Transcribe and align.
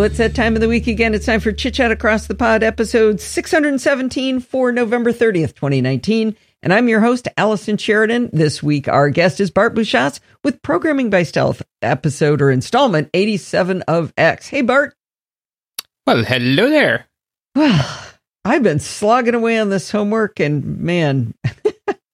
Well, 0.00 0.06
it's 0.06 0.16
that 0.16 0.34
time 0.34 0.54
of 0.54 0.62
the 0.62 0.68
week 0.68 0.86
again. 0.86 1.12
It's 1.12 1.26
time 1.26 1.40
for 1.40 1.52
Chit 1.52 1.74
Chat 1.74 1.92
Across 1.92 2.26
the 2.26 2.34
Pod, 2.34 2.62
episode 2.62 3.20
617 3.20 4.40
for 4.40 4.72
November 4.72 5.12
30th, 5.12 5.54
2019. 5.54 6.34
And 6.62 6.72
I'm 6.72 6.88
your 6.88 7.00
host, 7.00 7.28
Allison 7.36 7.76
Sheridan. 7.76 8.30
This 8.32 8.62
week, 8.62 8.88
our 8.88 9.10
guest 9.10 9.40
is 9.40 9.50
Bart 9.50 9.74
Busschots 9.74 10.20
with 10.42 10.62
Programming 10.62 11.10
by 11.10 11.22
Stealth, 11.24 11.60
episode 11.82 12.40
or 12.40 12.50
installment 12.50 13.10
87 13.12 13.82
of 13.82 14.14
X. 14.16 14.48
Hey, 14.48 14.62
Bart. 14.62 14.94
Well, 16.06 16.24
hello 16.24 16.70
there. 16.70 17.04
Well, 17.54 18.06
I've 18.46 18.62
been 18.62 18.80
slogging 18.80 19.34
away 19.34 19.58
on 19.58 19.68
this 19.68 19.90
homework, 19.90 20.40
and 20.40 20.78
man, 20.78 21.34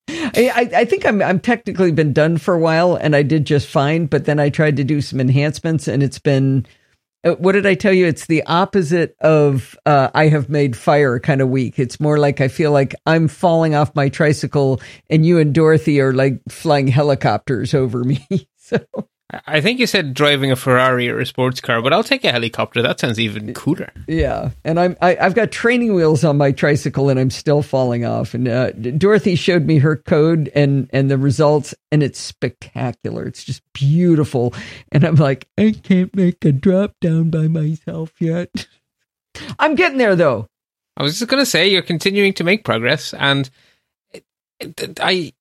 I, 0.09 0.69
I, 0.75 0.83
think 0.83 1.05
I'm 1.05 1.21
I'm 1.21 1.39
technically 1.39 1.93
been 1.93 2.11
done 2.11 2.37
for 2.37 2.53
a 2.53 2.59
while, 2.59 2.97
and 2.97 3.15
I 3.15 3.23
did 3.23 3.45
just 3.45 3.69
fine. 3.69 4.07
But 4.07 4.25
then 4.25 4.41
I 4.41 4.49
tried 4.49 4.75
to 4.75 4.83
do 4.83 4.99
some 4.99 5.21
enhancements, 5.21 5.87
and 5.87 6.03
it's 6.03 6.19
been 6.19 6.67
what 7.23 7.53
did 7.53 7.65
I 7.65 7.75
tell 7.75 7.93
you? 7.93 8.05
It's 8.05 8.27
the 8.27 8.43
opposite 8.43 9.15
of 9.21 9.77
uh, 9.85 10.09
I 10.13 10.27
have 10.27 10.49
made 10.49 10.75
fire 10.75 11.19
kind 11.19 11.41
of 11.41 11.49
week. 11.49 11.79
It's 11.79 11.99
more 11.99 12.17
like 12.17 12.41
I 12.41 12.47
feel 12.47 12.71
like 12.71 12.95
I'm 13.05 13.27
falling 13.27 13.75
off 13.75 13.95
my 13.95 14.09
tricycle, 14.09 14.81
and 15.09 15.25
you 15.25 15.39
and 15.39 15.53
Dorothy 15.53 15.99
are 15.99 16.13
like 16.13 16.41
flying 16.49 16.87
helicopters 16.87 17.73
over 17.73 18.03
me. 18.03 18.25
so 18.55 18.79
I 19.45 19.59
think 19.59 19.79
you 19.79 19.87
said 19.87 20.13
driving 20.13 20.51
a 20.51 20.55
Ferrari 20.55 21.09
or 21.09 21.19
a 21.19 21.25
sports 21.25 21.59
car, 21.59 21.81
but 21.81 21.91
I'll 21.91 22.03
take 22.03 22.23
a 22.23 22.31
helicopter. 22.31 22.81
That 22.81 22.97
sounds 22.97 23.19
even 23.19 23.53
cooler. 23.53 23.91
Yeah, 24.07 24.51
and 24.63 24.79
I'm 24.79 24.95
I, 25.01 25.17
i 25.17 25.23
have 25.23 25.35
got 25.35 25.51
training 25.51 25.93
wheels 25.93 26.23
on 26.23 26.37
my 26.37 26.53
tricycle, 26.53 27.09
and 27.09 27.19
I'm 27.19 27.29
still 27.29 27.61
falling 27.61 28.05
off. 28.05 28.33
And 28.33 28.47
uh, 28.47 28.71
Dorothy 28.71 29.35
showed 29.35 29.65
me 29.65 29.79
her 29.79 29.97
code 29.97 30.49
and 30.55 30.89
and 30.93 31.11
the 31.11 31.17
results, 31.17 31.75
and 31.91 32.03
it's 32.03 32.19
spectacular. 32.19 33.25
It's 33.25 33.43
just 33.43 33.61
beautiful. 33.73 34.53
And 34.93 35.03
I'm 35.03 35.15
like, 35.15 35.49
I 35.57 35.71
can't 35.71 36.15
make 36.15 36.45
a 36.45 36.53
drop 36.53 36.95
down 37.01 37.29
by 37.29 37.49
myself 37.49 38.13
yet. 38.19 38.67
I'm 39.59 39.75
getting 39.75 39.97
there 39.97 40.15
though. 40.15 40.47
I 40.95 41.03
was 41.03 41.19
just 41.19 41.29
gonna 41.29 41.45
say 41.45 41.67
you're 41.67 41.81
continuing 41.81 42.33
to 42.35 42.45
make 42.45 42.63
progress, 42.63 43.13
and 43.13 43.49
I, 45.01 45.33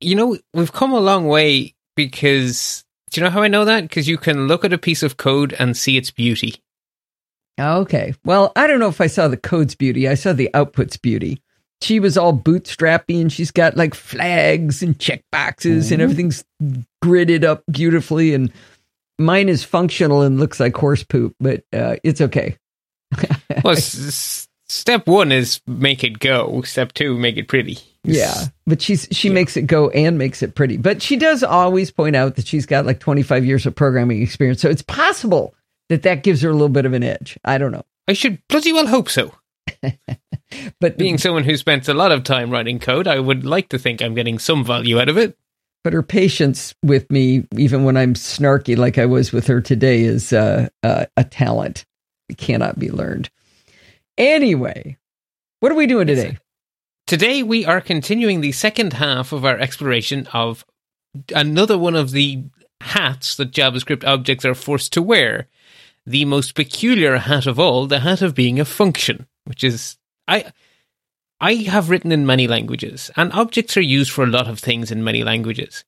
you 0.00 0.14
know, 0.14 0.38
we've 0.54 0.72
come 0.72 0.92
a 0.92 1.00
long 1.00 1.28
way 1.28 1.74
because 1.94 2.83
do 3.14 3.20
you 3.20 3.24
know 3.24 3.30
how 3.30 3.42
I 3.42 3.48
know 3.48 3.64
that? 3.64 3.82
Because 3.82 4.08
you 4.08 4.18
can 4.18 4.48
look 4.48 4.64
at 4.64 4.72
a 4.72 4.78
piece 4.78 5.04
of 5.04 5.16
code 5.16 5.54
and 5.60 5.76
see 5.76 5.96
its 5.96 6.10
beauty. 6.10 6.56
Okay. 7.60 8.12
Well, 8.24 8.50
I 8.56 8.66
don't 8.66 8.80
know 8.80 8.88
if 8.88 9.00
I 9.00 9.06
saw 9.06 9.28
the 9.28 9.36
code's 9.36 9.76
beauty. 9.76 10.08
I 10.08 10.14
saw 10.14 10.32
the 10.32 10.50
output's 10.52 10.96
beauty. 10.96 11.40
She 11.80 12.00
was 12.00 12.18
all 12.18 12.36
bootstrappy 12.36 13.20
and 13.20 13.32
she's 13.32 13.52
got 13.52 13.76
like 13.76 13.94
flags 13.94 14.82
and 14.82 14.98
check 14.98 15.22
boxes 15.30 15.86
mm-hmm. 15.86 15.94
and 15.94 16.02
everything's 16.02 16.44
gridded 17.04 17.44
up 17.44 17.62
beautifully. 17.70 18.34
And 18.34 18.52
mine 19.16 19.48
is 19.48 19.62
functional 19.62 20.22
and 20.22 20.40
looks 20.40 20.58
like 20.58 20.76
horse 20.76 21.04
poop, 21.04 21.36
but 21.38 21.62
uh, 21.72 21.94
it's 22.02 22.20
okay. 22.20 22.56
well, 23.62 23.74
s- 23.76 24.48
step 24.66 25.06
one 25.06 25.30
is 25.30 25.60
make 25.68 26.02
it 26.02 26.18
go. 26.18 26.62
Step 26.62 26.92
two, 26.94 27.16
make 27.16 27.36
it 27.36 27.46
pretty. 27.46 27.78
Yeah, 28.04 28.34
but 28.66 28.82
she's 28.82 29.08
she 29.10 29.28
yeah. 29.28 29.34
makes 29.34 29.56
it 29.56 29.62
go 29.62 29.88
and 29.90 30.18
makes 30.18 30.42
it 30.42 30.54
pretty. 30.54 30.76
But 30.76 31.02
she 31.02 31.16
does 31.16 31.42
always 31.42 31.90
point 31.90 32.16
out 32.16 32.36
that 32.36 32.46
she's 32.46 32.66
got 32.66 32.86
like 32.86 33.00
25 33.00 33.44
years 33.44 33.66
of 33.66 33.74
programming 33.74 34.22
experience, 34.22 34.60
so 34.60 34.68
it's 34.68 34.82
possible 34.82 35.54
that 35.88 36.02
that 36.02 36.22
gives 36.22 36.42
her 36.42 36.50
a 36.50 36.52
little 36.52 36.68
bit 36.68 36.86
of 36.86 36.92
an 36.92 37.02
edge. 37.02 37.38
I 37.44 37.58
don't 37.58 37.72
know. 37.72 37.84
I 38.06 38.12
should 38.12 38.38
bloody 38.48 38.72
well 38.72 38.86
hope 38.86 39.08
so. 39.08 39.34
but 40.80 40.98
being 40.98 41.18
someone 41.18 41.44
who 41.44 41.56
spent 41.56 41.88
a 41.88 41.94
lot 41.94 42.12
of 42.12 42.24
time 42.24 42.50
writing 42.50 42.78
code, 42.78 43.08
I 43.08 43.18
would 43.18 43.44
like 43.44 43.70
to 43.70 43.78
think 43.78 44.02
I'm 44.02 44.14
getting 44.14 44.38
some 44.38 44.64
value 44.64 45.00
out 45.00 45.08
of 45.08 45.18
it. 45.18 45.38
But 45.82 45.92
her 45.92 46.02
patience 46.02 46.74
with 46.82 47.10
me, 47.10 47.46
even 47.56 47.84
when 47.84 47.96
I'm 47.96 48.14
snarky 48.14 48.76
like 48.76 48.96
I 48.96 49.04
was 49.04 49.32
with 49.32 49.46
her 49.48 49.60
today, 49.60 50.02
is 50.02 50.32
uh, 50.32 50.68
uh, 50.82 51.06
a 51.16 51.24
talent. 51.24 51.84
It 52.30 52.38
cannot 52.38 52.78
be 52.78 52.90
learned. 52.90 53.30
Anyway, 54.16 54.96
what 55.60 55.72
are 55.72 55.74
we 55.74 55.86
doing 55.86 56.06
today? 56.06 56.38
Today, 57.06 57.42
we 57.42 57.66
are 57.66 57.82
continuing 57.82 58.40
the 58.40 58.52
second 58.52 58.94
half 58.94 59.32
of 59.32 59.44
our 59.44 59.58
exploration 59.58 60.26
of 60.32 60.64
another 61.34 61.76
one 61.76 61.94
of 61.94 62.12
the 62.12 62.44
hats 62.80 63.36
that 63.36 63.52
JavaScript 63.52 64.04
objects 64.04 64.46
are 64.46 64.54
forced 64.54 64.94
to 64.94 65.02
wear. 65.02 65.48
The 66.06 66.24
most 66.24 66.54
peculiar 66.54 67.18
hat 67.18 67.46
of 67.46 67.58
all, 67.58 67.86
the 67.86 68.00
hat 68.00 68.22
of 68.22 68.34
being 68.34 68.58
a 68.58 68.64
function, 68.64 69.26
which 69.44 69.62
is 69.62 69.98
I 70.26 70.52
I 71.40 71.54
have 71.54 71.90
written 71.90 72.10
in 72.10 72.24
many 72.24 72.48
languages, 72.48 73.10
and 73.16 73.32
objects 73.32 73.76
are 73.76 73.82
used 73.82 74.10
for 74.10 74.24
a 74.24 74.28
lot 74.28 74.48
of 74.48 74.58
things 74.58 74.90
in 74.90 75.04
many 75.04 75.22
languages. 75.22 75.84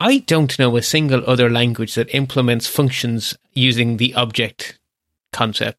I 0.00 0.18
don't 0.18 0.58
know 0.58 0.76
a 0.76 0.82
single 0.82 1.22
other 1.28 1.48
language 1.48 1.94
that 1.94 2.12
implements 2.12 2.66
functions 2.66 3.36
using 3.52 3.98
the 3.98 4.14
object 4.14 4.80
concept. 5.32 5.78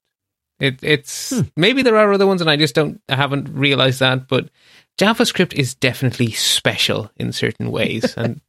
It, 0.59 0.79
it's 0.81 1.31
hmm. 1.31 1.41
maybe 1.55 1.81
there 1.81 1.97
are 1.97 2.11
other 2.11 2.27
ones, 2.27 2.41
and 2.41 2.49
I 2.49 2.55
just 2.55 2.75
don't 2.75 3.01
I 3.09 3.15
haven't 3.15 3.49
realized 3.53 3.99
that. 3.99 4.27
But 4.27 4.49
JavaScript 4.97 5.53
is 5.53 5.75
definitely 5.75 6.31
special 6.31 7.11
in 7.17 7.31
certain 7.31 7.71
ways, 7.71 8.13
and 8.17 8.41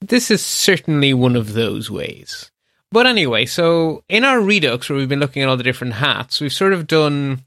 this 0.00 0.30
is 0.30 0.44
certainly 0.44 1.14
one 1.14 1.36
of 1.36 1.52
those 1.52 1.90
ways. 1.90 2.50
But 2.92 3.06
anyway, 3.06 3.46
so 3.46 4.04
in 4.08 4.24
our 4.24 4.40
Redux, 4.40 4.88
where 4.88 4.98
we've 4.98 5.08
been 5.08 5.20
looking 5.20 5.42
at 5.42 5.48
all 5.48 5.56
the 5.56 5.64
different 5.64 5.94
hats, 5.94 6.40
we've 6.40 6.52
sort 6.52 6.72
of 6.72 6.86
done 6.86 7.42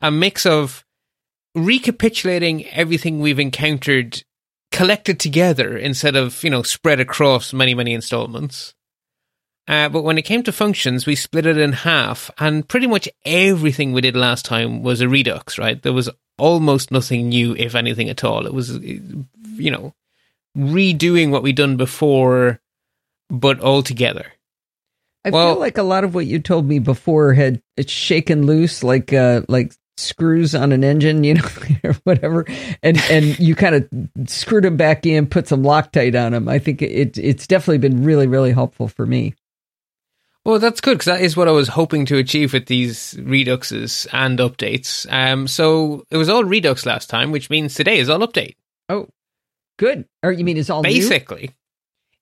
a 0.00 0.10
mix 0.10 0.46
of 0.46 0.84
recapitulating 1.54 2.66
everything 2.66 3.20
we've 3.20 3.38
encountered 3.38 4.22
collected 4.70 5.18
together 5.18 5.76
instead 5.76 6.16
of, 6.16 6.42
you 6.44 6.50
know, 6.50 6.62
spread 6.62 7.00
across 7.00 7.52
many, 7.52 7.74
many 7.74 7.94
installments. 7.94 8.74
Uh, 9.68 9.88
but 9.90 10.02
when 10.02 10.16
it 10.16 10.22
came 10.22 10.42
to 10.42 10.50
functions, 10.50 11.04
we 11.04 11.14
split 11.14 11.44
it 11.44 11.58
in 11.58 11.72
half, 11.72 12.30
and 12.38 12.66
pretty 12.66 12.86
much 12.86 13.06
everything 13.26 13.92
we 13.92 14.00
did 14.00 14.16
last 14.16 14.46
time 14.46 14.82
was 14.82 15.02
a 15.02 15.08
redux, 15.08 15.58
right? 15.58 15.82
There 15.82 15.92
was 15.92 16.08
almost 16.38 16.90
nothing 16.90 17.28
new, 17.28 17.54
if 17.54 17.74
anything 17.74 18.08
at 18.08 18.24
all. 18.24 18.46
It 18.46 18.54
was, 18.54 18.78
you 18.78 19.70
know, 19.70 19.94
redoing 20.56 21.30
what 21.30 21.42
we'd 21.42 21.56
done 21.56 21.76
before, 21.76 22.60
but 23.28 23.60
all 23.60 23.82
together. 23.82 24.32
I 25.26 25.30
well, 25.30 25.54
feel 25.54 25.60
like 25.60 25.76
a 25.76 25.82
lot 25.82 26.04
of 26.04 26.14
what 26.14 26.24
you 26.24 26.38
told 26.38 26.66
me 26.66 26.78
before 26.78 27.34
had 27.34 27.60
it's 27.76 27.92
shaken 27.92 28.46
loose, 28.46 28.82
like 28.82 29.12
uh, 29.12 29.42
like 29.48 29.74
screws 29.98 30.54
on 30.54 30.72
an 30.72 30.82
engine, 30.82 31.24
you 31.24 31.34
know, 31.34 31.48
or 31.84 31.92
whatever, 32.04 32.46
and 32.82 32.98
and 33.10 33.38
you 33.38 33.54
kind 33.54 33.74
of 33.74 34.30
screwed 34.30 34.64
them 34.64 34.78
back 34.78 35.04
in, 35.04 35.26
put 35.26 35.46
some 35.46 35.62
Loctite 35.62 36.18
on 36.18 36.32
them. 36.32 36.48
I 36.48 36.58
think 36.58 36.80
it 36.80 37.18
it's 37.18 37.46
definitely 37.46 37.78
been 37.78 38.04
really 38.04 38.26
really 38.26 38.52
helpful 38.52 38.88
for 38.88 39.04
me. 39.04 39.34
Well, 40.48 40.58
that's 40.58 40.80
good 40.80 40.94
because 40.94 41.04
that 41.04 41.20
is 41.20 41.36
what 41.36 41.46
I 41.46 41.50
was 41.50 41.68
hoping 41.68 42.06
to 42.06 42.16
achieve 42.16 42.54
with 42.54 42.64
these 42.64 43.12
reduxes 43.18 44.06
and 44.14 44.38
updates. 44.38 45.06
Um, 45.12 45.46
so 45.46 46.06
it 46.10 46.16
was 46.16 46.30
all 46.30 46.42
redux 46.42 46.86
last 46.86 47.10
time, 47.10 47.32
which 47.32 47.50
means 47.50 47.74
today 47.74 47.98
is 47.98 48.08
all 48.08 48.20
update. 48.20 48.54
Oh, 48.88 49.08
good. 49.78 50.06
Or 50.22 50.32
you 50.32 50.44
mean 50.44 50.56
it's 50.56 50.70
all 50.70 50.80
basically? 50.80 51.48
New? 51.48 51.52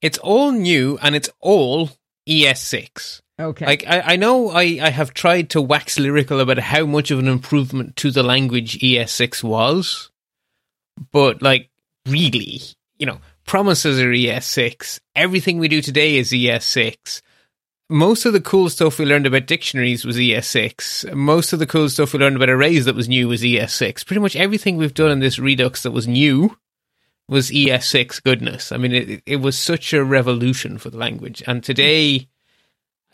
It's 0.02 0.18
all 0.18 0.50
new 0.50 0.98
and 1.00 1.14
it's 1.14 1.30
all 1.38 1.90
ES6. 2.28 3.20
Okay. 3.38 3.64
Like 3.64 3.84
I, 3.86 4.00
I 4.00 4.16
know 4.16 4.50
I, 4.50 4.80
I 4.82 4.90
have 4.90 5.14
tried 5.14 5.50
to 5.50 5.62
wax 5.62 5.96
lyrical 5.96 6.40
about 6.40 6.58
how 6.58 6.84
much 6.84 7.12
of 7.12 7.20
an 7.20 7.28
improvement 7.28 7.94
to 7.94 8.10
the 8.10 8.24
language 8.24 8.80
ES6 8.80 9.44
was, 9.44 10.10
but 11.12 11.42
like 11.42 11.70
really, 12.08 12.60
you 12.98 13.06
know, 13.06 13.20
promises 13.46 14.00
are 14.00 14.10
ES6. 14.10 14.98
Everything 15.14 15.60
we 15.60 15.68
do 15.68 15.80
today 15.80 16.16
is 16.16 16.32
ES6 16.32 17.22
most 17.88 18.24
of 18.24 18.32
the 18.32 18.40
cool 18.40 18.68
stuff 18.68 18.98
we 18.98 19.04
learned 19.04 19.26
about 19.26 19.46
dictionaries 19.46 20.04
was 20.04 20.16
ES6. 20.16 21.14
Most 21.14 21.52
of 21.52 21.58
the 21.58 21.66
cool 21.66 21.88
stuff 21.88 22.12
we 22.12 22.18
learned 22.18 22.36
about 22.36 22.50
arrays 22.50 22.84
that 22.84 22.96
was 22.96 23.08
new 23.08 23.28
was 23.28 23.42
ES6. 23.42 24.06
Pretty 24.06 24.20
much 24.20 24.36
everything 24.36 24.76
we've 24.76 24.94
done 24.94 25.10
in 25.10 25.20
this 25.20 25.38
Redux 25.38 25.82
that 25.82 25.92
was 25.92 26.08
new 26.08 26.56
was 27.28 27.50
ES6 27.50 28.22
goodness. 28.22 28.72
I 28.72 28.76
mean, 28.76 28.92
it, 28.92 29.22
it 29.26 29.36
was 29.36 29.58
such 29.58 29.92
a 29.92 30.04
revolution 30.04 30.78
for 30.78 30.90
the 30.90 30.98
language. 30.98 31.42
And 31.46 31.62
today, 31.62 32.28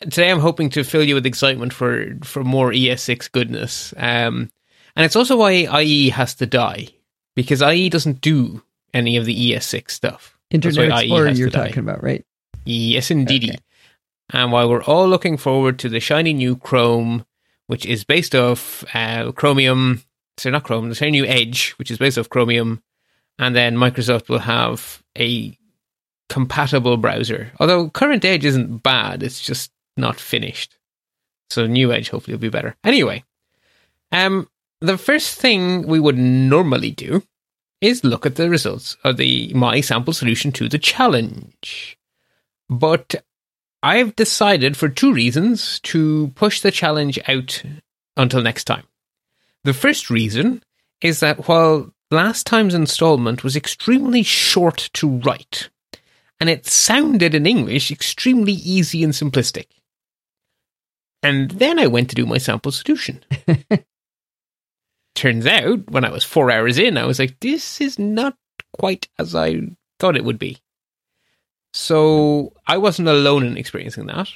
today 0.01 0.31
I'm 0.31 0.39
hoping 0.39 0.69
to 0.71 0.83
fill 0.83 1.03
you 1.03 1.15
with 1.15 1.25
excitement 1.25 1.73
for, 1.73 2.15
for 2.23 2.43
more 2.43 2.71
ES6 2.71 3.31
goodness. 3.31 3.93
Um, 3.97 4.51
and 4.95 5.05
it's 5.05 5.15
also 5.15 5.37
why 5.37 5.81
IE 5.81 6.09
has 6.09 6.35
to 6.35 6.45
die 6.45 6.89
because 7.35 7.61
IE 7.61 7.89
doesn't 7.89 8.21
do 8.21 8.63
any 8.93 9.17
of 9.17 9.25
the 9.25 9.51
ES6 9.51 9.91
stuff. 9.91 10.37
Internet 10.49 10.99
Explorer 10.99 11.29
you're 11.29 11.49
talking 11.49 11.79
about, 11.79 12.03
right? 12.03 12.23
Yes, 12.65 13.09
indeed. 13.09 13.49
Okay. 13.49 13.59
And 14.29 14.51
while 14.51 14.69
we're 14.69 14.83
all 14.83 15.07
looking 15.07 15.37
forward 15.37 15.79
to 15.79 15.89
the 15.89 15.99
shiny 15.99 16.33
new 16.33 16.55
Chrome, 16.55 17.25
which 17.67 17.85
is 17.85 18.03
based 18.03 18.35
off 18.35 18.83
uh, 18.93 19.31
Chromium, 19.31 20.03
so 20.37 20.49
not 20.49 20.63
Chrome, 20.63 20.89
the 20.89 20.95
shiny 20.95 21.11
new 21.11 21.25
Edge, 21.25 21.71
which 21.71 21.91
is 21.91 21.97
based 21.97 22.17
off 22.17 22.29
Chromium, 22.29 22.81
and 23.37 23.55
then 23.55 23.75
Microsoft 23.75 24.29
will 24.29 24.39
have 24.39 25.03
a 25.17 25.57
compatible 26.29 26.97
browser. 26.97 27.51
Although 27.59 27.89
current 27.89 28.25
Edge 28.25 28.45
isn't 28.45 28.83
bad, 28.83 29.23
it's 29.23 29.41
just 29.41 29.71
not 29.97 30.19
finished. 30.19 30.77
So 31.49 31.67
new 31.67 31.91
Edge 31.91 32.09
hopefully 32.09 32.35
will 32.35 32.41
be 32.41 32.49
better. 32.49 32.75
Anyway, 32.83 33.23
um, 34.11 34.47
the 34.81 34.97
first 34.97 35.39
thing 35.39 35.87
we 35.87 35.99
would 35.99 36.17
normally 36.17 36.91
do 36.91 37.23
is 37.81 38.03
look 38.03 38.25
at 38.25 38.35
the 38.35 38.49
results 38.49 38.95
of 39.03 39.17
the 39.17 39.53
my 39.53 39.81
sample 39.81 40.13
solution 40.13 40.51
to 40.53 40.69
the 40.69 40.79
challenge. 40.79 41.97
But 42.69 43.23
I've 43.83 44.15
decided 44.15 44.77
for 44.77 44.87
two 44.87 45.13
reasons 45.13 45.81
to 45.81 46.29
push 46.35 46.61
the 46.61 46.71
challenge 46.71 47.19
out 47.27 47.61
until 48.15 48.41
next 48.41 48.63
time. 48.63 48.85
The 49.65 49.73
first 49.73 50.09
reason 50.09 50.63
is 51.01 51.19
that 51.19 51.49
while 51.49 51.93
last 52.09 52.47
time's 52.47 52.73
installment 52.73 53.43
was 53.43 53.57
extremely 53.57 54.23
short 54.23 54.89
to 54.93 55.17
write, 55.19 55.69
and 56.39 56.49
it 56.49 56.65
sounded 56.65 57.35
in 57.35 57.45
English 57.45 57.91
extremely 57.91 58.53
easy 58.53 59.03
and 59.03 59.11
simplistic. 59.11 59.65
And 61.21 61.51
then 61.51 61.77
I 61.77 61.87
went 61.87 62.09
to 62.09 62.15
do 62.15 62.25
my 62.25 62.37
sample 62.37 62.71
solution. 62.71 63.25
Turns 65.15 65.45
out, 65.45 65.91
when 65.91 66.05
I 66.05 66.09
was 66.09 66.23
four 66.23 66.49
hours 66.49 66.77
in, 66.77 66.97
I 66.97 67.05
was 67.05 67.19
like, 67.19 67.37
this 67.41 67.81
is 67.81 67.99
not 67.99 68.37
quite 68.77 69.09
as 69.19 69.35
I 69.35 69.59
thought 69.99 70.15
it 70.15 70.23
would 70.23 70.39
be. 70.39 70.59
So 71.73 72.53
I 72.67 72.77
wasn't 72.77 73.07
alone 73.07 73.45
in 73.45 73.57
experiencing 73.57 74.05
that. 74.07 74.29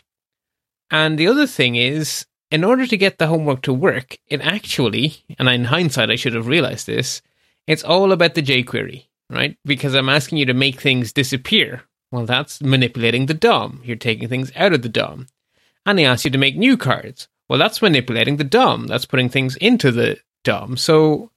And 0.89 1.18
the 1.18 1.28
other 1.28 1.48
thing 1.48 1.75
is, 1.75 2.25
in 2.50 2.63
order 2.63 2.88
to 2.88 2.98
get 2.98 3.18
the 3.18 3.28
homework 3.28 3.62
to 3.63 3.74
work, 3.74 4.18
it 4.28 4.42
actually, 4.42 5.24
and 5.38 5.48
in 5.48 5.66
hindsight, 5.66 6.10
I 6.10 6.16
should 6.16 6.34
have 6.34 6.48
realized 6.48 6.88
this, 6.88 7.22
it's 7.68 7.84
all 7.84 8.12
about 8.12 8.36
the 8.36 8.42
jQuery, 8.42 9.06
right? 9.30 9.57
Because 9.66 9.94
I'm 9.94 10.10
asking 10.10 10.38
you 10.38 10.45
to 10.45 10.54
make 10.54 10.80
things 10.80 11.12
disappear. 11.12 11.84
Well, 12.12 12.25
that's 12.25 12.62
manipulating 12.62 13.25
the 13.25 13.34
DOM. 13.34 13.81
You're 13.84 13.98
taking 13.98 14.30
things 14.30 14.51
out 14.56 14.74
of 14.74 14.81
the 14.81 14.89
DOM. 14.89 15.28
And 15.86 16.00
they 16.00 16.06
ask 16.06 16.24
you 16.24 16.31
to 16.31 16.38
make 16.38 16.56
new 16.56 16.78
cards. 16.78 17.28
Well, 17.50 17.60
that's 17.60 17.81
manipulating 17.81 18.38
the 18.38 18.44
DOM. 18.45 18.88
That's 18.88 19.06
putting 19.06 19.30
things 19.30 19.57
into 19.57 19.92
the 19.92 20.18
DOM. 20.44 20.78
So 20.78 21.31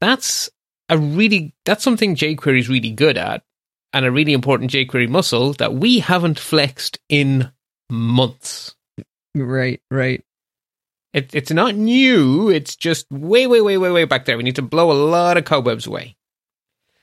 that's 0.00 0.50
a 0.88 0.98
really, 0.98 1.54
that's 1.64 1.84
something 1.84 2.16
jQuery 2.16 2.58
is 2.58 2.68
really 2.68 2.90
good 2.90 3.16
at 3.16 3.44
and 3.92 4.04
a 4.04 4.10
really 4.10 4.32
important 4.32 4.70
jQuery 4.70 5.08
muscle 5.08 5.52
that 5.54 5.74
we 5.74 5.98
haven't 6.00 6.38
flexed 6.38 6.98
in 7.08 7.50
months. 7.90 8.74
Right, 9.34 9.80
right. 9.90 10.22
It, 11.14 11.34
it's 11.34 11.50
not 11.50 11.74
new. 11.74 12.50
It's 12.50 12.76
just 12.76 13.06
way, 13.10 13.46
way, 13.46 13.60
way, 13.60 13.78
way, 13.78 13.90
way 13.90 14.04
back 14.04 14.24
there. 14.26 14.36
We 14.36 14.42
need 14.42 14.56
to 14.56 14.62
blow 14.62 14.90
a 14.90 14.94
lot 14.94 15.36
of 15.38 15.44
cobwebs 15.44 15.86
away. 15.86 16.16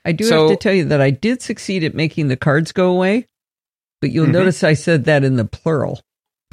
I 0.04 0.12
do 0.12 0.24
So- 0.24 0.48
have 0.48 0.56
to 0.58 0.62
tell 0.62 0.72
you 0.74 0.84
that 0.86 1.00
I 1.00 1.10
did 1.10 1.42
succeed 1.42 1.82
at 1.82 1.94
making 1.94 2.28
the 2.28 2.36
cards 2.36 2.70
go 2.72 2.90
away, 2.92 3.26
but 4.00 4.10
you'll 4.10 4.26
Mhm. 4.26 4.32
notice 4.32 4.62
I 4.62 4.74
said 4.74 5.04
that 5.06 5.24
in 5.24 5.34
the 5.36 5.44
plural. 5.44 6.00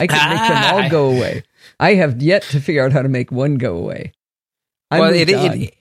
I 0.00 0.06
can 0.06 0.30
make 0.30 0.48
them 0.48 0.74
all 0.74 0.82
Ah. 0.84 0.88
go 0.90 1.06
away. 1.10 1.42
I 1.80 1.94
have 1.94 2.20
yet 2.22 2.42
to 2.50 2.60
figure 2.60 2.84
out 2.84 2.92
how 2.92 3.02
to 3.02 3.08
make 3.08 3.32
one 3.32 3.54
go 3.56 3.76
away. 3.76 4.12
I 4.90 5.00
well, 5.00 5.14
it, 5.14 5.28
it 5.30 5.74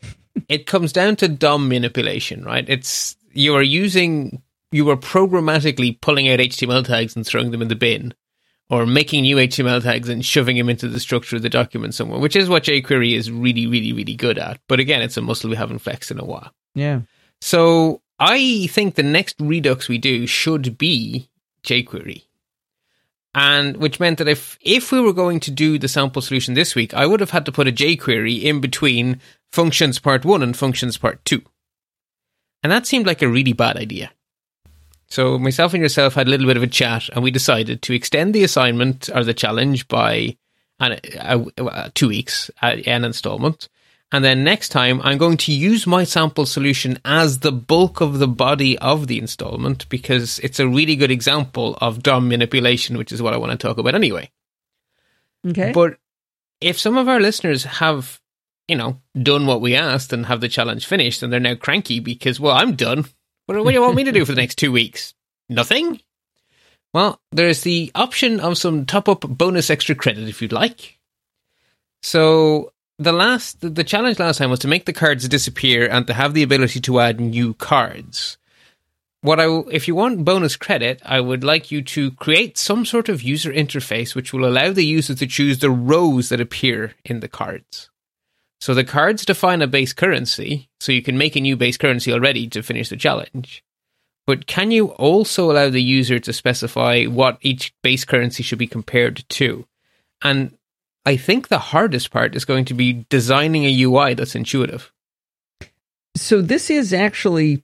it 0.50 0.65
comes 0.65 0.94
down 0.94 1.15
to 1.18 1.27
DOM 1.27 1.68
manipulation, 1.68 2.44
right? 2.45 2.68
It's 2.69 3.15
you 3.38 3.56
are 3.56 3.63
using 3.63 4.42
you 4.72 4.89
are 4.89 4.98
programmatically 4.98 6.00
pulling 6.01 6.28
out 6.28 6.39
HTML 6.39 6.86
tags 6.86 7.16
and 7.16 7.25
throwing 7.25 7.51
them 7.51 7.62
in 7.62 7.69
the 7.69 7.75
bin, 7.75 8.13
or 8.69 8.86
making 8.86 9.22
new 9.22 9.38
HTML 9.38 9.81
tags 9.81 10.10
and 10.10 10.25
shoving 10.25 10.57
them 10.57 10.69
into 10.69 10.88
the 10.88 11.00
structure 11.00 11.38
of 11.38 11.42
the 11.42 11.50
document 11.50 11.94
somewhere, 11.95 12.19
which 12.19 12.36
is 12.36 12.50
what 12.50 12.63
jQuery 12.63 13.16
is 13.16 13.31
really, 13.31 13.66
really, 13.66 13.94
really 13.94 14.16
good 14.16 14.38
at. 14.38 14.60
But 14.68 14.80
again, 14.80 15.01
it's 15.01 15.16
a 15.16 15.22
muscle 15.22 15.50
we 15.50 15.56
haven't 15.56 15.80
flexed 15.80 16.12
in 16.12 16.19
a 16.19 16.25
while. 16.25 16.51
yeah. 16.75 17.01
So 17.39 18.01
I 18.19 18.68
think 18.72 18.95
the 18.95 19.04
next 19.04 19.36
Redux 19.39 19.88
we 19.88 20.00
do 20.00 20.25
should 20.25 20.78
be 20.78 21.30
jQuery. 21.63 22.24
And 23.36 23.78
which 23.78 24.00
meant 24.00 24.18
that 24.18 24.28
if 24.28 24.57
if 24.62 24.92
we 24.92 25.00
were 25.00 25.13
going 25.13 25.39
to 25.42 25.51
do 25.51 25.78
the 25.78 25.88
sample 25.88 26.24
solution 26.24 26.56
this 26.56 26.74
week, 26.74 26.95
I 26.95 27.06
would 27.06 27.19
have 27.19 27.30
had 27.30 27.45
to 27.45 27.51
put 27.51 27.68
a 27.68 27.72
jQuery 27.72 28.42
in 28.42 28.60
between 28.60 29.22
functions 29.51 30.00
part 30.00 30.25
one 30.25 30.42
and 30.42 30.57
functions 30.57 30.98
part 30.98 31.24
two. 31.24 31.44
And 32.67 32.71
that 32.73 32.85
seemed 32.85 33.07
like 33.07 33.21
a 33.21 33.29
really 33.29 33.53
bad 33.53 33.77
idea. 33.77 34.11
So 35.07 35.39
myself 35.39 35.73
and 35.73 35.81
yourself 35.81 36.15
had 36.15 36.27
a 36.27 36.29
little 36.29 36.47
bit 36.47 36.57
of 36.57 36.63
a 36.63 36.67
chat, 36.67 37.07
and 37.13 37.23
we 37.23 37.31
decided 37.31 37.81
to 37.83 37.93
extend 37.93 38.35
the 38.35 38.43
assignment 38.43 39.09
or 39.15 39.23
the 39.23 39.33
challenge 39.33 39.87
by 39.87 40.35
two 41.93 42.07
weeks, 42.09 42.51
uh, 42.61 42.75
an 42.85 43.05
installment. 43.05 43.69
And 44.11 44.21
then 44.21 44.43
next 44.43 44.67
time, 44.67 44.99
I'm 45.01 45.17
going 45.17 45.37
to 45.37 45.53
use 45.53 45.87
my 45.87 46.03
sample 46.03 46.45
solution 46.45 46.99
as 47.05 47.39
the 47.39 47.53
bulk 47.53 48.01
of 48.01 48.19
the 48.19 48.27
body 48.27 48.77
of 48.79 49.07
the 49.07 49.17
installment 49.17 49.87
because 49.87 50.37
it's 50.39 50.59
a 50.59 50.67
really 50.67 50.97
good 50.97 51.09
example 51.09 51.77
of 51.79 52.03
DOM 52.03 52.27
manipulation, 52.27 52.97
which 52.97 53.13
is 53.13 53.21
what 53.21 53.33
I 53.33 53.37
want 53.37 53.53
to 53.53 53.57
talk 53.57 53.77
about 53.77 53.95
anyway. 53.95 54.29
Okay. 55.47 55.71
But 55.71 55.99
if 56.59 56.77
some 56.77 56.97
of 56.97 57.07
our 57.07 57.21
listeners 57.21 57.63
have, 57.63 58.19
you 58.67 58.75
know, 58.75 58.99
done 59.21 59.45
what 59.45 59.61
we 59.61 59.75
asked 59.75 60.13
and 60.13 60.25
have 60.25 60.41
the 60.41 60.49
challenge 60.49 60.85
finished 60.85 61.23
and 61.23 61.31
they're 61.31 61.39
now 61.39 61.55
cranky 61.55 61.99
because, 61.99 62.39
well, 62.39 62.55
I'm 62.55 62.75
done. 62.75 63.05
What, 63.45 63.57
what 63.57 63.67
do 63.67 63.73
you 63.73 63.81
want 63.81 63.95
me 63.95 64.03
to 64.03 64.11
do 64.11 64.25
for 64.25 64.33
the 64.33 64.41
next 64.41 64.55
two 64.55 64.71
weeks? 64.71 65.13
Nothing? 65.49 66.01
Well, 66.93 67.19
there's 67.31 67.61
the 67.61 67.91
option 67.95 68.39
of 68.39 68.57
some 68.57 68.85
top 68.85 69.07
up 69.07 69.21
bonus 69.21 69.69
extra 69.69 69.95
credit 69.95 70.27
if 70.27 70.41
you'd 70.41 70.51
like. 70.51 70.97
So 72.01 72.73
the 72.99 73.11
last 73.11 73.61
the 73.61 73.83
challenge 73.83 74.19
last 74.19 74.37
time 74.37 74.49
was 74.49 74.59
to 74.59 74.67
make 74.67 74.85
the 74.85 74.93
cards 74.93 75.27
disappear 75.27 75.87
and 75.87 76.07
to 76.07 76.13
have 76.13 76.33
the 76.33 76.43
ability 76.43 76.79
to 76.81 76.99
add 76.99 77.19
new 77.19 77.53
cards. 77.53 78.37
What 79.21 79.39
I 79.39 79.45
if 79.71 79.87
you 79.87 79.95
want 79.95 80.25
bonus 80.25 80.55
credit, 80.55 81.01
I 81.05 81.19
would 81.21 81.43
like 81.43 81.71
you 81.71 81.81
to 81.83 82.11
create 82.11 82.57
some 82.57 82.85
sort 82.85 83.09
of 83.09 83.21
user 83.21 83.51
interface 83.51 84.15
which 84.15 84.33
will 84.33 84.47
allow 84.47 84.71
the 84.71 84.85
user 84.85 85.15
to 85.15 85.27
choose 85.27 85.59
the 85.59 85.71
rows 85.71 86.29
that 86.29 86.41
appear 86.41 86.93
in 87.05 87.19
the 87.19 87.27
cards. 87.27 87.89
So 88.59 88.74
the 88.74 88.83
cards 88.83 89.25
define 89.25 89.62
a 89.62 89.68
base 89.68 89.94
currency, 89.94 90.69
so 90.80 90.92
you 90.92 91.01
can 91.01 91.18
make 91.18 91.36
a 91.36 91.42
new 91.42 91.56
base 91.56 91.77
currency 91.77 92.12
already 92.12 92.48
to 92.50 92.63
finish 92.63 92.89
the 92.89 92.98
challenge. 92.98 93.63
But 94.25 94.45
can 94.45 94.71
you 94.71 94.88
also 94.88 95.51
allow 95.51 95.69
the 95.69 95.81
user 95.81 96.19
to 96.19 96.33
specify 96.33 97.06
what 97.06 97.38
each 97.42 97.74
base 97.81 98.04
currency 98.04 98.44
should 98.44 98.59
be 98.59 98.68
compared 98.68 99.24
to? 99.30 99.65
And 100.21 100.57
I 101.06 101.15
think 101.15 101.48
the 101.48 101.59
hardest 101.59 102.12
part 102.12 102.36
is 102.36 102.44
going 102.44 102.65
to 102.65 102.74
be 102.74 103.06
designing 103.09 103.63
a 103.63 103.83
UI 103.83 104.13
that's 104.13 104.36
intuitive. 104.36 104.92
so 106.15 106.42
this 106.42 106.69
is 106.69 106.94
actually 106.94 107.63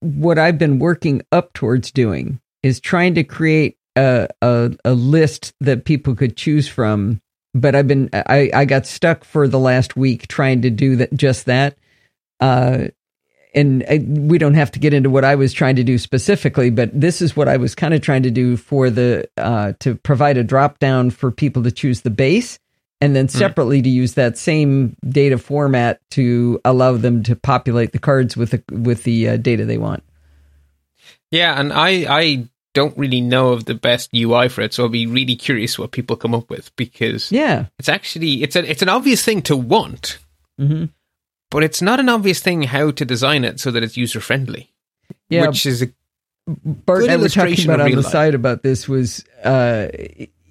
what 0.00 0.38
I've 0.38 0.58
been 0.58 0.78
working 0.78 1.22
up 1.32 1.52
towards 1.52 1.90
doing 1.90 2.40
is 2.62 2.78
trying 2.78 3.14
to 3.14 3.24
create 3.24 3.76
a, 3.96 4.28
a, 4.42 4.72
a 4.84 4.92
list 4.92 5.54
that 5.60 5.84
people 5.84 6.14
could 6.14 6.36
choose 6.36 6.68
from. 6.68 7.20
But 7.58 7.74
I've 7.74 7.88
been 7.88 8.10
I, 8.12 8.50
I 8.52 8.64
got 8.66 8.86
stuck 8.86 9.24
for 9.24 9.48
the 9.48 9.58
last 9.58 9.96
week 9.96 10.28
trying 10.28 10.62
to 10.62 10.70
do 10.70 10.96
that 10.96 11.14
just 11.14 11.46
that. 11.46 11.76
Uh, 12.38 12.88
and 13.54 13.82
I, 13.88 13.98
we 14.06 14.36
don't 14.36 14.54
have 14.54 14.70
to 14.72 14.78
get 14.78 14.92
into 14.92 15.08
what 15.08 15.24
I 15.24 15.34
was 15.34 15.54
trying 15.54 15.76
to 15.76 15.82
do 15.84 15.96
specifically, 15.96 16.68
but 16.68 16.90
this 16.92 17.22
is 17.22 17.34
what 17.34 17.48
I 17.48 17.56
was 17.56 17.74
kind 17.74 17.94
of 17.94 18.02
trying 18.02 18.22
to 18.24 18.30
do 18.30 18.58
for 18.58 18.90
the 18.90 19.28
uh, 19.38 19.72
to 19.80 19.94
provide 19.94 20.36
a 20.36 20.44
drop 20.44 20.78
down 20.78 21.10
for 21.10 21.30
people 21.30 21.62
to 21.62 21.72
choose 21.72 22.02
the 22.02 22.10
base, 22.10 22.58
and 23.00 23.16
then 23.16 23.28
separately 23.28 23.80
to 23.80 23.88
use 23.88 24.14
that 24.14 24.36
same 24.36 24.94
data 25.08 25.38
format 25.38 26.00
to 26.10 26.60
allow 26.66 26.98
them 26.98 27.22
to 27.22 27.34
populate 27.34 27.92
the 27.92 27.98
cards 27.98 28.36
with 28.36 28.50
the 28.50 28.62
with 28.70 29.04
the 29.04 29.30
uh, 29.30 29.36
data 29.38 29.64
they 29.64 29.78
want. 29.78 30.02
Yeah, 31.30 31.58
and 31.58 31.72
I 31.72 32.06
I 32.08 32.48
don't 32.76 32.96
really 32.98 33.20
know 33.22 33.52
of 33.52 33.64
the 33.64 33.74
best 33.74 34.10
UI 34.14 34.48
for 34.48 34.60
it, 34.60 34.74
so 34.74 34.82
I'll 34.84 34.88
be 34.92 35.06
really 35.06 35.34
curious 35.36 35.78
what 35.78 35.90
people 35.96 36.14
come 36.16 36.34
up 36.34 36.50
with 36.50 36.70
because 36.76 37.32
Yeah. 37.32 37.66
it's 37.78 37.88
actually 37.88 38.42
it's 38.44 38.54
a 38.56 38.62
it's 38.70 38.82
an 38.82 38.90
obvious 38.90 39.24
thing 39.24 39.40
to 39.48 39.56
want, 39.56 40.18
hmm 40.58 40.84
but 41.50 41.62
it's 41.64 41.80
not 41.80 42.00
an 42.00 42.08
obvious 42.08 42.40
thing 42.40 42.62
how 42.64 42.90
to 42.90 43.04
design 43.04 43.44
it 43.44 43.60
so 43.60 43.70
that 43.70 43.82
it's 43.84 43.96
user 43.96 44.20
friendly. 44.20 44.68
Yeah. 45.30 45.46
which 45.46 45.64
is 45.64 45.82
a 45.82 45.86
Bart 46.46 47.02
and 47.02 47.08
Good 47.08 47.10
I 47.10 47.16
were 47.16 47.28
talking 47.28 47.40
illustration 47.48 47.70
about 47.70 47.80
of 47.80 47.86
on 47.86 47.90
the 47.92 48.02
life. 48.02 48.12
side 48.12 48.34
about 48.34 48.62
this 48.62 48.88
was 48.88 49.24
uh, 49.44 49.88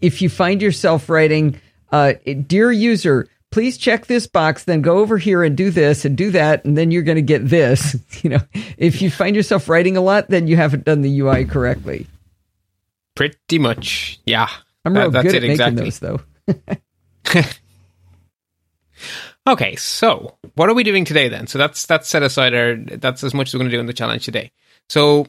if 0.01 0.21
you 0.21 0.29
find 0.29 0.61
yourself 0.61 1.09
writing, 1.09 1.59
uh, 1.91 2.13
"Dear 2.47 2.71
user, 2.71 3.27
please 3.51 3.77
check 3.77 4.05
this 4.07 4.25
box, 4.27 4.63
then 4.65 4.81
go 4.81 4.97
over 4.99 5.17
here 5.17 5.43
and 5.43 5.55
do 5.55 5.69
this 5.69 6.03
and 6.05 6.17
do 6.17 6.31
that, 6.31 6.65
and 6.65 6.77
then 6.77 6.91
you're 6.91 7.03
going 7.09 7.15
to 7.17 7.21
get 7.33 7.47
this." 7.47 7.95
You 8.23 8.29
know, 8.31 8.41
if 8.77 9.01
you 9.03 9.11
find 9.11 9.35
yourself 9.35 9.69
writing 9.69 9.95
a 9.97 10.01
lot, 10.01 10.29
then 10.29 10.47
you 10.47 10.55
haven't 10.57 10.83
done 10.85 11.01
the 11.01 11.19
UI 11.19 11.45
correctly. 11.45 12.07
Pretty 13.15 13.59
much 13.59 14.19
yeah. 14.25 14.49
I'm 14.83 14.93
that- 14.93 15.01
real 15.01 15.11
that's 15.11 15.23
good 15.31 15.35
it 15.35 15.37
at 15.37 15.41
making 15.41 15.51
exactly. 15.51 15.83
those, 15.83 15.99
though. 15.99 17.43
Okay, 19.47 19.75
so 19.75 20.37
what 20.55 20.69
are 20.69 20.73
we 20.73 20.83
doing 20.83 21.05
today 21.05 21.27
then? 21.29 21.45
So 21.45 21.59
that's 21.59 21.85
that's 21.85 22.09
set 22.09 22.23
aside 22.23 22.55
our 22.55 22.75
that's 22.77 23.23
as 23.23 23.33
much 23.33 23.49
as 23.49 23.53
we're 23.53 23.59
going 23.59 23.69
to 23.71 23.77
do 23.77 23.79
in 23.79 23.85
the 23.85 23.93
challenge 23.93 24.25
today. 24.25 24.51
So 24.89 25.27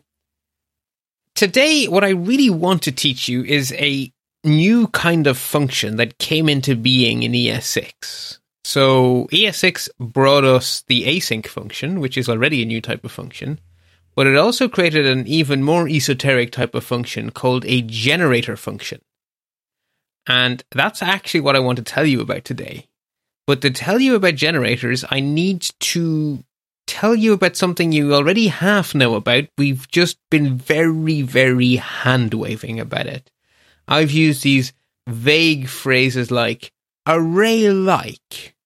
today 1.35 1.87
what 1.87 2.03
I 2.03 2.11
really 2.11 2.49
want 2.49 2.83
to 2.83 2.93
teach 2.93 3.29
you 3.29 3.45
is 3.45 3.73
a 3.73 4.11
new 4.43 4.87
kind 4.89 5.27
of 5.27 5.37
function 5.37 5.97
that 5.97 6.17
came 6.17 6.49
into 6.49 6.75
being 6.77 7.25
in 7.25 7.33
ES6. 7.33 8.39
So 8.65 9.29
ES6 9.33 9.91
brought 10.01 10.45
us 10.45 10.83
the 10.89 11.05
async 11.05 11.47
function, 11.47 12.01
which 12.01 12.17
is 12.17 12.29
already 12.29 12.63
a 12.63 12.67
new 12.67 12.81
type 12.81 13.05
of 13.05 13.13
function, 13.13 13.61
but 14.17 14.27
it 14.27 14.37
also 14.37 14.69
created 14.69 15.07
an 15.07 15.27
even 15.27 15.63
more 15.63 15.87
esoteric 15.89 16.51
type 16.51 16.75
of 16.75 16.83
function 16.83 17.31
called 17.31 17.65
a 17.67 17.83
generator 17.83 18.57
function. 18.57 19.03
And 20.27 20.65
that's 20.73 21.03
actually 21.03 21.41
what 21.41 21.55
I 21.55 21.61
want 21.61 21.77
to 21.77 21.85
tell 21.85 22.07
you 22.07 22.21
about 22.21 22.45
today. 22.45 22.89
But 23.47 23.61
to 23.61 23.71
tell 23.71 24.01
you 24.01 24.17
about 24.17 24.35
generators, 24.35 25.05
I 25.09 25.21
need 25.21 25.61
to 25.81 26.43
tell 26.87 27.15
you 27.15 27.33
about 27.33 27.57
something 27.57 27.93
you 27.93 28.15
already 28.15 28.49
half 28.49 28.95
know 28.95 29.15
about. 29.15 29.45
We've 29.59 29.87
just 29.89 30.19
been 30.31 30.57
very, 30.57 31.23
very 31.23 31.77
hand 31.77 32.35
waving 32.35 32.81
about 32.81 33.07
it. 33.07 33.31
I've 33.87 34.11
used 34.11 34.43
these 34.43 34.73
vague 35.07 35.69
phrases 35.69 36.31
like 36.31 36.73
array 37.07 37.71
like 37.71 38.57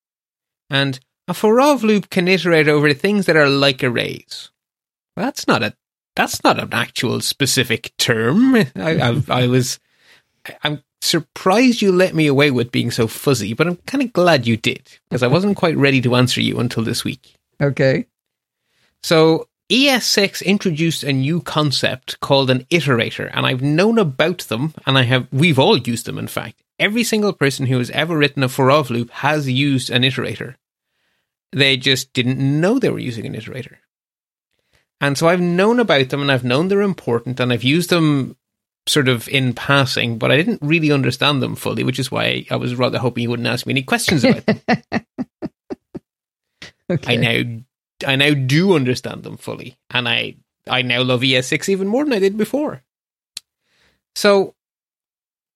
and 0.70 0.98
a 1.28 1.34
for-of 1.34 1.84
loop 1.84 2.08
can 2.08 2.28
iterate 2.28 2.68
over 2.68 2.94
things 2.94 3.26
that 3.26 3.36
are 3.36 3.48
like 3.48 3.84
arrays. 3.84 4.50
That's 5.20 5.46
not 5.46 5.62
a 5.62 5.74
that's 6.16 6.42
not 6.42 6.58
an 6.58 6.70
actual 6.72 7.20
specific 7.20 7.92
term. 7.98 8.56
I, 8.56 8.66
I, 8.76 9.22
I 9.28 9.46
was 9.46 9.78
I'm 10.64 10.82
surprised 11.00 11.82
you 11.82 11.92
let 11.92 12.14
me 12.14 12.26
away 12.26 12.50
with 12.50 12.72
being 12.72 12.90
so 12.90 13.06
fuzzy, 13.06 13.54
but 13.54 13.66
I'm 13.66 13.76
kind 13.86 14.02
of 14.02 14.12
glad 14.12 14.46
you 14.46 14.56
did 14.56 14.98
because 15.08 15.22
I 15.22 15.28
wasn't 15.28 15.56
quite 15.56 15.76
ready 15.76 16.00
to 16.02 16.14
answer 16.14 16.40
you 16.40 16.58
until 16.58 16.82
this 16.82 17.04
week. 17.04 17.34
Okay. 17.60 18.06
So 19.02 19.48
ES6 19.70 20.44
introduced 20.44 21.04
a 21.04 21.12
new 21.12 21.40
concept 21.40 22.18
called 22.20 22.50
an 22.50 22.64
iterator, 22.70 23.30
and 23.32 23.46
I've 23.46 23.62
known 23.62 23.98
about 23.98 24.40
them, 24.40 24.74
and 24.86 24.98
I 24.98 25.02
have 25.02 25.28
we've 25.30 25.58
all 25.58 25.78
used 25.78 26.06
them. 26.06 26.18
In 26.18 26.28
fact, 26.28 26.62
every 26.78 27.04
single 27.04 27.32
person 27.32 27.66
who 27.66 27.78
has 27.78 27.90
ever 27.90 28.16
written 28.16 28.42
a 28.42 28.48
for-of 28.48 28.90
loop 28.90 29.10
has 29.10 29.48
used 29.48 29.90
an 29.90 30.02
iterator. 30.02 30.56
They 31.52 31.76
just 31.76 32.12
didn't 32.12 32.38
know 32.38 32.78
they 32.78 32.90
were 32.90 32.98
using 32.98 33.26
an 33.26 33.34
iterator. 33.34 33.76
And 35.00 35.16
so 35.16 35.28
I've 35.28 35.40
known 35.40 35.80
about 35.80 36.10
them 36.10 36.20
and 36.20 36.30
I've 36.30 36.44
known 36.44 36.68
they're 36.68 36.82
important 36.82 37.40
and 37.40 37.52
I've 37.52 37.64
used 37.64 37.90
them 37.90 38.36
sort 38.86 39.08
of 39.08 39.28
in 39.28 39.54
passing, 39.54 40.18
but 40.18 40.30
I 40.30 40.36
didn't 40.36 40.60
really 40.62 40.92
understand 40.92 41.42
them 41.42 41.56
fully, 41.56 41.84
which 41.84 41.98
is 41.98 42.10
why 42.10 42.46
I 42.50 42.56
was 42.56 42.74
rather 42.74 42.98
hoping 42.98 43.22
you 43.22 43.30
wouldn't 43.30 43.48
ask 43.48 43.66
me 43.66 43.72
any 43.72 43.82
questions 43.82 44.24
about 44.24 44.44
them. 44.46 44.60
okay. 46.90 47.14
I 47.14 47.16
now 47.16 47.60
I 48.06 48.16
now 48.16 48.34
do 48.34 48.74
understand 48.74 49.22
them 49.22 49.36
fully, 49.36 49.76
and 49.90 50.08
I 50.08 50.36
I 50.66 50.82
now 50.82 51.02
love 51.02 51.20
ES6 51.20 51.68
even 51.68 51.88
more 51.88 52.04
than 52.04 52.12
I 52.12 52.18
did 52.18 52.36
before. 52.36 52.82
So 54.14 54.54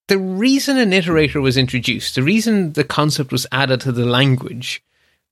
the 0.09 0.19
reason 0.19 0.79
an 0.79 0.91
iterator 0.91 1.43
was 1.43 1.57
introduced, 1.57 2.15
the 2.15 2.23
reason 2.23 2.75
the 2.75 2.85
concept 2.85 3.33
was 3.33 3.47
added 3.51 3.81
to 3.83 3.93
the 3.93 4.05
language, 4.05 4.83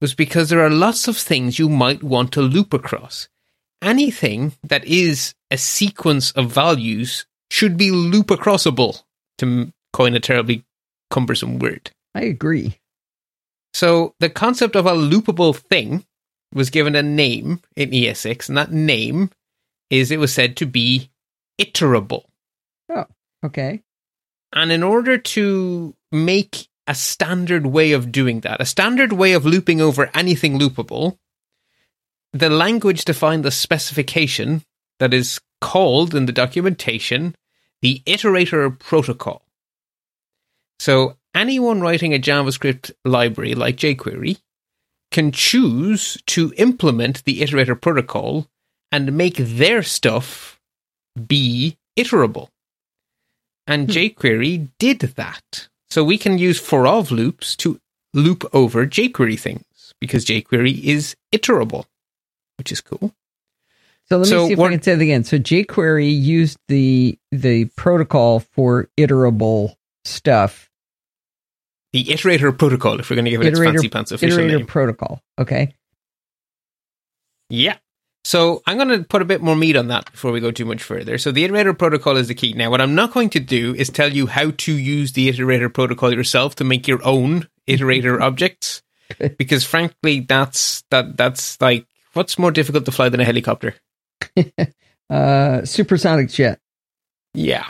was 0.01 0.15
because 0.15 0.49
there 0.49 0.65
are 0.65 0.71
lots 0.71 1.09
of 1.09 1.17
things 1.17 1.59
you 1.59 1.69
might 1.69 2.03
want 2.03 2.33
to 2.33 2.43
loop 2.43 2.73
across. 2.73 3.29
Anything 3.83 4.53
that 4.63 4.85
is 4.85 5.35
a 5.51 5.59
sequence 5.59 6.31
of 6.33 6.51
values 6.51 7.27
should 7.51 7.77
be 7.77 7.91
loop 7.91 8.29
acrossable, 8.29 9.03
to 9.39 9.73
coin 9.93 10.15
a 10.15 10.21
terribly 10.21 10.65
cumbersome 11.11 11.59
word. 11.59 11.91
I 12.15 12.23
agree. 12.23 12.79
So 13.75 14.15
the 14.21 14.31
concept 14.31 14.77
of 14.77 14.87
a 14.87 14.93
loopable 14.93 15.57
thing 15.57 16.05
was 16.55 16.71
given 16.71 16.95
a 16.95 17.03
name 17.03 17.61
in 17.77 17.91
ES6, 17.91 18.49
and 18.49 18.57
that 18.57 18.73
name 18.73 19.31
is 19.91 20.11
it 20.11 20.21
was 20.21 20.33
said 20.33 20.57
to 20.59 20.67
be 20.67 21.11
iterable. 21.61 22.25
Oh, 22.89 23.07
okay. 23.45 23.83
And 24.53 24.71
in 24.71 24.83
order 24.83 25.19
to 25.19 25.95
make 26.11 26.69
a 26.87 26.95
standard 26.95 27.67
way 27.67 27.93
of 27.93 28.13
doing 28.13 28.41
that, 28.41 28.61
a 28.61 28.67
standard 28.67 29.13
way 29.13 29.33
of 29.33 29.47
looping 29.47 29.81
over 29.81 30.11
anything 30.15 30.59
loopable, 30.59 31.17
the 32.33 32.51
language 32.51 33.05
defined 33.05 33.45
the 33.45 33.51
specification 33.51 34.63
that 34.99 35.13
is 35.13 35.41
called 35.61 36.15
in 36.15 36.27
the 36.27 36.33
documentation 36.33 37.35
the 37.83 38.01
iterator 38.07 38.79
protocol. 38.79 39.43
So 40.79 41.17
anyone 41.35 41.81
writing 41.81 42.15
a 42.15 42.19
JavaScript 42.19 42.93
library 43.05 43.55
like 43.55 43.77
jQuery 43.77 44.39
can 45.11 45.33
choose 45.33 46.17
to 46.27 46.53
implement 46.57 47.25
the 47.25 47.41
iterator 47.41 47.79
protocol 47.79 48.47
and 48.91 49.13
make 49.13 49.37
their 49.37 49.83
stuff 49.83 50.61
be 51.27 51.77
iterable. 51.99 52.49
And 53.67 53.87
hmm. 53.87 53.93
jQuery 53.93 54.69
did 54.79 55.01
that. 55.01 55.69
So 55.91 56.03
we 56.03 56.19
can 56.19 56.39
use 56.39 56.59
for 56.59 56.87
of 56.87 57.11
loops 57.11 57.55
to 57.57 57.79
loop 58.15 58.45
over 58.53 58.87
jQuery 58.87 59.39
things 59.39 59.93
because 60.01 60.25
jQuery 60.25 60.83
is 60.83 61.15
iterable, 61.33 61.85
which 62.63 62.71
is 62.71 62.81
cool. 62.81 63.13
So 64.09 64.19
let 64.19 64.21
me 64.21 64.29
so 64.29 64.47
see 64.47 64.53
if 64.53 64.61
I 64.61 64.71
can 64.71 64.83
say 64.83 64.93
it 64.93 65.01
again. 65.01 65.25
So 65.25 65.37
jQuery 65.37 66.17
used 66.17 66.59
the 66.69 67.19
the 67.33 67.65
protocol 67.77 68.39
for 68.39 68.89
iterable 68.97 69.75
stuff. 70.05 70.71
The 71.93 72.05
iterator 72.05 72.57
protocol, 72.57 73.01
if 73.01 73.11
we're 73.11 73.17
going 73.17 73.25
to 73.25 73.33
give 73.33 73.43
it 73.43 73.53
iterator, 73.53 73.67
its 73.67 73.73
fancy 73.73 73.89
pants 73.89 74.13
official 74.13 74.39
iterator 74.39 74.59
name. 74.59 74.67
protocol. 74.67 75.21
Okay. 75.41 75.75
Yeah. 77.51 77.79
So 78.25 78.63
I'm 78.65 78.77
going 78.77 78.91
to 78.91 79.03
put 79.03 79.23
a 79.23 79.25
bit 79.25 79.43
more 79.43 79.57
meat 79.57 79.77
on 79.77 79.89
that 79.89 80.13
before 80.13 80.31
we 80.31 80.39
go 80.39 80.53
too 80.53 80.65
much 80.65 80.85
further. 80.85 81.19
So 81.19 81.33
the 81.33 81.47
iterator 81.47 81.77
protocol 81.77 82.17
is 82.17 82.29
the 82.29 82.35
key. 82.35 82.53
Now, 82.53 82.71
what 82.71 82.81
I'm 82.81 82.95
not 82.95 83.13
going 83.13 83.31
to 83.31 83.41
do 83.41 83.75
is 83.75 83.91
tell 83.91 84.13
you 84.13 84.29
how 84.29 84.53
to 84.53 84.73
use 84.73 85.13
the 85.13 85.29
iterator 85.29 85.73
protocol 85.75 86.15
yourself 86.15 86.55
to 86.57 86.65
make 86.65 86.87
your 86.87 87.05
own 87.05 87.49
iterator 87.67 88.21
objects, 88.29 88.83
because 89.37 89.65
frankly, 89.65 90.21
that's 90.21 90.85
that 90.91 91.17
that's 91.17 91.61
like 91.61 91.87
what's 92.15 92.39
more 92.39 92.51
difficult 92.51 92.85
to 92.85 92.93
fly 92.93 93.09
than 93.09 93.21
a 93.21 93.25
helicopter. 93.25 93.75
uh, 95.11 95.65
supersonic 95.65 96.31
jet. 96.31 96.61
Yeah. 97.35 97.67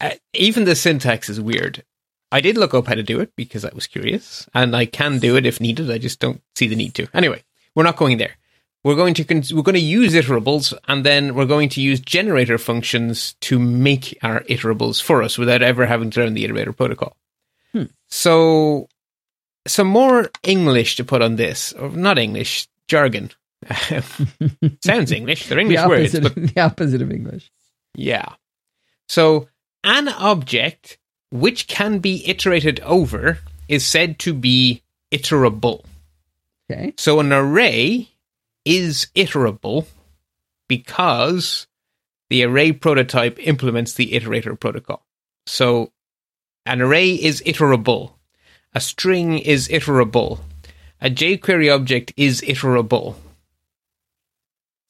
Uh, 0.00 0.10
even 0.32 0.64
the 0.64 0.74
syntax 0.74 1.28
is 1.28 1.40
weird. 1.40 1.84
I 2.32 2.40
did 2.40 2.56
look 2.56 2.74
up 2.74 2.86
how 2.86 2.94
to 2.94 3.02
do 3.02 3.20
it 3.20 3.30
because 3.36 3.64
I 3.64 3.70
was 3.74 3.86
curious, 3.86 4.48
and 4.54 4.74
I 4.74 4.86
can 4.86 5.18
do 5.20 5.36
it 5.36 5.46
if 5.46 5.60
needed. 5.60 5.90
I 5.90 5.98
just 5.98 6.18
don't 6.18 6.42
see 6.56 6.66
the 6.66 6.74
need 6.74 6.94
to. 6.94 7.06
Anyway, 7.14 7.44
we're 7.74 7.84
not 7.84 7.96
going 7.96 8.18
there. 8.18 8.36
We're 8.82 8.96
going 8.96 9.14
to 9.14 9.24
con- 9.24 9.44
we're 9.52 9.62
going 9.62 9.76
to 9.76 9.80
use 9.80 10.14
iterables, 10.14 10.76
and 10.88 11.06
then 11.06 11.34
we're 11.34 11.46
going 11.46 11.68
to 11.70 11.80
use 11.80 12.00
generator 12.00 12.58
functions 12.58 13.34
to 13.42 13.58
make 13.58 14.18
our 14.22 14.40
iterables 14.42 15.00
for 15.00 15.22
us 15.22 15.38
without 15.38 15.62
ever 15.62 15.86
having 15.86 16.10
to 16.10 16.20
learn 16.20 16.34
the 16.34 16.44
iterator 16.44 16.76
protocol. 16.76 17.16
Hmm. 17.72 17.84
So, 18.08 18.88
some 19.66 19.86
more 19.86 20.28
English 20.42 20.96
to 20.96 21.04
put 21.04 21.22
on 21.22 21.36
this, 21.36 21.72
or 21.72 21.90
not 21.90 22.18
English 22.18 22.68
jargon. 22.88 23.30
Sounds 24.84 25.12
English. 25.12 25.48
They're 25.48 25.58
English 25.58 25.80
the 25.80 25.88
words. 25.88 26.18
But 26.18 26.34
the 26.54 26.60
opposite 26.60 27.02
of 27.02 27.10
English. 27.10 27.50
Yeah. 27.94 28.34
So 29.08 29.48
an 29.82 30.08
object 30.08 30.98
which 31.30 31.66
can 31.66 31.98
be 31.98 32.26
iterated 32.28 32.80
over 32.80 33.38
is 33.68 33.86
said 33.86 34.18
to 34.20 34.34
be 34.34 34.82
iterable. 35.12 35.84
Okay. 36.70 36.94
So 36.98 37.20
an 37.20 37.32
array 37.32 38.08
is 38.64 39.08
iterable 39.14 39.86
because 40.68 41.66
the 42.30 42.44
array 42.44 42.72
prototype 42.72 43.38
implements 43.46 43.94
the 43.94 44.12
iterator 44.12 44.58
protocol. 44.58 45.04
So 45.46 45.92
an 46.64 46.80
array 46.80 47.10
is 47.10 47.42
iterable. 47.42 48.14
A 48.72 48.80
string 48.80 49.38
is 49.38 49.68
iterable. 49.68 50.40
A 51.00 51.10
jQuery 51.10 51.72
object 51.72 52.12
is 52.16 52.40
iterable 52.40 53.16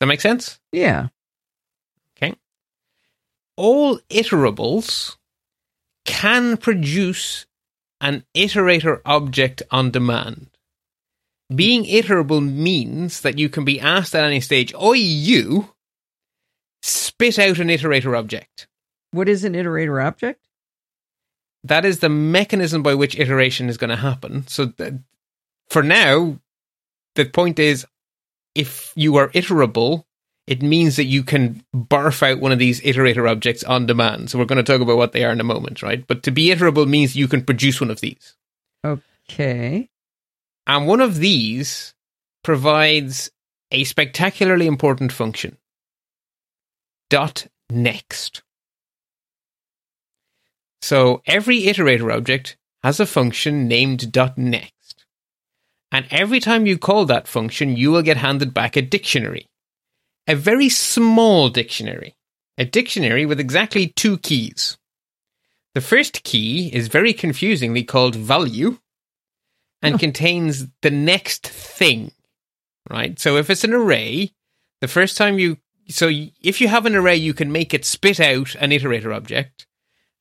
that 0.01 0.07
make 0.07 0.21
sense? 0.21 0.59
Yeah. 0.73 1.09
Okay. 2.17 2.35
All 3.57 3.99
iterables 4.11 5.17
can 6.05 6.57
produce 6.57 7.47
an 8.01 8.25
iterator 8.35 9.01
object 9.05 9.63
on 9.71 9.91
demand. 9.91 10.51
Being 11.55 11.85
iterable 11.85 12.47
means 12.47 13.21
that 13.21 13.39
you 13.39 13.49
can 13.49 13.65
be 13.65 13.81
asked 13.81 14.15
at 14.15 14.25
any 14.25 14.41
stage, 14.41 14.75
Oi, 14.75 14.93
you, 14.95 15.75
spit 16.83 17.39
out 17.39 17.59
an 17.59 17.69
iterator 17.69 18.19
object. 18.19 18.67
What 19.11 19.29
is 19.29 19.45
an 19.45 19.55
iterator 19.55 20.05
object? 20.05 20.49
That 21.63 21.85
is 21.85 22.01
the 22.01 22.09
mechanism 22.09 22.83
by 22.83 22.95
which 22.95 23.19
iteration 23.19 23.69
is 23.69 23.79
going 23.79 23.91
to 23.91 23.97
happen. 23.97 24.47
So, 24.49 24.67
th- 24.67 24.95
for 25.69 25.83
now, 25.83 26.39
the 27.15 27.25
point 27.25 27.59
is 27.59 27.87
if 28.55 28.93
you 28.95 29.17
are 29.17 29.29
iterable, 29.29 30.05
it 30.47 30.63
means 30.63 30.97
that 30.97 31.05
you 31.05 31.23
can 31.23 31.65
barf 31.75 32.23
out 32.23 32.41
one 32.41 32.53
of 32.53 32.59
these 32.59 32.81
iterator 32.83 33.31
objects 33.31 33.65
on 33.65 33.87
demand. 33.87 34.31
So 34.31 34.39
we're 34.39 34.45
going 34.45 34.63
to 34.63 34.63
talk 34.63 34.81
about 34.81 34.99
what 34.99 35.13
they 35.13 35.25
are 35.25 35.33
in 35.33 35.41
a 35.41 35.45
moment, 35.45 35.83
right? 35.83 36.07
But 36.07 36.23
to 36.25 36.31
be 36.31 36.49
iterable 36.49 36.87
means 36.87 37.17
you 37.17 37.29
can 37.29 37.43
produce 37.43 37.81
one 37.81 37.91
of 37.91 38.01
these. 38.01 38.37
Okay. 38.85 39.89
And 40.67 40.87
one 40.87 41.01
of 41.01 41.17
these 41.17 41.95
provides 42.43 43.31
a 43.71 43.85
spectacularly 43.85 44.67
important 44.67 45.13
function. 45.13 45.57
Dot 47.09 47.47
next. 47.71 48.43
So 50.83 51.23
every 51.27 51.63
iterator 51.63 52.15
object 52.15 52.59
has 52.83 53.01
a 53.01 53.07
function 53.07 53.67
named 53.67 54.13
dot 54.13 54.37
next. 54.37 54.74
And 55.95 56.09
every 56.11 56.41
time 56.41 56.67
you 56.67 56.77
call 56.77 57.05
that 57.05 57.29
function, 57.29 57.77
you 57.77 57.93
will 57.93 58.03
get 58.03 58.17
handed 58.17 58.53
back 58.53 58.75
a 58.75 58.83
dictionary. 58.83 59.47
A 60.27 60.35
very 60.35 60.69
small 60.69 61.51
dictionary. 61.51 62.17
A 62.59 62.65
dictionary 62.65 63.25
with 63.25 63.39
exactly 63.39 63.87
two 63.87 64.19
keys. 64.19 64.77
The 65.73 65.81
first 65.81 66.25
key 66.25 66.69
is 66.75 66.89
very 66.89 67.13
confusingly 67.13 67.85
called 67.85 68.17
value 68.17 68.79
and 69.83 69.95
oh. 69.95 69.99
contains 70.07 70.67
the 70.83 70.91
next 70.91 71.47
thing. 71.47 72.11
right? 72.91 73.17
So 73.21 73.37
if 73.37 73.49
it's 73.49 73.63
an 73.63 73.73
array, 73.73 74.33
the 74.81 74.89
first 74.89 75.17
time 75.17 75.39
you 75.39 75.59
so 75.89 76.11
if 76.11 76.61
you 76.61 76.67
have 76.67 76.87
an 76.87 76.97
array, 76.97 77.15
you 77.15 77.35
can 77.35 77.53
make 77.53 77.73
it 77.73 77.85
spit 77.85 78.19
out 78.19 78.57
an 78.57 78.71
iterator 78.71 79.15
object. 79.15 79.65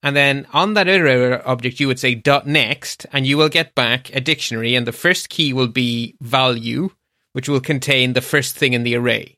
And 0.03 0.15
then 0.17 0.45
on 0.51 0.74
that 0.74 0.88
iterator 0.88 1.41
object, 1.45 1.79
you 1.79 1.88
would 1.88 1.98
say 1.98 2.13
dot 2.13 2.45
next, 2.45 3.05
and 3.13 3.25
you 3.25 3.38
will 3.38 3.50
get 3.50 3.74
back 3.74 4.13
a 4.13 4.19
dictionary, 4.19 4.75
and 4.75 4.86
the 4.86 4.91
first 4.91 5.29
key 5.29 5.53
will 5.53 5.69
be 5.69 6.15
value, 6.19 6.89
which 7.31 7.48
will 7.48 7.62
contain 7.62 8.12
the 8.12 8.22
first 8.22 8.57
thing 8.57 8.74
in 8.74 8.83
the 8.83 8.95
array. 8.95 9.38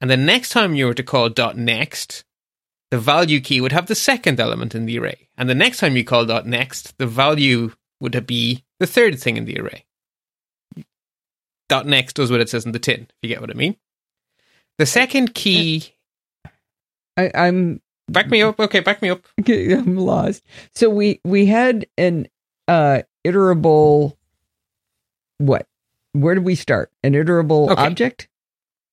And 0.00 0.08
the 0.08 0.16
next 0.16 0.50
time 0.50 0.76
you 0.76 0.86
were 0.86 0.94
to 0.94 1.02
call 1.02 1.28
dot 1.28 1.58
next, 1.58 2.24
the 2.92 2.98
value 2.98 3.40
key 3.40 3.60
would 3.60 3.72
have 3.72 3.86
the 3.86 3.96
second 3.96 4.38
element 4.38 4.76
in 4.76 4.86
the 4.86 4.98
array. 4.98 5.28
And 5.36 5.50
the 5.50 5.54
next 5.56 5.78
time 5.78 5.96
you 5.96 6.04
call 6.04 6.24
dot 6.24 6.46
next, 6.46 6.96
the 6.98 7.06
value 7.06 7.72
would 7.98 8.26
be 8.26 8.64
the 8.78 8.86
third 8.86 9.18
thing 9.18 9.36
in 9.36 9.44
the 9.44 9.58
array. 9.58 9.86
Dot 11.68 11.84
next 11.84 12.14
does 12.14 12.30
what 12.30 12.40
it 12.40 12.48
says 12.48 12.64
in 12.64 12.70
the 12.70 12.78
tin, 12.78 13.08
if 13.10 13.16
you 13.22 13.28
get 13.28 13.40
what 13.40 13.50
I 13.50 13.54
mean. 13.54 13.76
The 14.78 14.86
second 14.86 15.34
key. 15.34 15.94
I, 17.16 17.30
I'm 17.34 17.80
Back 18.08 18.30
me 18.30 18.40
up. 18.42 18.58
Okay, 18.60 18.80
back 18.80 19.02
me 19.02 19.10
up. 19.10 19.22
Okay, 19.40 19.72
I'm 19.72 19.96
lost. 19.96 20.42
So 20.74 20.88
we 20.90 21.20
we 21.24 21.46
had 21.46 21.86
an 21.98 22.28
uh 22.68 23.02
iterable 23.26 24.16
what? 25.38 25.66
Where 26.12 26.34
did 26.34 26.44
we 26.44 26.54
start? 26.54 26.90
An 27.02 27.12
iterable 27.12 27.70
Okay. 27.70 27.82
object? 27.82 28.28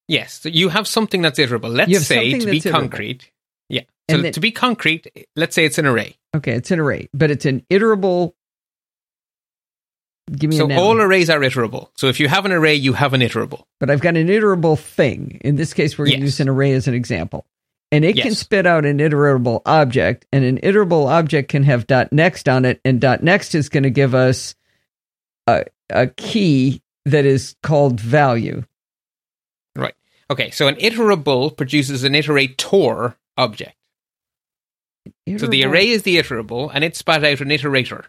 Yes, 0.07 0.41
so 0.41 0.49
you 0.49 0.69
have 0.69 0.87
something 0.87 1.21
that's 1.21 1.39
iterable. 1.39 1.73
Let's 1.73 2.05
say, 2.05 2.37
to 2.37 2.45
be 2.45 2.59
iterable. 2.59 2.71
concrete. 2.71 3.31
Yeah. 3.69 3.83
So 4.09 4.21
then- 4.21 4.33
to 4.33 4.39
be 4.41 4.51
concrete, 4.51 5.07
let's 5.35 5.55
say 5.55 5.63
it's 5.65 5.77
an 5.77 5.85
array. 5.85 6.17
Okay, 6.35 6.51
it's 6.53 6.71
an 6.71 6.79
array, 6.79 7.07
but 7.13 7.31
it's 7.31 7.45
an 7.45 7.63
iterable 7.71 8.33
Give 10.31 10.49
me 10.49 10.55
So 10.57 10.71
all 10.71 10.99
arrays 11.01 11.29
are 11.29 11.39
iterable. 11.39 11.89
So 11.97 12.07
if 12.07 12.19
you 12.19 12.27
have 12.29 12.45
an 12.45 12.51
array, 12.53 12.75
you 12.75 12.93
have 12.93 13.13
an 13.13 13.21
iterable. 13.21 13.63
but 13.79 13.89
I've 13.89 13.99
got 14.01 14.15
an 14.15 14.27
iterable 14.27 14.79
thing. 14.79 15.37
In 15.43 15.57
this 15.57 15.73
case, 15.73 15.97
we're 15.97 16.05
going 16.05 16.19
to 16.19 16.25
Yes. 16.25 16.33
use 16.35 16.39
an 16.39 16.47
array 16.49 16.71
as 16.71 16.87
an 16.87 16.93
example. 16.93 17.45
And 17.93 18.03
it 18.03 18.15
can 18.15 18.33
spit 18.33 18.65
out 18.65 18.85
an 18.85 18.97
iterable 18.97 19.61
object, 19.65 20.25
and 20.31 20.43
an 20.43 20.57
iterable 20.61 21.07
object 21.07 21.49
can 21.49 21.63
have 21.63 21.85
dot 21.85 22.11
next 22.11 22.49
on 22.49 22.65
it, 22.65 22.81
and 22.83 22.99
dot 22.99 23.21
next 23.21 23.53
is 23.53 23.69
going 23.69 23.83
to 23.83 23.91
give 23.91 24.15
us 24.15 24.55
a, 25.47 25.65
a 25.89 26.07
key 26.07 26.81
that 27.05 27.25
is 27.25 27.55
called 27.61 27.99
value. 27.99 28.63
Right. 29.75 29.93
Okay, 30.31 30.49
so 30.49 30.67
an 30.67 30.75
iterable 30.75 31.55
produces 31.55 32.03
an 32.03 32.13
iterator 32.13 33.15
object. 33.37 33.75
So 35.37 35.47
the 35.47 35.65
array 35.65 35.89
is 35.89 36.03
the 36.03 36.17
iterable, 36.17 36.71
and 36.73 36.83
it 36.83 36.95
spat 36.95 37.23
out 37.23 37.41
an 37.41 37.49
iterator. 37.49 38.05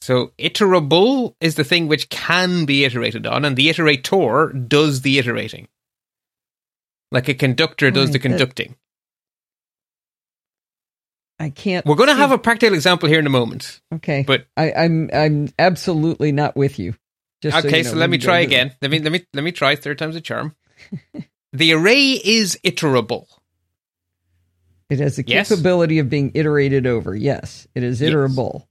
So 0.00 0.32
iterable 0.36 1.36
is 1.40 1.54
the 1.54 1.62
thing 1.62 1.86
which 1.86 2.08
can 2.08 2.64
be 2.64 2.84
iterated 2.84 3.24
on, 3.26 3.44
and 3.44 3.56
the 3.56 3.68
iterator 3.68 4.68
does 4.68 5.02
the 5.02 5.18
iterating. 5.18 5.68
Like 7.12 7.28
a 7.28 7.34
conductor 7.34 7.90
does 7.90 8.06
Right, 8.08 8.12
the 8.14 8.18
that- 8.18 8.28
conducting. 8.28 8.74
I 11.38 11.50
can't. 11.50 11.84
We're 11.84 11.96
going 11.96 12.08
to 12.08 12.14
have 12.14 12.30
a 12.30 12.38
practical 12.38 12.74
example 12.74 13.08
here 13.08 13.18
in 13.18 13.26
a 13.26 13.30
moment. 13.30 13.80
Okay, 13.92 14.22
but- 14.26 14.46
I, 14.56 14.72
I'm 14.72 15.10
I'm 15.12 15.48
absolutely 15.58 16.30
not 16.32 16.56
with 16.56 16.78
you. 16.78 16.94
Just 17.42 17.64
okay, 17.66 17.78
you 17.78 17.84
so, 17.84 17.96
let 17.96 18.08
me 18.10 18.18
try 18.18 18.38
again. 18.40 18.72
Let 18.80 18.90
me 18.92 19.00
let 19.00 19.10
me 19.10 19.26
let 19.34 19.42
me 19.42 19.50
try 19.50 19.74
third 19.74 19.98
time's 19.98 20.14
a 20.14 20.20
charm. 20.20 20.54
the 21.52 21.72
array 21.72 22.12
is 22.24 22.58
iterable. 22.64 23.26
It 24.88 25.00
has 25.00 25.16
the 25.16 25.24
Yes. 25.26 25.48
capability 25.48 25.98
of 25.98 26.08
being 26.08 26.30
iterated 26.34 26.86
over. 26.86 27.16
Yes, 27.16 27.66
it 27.74 27.82
is 27.82 28.00
Yes. 28.00 28.12
iterable. 28.12 28.66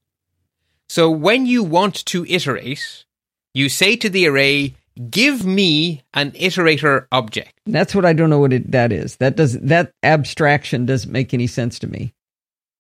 So 0.88 1.10
when 1.10 1.45
you 1.45 1.63
want 1.63 2.05
to 2.05 2.25
iterate, 2.25 3.05
you 3.53 3.67
say 3.69 3.95
to 3.98 4.10
the 4.10 4.27
array, 4.27 4.75
"Give 5.10 5.45
me 5.45 6.03
an 6.13 6.31
iterator 6.31 7.07
object." 7.12 7.53
That's 7.65 7.95
what 7.95 8.05
I 8.05 8.13
don't 8.13 8.29
know 8.29 8.39
what 8.39 8.53
it, 8.53 8.71
that 8.71 8.91
is. 8.91 9.17
That 9.17 9.36
does 9.36 9.60
that 9.60 9.93
abstraction 10.03 10.85
doesn't 10.85 11.11
make 11.11 11.33
any 11.33 11.48
sense 11.48 11.79
to 11.79 11.87
me. 11.87 12.13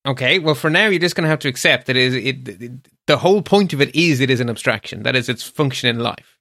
Okay, 0.05 0.39
well 0.39 0.55
for 0.55 0.69
now 0.69 0.87
you're 0.87 0.99
just 0.99 1.15
going 1.15 1.25
to 1.25 1.29
have 1.29 1.39
to 1.39 1.47
accept 1.47 1.85
that 1.87 1.95
it 1.95 2.01
is 2.01 2.15
it, 2.15 2.61
it 2.61 2.71
the 3.07 3.17
whole 3.17 3.41
point 3.41 3.73
of 3.73 3.81
it 3.81 3.95
is 3.95 4.19
it 4.19 4.29
is 4.29 4.39
an 4.39 4.49
abstraction. 4.49 5.03
That 5.03 5.15
is 5.15 5.29
its 5.29 5.43
function 5.43 5.89
in 5.89 5.99
life. 5.99 6.39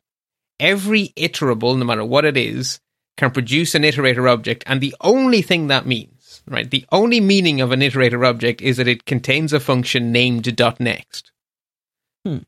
Every 0.58 1.08
iterable, 1.16 1.76
no 1.76 1.84
matter 1.84 2.04
what 2.04 2.24
it 2.24 2.36
is, 2.36 2.80
can 3.16 3.30
produce 3.30 3.74
an 3.74 3.82
iterator 3.82 4.30
object, 4.30 4.64
and 4.66 4.80
the 4.80 4.94
only 5.00 5.42
thing 5.42 5.66
that 5.66 5.86
means, 5.86 6.42
right, 6.46 6.70
the 6.70 6.86
only 6.90 7.20
meaning 7.20 7.60
of 7.60 7.72
an 7.72 7.80
iterator 7.80 8.26
object 8.26 8.62
is 8.62 8.76
that 8.78 8.88
it 8.88 9.04
contains 9.04 9.52
a 9.52 9.60
function 9.60 10.12
named 10.12 10.56
dot 10.56 10.80
next. 10.80 11.32
Hmm. 12.24 12.38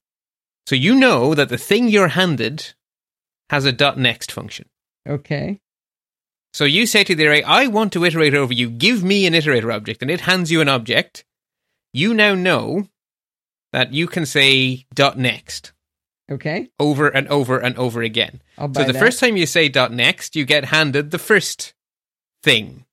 So 0.67 0.75
you 0.75 0.95
know 0.95 1.35
that 1.35 1.49
the 1.49 1.59
thing 1.59 1.89
you're 1.89 2.09
handed 2.09 2.73
has 3.53 3.65
a 3.67 3.71
dot 3.73 3.99
next 3.99 4.33
function. 4.33 4.67
Okay. 5.09 5.61
So 6.55 6.65
you 6.65 6.87
say 6.87 7.05
to 7.05 7.15
the 7.15 7.27
array, 7.27 7.43
I 7.43 7.67
want 7.67 7.93
to 7.93 8.05
iterate 8.05 8.35
over 8.35 8.53
you, 8.53 8.69
give 8.69 9.05
me 9.05 9.27
an 9.27 9.35
iterator 9.35 9.73
object, 9.73 10.03
and 10.03 10.11
it 10.11 10.23
hands 10.23 10.51
you 10.51 10.61
an 10.61 10.69
object. 10.69 11.25
You 11.93 12.15
now 12.15 12.35
know 12.35 12.89
that 13.73 13.93
you 13.93 14.07
can 14.07 14.27
say 14.27 14.87
dot 14.95 15.19
next 15.19 15.73
Okay. 16.31 16.69
over 16.79 17.09
and 17.09 17.29
over 17.29 17.59
and 17.59 17.77
over 17.77 18.03
again. 18.03 18.41
So 18.59 18.69
the 18.69 18.93
that. 18.93 18.99
first 18.99 19.21
time 19.21 19.37
you 19.37 19.47
say 19.47 19.69
dot 19.69 19.93
next, 19.93 20.35
you 20.35 20.45
get 20.45 20.67
handed 20.67 21.11
the 21.11 21.19
first 21.19 21.75
thing. 22.43 22.87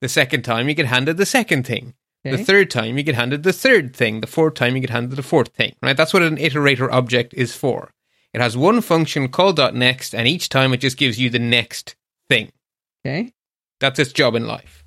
The 0.00 0.08
second 0.08 0.42
time, 0.42 0.68
you 0.68 0.74
get 0.74 0.86
handed 0.86 1.18
the 1.18 1.26
second 1.26 1.66
thing. 1.66 1.94
Okay. 2.26 2.36
The 2.36 2.44
third 2.44 2.70
time, 2.70 2.96
you 2.96 3.04
get 3.04 3.14
handed 3.14 3.42
the 3.42 3.52
third 3.52 3.94
thing. 3.94 4.20
The 4.20 4.26
fourth 4.26 4.54
time, 4.54 4.74
you 4.74 4.80
get 4.80 4.90
handed 4.90 5.16
the 5.16 5.22
fourth 5.22 5.48
thing. 5.48 5.74
Right? 5.82 5.96
That's 5.96 6.12
what 6.12 6.22
an 6.22 6.36
iterator 6.36 6.90
object 6.90 7.34
is 7.34 7.54
for. 7.54 7.90
It 8.32 8.40
has 8.40 8.56
one 8.56 8.80
function 8.80 9.28
called 9.28 9.56
dot 9.56 9.74
next, 9.74 10.14
and 10.14 10.28
each 10.28 10.48
time 10.48 10.72
it 10.72 10.78
just 10.78 10.96
gives 10.96 11.18
you 11.18 11.30
the 11.30 11.38
next 11.38 11.96
thing. 12.28 12.52
Okay. 13.04 13.32
That's 13.80 13.98
its 13.98 14.12
job 14.12 14.34
in 14.34 14.46
life. 14.46 14.84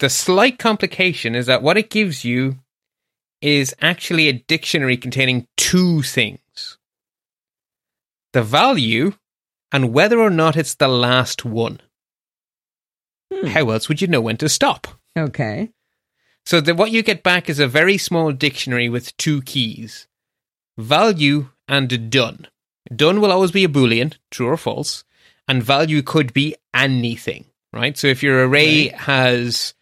The 0.00 0.10
slight 0.10 0.58
complication 0.58 1.34
is 1.34 1.46
that 1.46 1.62
what 1.62 1.76
it 1.76 1.90
gives 1.90 2.24
you 2.24 2.58
is 3.40 3.74
actually 3.80 4.28
a 4.28 4.32
dictionary 4.34 4.96
containing 4.96 5.46
two 5.56 6.02
things 6.02 6.78
the 8.32 8.42
value 8.42 9.12
and 9.72 9.92
whether 9.92 10.20
or 10.20 10.30
not 10.30 10.56
it's 10.56 10.74
the 10.74 10.88
last 10.88 11.44
one. 11.44 11.80
Hmm. 13.32 13.48
How 13.48 13.70
else 13.70 13.88
would 13.88 14.00
you 14.00 14.08
know 14.08 14.20
when 14.20 14.36
to 14.38 14.48
stop? 14.48 14.86
Okay. 15.18 15.70
So 16.46 16.60
that 16.60 16.76
what 16.76 16.90
you 16.90 17.02
get 17.02 17.22
back 17.22 17.48
is 17.48 17.58
a 17.58 17.66
very 17.66 17.98
small 17.98 18.32
dictionary 18.32 18.88
with 18.88 19.16
two 19.16 19.42
keys 19.42 20.06
value 20.78 21.50
and 21.70 22.10
done. 22.10 22.48
Done 22.94 23.20
will 23.20 23.30
always 23.32 23.52
be 23.52 23.64
a 23.64 23.68
boolean, 23.68 24.14
true 24.30 24.48
or 24.48 24.56
false, 24.56 25.04
and 25.48 25.62
value 25.62 26.02
could 26.02 26.34
be 26.34 26.56
anything, 26.74 27.46
right? 27.72 27.96
So 27.96 28.08
if 28.08 28.22
your 28.22 28.46
array 28.46 28.88
has 28.88 29.72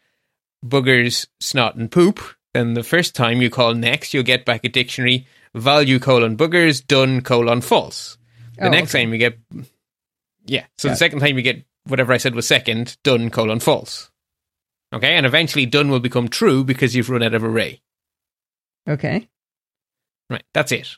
boogers, 0.64 1.26
snot, 1.40 1.76
and 1.76 1.90
poop, 1.90 2.20
then 2.54 2.74
the 2.74 2.82
first 2.82 3.14
time 3.16 3.40
you 3.40 3.48
call 3.50 3.74
next, 3.74 4.12
you'll 4.12 4.22
get 4.22 4.44
back 4.44 4.64
a 4.64 4.68
dictionary 4.68 5.26
value 5.54 5.98
colon 5.98 6.36
boogers, 6.36 6.86
done 6.86 7.22
colon 7.22 7.60
false. 7.62 8.18
The 8.58 8.66
Oh, 8.66 8.70
next 8.70 8.94
okay. 8.94 9.04
time 9.04 9.12
you 9.12 9.18
get, 9.18 9.38
yeah. 10.44 10.66
So 10.76 10.88
the 10.88 10.96
second 10.96 11.20
time 11.20 11.36
you 11.36 11.42
get 11.42 11.64
whatever 11.86 12.12
I 12.12 12.18
said 12.18 12.34
was 12.34 12.46
second, 12.46 12.98
done 13.02 13.30
colon 13.30 13.60
false. 13.60 14.10
Okay, 14.92 15.14
and 15.16 15.24
eventually 15.24 15.64
done 15.66 15.90
will 15.90 16.00
become 16.00 16.28
true 16.28 16.64
because 16.64 16.94
you've 16.96 17.10
run 17.10 17.22
out 17.22 17.34
of 17.34 17.44
array. 17.44 17.80
Okay. 18.88 19.28
Right, 20.28 20.44
that's 20.52 20.72
it. 20.72 20.96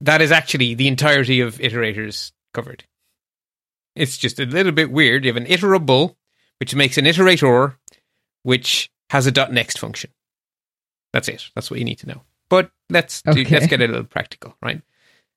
That 0.00 0.20
is 0.20 0.32
actually 0.32 0.74
the 0.74 0.88
entirety 0.88 1.40
of 1.40 1.58
iterators 1.58 2.32
covered. 2.52 2.84
It's 3.96 4.16
just 4.18 4.40
a 4.40 4.44
little 4.44 4.72
bit 4.72 4.90
weird. 4.90 5.24
You 5.24 5.32
have 5.32 5.42
an 5.42 5.48
iterable, 5.48 6.16
which 6.58 6.74
makes 6.74 6.98
an 6.98 7.04
iterator, 7.04 7.76
which 8.42 8.90
has 9.10 9.26
a 9.26 9.32
dot 9.32 9.52
next 9.52 9.78
function. 9.78 10.10
That's 11.12 11.28
it. 11.28 11.48
That's 11.54 11.70
what 11.70 11.78
you 11.78 11.84
need 11.84 12.00
to 12.00 12.08
know. 12.08 12.22
But 12.50 12.70
let's 12.90 13.22
do, 13.22 13.44
let's 13.44 13.66
get 13.66 13.80
a 13.80 13.86
little 13.86 14.04
practical, 14.04 14.56
right? 14.60 14.82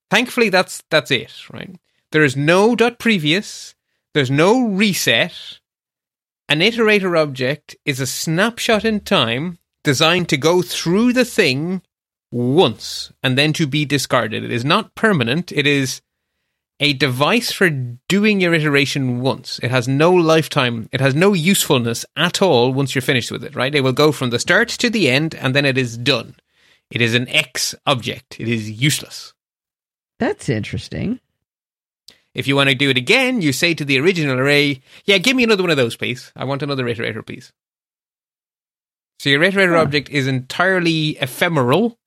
Thankfully, 0.10 0.50
that's 0.50 0.84
that's 0.90 1.12
it, 1.12 1.34
right? 1.52 1.76
There 2.12 2.24
is 2.24 2.36
no 2.36 2.76
dot 2.76 3.00
previous. 3.00 3.76
There's 4.14 4.32
no 4.32 4.68
reset. 4.68 5.60
An 6.50 6.60
iterator 6.62 7.20
object 7.20 7.76
is 7.86 8.00
a 8.00 8.08
snapshot 8.08 8.86
in 8.86 9.02
time 9.02 9.60
designed 9.84 10.30
to 10.30 10.38
go 10.38 10.62
through 10.62 11.14
the 11.14 11.26
thing 11.26 11.82
once 12.38 13.12
and 13.24 13.38
then 13.38 13.54
to 13.54 13.68
be 13.68 13.86
discarded. 13.86 14.44
It 14.44 14.52
is 14.52 14.64
not 14.64 14.96
permanent. 14.96 15.52
It 15.52 15.66
is 15.68 16.02
a 16.80 16.94
device 16.94 17.52
for 17.52 17.70
doing 18.08 18.40
your 18.40 18.54
iteration 18.54 19.22
once. 19.22 19.60
It 19.64 19.72
has 19.72 19.88
no 19.88 20.14
lifetime. 20.14 20.88
It 20.92 21.02
has 21.02 21.16
no 21.16 21.34
usefulness 21.34 22.06
at 22.16 22.42
all 22.42 22.72
once 22.72 22.94
you're 22.94 23.02
finished 23.02 23.32
with 23.32 23.44
it, 23.44 23.56
right? 23.56 23.74
It 23.74 23.82
will 23.82 23.94
go 23.94 24.12
from 24.12 24.30
the 24.30 24.40
start 24.40 24.70
to 24.70 24.90
the 24.90 25.10
end 25.10 25.34
and 25.36 25.56
then 25.56 25.66
it 25.66 25.78
is 25.78 25.98
done. 25.98 26.36
It 26.92 27.02
is 27.02 27.16
an 27.16 27.28
X 27.30 27.74
object. 27.86 28.40
It 28.40 28.48
is 28.48 28.70
useless. 28.70 29.34
That's 30.20 30.50
interesting. 30.50 31.20
If 32.34 32.48
you 32.48 32.56
want 32.56 32.70
to 32.70 32.76
do 32.76 32.92
it 32.92 32.98
again, 32.98 33.42
you 33.42 33.52
say 33.52 33.74
to 33.74 33.84
the 33.84 34.00
original 34.00 34.38
array, 34.40 34.82
yeah, 35.06 35.18
give 35.18 35.36
me 35.36 35.44
another 35.44 35.64
one 35.64 35.72
of 35.72 35.78
those, 35.78 35.96
please. 35.96 36.32
I 36.36 36.44
want 36.46 36.62
another 36.62 36.86
iterator, 36.86 37.26
please. 37.26 37.52
So 39.20 39.30
your 39.30 39.40
iterator 39.42 39.74
Huh. 39.76 39.82
object 39.82 40.10
is 40.10 40.28
entirely 40.28 41.18
ephemeral, 41.20 41.98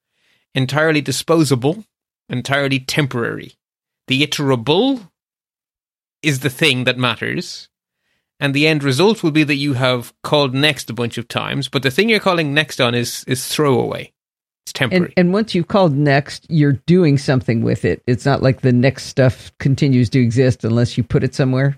entirely 0.55 1.01
disposable, 1.01 1.85
entirely 2.29 2.81
temporary. 2.81 3.55
The 4.07 4.27
iterable 4.27 5.11
is 6.23 6.41
the 6.41 6.51
thing 6.51 6.85
that 6.85 6.99
matters. 6.99 7.69
And 8.39 8.55
the 8.55 8.67
end 8.67 8.83
result 8.83 9.23
will 9.23 9.31
be 9.31 9.45
that 9.45 9.57
you 9.57 9.75
have 9.75 10.15
called 10.23 10.55
next 10.55 10.89
a 10.89 10.95
bunch 10.95 11.19
of 11.19 11.29
times, 11.29 11.69
but 11.69 11.83
the 11.83 11.91
thing 11.91 12.09
you're 12.09 12.21
calling 12.21 12.55
next 12.55 12.81
on 12.81 12.95
is 12.95 13.23
is 13.27 13.47
throwaway. 13.47 14.13
It's 14.65 14.73
temporary. 14.73 15.13
And, 15.17 15.27
and 15.27 15.33
once 15.33 15.55
you've 15.55 15.69
called 15.69 15.95
next, 15.95 16.47
you're 16.49 16.81
doing 16.87 17.19
something 17.19 17.63
with 17.63 17.85
it. 17.85 18.03
It's 18.07 18.25
not 18.25 18.43
like 18.43 18.63
the 18.63 18.73
next 18.73 19.05
stuff 19.07 19.53
continues 19.59 20.09
to 20.11 20.21
exist 20.21 20.65
unless 20.65 20.97
you 20.97 21.05
put 21.05 21.23
it 21.23 21.35
somewhere. 21.35 21.77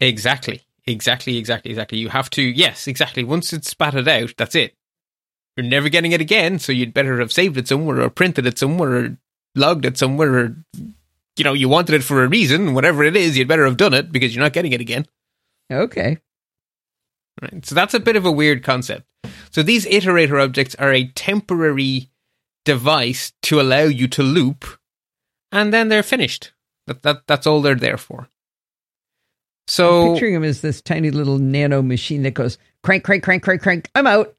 Exactly. 0.00 0.62
Exactly, 0.86 1.38
exactly, 1.38 1.70
exactly. 1.70 1.98
You 1.98 2.08
have 2.08 2.30
to, 2.30 2.42
yes, 2.42 2.86
exactly. 2.86 3.22
Once 3.22 3.52
it's 3.52 3.72
spatted 3.72 4.08
out, 4.08 4.34
that's 4.36 4.54
it. 4.54 4.74
You're 5.56 5.66
never 5.66 5.88
getting 5.88 6.12
it 6.12 6.20
again, 6.20 6.58
so 6.58 6.72
you'd 6.72 6.94
better 6.94 7.18
have 7.20 7.32
saved 7.32 7.56
it 7.56 7.68
somewhere 7.68 8.00
or 8.00 8.10
printed 8.10 8.46
it 8.46 8.58
somewhere 8.58 8.96
or 8.96 9.16
logged 9.54 9.84
it 9.84 9.98
somewhere 9.98 10.38
or, 10.38 10.56
you 11.36 11.44
know, 11.44 11.52
you 11.52 11.68
wanted 11.68 11.94
it 11.94 12.04
for 12.04 12.24
a 12.24 12.28
reason, 12.28 12.74
whatever 12.74 13.02
it 13.04 13.16
is, 13.16 13.36
you'd 13.36 13.48
better 13.48 13.66
have 13.66 13.76
done 13.76 13.94
it 13.94 14.12
because 14.12 14.34
you're 14.34 14.44
not 14.44 14.52
getting 14.52 14.72
it 14.72 14.80
again. 14.80 15.06
Okay. 15.70 16.18
Right. 17.42 17.64
So 17.64 17.74
that's 17.74 17.94
a 17.94 18.00
bit 18.00 18.16
of 18.16 18.26
a 18.26 18.32
weird 18.32 18.62
concept. 18.62 19.04
So 19.50 19.62
these 19.62 19.86
iterator 19.86 20.42
objects 20.42 20.74
are 20.76 20.92
a 20.92 21.08
temporary 21.08 22.10
device 22.64 23.32
to 23.42 23.60
allow 23.60 23.82
you 23.82 24.06
to 24.08 24.22
loop, 24.22 24.64
and 25.50 25.72
then 25.72 25.88
they're 25.88 26.02
finished. 26.02 26.52
That, 26.86 27.02
that 27.02 27.26
that's 27.26 27.46
all 27.46 27.62
they're 27.62 27.74
there 27.74 27.96
for. 27.96 28.28
So 29.66 30.08
I'm 30.08 30.12
picturing 30.14 30.34
them 30.34 30.44
as 30.44 30.60
this 30.60 30.82
tiny 30.82 31.10
little 31.10 31.38
nano 31.38 31.82
machine 31.82 32.22
that 32.22 32.34
goes 32.34 32.58
crank, 32.82 33.04
crank, 33.04 33.22
crank, 33.22 33.42
crank, 33.42 33.62
crank. 33.62 33.90
I'm 33.94 34.06
out. 34.06 34.34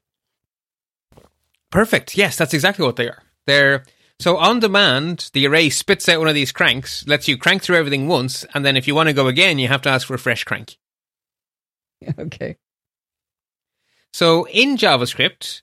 Perfect. 1.72 2.16
Yes, 2.16 2.36
that's 2.36 2.54
exactly 2.54 2.84
what 2.84 2.96
they 2.96 3.08
are. 3.08 3.22
They're 3.46 3.84
so 4.20 4.36
on 4.36 4.60
demand. 4.60 5.30
The 5.32 5.46
array 5.48 5.70
spits 5.70 6.08
out 6.08 6.20
one 6.20 6.28
of 6.28 6.34
these 6.34 6.52
cranks, 6.52 7.04
lets 7.08 7.26
you 7.26 7.36
crank 7.36 7.62
through 7.62 7.78
everything 7.78 8.06
once, 8.06 8.44
and 8.54 8.64
then 8.64 8.76
if 8.76 8.86
you 8.86 8.94
want 8.94 9.08
to 9.08 9.14
go 9.14 9.26
again, 9.26 9.58
you 9.58 9.68
have 9.68 9.82
to 9.82 9.88
ask 9.88 10.06
for 10.06 10.14
a 10.14 10.18
fresh 10.18 10.44
crank. 10.44 10.76
Okay. 12.18 12.56
So 14.12 14.46
in 14.48 14.76
JavaScript, 14.76 15.62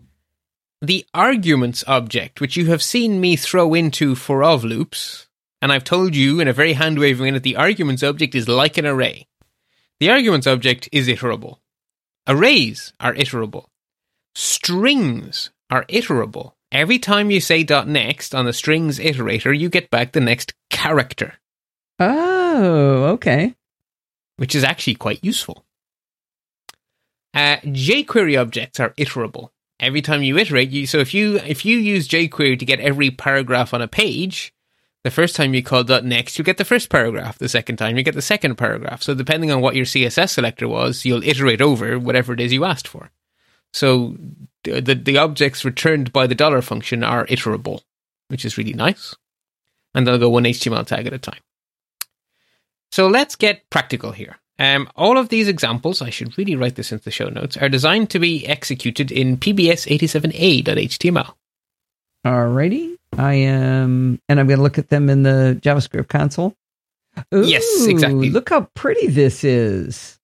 the 0.82 1.06
arguments 1.14 1.84
object, 1.86 2.40
which 2.40 2.56
you 2.56 2.68
have 2.68 2.82
seen 2.82 3.20
me 3.20 3.36
throw 3.36 3.74
into 3.74 4.16
for 4.16 4.42
of 4.42 4.64
loops, 4.64 5.28
and 5.62 5.72
I've 5.72 5.84
told 5.84 6.16
you 6.16 6.40
in 6.40 6.48
a 6.48 6.54
very 6.54 6.74
hand 6.74 6.98
waving 6.98 7.26
way 7.26 7.32
that 7.32 7.44
the 7.44 7.58
arguments 7.58 8.02
object 8.04 8.34
is 8.34 8.48
like 8.48 8.78
an 8.78 8.86
array. 8.86 9.28
The 10.00 10.10
arguments 10.10 10.48
object 10.48 10.88
is 10.94 11.10
iterable. 11.10 11.58
Arrays 12.26 12.94
are 13.02 13.14
iterable. 13.14 13.66
Strings 14.34 15.52
are 15.70 15.86
iterable. 15.86 16.54
Every 16.72 17.00
time 17.00 17.32
you 17.32 17.42
say 17.42 17.64
dot 17.64 17.88
next 17.88 18.36
on 18.36 18.46
the 18.46 18.54
strings 18.54 19.00
iterator, 19.00 19.58
you 19.58 19.70
get 19.70 19.90
back 19.90 20.12
the 20.12 20.20
next 20.20 20.54
character, 20.70 21.34
Oh, 22.00 23.06
okay. 23.14 23.56
which 24.38 24.56
is 24.56 24.64
actually 24.64 24.96
quite 24.96 25.24
useful. 25.24 25.66
Uh, 27.34 27.58
jQuery 27.58 28.40
objects 28.40 28.80
are 28.80 28.92
iterable. 28.92 29.50
Every 29.80 30.02
time 30.02 30.24
you 30.24 30.38
iterate, 30.38 30.70
you 30.70 30.86
so 30.88 30.98
if 30.98 31.14
you 31.14 31.38
if 31.38 31.64
you 31.66 31.78
use 31.78 32.08
jQuery 32.08 32.60
to 32.60 32.66
get 32.66 32.80
every 32.82 33.12
paragraph 33.12 33.74
on 33.74 33.82
a 33.82 33.88
page, 33.88 34.54
the 35.04 35.12
first 35.12 35.36
time 35.36 35.54
you 35.54 35.64
call 35.64 35.84
dot 35.86 36.04
next, 36.04 36.38
you 36.38 36.44
get 36.44 36.58
the 36.58 36.66
first 36.66 36.90
paragraph. 36.90 37.38
The 37.38 37.48
second 37.48 37.78
time, 37.78 37.96
you 37.98 38.04
get 38.04 38.16
the 38.16 38.22
second 38.22 38.56
paragraph. 38.58 39.02
So 39.02 39.14
depending 39.16 39.52
on 39.52 39.62
what 39.62 39.76
your 39.76 39.86
CSS 39.86 40.32
selector 40.32 40.68
was, 40.68 41.06
you'll 41.06 41.24
iterate 41.24 41.62
over 41.62 41.98
whatever 41.98 42.34
it 42.34 42.42
is 42.42 42.52
you 42.52 42.66
asked 42.66 42.88
for. 42.88 43.10
So 43.72 44.18
the 44.64 44.82
the, 44.82 44.96
the 44.96 45.18
objects 45.18 45.66
returned 45.66 46.12
by 46.14 46.28
the 46.28 46.36
dollar 46.36 46.62
function 46.62 47.04
are 47.04 47.26
iterable, 47.28 47.82
which 48.28 48.46
is 48.46 48.58
really 48.58 48.74
nice, 48.74 49.16
and 49.94 50.06
they'll 50.06 50.18
go 50.18 50.30
one 50.30 50.44
HTML 50.44 50.86
tag 50.86 51.08
at 51.08 51.14
a 51.14 51.18
time. 51.18 51.42
So 52.92 53.08
let's 53.08 53.36
get 53.36 53.70
practical 53.70 54.12
here. 54.12 54.38
Um, 54.58 54.90
all 54.96 55.18
of 55.18 55.30
these 55.30 55.48
examples, 55.48 56.02
I 56.02 56.10
should 56.10 56.38
really 56.38 56.56
write 56.56 56.76
this 56.76 56.92
into 56.92 57.06
the 57.06 57.12
show 57.12 57.30
notes, 57.30 57.56
are 57.56 57.70
designed 57.70 58.10
to 58.10 58.20
be 58.20 58.46
executed 58.46 59.10
in 59.12 59.38
PBS87A.html. 59.38 61.34
Alrighty. 62.28 62.98
I 63.18 63.34
am, 63.36 64.20
and 64.28 64.40
I'm 64.40 64.48
going 64.48 64.58
to 64.58 64.64
look 64.64 64.78
at 64.78 64.90
them 64.90 65.10
in 65.10 65.24
the 65.24 65.58
JavaScript 65.62 66.10
console. 66.10 66.56
Ooh, 67.34 67.48
Yes, 67.48 67.86
exactly. 67.88 68.30
Look 68.30 68.50
how 68.50 68.70
pretty 68.76 69.08
this 69.08 69.46
is. 69.46 70.19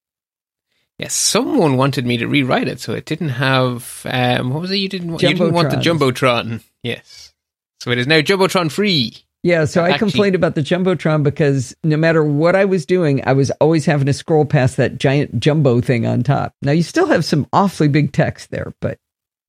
Yes, 0.97 1.13
someone 1.13 1.75
wanted 1.75 2.05
me 2.05 2.17
to 2.17 2.27
rewrite 2.27 2.67
it, 2.67 2.79
so 2.79 2.93
it 2.93 3.05
didn't 3.05 3.29
have 3.29 4.01
um, 4.05 4.51
what 4.51 4.61
was 4.61 4.71
it? 4.71 4.77
You 4.77 4.89
didn't 4.89 5.09
want, 5.11 5.23
you 5.23 5.29
didn't 5.29 5.53
want 5.53 5.69
the 5.69 5.77
jumbotron. 5.77 6.63
Yes, 6.83 7.33
so 7.79 7.91
it 7.91 7.97
is 7.97 8.07
now 8.07 8.21
jumbotron 8.21 8.71
free. 8.71 9.25
Yeah, 9.45 9.65
so 9.65 9.83
I 9.83 9.99
complained 9.99 10.33
about 10.33 10.55
the 10.55 10.63
Jumbotron 10.63 11.21
because 11.21 11.75
no 11.83 11.97
matter 11.97 12.23
what 12.23 12.55
I 12.55 12.65
was 12.65 12.83
doing, 12.87 13.23
I 13.27 13.33
was 13.33 13.51
always 13.61 13.85
having 13.85 14.07
to 14.07 14.13
scroll 14.13 14.43
past 14.43 14.77
that 14.77 14.97
giant 14.97 15.39
jumbo 15.39 15.81
thing 15.81 16.07
on 16.07 16.23
top. 16.23 16.55
Now, 16.63 16.71
you 16.71 16.81
still 16.81 17.05
have 17.05 17.23
some 17.23 17.45
awfully 17.53 17.87
big 17.87 18.11
text 18.11 18.49
there, 18.49 18.73
but 18.81 18.97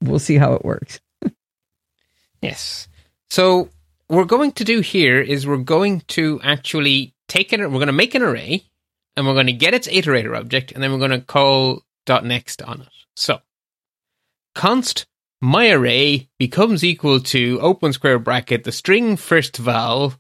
we'll 0.03 0.19
see 0.19 0.37
how 0.37 0.53
it 0.53 0.67
works. 0.67 1.01
Yes. 2.43 2.89
So 3.31 3.71
we're 4.11 4.27
going 4.27 4.53
to 4.53 4.65
do 4.65 4.81
here 4.81 5.19
is 5.19 5.47
we're 5.47 5.57
going 5.57 6.03
to 6.09 6.41
actually 6.45 7.15
take 7.27 7.55
it. 7.55 7.61
We're 7.61 7.69
going 7.71 7.87
to 7.87 7.93
make 7.93 8.15
an 8.15 8.23
array, 8.23 8.65
and 9.16 9.26
we're 9.26 9.35
going 9.35 9.46
to 9.46 9.52
get 9.52 9.74
its 9.74 9.88
iterator 9.88 10.38
object, 10.38 10.72
and 10.72 10.83
then 10.83 10.92
we're 10.92 10.98
going 10.98 11.11
to 11.11 11.20
call 11.20 11.83
dot 12.05 12.24
next 12.24 12.62
on 12.62 12.83
it. 12.83 12.88
So 13.14 13.40
const 14.55 15.07
my 15.40 15.70
array 15.70 16.29
becomes 16.38 16.85
equal 16.85 17.20
to 17.20 17.61
open 17.61 17.92
square 17.92 18.18
bracket 18.18 18.64
the 18.64 18.72
string 18.72 19.16
first 19.16 19.57
val, 19.57 20.14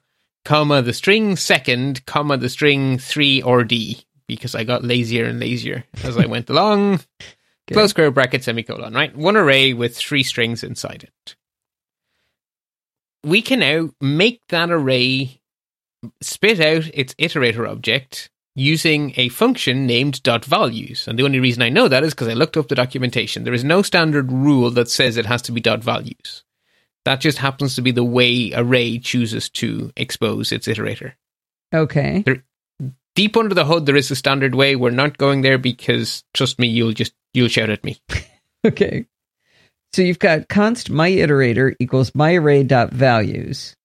comma 0.44 0.82
the 0.82 0.92
string 0.92 1.36
second, 1.36 2.04
comma 2.06 2.36
the 2.36 2.48
string 2.48 2.98
three 2.98 3.42
or 3.42 3.64
d 3.64 4.04
because 4.26 4.54
I 4.54 4.64
got 4.64 4.84
lazier 4.84 5.24
and 5.26 5.38
lazier 5.38 5.84
as 6.02 6.16
I 6.16 6.26
went 6.26 6.50
along. 6.50 7.00
Close 7.72 7.90
square 7.90 8.12
bracket 8.12 8.44
semicolon. 8.44 8.94
Right, 8.94 9.14
one 9.16 9.36
array 9.36 9.72
with 9.72 9.96
three 9.96 10.22
strings 10.22 10.62
inside 10.62 11.02
it 11.02 11.36
we 13.26 13.42
can 13.42 13.58
now 13.58 13.90
make 14.00 14.40
that 14.48 14.70
array 14.70 15.40
spit 16.22 16.60
out 16.60 16.88
its 16.94 17.12
iterator 17.14 17.68
object 17.68 18.30
using 18.56 19.12
a 19.16 19.28
function 19.28 19.86
named 19.86 20.22
dot 20.22 20.44
values. 20.44 21.06
And 21.06 21.18
the 21.18 21.24
only 21.24 21.38
reason 21.38 21.62
I 21.62 21.68
know 21.68 21.86
that 21.88 22.02
is 22.02 22.14
because 22.14 22.28
I 22.28 22.32
looked 22.32 22.56
up 22.56 22.68
the 22.68 22.74
documentation. 22.74 23.44
There 23.44 23.54
is 23.54 23.62
no 23.62 23.82
standard 23.82 24.32
rule 24.32 24.70
that 24.72 24.90
says 24.90 25.16
it 25.16 25.26
has 25.26 25.42
to 25.42 25.52
be 25.52 25.60
dot 25.60 25.84
values. 25.84 26.42
That 27.04 27.20
just 27.20 27.38
happens 27.38 27.76
to 27.76 27.82
be 27.82 27.92
the 27.92 28.02
way 28.02 28.52
array 28.54 28.98
chooses 28.98 29.48
to 29.50 29.92
expose 29.96 30.50
its 30.50 30.66
iterator. 30.66 31.12
Okay. 31.72 32.24
Deep 33.14 33.36
under 33.36 33.54
the 33.54 33.64
hood, 33.64 33.86
there 33.86 33.94
is 33.94 34.10
a 34.10 34.16
standard 34.16 34.54
way. 34.54 34.74
We're 34.74 34.90
not 34.90 35.18
going 35.18 35.42
there 35.42 35.58
because 35.58 36.24
trust 36.34 36.58
me, 36.58 36.66
you'll 36.66 36.92
just 36.92 37.12
you'll 37.32 37.48
shout 37.48 37.70
at 37.70 37.84
me. 37.84 38.00
Okay. 38.64 39.06
So 39.92 40.02
you've 40.02 40.18
got 40.18 40.48
const 40.48 40.90
my 40.90 41.08
iterator 41.08 41.76
equals 41.78 42.12
my 42.16 42.34
array 42.34 42.64
dot 42.64 42.90
values. 42.92 43.76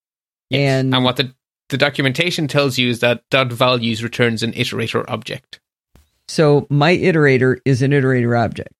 And, 0.49 0.93
and 0.95 1.03
what 1.03 1.17
the 1.17 1.35
the 1.71 1.77
documentation 1.77 2.47
tells 2.47 2.77
you 2.77 2.89
is 2.89 2.99
that 2.99 3.23
dot 3.31 3.51
values 3.51 4.03
returns 4.03 4.43
an 4.43 4.53
iterator 4.53 5.03
object. 5.07 5.59
so 6.27 6.67
my 6.69 6.95
iterator 6.95 7.57
is 7.65 7.81
an 7.81 7.91
iterator 7.91 8.39
object. 8.39 8.73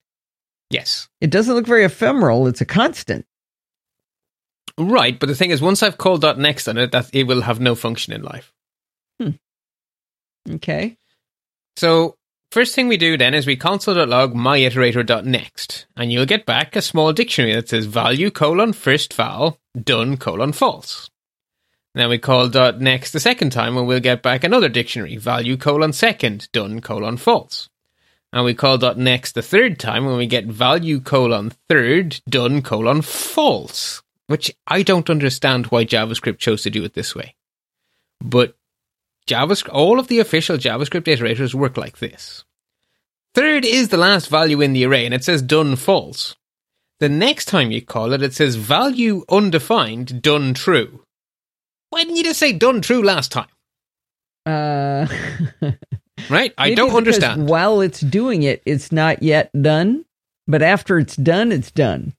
Yes. 0.69 1.09
It 1.19 1.31
doesn't 1.31 1.53
look 1.53 1.67
very 1.67 1.83
ephemeral. 1.83 2.47
It's 2.47 2.61
a 2.61 2.65
constant. 2.65 3.25
Right, 4.77 5.19
but 5.19 5.27
the 5.27 5.35
thing 5.35 5.51
is, 5.51 5.61
once 5.61 5.83
I've 5.83 5.97
called 5.97 6.21
dot 6.21 6.39
next 6.39 6.67
on 6.69 6.77
it, 6.77 6.93
that 6.93 7.09
it 7.13 7.25
will 7.25 7.41
have 7.41 7.59
no 7.59 7.75
function 7.75 8.13
in 8.13 8.23
life. 8.23 8.53
Hmm. 9.19 9.31
Okay. 10.49 10.97
So 11.75 12.15
first 12.51 12.73
thing 12.73 12.87
we 12.87 12.97
do 12.97 13.17
then 13.17 13.33
is 13.33 13.45
we 13.45 13.57
console.log 13.57 14.33
myiterator.next, 14.33 15.87
and 15.97 16.11
you'll 16.11 16.25
get 16.25 16.45
back 16.45 16.75
a 16.75 16.81
small 16.81 17.11
dictionary 17.11 17.53
that 17.53 17.69
says 17.69 17.85
value 17.85 18.31
colon 18.31 18.71
first 18.73 19.13
val 19.13 19.59
done 19.83 20.15
colon 20.15 20.53
false. 20.53 21.10
Then 21.93 22.09
we 22.09 22.17
call 22.17 22.47
dot 22.47 22.79
next 22.79 23.11
the 23.11 23.19
second 23.19 23.51
time, 23.51 23.77
and 23.77 23.85
we'll 23.85 23.99
get 23.99 24.21
back 24.21 24.43
another 24.43 24.69
dictionary 24.69 25.17
value 25.17 25.57
colon 25.57 25.93
second 25.93 26.49
done 26.51 26.79
colon 26.79 27.17
false. 27.17 27.69
And 28.31 28.45
we 28.45 28.53
call 28.53 28.77
dot 28.77 28.97
next 28.97 29.33
the 29.33 29.41
third 29.41 29.77
time, 29.77 30.05
when 30.05 30.17
we 30.17 30.27
get 30.27 30.45
value 30.45 31.01
colon 31.01 31.51
third 31.67 32.21
done 32.29 32.61
colon 32.61 33.01
false. 33.01 34.01
Which 34.27 34.55
I 34.65 34.83
don't 34.83 35.09
understand 35.09 35.65
why 35.65 35.83
JavaScript 35.83 36.37
chose 36.37 36.63
to 36.63 36.69
do 36.69 36.85
it 36.85 36.93
this 36.93 37.13
way, 37.13 37.35
but 38.21 38.55
JavaScript, 39.27 39.73
all 39.73 39.99
of 39.99 40.07
the 40.07 40.19
official 40.19 40.57
JavaScript 40.57 41.03
iterators 41.03 41.53
work 41.53 41.75
like 41.75 41.97
this. 41.97 42.45
Third 43.33 43.65
is 43.65 43.89
the 43.89 43.97
last 43.97 44.29
value 44.29 44.61
in 44.61 44.71
the 44.71 44.85
array, 44.85 45.05
and 45.05 45.13
it 45.13 45.25
says 45.25 45.41
done 45.41 45.75
false. 45.75 46.37
The 47.01 47.09
next 47.09 47.45
time 47.45 47.71
you 47.71 47.81
call 47.81 48.13
it, 48.13 48.23
it 48.23 48.33
says 48.33 48.55
value 48.55 49.25
undefined 49.29 50.21
done 50.21 50.53
true. 50.53 51.03
Why 51.91 52.03
didn't 52.03 52.15
you 52.17 52.23
just 52.23 52.39
say 52.39 52.51
done 52.53 52.81
true 52.81 53.03
last 53.03 53.31
time? 53.31 53.47
Uh, 54.45 55.07
Right? 56.29 56.53
I 56.57 56.73
don't 56.75 56.95
understand. 56.95 57.47
While 57.49 57.81
it's 57.81 57.99
doing 57.99 58.43
it, 58.43 58.61
it's 58.65 58.91
not 58.91 59.21
yet 59.23 59.49
done. 59.59 60.05
But 60.47 60.61
after 60.61 60.97
it's 60.99 61.15
done, 61.15 61.51
it's 61.51 61.71
done. 61.71 62.13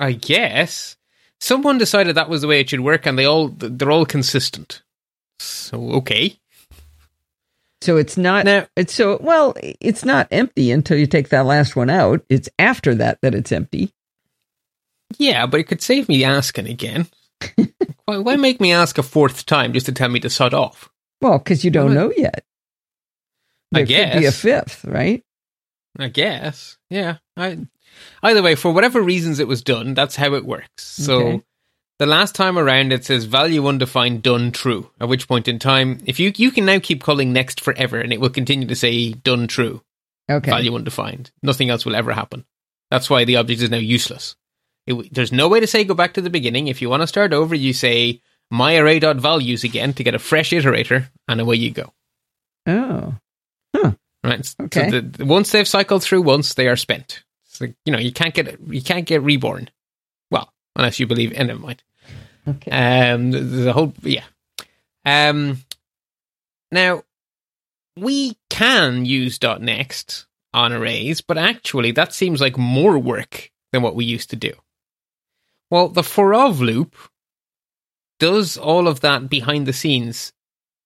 I 0.00 0.12
guess. 0.12 0.96
someone 1.40 1.78
decided 1.78 2.14
that 2.16 2.28
was 2.28 2.40
the 2.42 2.48
way 2.48 2.60
it 2.60 2.70
should 2.70 2.80
work, 2.80 3.06
and 3.06 3.18
they 3.18 3.24
all 3.24 3.48
they're 3.48 3.90
all 3.90 4.04
consistent. 4.06 4.82
So 5.38 5.90
okay. 5.92 6.38
So 7.82 7.96
it's 7.96 8.16
not 8.16 8.44
Now- 8.44 8.66
it's 8.76 8.94
so 8.94 9.18
well, 9.20 9.54
it's 9.80 10.04
not 10.04 10.28
empty 10.30 10.70
until 10.70 10.96
you 10.98 11.06
take 11.06 11.28
that 11.30 11.46
last 11.46 11.74
one 11.76 11.90
out. 11.90 12.24
It's 12.28 12.48
after 12.58 12.94
that 12.96 13.18
that 13.22 13.34
it's 13.34 13.52
empty. 13.52 13.92
Yeah, 15.18 15.46
but 15.46 15.60
it 15.60 15.64
could 15.64 15.82
save 15.82 16.08
me 16.08 16.24
asking 16.24 16.66
again. 16.68 17.06
why, 18.06 18.18
why 18.18 18.36
make 18.36 18.60
me 18.60 18.72
ask 18.72 18.98
a 18.98 19.02
fourth 19.02 19.46
time 19.46 19.72
just 19.72 19.86
to 19.86 19.92
tell 19.92 20.08
me 20.08 20.20
to 20.20 20.30
sod 20.30 20.54
off? 20.54 20.90
Well, 21.20 21.38
because 21.38 21.64
you 21.64 21.70
don't 21.70 21.94
Well, 21.94 22.08
know 22.08 22.12
yet. 22.16 22.44
I 23.74 23.84
There 23.84 23.86
could 24.12 24.20
be 24.20 24.26
a 24.26 24.32
fifth, 24.32 24.84
right? 24.84 25.22
I 25.98 26.08
guess. 26.08 26.78
Yeah. 26.90 27.18
I, 27.36 27.58
either 28.22 28.42
way, 28.42 28.54
for 28.54 28.72
whatever 28.72 29.00
reasons 29.02 29.38
it 29.38 29.48
was 29.48 29.62
done, 29.62 29.94
that's 29.94 30.16
how 30.16 30.34
it 30.34 30.44
works. 30.44 30.84
So 30.84 31.14
Okay. 31.20 31.42
the 31.98 32.06
last 32.06 32.34
time 32.34 32.58
around 32.58 32.92
it 32.92 33.04
says 33.04 33.24
value 33.24 33.66
undefined 33.66 34.22
done 34.22 34.52
true. 34.52 34.90
At 35.00 35.08
which 35.08 35.28
point 35.28 35.48
in 35.48 35.58
time, 35.58 36.00
if 36.06 36.18
you 36.18 36.32
you 36.36 36.50
can 36.50 36.64
now 36.64 36.78
keep 36.80 37.02
calling 37.02 37.32
next 37.32 37.60
forever 37.60 38.00
and 38.00 38.12
it 38.12 38.20
will 38.20 38.30
continue 38.30 38.66
to 38.68 38.74
say 38.74 39.12
done 39.12 39.46
true, 39.46 39.82
Okay. 40.30 40.50
value 40.50 40.74
undefined. 40.74 41.30
Nothing 41.42 41.70
else 41.70 41.84
will 41.84 41.94
ever 41.96 42.12
happen. 42.12 42.44
That's 42.90 43.08
why 43.08 43.24
the 43.24 43.36
object 43.36 43.62
is 43.62 43.70
now 43.70 43.76
useless. 43.78 44.34
It, 44.86 45.12
there's 45.14 45.32
no 45.32 45.48
way 45.48 45.60
to 45.60 45.66
say 45.66 45.84
go 45.84 45.94
back 45.94 46.14
to 46.14 46.20
the 46.20 46.30
beginning. 46.30 46.66
If 46.68 46.82
you 46.82 46.88
want 46.90 47.02
to 47.02 47.06
start 47.06 47.32
over, 47.32 47.54
you 47.54 47.72
say 47.72 48.20
my 48.50 48.76
array.values 48.76 49.64
again 49.64 49.92
to 49.94 50.04
get 50.04 50.14
a 50.14 50.18
fresh 50.18 50.50
iterator, 50.50 51.08
and 51.28 51.40
away 51.40 51.56
you 51.56 51.70
go. 51.70 51.92
Oh. 52.66 53.14
Right. 54.24 54.44
So 54.46 54.54
Okay. 54.64 54.88
the, 54.90 55.00
the- 55.00 55.24
once 55.24 55.50
they've 55.50 55.66
cycled 55.66 56.02
through 56.04 56.22
once, 56.22 56.54
they 56.54 56.68
are 56.68 56.76
spent. 56.76 57.24
So 57.44 57.66
you 57.84 57.92
know 57.92 57.98
you 57.98 58.12
can't 58.12 58.32
get 58.34 58.56
you 58.68 58.80
can't 58.82 59.04
get 59.04 59.22
reborn. 59.22 59.68
Well, 60.30 60.52
unless 60.76 61.00
you 61.00 61.06
believe. 61.08 61.32
in 61.32 61.48
never 61.48 61.58
mind. 61.58 61.82
Okay. 62.46 62.70
Um, 62.70 63.30
the, 63.32 63.40
the 63.40 63.72
whole 63.72 63.92
yeah. 64.02 64.24
Um, 65.04 65.58
now 66.70 67.02
we 67.96 68.36
can 68.48 69.04
use 69.06 69.40
.next 69.42 70.26
on 70.54 70.72
arrays, 70.72 71.20
but 71.20 71.36
actually 71.36 71.90
that 71.92 72.14
seems 72.14 72.40
like 72.40 72.56
more 72.56 72.98
work 72.98 73.50
than 73.72 73.82
what 73.82 73.96
we 73.96 74.04
used 74.04 74.30
to 74.30 74.36
do. 74.36 74.52
Well, 75.72 75.88
the 75.88 76.02
for 76.02 76.34
of 76.34 76.60
loop 76.60 76.94
does 78.18 78.58
all 78.58 78.86
of 78.86 79.00
that 79.00 79.30
behind 79.30 79.64
the 79.64 79.72
scenes 79.72 80.34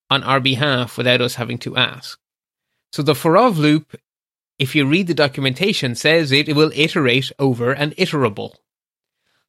on 0.09 0.23
our 0.23 0.39
behalf 0.39 0.97
without 0.97 1.21
us 1.21 1.35
having 1.35 1.59
to 1.59 1.77
ask. 1.77 2.21
So 2.93 3.03
the 3.03 3.17
for 3.17 3.37
of 3.37 3.59
loop, 3.59 3.97
if 4.61 4.77
you 4.77 4.87
read 4.87 5.09
the 5.09 5.13
documentation, 5.13 5.97
says 5.97 6.31
it, 6.31 6.49
it 6.49 6.55
will 6.55 6.71
iterate 6.73 7.33
over 7.41 7.73
an 7.73 7.95
iterable. 7.99 8.55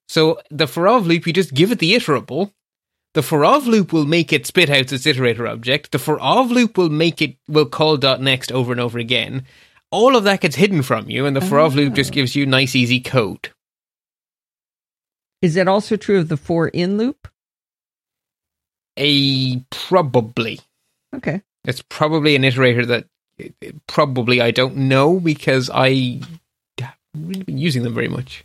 So 0.08 0.40
the 0.50 0.66
for 0.66 0.88
of 0.88 1.06
loop, 1.06 1.28
you 1.28 1.34
just 1.34 1.54
give 1.54 1.72
it 1.72 1.78
the 1.78 1.94
iterable. 1.94 2.52
The 3.14 3.22
for 3.22 3.46
of 3.46 3.68
loop 3.68 3.94
will 3.94 4.08
make 4.08 4.34
it 4.34 4.48
spit 4.48 4.72
out 4.72 4.92
its 4.92 5.06
iterator 5.06 5.48
object. 5.48 5.92
The 5.92 6.00
for 6.00 6.20
of 6.20 6.50
loop 6.50 6.80
will 6.80 6.90
make 6.90 7.22
it 7.22 7.38
will 7.48 7.68
call 7.68 7.98
dot 7.98 8.22
next 8.22 8.52
over 8.52 8.72
and 8.72 8.82
over 8.82 8.98
again. 8.98 9.46
All 9.92 10.16
of 10.16 10.24
that 10.24 10.42
gets 10.42 10.56
hidden 10.56 10.82
from 10.82 11.12
you, 11.12 11.28
and 11.28 11.36
the 11.36 11.42
for 11.42 11.60
of 11.60 11.76
loop 11.76 11.94
just 11.94 12.10
Oh. 12.10 12.16
gives 12.16 12.36
you 12.36 12.48
nice, 12.48 12.76
easy 12.76 13.00
code. 13.00 13.52
Is 15.42 15.56
that 15.56 15.68
also 15.68 15.96
true 15.96 16.20
of 16.20 16.30
the 16.30 16.38
for 16.38 16.68
in 16.68 16.98
loop? 16.98 17.28
A 18.98 19.60
probably. 19.70 20.60
Okay. 21.16 21.42
It's 21.66 21.84
probably 21.90 22.36
an 22.36 22.44
iterator 22.44 22.88
that 22.88 23.06
probably 23.86 24.42
I 24.42 24.52
don't 24.52 24.76
know 24.76 25.20
because 25.20 25.70
I 25.72 26.22
haven't 26.80 26.98
really 27.16 27.44
been 27.44 27.58
using 27.58 27.84
them 27.84 27.94
very 27.94 28.08
much. 28.08 28.44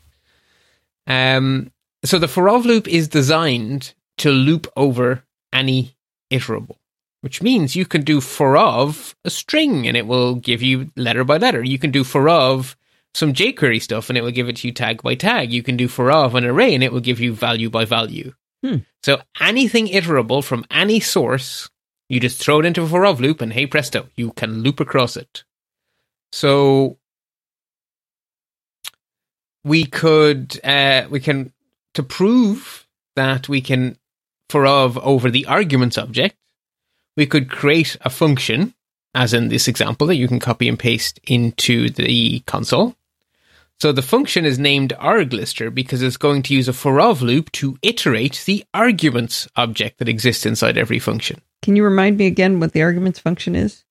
Um, 1.06 1.72
so 2.04 2.18
the 2.18 2.28
for 2.28 2.48
of 2.48 2.66
loop 2.66 2.86
is 2.88 3.08
designed 3.08 3.94
to 4.18 4.30
loop 4.30 4.66
over 4.76 5.24
any 5.52 5.94
iterable, 6.30 6.76
which 7.20 7.42
means 7.42 7.76
you 7.76 7.86
can 7.86 8.02
do 8.02 8.20
for 8.20 8.56
of 8.56 9.14
a 9.24 9.30
string 9.30 9.86
and 9.86 9.96
it 9.96 10.06
will 10.06 10.34
give 10.34 10.62
you 10.62 10.90
letter 10.96 11.24
by 11.24 11.38
letter. 11.38 11.62
You 11.62 11.78
can 11.78 11.90
do 11.90 12.04
for 12.04 12.28
of 12.28 12.76
some 13.14 13.32
jQuery 13.32 13.80
stuff 13.80 14.08
and 14.08 14.16
it 14.16 14.22
will 14.22 14.30
give 14.30 14.48
it 14.48 14.56
to 14.56 14.68
you 14.68 14.72
tag 14.72 15.02
by 15.02 15.14
tag. 15.14 15.52
You 15.52 15.62
can 15.62 15.76
do 15.76 15.88
for 15.88 16.10
of 16.10 16.34
an 16.34 16.44
array 16.44 16.74
and 16.74 16.82
it 16.82 16.92
will 16.92 17.00
give 17.00 17.20
you 17.20 17.34
value 17.34 17.70
by 17.70 17.84
value. 17.84 18.32
Hmm. 18.64 18.78
So 19.02 19.20
anything 19.40 19.88
iterable 19.88 20.42
from 20.42 20.64
any 20.70 21.00
source 21.00 21.68
you 22.12 22.20
just 22.20 22.42
throw 22.42 22.60
it 22.60 22.66
into 22.66 22.82
a 22.82 22.86
for 22.86 23.06
of 23.06 23.22
loop, 23.22 23.40
and 23.40 23.50
hey 23.50 23.66
presto, 23.66 24.06
you 24.16 24.32
can 24.32 24.62
loop 24.62 24.80
across 24.80 25.16
it. 25.16 25.44
So 26.30 26.98
we 29.64 29.86
could, 29.86 30.60
uh, 30.62 31.04
we 31.08 31.20
can, 31.20 31.54
to 31.94 32.02
prove 32.02 32.86
that 33.16 33.48
we 33.48 33.62
can 33.62 33.96
for 34.50 34.66
of 34.66 34.98
over 34.98 35.30
the 35.30 35.46
arguments 35.46 35.96
object, 35.96 36.36
we 37.16 37.24
could 37.24 37.48
create 37.48 37.96
a 38.02 38.10
function, 38.10 38.74
as 39.14 39.32
in 39.32 39.48
this 39.48 39.66
example 39.66 40.06
that 40.08 40.16
you 40.16 40.28
can 40.28 40.38
copy 40.38 40.68
and 40.68 40.78
paste 40.78 41.18
into 41.24 41.88
the 41.88 42.40
console. 42.40 42.94
So 43.80 43.92
the 43.92 44.02
function 44.02 44.44
is 44.44 44.58
named 44.58 44.92
arglister 44.98 45.74
because 45.74 46.02
it's 46.02 46.16
going 46.16 46.42
to 46.44 46.54
use 46.54 46.68
a 46.68 46.72
for 46.72 47.00
of 47.00 47.20
loop 47.20 47.50
to 47.52 47.78
iterate 47.82 48.42
the 48.46 48.64
arguments 48.72 49.48
object 49.56 49.98
that 49.98 50.08
exists 50.08 50.46
inside 50.46 50.78
every 50.78 51.00
function. 51.00 51.40
Can 51.62 51.74
you 51.76 51.84
remind 51.84 52.16
me 52.16 52.26
again 52.26 52.60
what 52.60 52.72
the 52.72 52.82
arguments 52.82 53.18
function 53.18 53.56
is? 53.56 53.84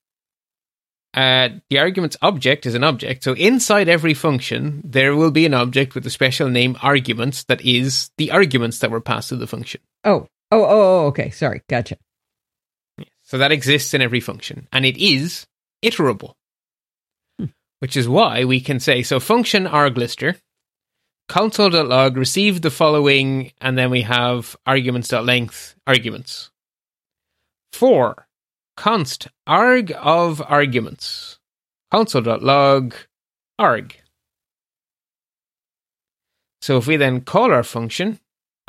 uh, 1.14 1.50
the 1.70 1.80
argument's 1.80 2.18
object 2.22 2.66
is 2.66 2.76
an 2.76 2.84
object. 2.84 3.24
So 3.24 3.34
inside 3.34 3.90
every 3.90 4.14
function, 4.14 4.82
there 4.86 5.16
will 5.16 5.32
be 5.32 5.46
an 5.46 5.54
object 5.54 5.94
with 5.94 6.06
a 6.06 6.10
special 6.10 6.50
name 6.50 6.78
arguments 6.82 7.44
that 7.46 7.62
is 7.62 8.12
the 8.18 8.32
arguments 8.32 8.80
that 8.80 8.92
were 8.92 9.02
passed 9.02 9.30
to 9.30 9.36
the 9.36 9.48
function. 9.48 9.82
Oh. 10.04 10.28
Oh, 10.54 10.64
oh, 10.64 10.68
oh, 10.70 11.06
okay. 11.08 11.30
Sorry. 11.30 11.62
Gotcha. 11.70 11.98
So 13.24 13.38
that 13.38 13.52
exists 13.52 13.94
in 13.94 14.02
every 14.02 14.20
function, 14.20 14.68
and 14.74 14.86
it 14.86 14.98
is 14.98 15.48
iterable, 15.82 16.34
which 17.82 17.98
is 17.98 18.08
why 18.08 18.46
we 18.46 18.62
can 18.62 18.80
say 18.80 19.02
so. 19.02 19.20
Function 19.20 19.66
arglister 19.66 20.40
console.log 21.28 22.18
received 22.18 22.62
the 22.62 22.70
following, 22.70 23.52
and 23.60 23.78
then 23.78 23.90
we 23.90 24.02
have 24.02 24.56
arguments.length 24.66 25.76
arguments. 25.88 26.52
Four, 27.74 28.28
const 28.78 29.28
arg 29.48 29.94
of 29.98 30.42
arguments 30.46 31.40
console.log 31.92 32.94
arg. 33.60 33.96
So 36.62 36.78
if 36.78 36.88
we 36.88 36.96
then 36.96 37.22
call 37.22 37.52
our 37.52 37.64
function 37.64 38.20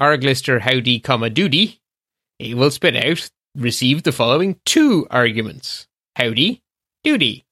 arglister 0.00 0.60
howdy 0.60 0.98
comma 0.98 1.30
duty, 1.30 1.80
it 2.38 2.56
will 2.56 2.70
spit 2.70 2.96
out 2.96 3.30
received 3.54 4.04
the 4.04 4.12
following 4.12 4.58
two 4.64 5.06
arguments 5.10 5.86
howdy 6.16 6.62
doody. 7.04 7.44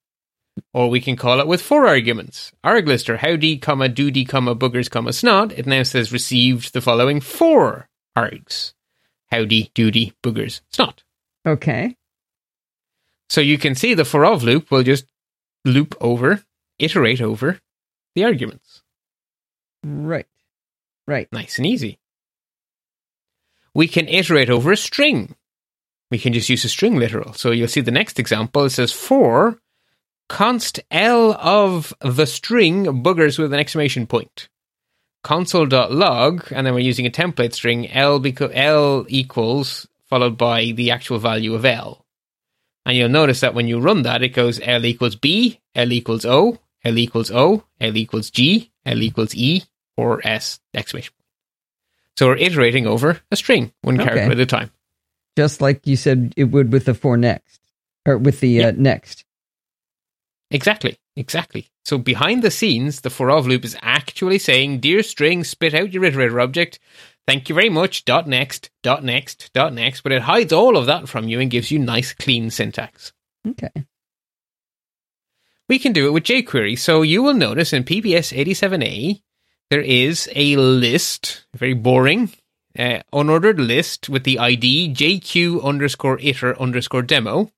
Or 0.73 0.91
we 0.91 1.01
can 1.01 1.17
call 1.17 1.41
it 1.41 1.47
with 1.47 1.63
four 1.63 1.87
arguments. 1.87 2.53
Arglister 2.65 3.19
howdy 3.19 3.59
comma 3.59 3.89
doody 3.89 4.25
comma 4.25 4.55
boogers 4.55 4.91
comma 4.91 5.13
snot. 5.13 5.53
It 5.53 5.67
now 5.67 5.83
says 5.83 6.13
received 6.13 6.73
the 6.73 6.81
following 6.81 7.21
four 7.21 7.89
args. 8.17 8.75
Howdy 9.31 9.71
doody 9.75 10.13
boogers 10.23 10.61
snot. 10.71 11.03
Okay. 11.47 11.97
So 13.29 13.41
you 13.41 13.59
can 13.59 13.75
see 13.75 13.95
the 13.95 14.05
for 14.05 14.27
of 14.27 14.43
loop 14.43 14.71
will 14.71 14.83
just 14.83 15.07
loop 15.65 15.95
over, 16.01 16.43
iterate 16.79 17.21
over 17.21 17.61
the 18.15 18.25
arguments. 18.25 18.83
Right. 19.85 20.27
Right. 21.07 21.29
Nice 21.33 21.59
and 21.59 21.67
easy. 21.67 21.99
We 23.75 23.87
can 23.87 24.09
iterate 24.09 24.51
over 24.51 24.73
a 24.73 24.77
string. 24.77 25.37
We 26.11 26.19
can 26.19 26.33
just 26.33 26.49
use 26.49 26.65
a 26.65 26.69
string 26.69 26.97
literal. 26.97 27.35
So 27.35 27.53
you'll 27.53 27.69
see 27.69 27.81
the 27.81 27.93
next 27.93 28.19
example. 28.19 28.65
It 28.65 28.71
says 28.71 28.93
for 28.93 29.59
const 30.31 30.79
L 30.93 31.33
of 31.35 31.93
the 32.01 32.25
string 32.25 32.85
boogers 33.03 33.39
with 33.39 33.53
an 33.53 33.59
exclamation 33.61 34.07
point. 34.07 34.49
Console.log, 35.23 36.51
and 36.53 36.67
then 36.67 36.73
we're 36.73 36.81
using 36.81 37.05
a 37.05 37.11
template 37.11 37.53
string, 37.53 37.91
L, 37.91 38.19
beco- 38.21 38.51
L 38.55 39.05
equals, 39.09 39.87
followed 40.07 40.39
by 40.39 40.71
the 40.71 40.93
actual 40.93 41.19
value 41.19 41.55
of 41.55 41.65
L. 41.67 42.07
And 42.87 42.97
you'll 42.97 43.11
notice 43.11 43.41
that 43.41 43.53
when 43.53 43.69
you 43.69 43.81
run 43.81 44.03
that, 44.03 44.23
it 44.23 44.31
goes 44.31 44.61
L 44.63 44.87
equals 44.87 45.17
B, 45.17 45.61
L 45.75 45.93
equals 45.93 46.25
O, 46.25 46.59
L 46.85 46.97
equals 46.97 47.31
O, 47.31 47.65
L 47.81 47.97
equals 47.97 48.31
G, 48.31 48.71
L 48.87 49.03
equals 49.03 49.35
E, 49.35 49.65
or 49.97 50.27
S, 50.27 50.61
exclamation 50.73 51.13
point. 51.13 51.27
So 52.17 52.29
we're 52.29 52.37
iterating 52.37 52.87
over 52.87 53.21
a 53.31 53.37
string, 53.37 53.73
one 53.83 54.01
Okay. 54.01 54.09
character 54.09 54.33
at 54.33 54.41
a 54.41 54.47
time. 54.47 54.71
Just 55.37 55.61
like 55.61 55.87
you 55.87 55.97
said 55.97 56.33
it 56.37 56.45
would 56.45 56.73
with 56.73 56.87
the 56.87 56.95
for 56.95 57.17
next 57.17 57.61
or 58.07 58.17
with 58.17 58.41
the 58.41 58.65
uh, 58.65 58.73
next. 58.77 59.25
Exactly, 60.51 60.99
exactly. 61.17 61.69
So 61.85 61.97
behind 61.99 62.43
the 62.43 62.51
scenes, 62.51 63.01
the 63.03 63.11
for 63.11 63.31
of 63.31 63.47
loop 63.47 63.65
is 63.65 63.77
actually 63.83 64.39
saying, 64.39 64.81
"Dear 64.81 65.03
string, 65.03 65.45
spit 65.45 65.75
out 65.75 65.93
your 65.93 66.03
iterator 66.03 66.43
object. 66.43 66.79
Thank 67.27 67.49
you 67.49 67.55
very 67.55 67.69
much. 67.71 68.05
Dot 68.05 68.27
next. 68.27 68.71
Dot 68.83 69.05
next. 69.05 69.51
Dot 69.55 69.73
next." 69.73 70.01
But 70.03 70.13
it 70.13 70.23
hides 70.23 70.53
all 70.53 70.77
of 70.77 70.87
that 70.87 71.09
from 71.09 71.29
you 71.29 71.41
and 71.41 71.51
gives 71.51 71.71
you 71.71 71.79
nice, 71.79 72.13
clean 72.13 72.51
syntax. 72.51 73.13
Okay. 73.47 73.85
We 75.69 75.79
can 75.79 75.93
do 75.93 76.09
it 76.09 76.13
with 76.13 76.25
jQuery. 76.25 76.77
So 76.79 77.03
you 77.03 77.23
will 77.23 77.35
notice 77.35 77.73
in 77.73 77.85
PBS 77.85 78.33
87A, 78.33 79.23
there 79.71 79.81
is 79.81 80.29
a 80.35 80.57
list, 80.57 81.47
very 81.55 81.75
boring. 81.75 82.31
uh, 82.79 83.01
unordered 83.13 83.59
list 83.59 84.09
with 84.09 84.25
the 84.25 84.39
ID 84.39 84.95
JQ 84.95 85.63
underscore 85.63 86.21
iter 86.21 86.59
underscore 86.61 87.03
demo, 87.03 87.51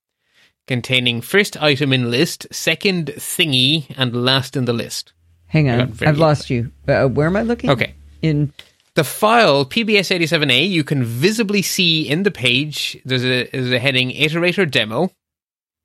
containing 0.67 1.21
first 1.21 1.61
item 1.63 1.93
in 1.93 2.11
list, 2.11 2.47
second 2.53 3.07
thingy, 3.17 3.87
and 3.97 4.25
last 4.25 4.57
in 4.57 4.65
the 4.65 4.73
list. 4.73 5.13
Hang 5.47 5.69
on, 5.69 5.93
I've 6.03 6.19
lost 6.19 6.49
you. 6.51 6.73
Uh, 6.89 7.09
where 7.09 7.27
am 7.27 7.37
I 7.37 7.43
looking? 7.43 7.71
Okay. 7.71 7.95
In 8.23 8.53
The 8.95 9.05
file 9.05 9.65
PBS87A, 9.67 10.69
you 10.69 10.85
can 10.85 11.05
visibly 11.05 11.61
see 11.63 12.09
in 12.09 12.23
the 12.23 12.31
page 12.31 12.97
there's 13.05 13.25
a, 13.25 13.49
there's 13.51 13.71
a 13.73 13.79
heading 13.79 14.11
iterator 14.11 14.71
demo. 14.71 15.11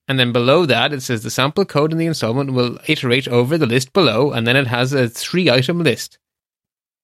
And 0.08 0.18
then 0.18 0.32
below 0.32 0.66
that, 0.66 0.94
it 0.94 1.02
says 1.02 1.24
the 1.24 1.30
sample 1.30 1.66
code 1.66 1.92
in 1.92 1.98
the 1.98 2.06
installment 2.06 2.54
will 2.54 2.80
iterate 2.88 3.28
over 3.28 3.58
the 3.58 3.66
list 3.66 3.92
below. 3.92 4.32
And 4.32 4.48
then 4.48 4.56
it 4.56 4.68
has 4.68 4.94
a 4.94 5.10
three 5.10 5.50
item 5.50 5.80
list. 5.84 6.18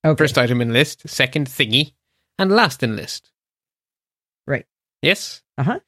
okay, 0.05 0.15
First 0.17 0.37
item 0.37 0.61
in 0.61 0.71
list, 0.71 1.09
second 1.09 1.49
thingy, 1.49 1.91
and 2.39 2.49
last 2.49 2.81
in 2.81 2.95
list. 2.95 3.29
right. 4.47 4.65
Yes? 5.01 5.41
Uh 5.57 5.63
huh. 5.63 5.79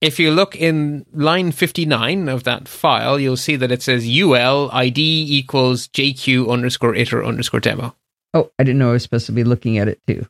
If 0.00 0.20
you 0.20 0.30
look 0.30 0.54
in 0.54 1.04
line 1.12 1.50
59 1.50 2.28
of 2.28 2.44
that 2.44 2.68
file, 2.68 3.18
you'll 3.18 3.36
see 3.36 3.56
that 3.56 3.72
it 3.72 3.82
says 3.82 4.06
UL 4.08 4.70
ID 4.72 5.26
equals 5.28 5.88
JQ 5.88 6.48
underscore 6.50 6.94
iter 6.94 7.24
underscore 7.24 7.60
demo. 7.60 7.96
Oh, 8.32 8.50
I 8.58 8.62
didn't 8.64 8.78
know 8.78 8.90
I 8.90 8.92
was 8.92 9.02
supposed 9.02 9.26
to 9.26 9.32
be 9.32 9.42
looking 9.42 9.78
at 9.78 9.88
it 9.88 10.00
too. 10.06 10.26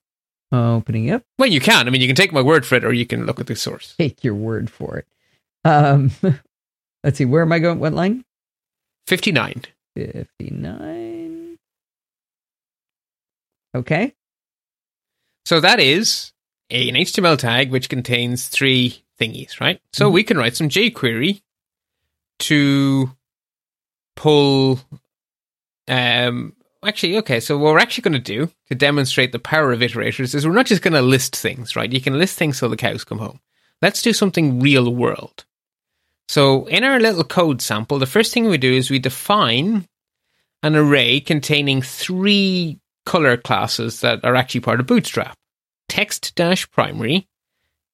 opening 0.53 1.11
up. 1.11 1.23
Well, 1.39 1.51
you 1.51 1.61
can. 1.61 1.87
I 1.87 1.91
mean, 1.91 2.01
you 2.01 2.07
can 2.07 2.17
take 2.17 2.33
my 2.33 2.41
word 2.41 2.65
for 2.65 2.77
it 2.77 2.85
or 2.85 2.93
you 2.95 3.05
can 3.05 3.27
look 3.27 3.41
at 3.41 3.47
the 3.47 3.57
source. 3.57 3.95
Take 3.99 4.25
your 4.25 4.35
word 4.35 4.71
for 4.71 4.99
it. 4.99 5.07
Um, 5.65 6.13
let's 7.05 7.19
see. 7.19 7.27
Where 7.27 7.43
am 7.43 7.53
I 7.53 7.59
going? 7.59 7.79
What 7.79 7.93
line? 7.93 8.25
59. 9.07 9.63
Fifty-nine. 9.97 11.57
Okay. 13.75 14.15
So 15.45 15.61
that 15.61 15.81
is 15.81 16.33
an 16.71 16.95
HTML 16.95 17.37
tag 17.37 17.71
which 17.71 17.89
contains 17.89 18.47
three 18.47 19.03
thingies, 19.21 19.61
right? 19.61 19.81
So 19.93 20.09
we 20.09 20.25
can 20.25 20.37
write 20.37 20.57
some 20.57 20.69
jQuery 20.69 21.43
to 22.41 23.11
pull. 24.17 24.81
Um, 25.87 26.55
actually, 26.85 27.19
okay. 27.19 27.41
So 27.41 27.59
what 27.59 27.73
we're 27.73 27.79
actually 27.79 28.03
going 28.03 28.23
to 28.23 28.47
do 28.47 28.51
to 28.69 28.75
demonstrate 28.75 29.33
the 29.33 29.39
power 29.39 29.73
of 29.73 29.81
iterators 29.81 30.35
is 30.35 30.47
we're 30.47 30.53
not 30.53 30.67
just 30.67 30.83
going 30.83 30.95
to 30.95 31.03
list 31.03 31.37
things, 31.37 31.77
right? 31.77 31.93
You 31.93 32.01
can 32.01 32.19
list 32.19 32.39
things 32.39 32.59
till 32.59 32.69
the 32.69 32.77
cows 32.77 33.05
come 33.05 33.19
home. 33.19 33.41
Let's 33.81 34.03
do 34.03 34.13
something 34.13 34.61
real 34.61 34.93
world. 34.95 35.45
So 36.29 36.67
in 36.67 36.85
our 36.85 37.01
little 37.01 37.25
code 37.25 37.63
sample, 37.63 37.99
the 37.99 38.07
first 38.07 38.35
thing 38.35 38.47
we 38.47 38.59
do 38.59 38.73
is 38.73 38.91
we 38.91 38.99
define 38.99 39.89
an 40.63 40.77
array 40.77 41.21
containing 41.21 41.81
three 41.81 42.79
color 43.07 43.37
classes 43.37 44.03
that 44.03 44.25
are 44.25 44.37
actually 44.37 44.61
part 44.61 44.81
of 44.81 44.87
Bootstrap 44.87 45.37
text 45.89 46.35
dash 46.35 46.71
primary, 46.71 47.27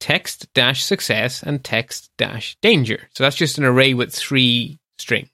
text 0.05 0.53
dash 0.53 0.85
success, 0.85 1.43
and 1.43 1.65
text 1.65 2.11
dash 2.19 2.59
danger. 2.61 3.09
So 3.15 3.25
that's 3.25 3.37
just 3.37 3.57
an 3.57 3.65
array 3.65 3.95
with 3.95 4.15
three 4.15 4.79
strings. 4.99 5.31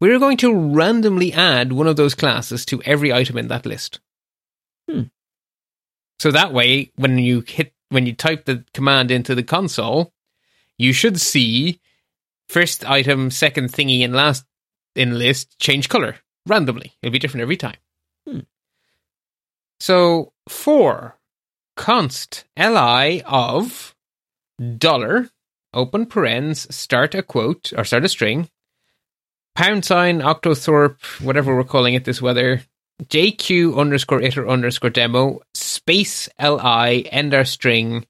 We're 0.00 0.20
going 0.20 0.36
to 0.36 0.54
randomly 0.54 1.32
add 1.32 1.72
one 1.72 1.88
of 1.88 1.96
those 1.96 2.14
classes 2.14 2.64
to 2.66 2.80
every 2.84 3.12
item 3.12 3.38
in 3.38 3.48
that 3.48 3.66
list. 3.66 3.98
Hmm. 4.88 5.10
So 6.20 6.30
that 6.30 6.52
way, 6.52 6.92
when 6.94 7.18
you 7.18 7.40
hit, 7.40 7.74
when 7.88 8.06
you 8.06 8.14
type 8.14 8.44
the 8.44 8.64
command 8.72 9.10
into 9.10 9.34
the 9.34 9.42
console, 9.42 10.12
you 10.78 10.92
should 10.92 11.20
see 11.20 11.80
first 12.48 12.88
item, 12.88 13.32
second 13.32 13.72
thingy, 13.72 14.04
and 14.04 14.14
last 14.14 14.44
in 14.94 15.18
list 15.18 15.58
change 15.58 15.88
color 15.88 16.18
randomly. 16.46 16.92
It'll 17.02 17.12
be 17.12 17.18
different 17.18 17.42
every 17.42 17.56
time. 17.56 17.78
Hmm. 18.28 18.40
So 19.80 20.34
for 20.48 21.18
const 21.76 22.44
li 22.56 23.22
of 23.26 23.94
dollar 24.78 25.28
open 25.74 26.06
parens 26.06 26.72
start 26.74 27.14
a 27.14 27.22
quote 27.22 27.72
or 27.76 27.84
start 27.84 28.04
a 28.04 28.08
string 28.08 28.48
pound 29.54 29.84
sign 29.84 30.20
octothorpe 30.20 31.00
whatever 31.22 31.56
we're 31.56 31.64
calling 31.64 31.94
it 31.94 32.04
this 32.04 32.20
weather 32.22 32.62
jq 33.04 33.76
underscore 33.76 34.22
iter 34.22 34.48
underscore 34.48 34.90
demo 34.90 35.40
space 35.54 36.28
li 36.40 37.06
end 37.10 37.34
our 37.34 37.44
string 37.44 38.04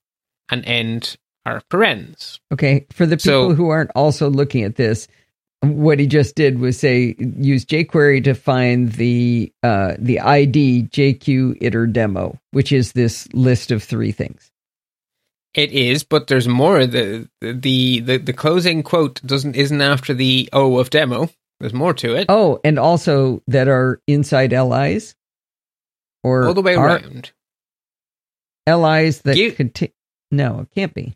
and 0.51 0.65
end 0.67 1.17
our 1.47 1.61
parens 1.71 2.41
Okay. 2.53 2.87
For 2.93 3.07
the 3.07 3.17
people 3.17 3.51
So- 3.51 3.55
who 3.55 3.71
aren't 3.71 3.91
also 3.97 4.29
looking 4.31 4.63
at 4.63 4.77
this, 4.77 5.09
what 5.63 5.99
he 5.99 6.07
just 6.07 6.35
did 6.35 6.59
was 6.59 6.79
say 6.79 7.15
use 7.19 7.65
jQuery 7.65 8.25
to 8.25 8.35
find 8.35 8.93
the 8.93 9.53
uh, 9.63 9.95
the 9.99 10.21
ID 10.21 10.89
JQ 10.91 11.63
iter 11.65 11.87
demo, 11.87 12.39
which 12.51 12.73
is 12.73 12.93
this 12.93 13.29
list 13.33 13.71
of 13.71 13.83
three 13.83 14.13
things. 14.13 14.51
It 15.55 15.71
is, 15.73 16.03
but 16.03 16.27
there's 16.29 16.49
more. 16.49 16.87
The 16.87 17.29
the 17.41 18.01
the 18.01 18.17
the 18.19 18.33
closing 18.33 18.83
quote 18.83 19.21
doesn't 19.25 19.55
isn't 19.55 19.81
after 19.81 20.15
the 20.15 20.49
O 20.53 20.79
of 20.79 20.91
demo. 20.91 21.29
There's 21.61 21.75
more 21.75 21.95
to 21.95 22.17
it. 22.17 22.27
Oh, 22.29 22.59
and 22.65 22.79
also 22.79 23.43
that 23.47 23.69
are 23.69 24.01
inside 24.09 24.53
LIs 24.53 25.15
or 26.25 26.47
all 26.49 26.55
the 26.55 26.63
way 26.63 26.75
around. 26.75 27.33
LIs 28.67 29.21
that 29.23 29.37
You- 29.37 29.53
contain. 29.53 29.93
No, 30.31 30.61
it 30.61 30.69
can't 30.75 30.95
be. 30.95 31.15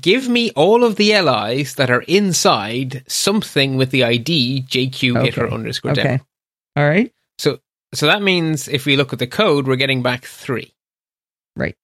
Give 0.00 0.28
me 0.28 0.50
all 0.52 0.82
of 0.84 0.96
the 0.96 1.12
LIs 1.20 1.76
that 1.76 1.90
are 1.90 2.02
inside 2.02 3.04
something 3.06 3.76
with 3.76 3.90
the 3.90 4.04
ID 4.04 4.64
JQ 4.68 5.18
Okay. 5.18 5.28
iter 5.28 5.48
underscore 5.48 5.92
Okay. 5.92 6.02
demo. 6.02 6.26
All 6.76 6.88
right. 6.88 7.12
So 7.38 7.60
so 7.92 8.06
that 8.06 8.22
means 8.22 8.66
if 8.68 8.86
we 8.86 8.96
look 8.96 9.12
at 9.12 9.18
the 9.20 9.26
code, 9.26 9.66
we're 9.68 9.76
getting 9.76 10.02
back 10.02 10.24
three. 10.24 10.74
Right. 11.56 11.76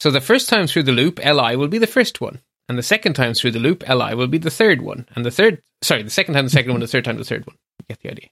So 0.00 0.10
the 0.10 0.20
first 0.20 0.48
time 0.48 0.66
through 0.66 0.84
the 0.84 0.92
loop, 0.92 1.18
li 1.24 1.56
will 1.56 1.68
be 1.68 1.78
the 1.78 1.86
first 1.86 2.20
one, 2.20 2.40
and 2.68 2.78
the 2.78 2.82
second 2.82 3.14
time 3.14 3.34
through 3.34 3.52
the 3.52 3.58
loop, 3.58 3.88
li 3.88 4.14
will 4.14 4.28
be 4.28 4.38
the 4.38 4.50
third 4.50 4.82
one, 4.82 5.06
and 5.14 5.24
the 5.24 5.30
third 5.30 5.62
sorry, 5.82 6.02
the 6.02 6.10
second 6.10 6.34
time 6.34 6.44
the 6.44 6.50
second 6.50 6.72
one, 6.72 6.80
the 6.80 6.86
third 6.86 7.04
time 7.04 7.18
the 7.18 7.24
third 7.24 7.46
one. 7.46 7.56
You 7.80 7.86
get 7.88 8.00
the 8.00 8.10
idea. 8.10 8.28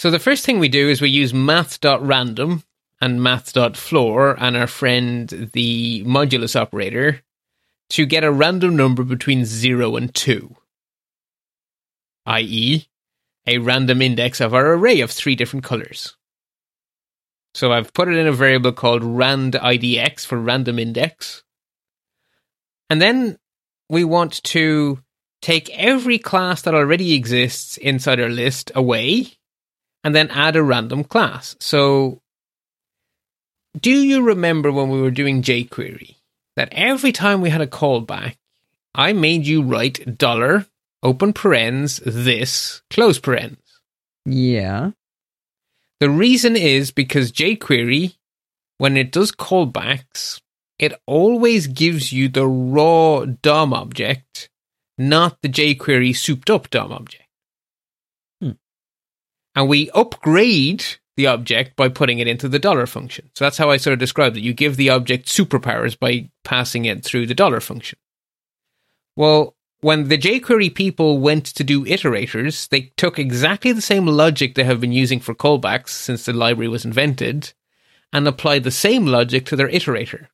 So 0.00 0.10
the 0.10 0.18
first 0.18 0.44
thing 0.44 0.58
we 0.58 0.68
do 0.68 0.88
is 0.88 1.00
we 1.00 1.08
use 1.08 1.32
math.random 1.32 2.64
and 3.00 3.22
math.floor 3.22 4.36
and 4.42 4.56
our 4.56 4.66
friend 4.66 5.50
the 5.52 6.02
modulus 6.04 6.56
operator 6.60 7.20
to 7.90 8.06
get 8.06 8.24
a 8.24 8.32
random 8.32 8.76
number 8.76 9.04
between 9.04 9.44
0 9.44 9.96
and 9.96 10.14
2, 10.14 10.56
i.e., 12.26 12.86
a 13.46 13.58
random 13.58 14.00
index 14.00 14.40
of 14.40 14.54
our 14.54 14.72
array 14.72 15.00
of 15.00 15.10
three 15.10 15.34
different 15.34 15.64
colors. 15.64 16.16
So 17.54 17.72
I've 17.72 17.92
put 17.92 18.08
it 18.08 18.16
in 18.16 18.26
a 18.26 18.32
variable 18.32 18.72
called 18.72 19.02
randidx 19.02 20.26
for 20.26 20.38
random 20.38 20.78
index. 20.78 21.44
And 22.90 23.00
then 23.00 23.38
we 23.88 24.02
want 24.02 24.42
to 24.44 25.00
take 25.40 25.70
every 25.78 26.18
class 26.18 26.62
that 26.62 26.74
already 26.74 27.14
exists 27.14 27.76
inside 27.76 28.18
our 28.18 28.30
list 28.30 28.72
away 28.74 29.34
and 30.02 30.14
then 30.14 30.30
add 30.30 30.56
a 30.56 30.62
random 30.62 31.04
class. 31.04 31.54
So 31.60 32.22
do 33.78 33.90
you 33.90 34.22
remember 34.22 34.72
when 34.72 34.90
we 34.90 35.00
were 35.00 35.10
doing 35.10 35.42
jQuery 35.42 36.16
that 36.56 36.68
every 36.72 37.12
time 37.12 37.40
we 37.40 37.50
had 37.50 37.60
a 37.60 37.66
callback, 37.66 38.36
I 38.94 39.12
made 39.12 39.46
you 39.46 39.62
write 39.62 40.18
dollar 40.18 40.66
open 41.02 41.32
parens 41.32 42.00
this 42.04 42.82
close 42.90 43.18
parens. 43.18 43.80
Yeah. 44.24 44.92
The 46.00 46.10
reason 46.10 46.56
is 46.56 46.90
because 46.90 47.32
jQuery, 47.32 48.16
when 48.78 48.96
it 48.96 49.12
does 49.12 49.32
callbacks, 49.32 50.40
it 50.78 50.92
always 51.06 51.66
gives 51.66 52.12
you 52.12 52.28
the 52.28 52.46
raw 52.46 53.24
DOM 53.24 53.72
object, 53.72 54.50
not 54.98 55.40
the 55.42 55.48
jQuery 55.48 56.16
souped 56.16 56.50
up 56.50 56.70
DOM 56.70 56.92
object. 56.92 57.28
Hmm. 58.40 58.52
And 59.54 59.68
we 59.68 59.90
upgrade 59.90 60.84
the 61.16 61.26
object 61.26 61.76
by 61.76 61.88
putting 61.88 62.18
it 62.18 62.28
into 62.28 62.48
the 62.48 62.58
dollar 62.58 62.86
function. 62.86 63.30
So 63.34 63.44
that's 63.44 63.58
how 63.58 63.70
I 63.70 63.76
sort 63.76 63.92
of 63.92 63.98
described 63.98 64.36
it. 64.36 64.42
You 64.42 64.52
give 64.52 64.76
the 64.76 64.90
object 64.90 65.26
superpowers 65.26 65.98
by 65.98 66.30
passing 66.42 66.84
it 66.84 67.04
through 67.04 67.26
the 67.26 67.34
dollar 67.34 67.60
function. 67.60 67.98
Well, 69.16 69.56
when 69.80 70.08
the 70.08 70.18
jQuery 70.18 70.74
people 70.74 71.18
went 71.18 71.44
to 71.46 71.62
do 71.62 71.84
iterators, 71.84 72.68
they 72.68 72.92
took 72.96 73.18
exactly 73.18 73.70
the 73.72 73.82
same 73.82 74.06
logic 74.06 74.54
they 74.54 74.64
have 74.64 74.80
been 74.80 74.92
using 74.92 75.20
for 75.20 75.34
callbacks 75.34 75.90
since 75.90 76.24
the 76.24 76.32
library 76.32 76.68
was 76.68 76.84
invented 76.84 77.52
and 78.12 78.26
applied 78.26 78.64
the 78.64 78.70
same 78.70 79.06
logic 79.06 79.44
to 79.46 79.56
their 79.56 79.68
iterator. 79.68 80.28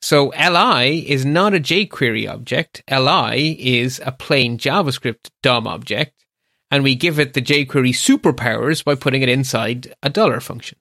So 0.00 0.32
li 0.38 0.98
is 1.08 1.24
not 1.24 1.54
a 1.54 1.60
jQuery 1.60 2.28
object. 2.28 2.82
li 2.90 3.82
is 3.82 4.00
a 4.04 4.12
plain 4.12 4.58
JavaScript 4.58 5.30
DOM 5.42 5.66
object, 5.66 6.23
and 6.74 6.82
we 6.82 6.96
give 6.96 7.20
it 7.20 7.34
the 7.34 7.40
jQuery 7.40 7.90
superpowers 7.90 8.84
by 8.84 8.96
putting 8.96 9.22
it 9.22 9.28
inside 9.28 9.94
a 10.02 10.10
dollar 10.10 10.40
function. 10.40 10.76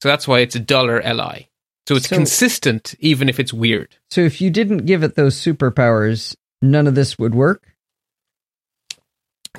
So 0.00 0.08
that's 0.08 0.28
why 0.28 0.38
it's 0.38 0.54
a 0.54 0.60
dollar 0.60 1.02
li. 1.02 1.48
So 1.88 1.96
it's 1.96 2.08
So- 2.08 2.14
consistent 2.14 2.94
even 3.00 3.28
if 3.28 3.40
it's 3.40 3.52
weird. 3.52 3.96
So 4.10 4.20
if 4.20 4.40
you 4.40 4.48
didn't 4.48 4.86
give 4.86 5.02
it 5.02 5.16
those 5.16 5.34
superpowers, 5.34 6.36
none 6.62 6.86
of 6.86 6.94
this 6.94 7.18
would 7.18 7.34
work. 7.34 7.74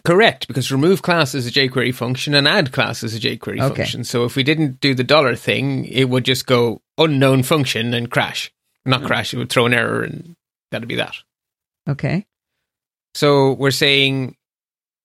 Correct, 0.05 0.47
because 0.47 0.71
remove 0.71 1.01
class 1.01 1.35
is 1.35 1.45
a 1.45 1.51
jQuery 1.51 1.93
function 1.93 2.33
and 2.35 2.47
add 2.47 2.71
class 2.71 3.03
is 3.03 3.13
a 3.13 3.19
jQuery 3.19 3.61
Okay. 3.61 3.75
function. 3.75 4.05
So 4.05 4.23
if 4.23 4.37
we 4.37 4.43
didn't 4.43 4.79
do 4.79 4.93
the 4.93 5.03
dollar 5.03 5.35
thing, 5.35 5.83
it 5.85 6.05
would 6.05 6.23
just 6.23 6.45
go 6.45 6.81
unknown 6.97 7.43
function 7.43 7.93
and 7.93 8.09
crash. 8.09 8.49
Not 8.85 9.01
hmm. 9.01 9.07
crash, 9.07 9.33
it 9.33 9.37
would 9.39 9.49
throw 9.49 9.65
an 9.65 9.73
error 9.73 10.03
and 10.03 10.37
that'd 10.71 10.87
be 10.87 10.95
that. 10.95 11.15
Okay. 11.89 12.25
So 13.13 13.53
we're 13.53 13.71
saying, 13.71 14.37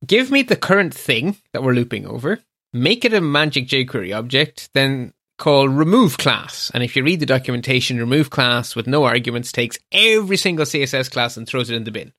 give 0.07 0.31
me 0.31 0.43
the 0.43 0.57
current 0.57 0.95
thing 0.95 1.37
that 1.53 1.63
we're 1.63 1.75
looping 1.75 2.07
over, 2.07 2.41
make 2.73 3.05
it 3.05 3.15
a 3.15 3.21
magic 3.21 3.69
jQuery 3.69 4.17
object, 4.17 4.71
then 4.75 5.13
call 5.39 5.69
remove 5.69 6.19
class. 6.19 6.71
And 6.75 6.83
if 6.83 6.95
you 6.97 7.03
read 7.03 7.21
the 7.21 7.27
documentation, 7.27 7.99
remove 7.99 8.31
class 8.31 8.77
with 8.77 8.87
no 8.87 9.05
arguments 9.05 9.53
takes 9.53 9.79
every 9.91 10.37
single 10.37 10.67
CSS 10.67 11.11
class 11.11 11.37
and 11.37 11.47
throws 11.47 11.71
it 11.71 11.77
in 11.77 11.85
the 11.85 11.91
bin. 11.91 12.13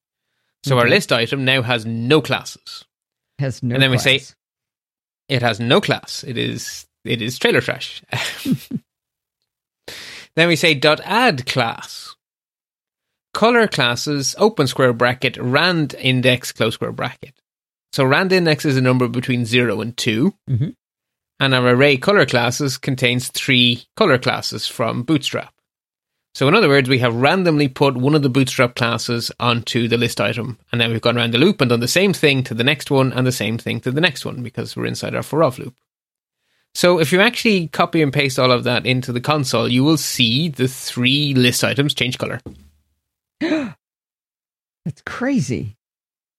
So 0.64 0.78
our 0.78 0.88
list 0.88 1.12
item 1.12 1.44
now 1.44 1.62
has 1.64 1.86
no 1.86 2.22
classes. 2.22 2.86
Has 3.40 3.64
no 3.64 3.74
And 3.76 3.82
then 3.84 3.90
we 3.92 3.98
say- 3.98 4.22
It 5.28 5.42
has 5.42 5.60
no 5.60 5.82
class. 5.82 6.24
It 6.28 6.38
is 6.38 6.86
it 7.04 7.22
is 7.22 7.40
trailer 7.40 7.62
trash. 7.62 8.04
then 10.36 10.48
we 10.48 10.56
say 10.56 10.74
dot 10.76 11.02
add 11.04 11.46
class. 11.48 12.16
Color 13.34 13.68
classes 13.68 14.36
open 14.38 14.68
square 14.68 14.94
bracket 14.94 15.38
rand 15.38 15.96
index 16.00 16.52
close 16.52 16.76
square 16.76 16.92
bracket. 16.92 17.41
So 17.94 18.06
rand 18.06 18.32
index 18.32 18.66
is 18.66 18.78
a 18.78 18.82
number 18.82 19.08
between 19.08 19.46
zero 19.46 19.82
and 19.82 19.96
2 19.98 20.34
Mhm. 20.50 20.76
and 21.40 21.54
our 21.54 21.68
array 21.70 21.98
color 21.98 22.26
classes 22.26 22.78
contains 22.78 23.28
three 23.30 23.86
color 23.96 24.18
classes 24.18 24.68
from 24.68 25.04
Bootstrap. 25.04 25.54
So 26.34 26.48
in 26.48 26.56
other 26.56 26.70
words, 26.70 26.88
we 26.88 27.00
have 27.00 27.14
randomly 27.14 27.68
put 27.68 27.98
one 27.98 28.16
of 28.16 28.22
the 28.22 28.30
Bootstrap 28.30 28.76
classes 28.76 29.32
onto 29.40 29.90
the 29.90 29.98
list 29.98 30.22
item, 30.22 30.58
and 30.72 30.80
then 30.80 30.92
we've 30.92 31.02
gone 31.02 31.18
around 31.18 31.32
the 31.34 31.38
loop 31.38 31.60
and 31.60 31.70
done 31.70 31.82
the 31.82 31.88
same 31.90 32.14
thing 32.14 32.42
to 32.46 32.54
the 32.54 32.64
next 32.64 32.90
one 32.90 33.12
and 33.12 33.28
the 33.28 33.32
same 33.34 33.58
thing 33.58 33.82
to 33.82 33.92
the 33.92 34.00
next 34.00 34.24
one 34.24 34.42
because 34.42 34.78
we're 34.78 34.86
inside 34.86 35.14
our 35.14 35.24
for 35.24 35.44
of 35.44 35.60
loop. 35.60 35.76
So 36.74 37.00
if 37.00 37.12
you 37.12 37.20
actually 37.20 37.68
copy 37.68 38.02
and 38.02 38.14
paste 38.14 38.40
all 38.40 38.50
of 38.54 38.64
that 38.64 38.86
into 38.86 39.12
the 39.12 39.20
console, 39.20 39.68
you 39.68 39.84
will 39.84 39.98
see 39.98 40.48
the 40.48 40.70
three 40.70 41.34
list 41.34 41.66
items 41.66 41.94
change 41.94 42.18
color. 42.18 42.40
That's 43.42 45.02
crazy. 45.06 45.76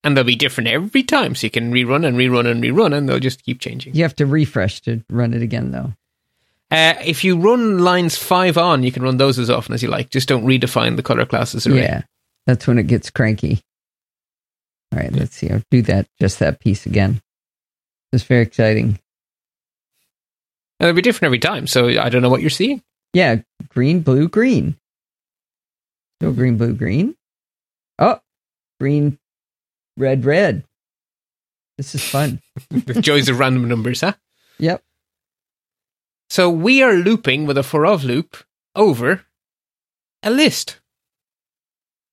And 0.04 0.16
they'll 0.16 0.24
be 0.24 0.34
different 0.34 0.68
every 0.68 1.04
time, 1.04 1.34
so 1.36 1.46
you 1.46 1.50
can 1.50 1.72
rerun 1.72 2.04
and 2.04 2.16
rerun 2.16 2.50
and 2.50 2.62
rerun, 2.62 2.92
and 2.92 3.08
they'll 3.08 3.20
just 3.20 3.44
keep 3.44 3.60
changing. 3.60 3.94
You 3.94 4.02
have 4.02 4.16
to 4.16 4.26
refresh 4.26 4.80
to 4.82 5.04
run 5.08 5.32
it 5.32 5.42
again, 5.42 5.70
though. 5.70 5.92
Uh, 6.72 6.94
if 7.04 7.22
you 7.22 7.38
run 7.38 7.78
lines 7.78 8.16
five 8.16 8.58
on, 8.58 8.82
you 8.82 8.90
can 8.90 9.02
run 9.02 9.18
those 9.18 9.38
as 9.38 9.50
often 9.50 9.74
as 9.74 9.82
you 9.82 9.88
like. 9.88 10.10
Just 10.10 10.28
don't 10.28 10.44
redefine 10.44 10.96
the 10.96 11.02
color 11.02 11.24
classes 11.24 11.66
array. 11.66 11.82
Yeah, 11.82 12.02
that's 12.46 12.66
when 12.66 12.78
it 12.78 12.88
gets 12.88 13.10
cranky. 13.10 13.62
All 14.92 14.98
right, 14.98 15.12
let's 15.12 15.36
see. 15.36 15.50
I'll 15.50 15.62
do 15.70 15.82
that, 15.82 16.08
just 16.18 16.40
that 16.40 16.60
piece 16.60 16.84
again. 16.84 17.20
It's 18.12 18.24
very 18.24 18.42
exciting. 18.42 18.98
And 20.80 20.88
they'll 20.88 20.94
be 20.94 21.02
different 21.02 21.26
every 21.26 21.38
time, 21.38 21.66
so 21.66 21.88
I 21.88 22.08
don't 22.08 22.22
know 22.22 22.30
what 22.30 22.40
you're 22.40 22.50
seeing. 22.50 22.82
Yeah, 23.12 23.36
green, 23.68 24.00
blue, 24.00 24.28
green. 24.28 24.76
No 26.20 26.32
green, 26.32 26.56
blue, 26.56 26.72
green. 26.72 27.14
Oh, 27.98 28.20
green, 28.80 29.18
red, 29.96 30.24
red. 30.24 30.64
This 31.76 31.94
is 31.94 32.04
fun. 32.04 32.40
the 32.70 32.94
joys 33.00 33.28
of 33.28 33.38
random 33.38 33.68
numbers, 33.68 34.00
huh? 34.02 34.14
Yep. 34.58 34.82
So 36.30 36.48
we 36.48 36.82
are 36.82 36.94
looping 36.94 37.46
with 37.46 37.58
a 37.58 37.62
for 37.62 37.86
of 37.86 38.04
loop 38.04 38.36
over 38.74 39.26
a 40.22 40.30
list. 40.30 40.80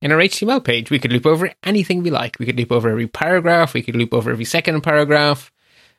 In 0.01 0.11
our 0.11 0.17
HTML 0.17 0.63
page, 0.63 0.89
we 0.89 0.99
could 0.99 1.11
loop 1.11 1.25
over 1.25 1.51
anything 1.63 2.01
we 2.01 2.09
like. 2.09 2.37
We 2.39 2.45
could 2.45 2.57
loop 2.57 2.71
over 2.71 2.89
every 2.89 3.07
paragraph. 3.07 3.73
We 3.73 3.81
could 3.81 3.95
loop 3.95 4.13
over 4.13 4.31
every 4.31 4.45
second 4.45 4.81
paragraph. 4.81 5.51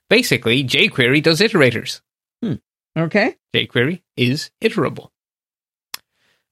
Basically, 0.09 0.65
jQuery 0.65 1.23
does 1.23 1.41
iterators. 1.41 2.01
Hmm. 2.43 2.55
Okay. 2.97 3.37
jQuery 3.55 4.03
is 4.17 4.51
iterable. 4.63 5.11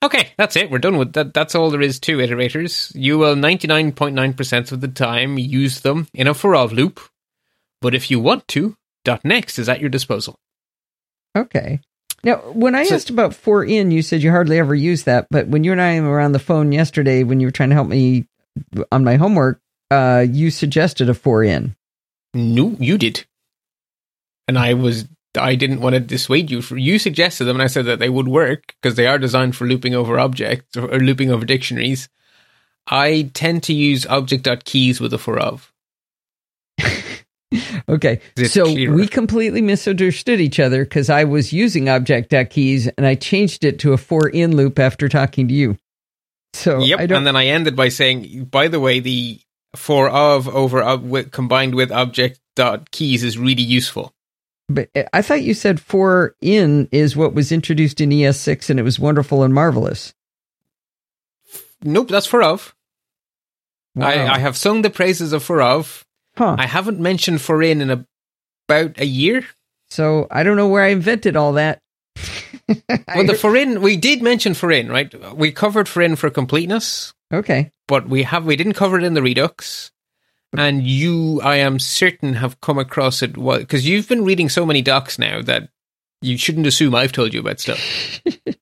Okay, 0.02 0.28
that's 0.36 0.54
it. 0.56 0.70
We're 0.70 0.78
done 0.78 0.96
with 0.96 1.14
that. 1.14 1.34
That's 1.34 1.54
all 1.54 1.70
there 1.70 1.80
is 1.82 1.98
to 2.00 2.18
iterators. 2.18 2.92
You 2.94 3.18
will 3.18 3.34
99.9% 3.34 4.72
of 4.72 4.80
the 4.80 4.88
time 4.88 5.38
use 5.38 5.80
them 5.80 6.06
in 6.14 6.28
a 6.28 6.34
for 6.34 6.54
of 6.54 6.72
loop. 6.72 7.00
But 7.80 7.94
if 7.94 8.10
you 8.10 8.20
want 8.20 8.46
to, 8.48 8.76
dot 9.04 9.24
.next 9.24 9.58
is 9.58 9.68
at 9.68 9.80
your 9.80 9.90
disposal. 9.90 10.36
Okay. 11.36 11.80
Now, 12.24 12.36
when 12.52 12.74
I 12.74 12.84
So- 12.84 12.94
asked 12.94 13.10
about 13.10 13.34
for 13.34 13.64
in, 13.64 13.90
you 13.90 14.02
said 14.02 14.22
you 14.22 14.30
hardly 14.30 14.58
ever 14.58 14.74
use 14.74 15.04
that. 15.04 15.26
But 15.30 15.48
when 15.48 15.64
you 15.64 15.72
and 15.72 15.80
I 15.80 16.00
were 16.00 16.20
on 16.20 16.32
the 16.32 16.38
phone 16.38 16.72
yesterday, 16.72 17.22
when 17.24 17.40
you 17.40 17.46
were 17.48 17.52
trying 17.52 17.70
to 17.70 17.74
help 17.76 17.88
me 17.88 18.26
on 18.92 19.04
my 19.04 19.16
homework, 19.16 19.60
uh, 19.90 20.24
you 20.28 20.50
suggested 20.50 21.08
a 21.08 21.14
for 21.14 21.42
in. 21.44 21.74
No, 22.34 22.76
you 22.78 22.98
did. 22.98 23.24
And 24.46 24.58
I 24.58 24.74
was 24.74 25.06
I 25.36 25.54
didn't 25.54 25.80
want 25.80 25.94
to 25.94 26.00
dissuade 26.00 26.50
you. 26.50 26.60
You 26.76 26.98
suggested 26.98 27.44
them, 27.44 27.56
and 27.56 27.62
I 27.62 27.66
said 27.66 27.84
that 27.86 27.98
they 27.98 28.08
would 28.08 28.28
work 28.28 28.74
because 28.80 28.96
they 28.96 29.06
are 29.06 29.18
designed 29.18 29.56
for 29.56 29.66
looping 29.66 29.94
over 29.94 30.18
objects 30.18 30.76
or, 30.76 30.92
or 30.92 31.00
looping 31.00 31.30
over 31.30 31.44
dictionaries. 31.44 32.08
I 32.86 33.30
tend 33.34 33.62
to 33.64 33.74
use 33.74 34.06
object.keys 34.06 35.00
with 35.00 35.12
a 35.12 35.18
for 35.18 35.38
of. 35.38 35.72
Okay. 37.88 38.20
So 38.46 38.64
clearer. 38.64 38.94
we 38.94 39.08
completely 39.08 39.62
misunderstood 39.62 40.40
each 40.40 40.60
other 40.60 40.84
because 40.84 41.08
I 41.08 41.24
was 41.24 41.52
using 41.52 41.88
object.keys 41.88 42.88
and 42.88 43.06
I 43.06 43.14
changed 43.14 43.64
it 43.64 43.78
to 43.80 43.92
a 43.92 43.96
for 43.96 44.28
in 44.28 44.54
loop 44.54 44.78
after 44.78 45.08
talking 45.08 45.48
to 45.48 45.54
you. 45.54 45.78
So 46.52 46.80
Yep. 46.80 47.10
And 47.10 47.26
then 47.26 47.36
I 47.36 47.46
ended 47.46 47.74
by 47.74 47.88
saying, 47.88 48.44
by 48.44 48.68
the 48.68 48.80
way, 48.80 49.00
the 49.00 49.40
for 49.74 50.08
of 50.08 50.48
over 50.48 50.82
ob, 50.82 51.04
with, 51.04 51.30
combined 51.30 51.74
with 51.74 51.90
object 51.90 52.40
dot 52.56 52.90
keys 52.90 53.22
is 53.22 53.38
really 53.38 53.62
useful. 53.62 54.12
But 54.68 54.88
uh, 54.94 55.04
I 55.12 55.22
thought 55.22 55.42
you 55.42 55.54
said 55.54 55.80
for 55.80 56.34
in 56.40 56.88
is 56.92 57.16
what 57.16 57.34
was 57.34 57.52
introduced 57.52 58.00
in 58.00 58.10
ES6 58.10 58.70
and 58.70 58.78
it 58.78 58.82
was 58.82 58.98
wonderful 58.98 59.42
and 59.42 59.54
marvelous. 59.54 60.14
Nope, 61.82 62.08
that's 62.08 62.26
for 62.26 62.42
of. 62.42 62.74
I, 63.96 64.16
Wow. 64.16 64.34
I 64.34 64.38
have 64.38 64.56
sung 64.56 64.82
the 64.82 64.90
praises 64.90 65.32
of 65.32 65.42
for 65.42 65.62
of. 65.62 66.04
huh. 66.36 66.56
I 66.58 66.66
haven't 66.66 67.00
mentioned 67.00 67.40
for 67.40 67.62
in 67.62 67.80
in 67.80 67.90
a, 67.90 68.06
about 68.68 68.98
a 68.98 69.06
year. 69.06 69.44
So 69.90 70.26
I 70.30 70.42
don't 70.42 70.56
know 70.56 70.68
where 70.68 70.84
I 70.84 70.88
invented 70.88 71.36
all 71.36 71.54
that. 71.54 71.80
Well, 73.14 73.24
the 73.24 73.34
for 73.34 73.56
in 73.56 73.80
we 73.80 73.96
did 73.96 74.22
mention 74.22 74.52
for 74.52 74.70
in, 74.70 74.90
right? 74.90 75.34
We 75.34 75.52
covered 75.52 75.88
for 75.88 76.02
in 76.02 76.16
for 76.16 76.28
completeness, 76.28 77.14
okay. 77.32 77.72
but 77.86 78.06
we 78.08 78.24
have 78.24 78.44
we 78.44 78.56
didn't 78.56 78.74
cover 78.74 78.98
it 78.98 79.04
in 79.04 79.14
the 79.14 79.22
Redux. 79.22 79.90
And 80.56 80.82
you, 80.86 81.40
I 81.42 81.56
am 81.56 81.78
certain, 81.78 82.34
have 82.34 82.60
come 82.60 82.78
across 82.78 83.22
it 83.22 83.34
because 83.34 83.86
you've 83.86 84.08
been 84.08 84.24
reading 84.24 84.48
so 84.48 84.64
many 84.64 84.80
docs 84.82 85.18
now 85.18 85.42
that 85.42 85.68
you 86.22 86.38
shouldn't 86.38 86.66
assume 86.66 86.94
I've 86.94 87.12
told 87.12 87.34
you 87.34 87.40
about 87.40 87.60
stuff. 87.60 87.78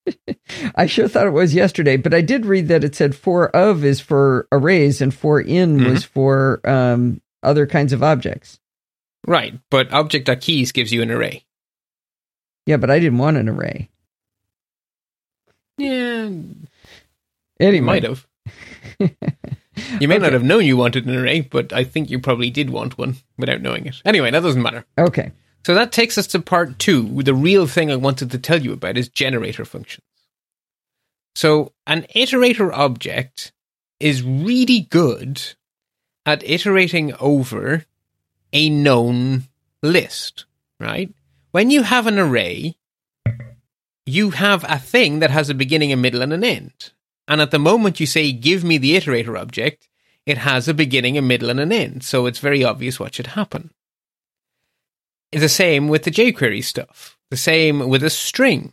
I 0.75 0.87
sure 0.87 1.09
thought 1.09 1.27
it 1.27 1.31
was 1.31 1.55
yesterday, 1.55 1.97
but 1.97 2.13
I 2.13 2.21
did 2.21 2.45
read 2.45 2.69
that 2.69 2.85
it 2.85 2.95
said 2.95 3.15
for 3.15 3.55
of 3.55 3.85
is 3.85 4.01
for 4.01 4.47
arrays 4.51 5.01
and 5.01 5.15
for 5.15 5.41
in 5.41 5.77
Mm-hmm. 5.79 5.91
was 5.91 6.05
for 6.05 6.61
um, 6.65 7.21
other 7.43 7.67
kinds 7.67 7.93
of 7.93 8.03
objects. 8.03 8.59
right, 9.27 9.55
but 9.71 9.93
object.keys 9.93 10.73
gives 10.73 10.93
you 10.93 11.03
an 11.03 11.11
array. 11.11 11.45
Yeah, 12.67 12.79
but 12.79 12.91
I 12.91 12.99
didn't 12.99 13.19
want 13.19 13.37
an 13.37 13.49
array. 13.49 13.89
Yeah, 15.79 16.31
Anyway, 17.61 17.81
might 17.87 18.03
have. 18.03 18.27
You 20.01 20.09
may 20.09 20.19
not 20.19 20.33
have 20.33 20.43
known 20.43 20.65
you 20.65 20.77
wanted 20.77 21.07
an 21.07 21.17
array, 21.17 21.41
but 21.41 21.73
I 21.73 21.85
think 21.85 22.11
you 22.11 22.19
probably 22.19 22.51
did 22.51 22.71
want 22.71 22.99
one 22.99 23.17
without 23.39 23.63
knowing 23.63 23.87
it. 23.87 24.03
Anyway, 24.05 24.31
that 24.31 24.43
doesn't 24.43 24.63
matter. 24.63 24.85
Okay. 24.99 25.33
So 25.65 25.75
that 25.75 25.93
takes 25.93 26.19
us 26.19 26.27
to 26.29 26.41
part 26.41 26.79
two. 26.79 27.23
The 27.23 27.35
real 27.35 27.67
thing 27.67 27.91
I 27.91 27.97
wanted 27.97 28.31
to 28.31 28.39
tell 28.39 28.63
you 28.63 28.73
about 28.73 28.99
is 28.99 29.09
generator 29.09 29.65
functions. 29.65 30.05
So 31.35 31.73
an 31.87 32.07
iterator 32.15 32.73
object 32.73 33.53
is 34.01 34.23
really 34.23 34.81
good 34.81 35.43
at 36.25 36.49
iterating 36.49 37.15
over 37.21 37.85
a 38.53 38.71
known 38.71 39.45
list, 39.83 40.45
right? 40.81 41.13
When 41.53 41.71
you 41.71 41.83
have 41.83 42.07
an 42.07 42.19
array, 42.19 42.77
you 44.05 44.31
have 44.31 44.65
a 44.69 44.79
thing 44.79 45.19
that 45.19 45.31
has 45.31 45.51
a 45.51 45.55
beginning, 45.55 45.93
a 45.93 45.97
middle, 45.97 46.23
and 46.23 46.33
an 46.33 46.45
end. 46.45 46.93
And 47.29 47.41
at 47.41 47.51
the 47.51 47.59
moment 47.59 48.01
you 48.01 48.07
say, 48.07 48.33
give 48.33 48.63
me 48.63 48.79
the 48.79 48.97
iterator 48.97 49.39
object, 49.39 49.89
it 50.27 50.39
has 50.39 50.69
a 50.69 50.75
beginning, 50.75 51.17
a 51.17 51.23
middle, 51.23 51.51
and 51.51 51.61
an 51.61 51.73
end. 51.73 52.05
So 52.05 52.27
it's 52.27 52.39
very 52.39 52.65
obvious 52.65 52.99
what 52.99 53.15
should 53.15 53.29
happen. 53.29 53.71
The 55.33 55.49
same 55.49 55.89
with 55.89 56.05
the 56.05 56.11
jQuery 56.11 56.63
stuff. 56.63 57.17
The 57.31 57.37
same 57.37 57.89
with 57.89 58.03
a 58.03 58.11
string. 58.11 58.73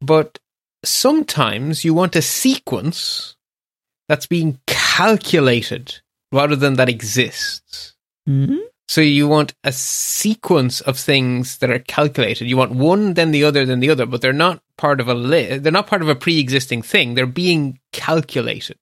But 0.00 0.38
sometimes 0.84 1.84
you 1.84 1.92
want 1.94 2.16
a 2.16 2.22
sequence 2.22 3.36
that's 4.08 4.26
being 4.26 4.58
calculated 4.66 6.00
rather 6.32 6.56
than 6.56 6.74
that 6.74 6.88
exists. 6.88 7.94
hmm 8.26 8.56
So 8.88 9.00
you 9.00 9.28
want 9.28 9.54
a 9.64 9.72
sequence 9.72 10.80
of 10.80 10.98
things 10.98 11.58
that 11.58 11.70
are 11.70 11.78
calculated. 11.78 12.48
You 12.48 12.56
want 12.56 12.72
one, 12.72 13.14
then 13.14 13.32
the 13.32 13.44
other, 13.44 13.66
then 13.66 13.80
the 13.80 13.90
other, 13.90 14.06
but 14.06 14.22
they're 14.22 14.32
not 14.32 14.62
part 14.78 15.00
of 15.00 15.08
a 15.08 15.58
they're 15.58 15.72
not 15.72 15.86
part 15.86 16.02
of 16.02 16.08
a 16.08 16.14
pre-existing 16.14 16.82
thing. 16.82 17.14
They're 17.14 17.26
being 17.26 17.80
calculated 17.92 18.78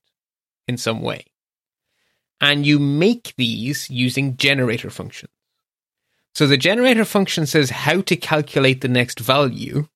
in 0.69 0.77
some 0.77 1.03
way. 1.03 1.25
and 2.41 2.67
you 2.67 2.79
make 2.79 3.35
these 3.37 3.89
using 3.91 4.37
generator 4.37 4.91
functions. 4.91 5.33
So 6.35 6.47
the 6.47 6.59
generator 6.59 7.05
function 7.05 7.47
says 7.47 7.71
how 7.71 8.03
to 8.03 8.17
calculate 8.17 8.83
the 8.83 8.89
next 8.89 9.21
value, 9.21 9.89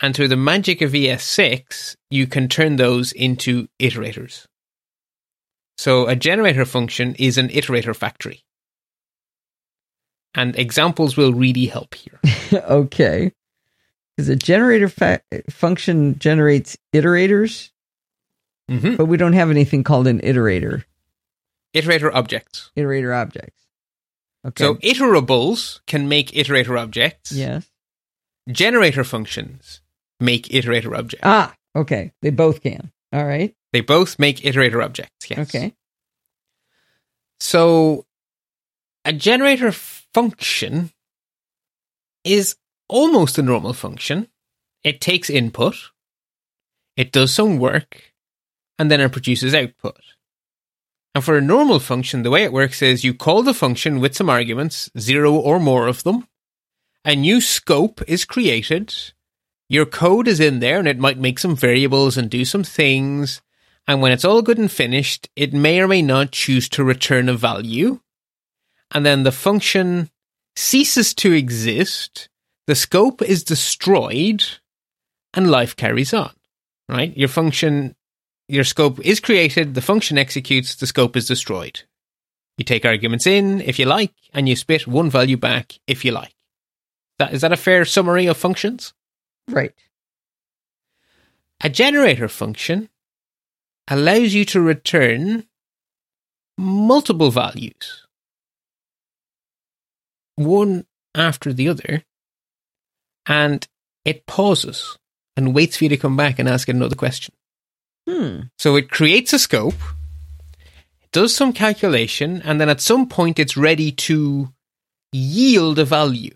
and 0.00 0.14
through 0.14 0.28
the 0.28 0.36
magic 0.36 0.82
of 0.82 0.92
ES6, 0.92 1.96
you 2.10 2.26
can 2.26 2.48
turn 2.48 2.76
those 2.76 3.12
into 3.12 3.68
iterators. 3.78 4.46
So 5.78 6.06
a 6.06 6.16
generator 6.16 6.66
function 6.66 7.14
is 7.14 7.38
an 7.38 7.48
iterator 7.48 7.96
factory. 7.96 8.42
And 10.34 10.56
examples 10.58 11.16
will 11.16 11.32
really 11.32 11.66
help 11.66 11.94
here. 11.94 12.20
okay. 12.52 13.32
Because 14.20 14.28
a 14.28 14.36
generator 14.36 14.88
fa- 14.88 15.22
function 15.48 16.18
generates 16.18 16.76
iterators, 16.92 17.70
hmm 18.68 18.96
but 18.96 19.06
we 19.06 19.16
don't 19.16 19.32
have 19.32 19.48
anything 19.50 19.82
called 19.82 20.06
an 20.06 20.20
iterator, 20.20 20.84
Iterator 21.74 22.10
objects. 22.12 22.70
iterator 22.76 23.16
objects. 23.16 23.62
Okay. 24.46 24.62
So 24.62 24.74
iterables 24.76 25.80
can 25.86 26.06
make 26.08 26.32
iterator 26.32 26.78
objects. 26.78 27.32
yes. 27.32 27.66
Generator 28.50 29.04
functions 29.04 29.80
make 30.18 30.48
iterator 30.48 30.96
objects. 30.98 31.22
Ah, 31.24 31.54
okay. 31.74 32.12
They 32.20 32.30
both 32.30 32.62
can. 32.62 32.90
All 33.12 33.24
right. 33.24 33.54
They 33.72 33.80
both 33.80 34.18
make 34.18 34.38
iterator 34.40 34.84
objects. 34.84 35.30
Yes. 35.30 35.38
Okay. 35.54 35.72
So 37.38 38.04
a 39.04 39.12
generator 39.12 39.72
function 39.72 40.90
is 42.24 42.56
almost 42.90 43.38
a 43.38 43.42
normal 43.42 43.72
function. 43.72 44.28
It 44.84 45.00
takes 45.00 45.30
input, 45.30 45.76
it 46.96 47.12
does 47.12 47.32
some 47.32 47.58
work, 47.58 48.12
and 48.78 48.90
then 48.90 49.00
it 49.00 49.12
produces 49.12 49.54
output. 49.54 50.00
And 51.14 51.24
for 51.24 51.36
a 51.36 51.42
normal 51.42 51.80
function, 51.80 52.22
the 52.22 52.30
way 52.30 52.44
it 52.44 52.52
works 52.52 52.82
is 52.82 53.04
you 53.04 53.14
call 53.14 53.42
the 53.42 53.54
function 53.54 54.00
with 54.00 54.14
some 54.14 54.30
arguments, 54.30 54.90
zero 54.98 55.34
or 55.34 55.58
more 55.58 55.86
of 55.86 56.02
them. 56.02 56.26
A 57.04 57.16
new 57.16 57.40
scope 57.40 58.00
is 58.06 58.24
created. 58.24 58.94
Your 59.68 59.86
code 59.86 60.28
is 60.28 60.40
in 60.40 60.60
there 60.60 60.78
and 60.78 60.88
it 60.88 60.98
might 60.98 61.18
make 61.18 61.38
some 61.38 61.56
variables 61.56 62.16
and 62.16 62.30
do 62.30 62.44
some 62.44 62.64
things. 62.64 63.42
And 63.86 64.00
when 64.00 64.12
it's 64.12 64.24
all 64.24 64.40
good 64.40 64.58
and 64.58 64.70
finished, 64.70 65.28
it 65.34 65.52
may 65.52 65.80
or 65.80 65.88
may 65.88 66.00
not 66.00 66.32
choose 66.32 66.68
to 66.70 66.84
return 66.84 67.28
a 67.28 67.34
value. 67.34 68.00
And 68.92 69.04
then 69.04 69.24
the 69.24 69.32
function 69.32 70.10
ceases 70.56 71.12
to 71.14 71.32
exist. 71.32 72.29
The 72.70 72.76
scope 72.76 73.20
is 73.20 73.42
destroyed 73.42 74.44
and 75.34 75.50
life 75.50 75.74
carries 75.74 76.14
on, 76.14 76.30
right? 76.88 77.12
Your 77.16 77.26
function, 77.26 77.96
your 78.46 78.62
scope 78.62 79.00
is 79.00 79.18
created. 79.18 79.74
The 79.74 79.82
function 79.82 80.16
executes. 80.16 80.76
The 80.76 80.86
scope 80.86 81.16
is 81.16 81.26
destroyed. 81.26 81.82
You 82.58 82.64
take 82.64 82.84
arguments 82.84 83.26
in 83.26 83.60
if 83.60 83.80
you 83.80 83.86
like, 83.86 84.14
and 84.32 84.48
you 84.48 84.54
spit 84.54 84.86
one 84.86 85.10
value 85.10 85.36
back 85.36 85.80
if 85.88 86.04
you 86.04 86.12
like. 86.12 86.36
That, 87.18 87.34
is 87.34 87.40
that 87.40 87.52
a 87.52 87.56
fair 87.56 87.84
summary 87.84 88.26
of 88.26 88.36
functions? 88.36 88.94
Right. 89.48 89.74
A 91.64 91.68
generator 91.68 92.28
function 92.28 92.88
allows 93.88 94.32
you 94.32 94.44
to 94.44 94.60
return 94.60 95.44
multiple 96.56 97.32
values, 97.32 98.06
one 100.36 100.86
after 101.16 101.52
the 101.52 101.68
other, 101.68 102.04
and 103.30 103.66
it 104.04 104.26
pauses 104.26 104.98
and 105.36 105.54
waits 105.54 105.76
for 105.76 105.84
you 105.84 105.90
to 105.90 105.96
come 105.96 106.16
back 106.16 106.38
and 106.38 106.48
ask 106.48 106.68
it 106.68 106.74
another 106.74 106.96
question. 106.96 107.32
Hmm. 108.08 108.40
So 108.58 108.74
it 108.74 108.90
creates 108.90 109.32
a 109.32 109.38
scope, 109.38 109.80
it 111.00 111.12
does 111.12 111.34
some 111.34 111.52
calculation, 111.52 112.42
and 112.44 112.60
then 112.60 112.68
at 112.68 112.80
some 112.80 113.08
point 113.08 113.38
it's 113.38 113.56
ready 113.56 113.92
to 113.92 114.52
yield 115.12 115.78
a 115.78 115.84
value. 115.84 116.34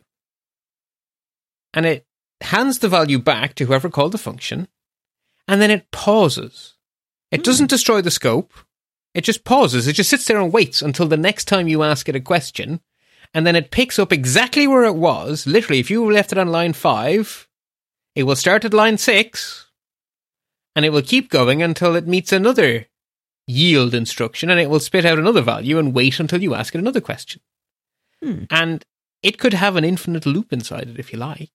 And 1.74 1.84
it 1.84 2.06
hands 2.40 2.78
the 2.78 2.88
value 2.88 3.18
back 3.18 3.56
to 3.56 3.64
whoever 3.64 3.90
called 3.90 4.12
the 4.12 4.18
function, 4.18 4.68
and 5.48 5.60
then 5.60 5.72
it 5.72 5.90
pauses. 5.90 6.74
It 7.32 7.42
doesn't 7.42 7.70
destroy 7.70 8.00
the 8.02 8.12
scope. 8.12 8.52
It 9.14 9.24
just 9.24 9.42
pauses. 9.42 9.88
It 9.88 9.94
just 9.94 10.10
sits 10.10 10.26
there 10.26 10.40
and 10.40 10.52
waits 10.52 10.80
until 10.80 11.08
the 11.08 11.16
next 11.16 11.46
time 11.46 11.66
you 11.66 11.82
ask 11.82 12.08
it 12.08 12.14
a 12.14 12.20
question, 12.20 12.80
and 13.34 13.44
then 13.46 13.56
it 13.56 13.72
picks 13.72 13.98
up 13.98 14.12
exactly 14.12 14.66
where 14.66 14.84
it 14.84 14.94
was. 14.94 15.46
Literally, 15.46 15.80
if 15.80 15.90
you 15.90 16.10
left 16.10 16.32
it 16.32 16.38
on 16.38 16.48
line 16.48 16.72
five, 16.72 17.48
it 18.14 18.22
will 18.22 18.36
start 18.36 18.64
at 18.64 18.72
line 18.72 18.96
six, 18.96 19.66
and 20.76 20.84
it 20.84 20.90
will 20.90 21.02
keep 21.02 21.28
going 21.28 21.60
until 21.60 21.96
it 21.96 22.06
meets 22.06 22.32
another 22.32 22.86
yield 23.46 23.92
instruction, 23.92 24.48
and 24.50 24.60
it 24.60 24.70
will 24.70 24.80
spit 24.80 25.04
out 25.04 25.18
another 25.18 25.42
value 25.42 25.78
and 25.78 25.92
wait 25.92 26.20
until 26.20 26.42
you 26.42 26.54
ask 26.54 26.74
it 26.74 26.78
another 26.78 27.00
question. 27.00 27.42
Hmm. 28.22 28.44
And 28.50 28.84
it 29.22 29.38
could 29.38 29.54
have 29.54 29.76
an 29.76 29.84
infinite 29.84 30.26
loop 30.26 30.52
inside 30.52 30.88
it 30.88 30.98
if 30.98 31.12
you 31.12 31.18
like. 31.18 31.50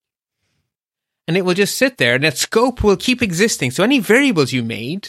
And 1.28 1.38
it 1.38 1.46
will 1.46 1.54
just 1.54 1.78
sit 1.78 1.98
there, 1.98 2.16
and 2.16 2.24
that 2.24 2.38
scope 2.38 2.84
will 2.84 2.98
keep 2.98 3.22
existing. 3.22 3.72
So 3.72 3.84
any 3.84 4.00
variables 4.00 4.52
you 4.52 4.64
made 4.64 5.08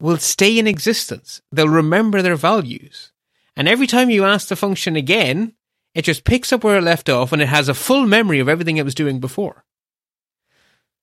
will 0.00 0.18
stay 0.18 0.58
in 0.58 0.66
existence. 0.66 1.40
They'll 1.50 1.68
remember 1.68 2.20
their 2.20 2.36
values. 2.36 3.12
And 3.56 3.68
every 3.68 3.86
time 3.86 4.10
you 4.10 4.24
ask 4.24 4.48
the 4.48 4.56
function 4.56 4.96
again, 4.96 5.54
it 5.94 6.02
just 6.02 6.24
picks 6.24 6.52
up 6.52 6.64
where 6.64 6.78
it 6.78 6.82
left 6.82 7.08
off 7.08 7.32
and 7.32 7.42
it 7.42 7.48
has 7.48 7.68
a 7.68 7.74
full 7.74 8.06
memory 8.06 8.40
of 8.40 8.48
everything 8.48 8.76
it 8.76 8.84
was 8.84 8.94
doing 8.94 9.20
before. 9.20 9.64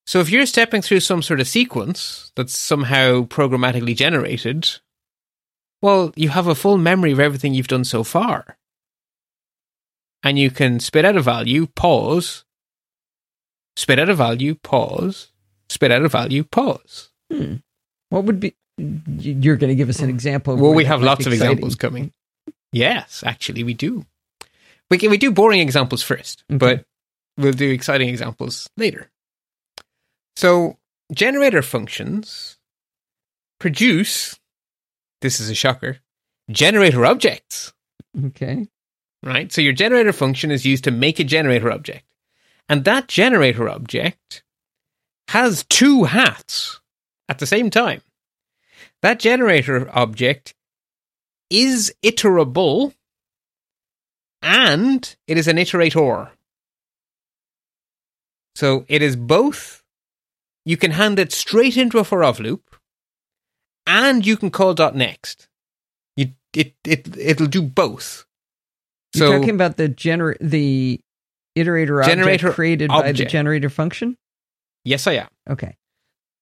So 0.05 0.19
if 0.19 0.31
you're 0.31 0.47
stepping 0.47 0.81
through 0.81 1.01
some 1.01 1.21
sort 1.21 1.39
of 1.39 1.47
sequence 1.47 2.31
that's 2.35 2.57
somehow 2.57 3.25
programmatically 3.25 3.95
generated, 3.95 4.79
well, 5.81 6.11
you 6.15 6.29
have 6.29 6.47
a 6.47 6.55
full 6.55 6.77
memory 6.77 7.11
of 7.11 7.19
everything 7.19 7.53
you've 7.53 7.67
done 7.67 7.83
so 7.83 8.03
far. 8.03 8.57
And 10.23 10.37
you 10.37 10.49
can 10.49 10.79
spit 10.79 11.05
out 11.05 11.15
a 11.15 11.21
value, 11.21 11.67
pause, 11.75 12.43
spit 13.77 13.99
out 13.99 14.09
a 14.09 14.15
value, 14.15 14.55
pause, 14.55 15.31
spit 15.69 15.91
out 15.91 16.03
a 16.03 16.09
value, 16.09 16.43
pause. 16.43 17.09
Hmm. 17.31 17.57
What 18.09 18.25
would 18.25 18.39
be? 18.39 18.55
You're 18.77 19.57
going 19.57 19.69
to 19.69 19.75
give 19.75 19.89
us 19.89 19.99
an 19.99 20.09
example. 20.09 20.55
Well, 20.55 20.73
we 20.73 20.85
have 20.85 21.01
lots 21.01 21.25
be 21.25 21.29
of 21.29 21.33
examples 21.33 21.75
coming. 21.75 22.11
Yes, 22.71 23.23
actually, 23.25 23.63
we 23.63 23.73
do. 23.73 24.05
We 24.89 24.97
can, 24.97 25.09
we 25.11 25.17
do 25.17 25.31
boring 25.31 25.59
examples 25.59 26.01
first, 26.01 26.43
Okay. 26.51 26.57
but 26.57 26.85
we'll 27.37 27.53
do 27.53 27.69
exciting 27.71 28.09
examples 28.09 28.69
later. 28.77 29.09
So, 30.35 30.77
generator 31.13 31.61
functions 31.61 32.57
produce. 33.59 34.39
This 35.21 35.39
is 35.39 35.49
a 35.49 35.55
shocker. 35.55 35.97
Generator 36.49 37.05
objects, 37.05 37.73
Okay. 38.25 38.67
right? 39.21 39.51
So 39.51 39.61
your 39.61 39.73
generator 39.73 40.13
function 40.13 40.49
is 40.49 40.65
used 40.65 40.85
to 40.85 40.91
make 40.91 41.19
a 41.19 41.23
generator 41.23 41.69
object, 41.71 42.05
and 42.67 42.85
that 42.85 43.07
generator 43.07 43.69
object 43.69 44.43
has 45.27 45.65
two 45.69 46.05
hats 46.05 46.79
at 47.27 47.37
the 47.39 47.45
same 47.45 47.69
time. 47.69 48.01
That 49.03 49.19
generator 49.19 49.89
object 49.95 50.55
is 51.51 51.93
iterable 52.03 52.93
and 54.41 55.15
it 55.27 55.37
is 55.37 55.47
an 55.47 55.57
iterator. 55.57 56.29
So 58.55 58.85
it 58.87 59.01
is 59.01 59.15
both. 59.15 59.83
You 60.65 60.77
can 60.77 60.91
hand 60.91 61.19
it 61.19 61.31
straight 61.31 61.77
into 61.77 61.97
a 61.99 62.03
for 62.03 62.23
of 62.23 62.39
loop 62.39 62.75
and 63.87 64.25
you 64.25 64.37
can 64.37 64.51
call 64.51 64.73
dot 64.73 64.95
next. 64.95 65.47
You, 66.15 66.33
it, 66.53 66.75
it, 66.85 67.17
it'll 67.17 67.47
do 67.47 67.61
both. 67.61 68.25
You're 69.13 69.27
So 69.27 69.37
talking 69.39 69.55
about 69.55 69.77
the 69.77 69.89
gener 69.89 70.35
the 70.39 70.99
iterator 71.57 72.05
Generator 72.05 72.47
object 72.47 72.55
created 72.55 72.89
by 72.89 73.11
the 73.11 73.25
generator 73.25 73.69
function. 73.69 74.17
yes, 74.83 75.07
I 75.07 75.13
am. 75.13 75.27
Okay. 75.49 75.75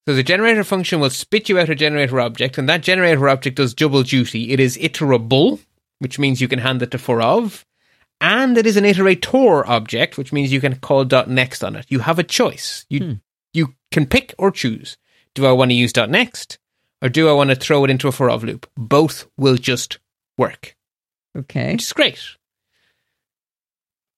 So 0.08 0.14
the 0.14 0.24
generator 0.24 0.64
function 0.64 1.00
will 1.00 1.10
spit 1.10 1.50
you 1.50 1.60
out 1.60 1.70
a 1.70 1.76
generator 1.76 2.20
object, 2.22 2.58
and 2.58 2.68
that 2.70 2.82
generator 2.82 3.28
object 3.28 3.58
does 3.58 3.74
double 3.74 4.04
duty. 4.04 4.52
It 4.52 4.60
is 4.60 4.78
iterable, 4.78 5.60
which 6.00 6.18
means 6.18 6.40
you 6.40 6.48
can 6.48 6.60
hand 6.60 6.82
it 6.82 6.92
to 6.92 6.98
for 6.98 7.22
of, 7.22 7.66
and 8.22 8.58
it 8.58 8.66
is 8.66 8.78
an 8.78 8.84
iterator 8.84 9.64
object, 9.68 10.18
which 10.18 10.34
means 10.34 10.52
you 10.52 10.62
can 10.62 10.76
call 10.80 11.06
dot 11.06 11.30
next 11.30 11.64
on 11.64 11.76
it. 11.76 11.86
You 11.90 12.00
have 12.00 12.20
a 12.20 12.24
choice. 12.24 12.86
You 12.90 13.00
Hmm. 13.00 13.14
you 13.54 13.74
can 13.92 14.06
pick 14.06 14.34
or 14.38 14.52
choose. 14.52 14.98
Do 15.34 15.46
I 15.46 15.52
want 15.52 15.72
to 15.72 15.76
use 15.76 15.94
dot 15.94 16.10
next, 16.10 16.58
or 17.02 17.10
do 17.10 17.30
I 17.30 17.34
want 17.34 17.50
to 17.52 17.56
throw 17.56 17.84
it 17.84 17.90
into 17.90 18.08
a 18.08 18.12
for 18.12 18.30
of 18.30 18.44
loop? 18.44 18.70
Both 18.76 19.28
will 19.38 19.56
just 19.58 20.00
work 20.38 20.76
Okay. 21.36 21.72
which 21.74 21.84
is 21.84 21.94
great. 21.94 22.20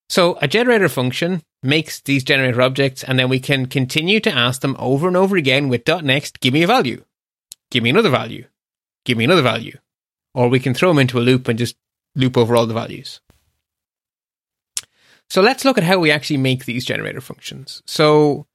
So 0.10 0.38
a 0.42 0.48
generator 0.48 0.90
function 0.90 1.44
makes 1.62 2.00
these 2.02 2.24
generator 2.24 2.62
objects, 2.62 3.04
and 3.04 3.20
then 3.20 3.30
we 3.30 3.40
can 3.40 3.66
continue 3.68 4.20
to 4.22 4.32
ask 4.32 4.62
them 4.62 4.76
over 4.80 5.08
and 5.08 5.16
over 5.18 5.36
again 5.38 5.70
with 5.70 5.86
dot 5.86 6.04
next, 6.04 6.40
give 6.40 6.54
me 6.54 6.64
a 6.64 6.68
value, 6.68 7.04
give 7.70 7.84
me 7.84 7.90
another 7.92 8.10
value, 8.10 8.46
give 9.06 9.18
me 9.18 9.26
another 9.26 9.42
value, 9.44 9.78
or 10.34 10.48
we 10.48 10.60
can 10.60 10.74
throw 10.74 10.90
them 10.90 11.00
into 11.00 11.20
a 11.20 11.22
loop 11.22 11.48
and 11.48 11.60
just 11.60 11.76
loop 12.16 12.38
over 12.38 12.56
all 12.56 12.66
the 12.66 12.74
values. 12.74 13.22
So 15.30 15.42
let's 15.42 15.64
look 15.64 15.78
at 15.78 15.84
how 15.84 16.00
we 16.00 16.12
actually 16.12 16.38
make 16.38 16.66
these 16.66 16.86
generator 16.86 17.22
functions. 17.22 17.84
So 17.86 18.48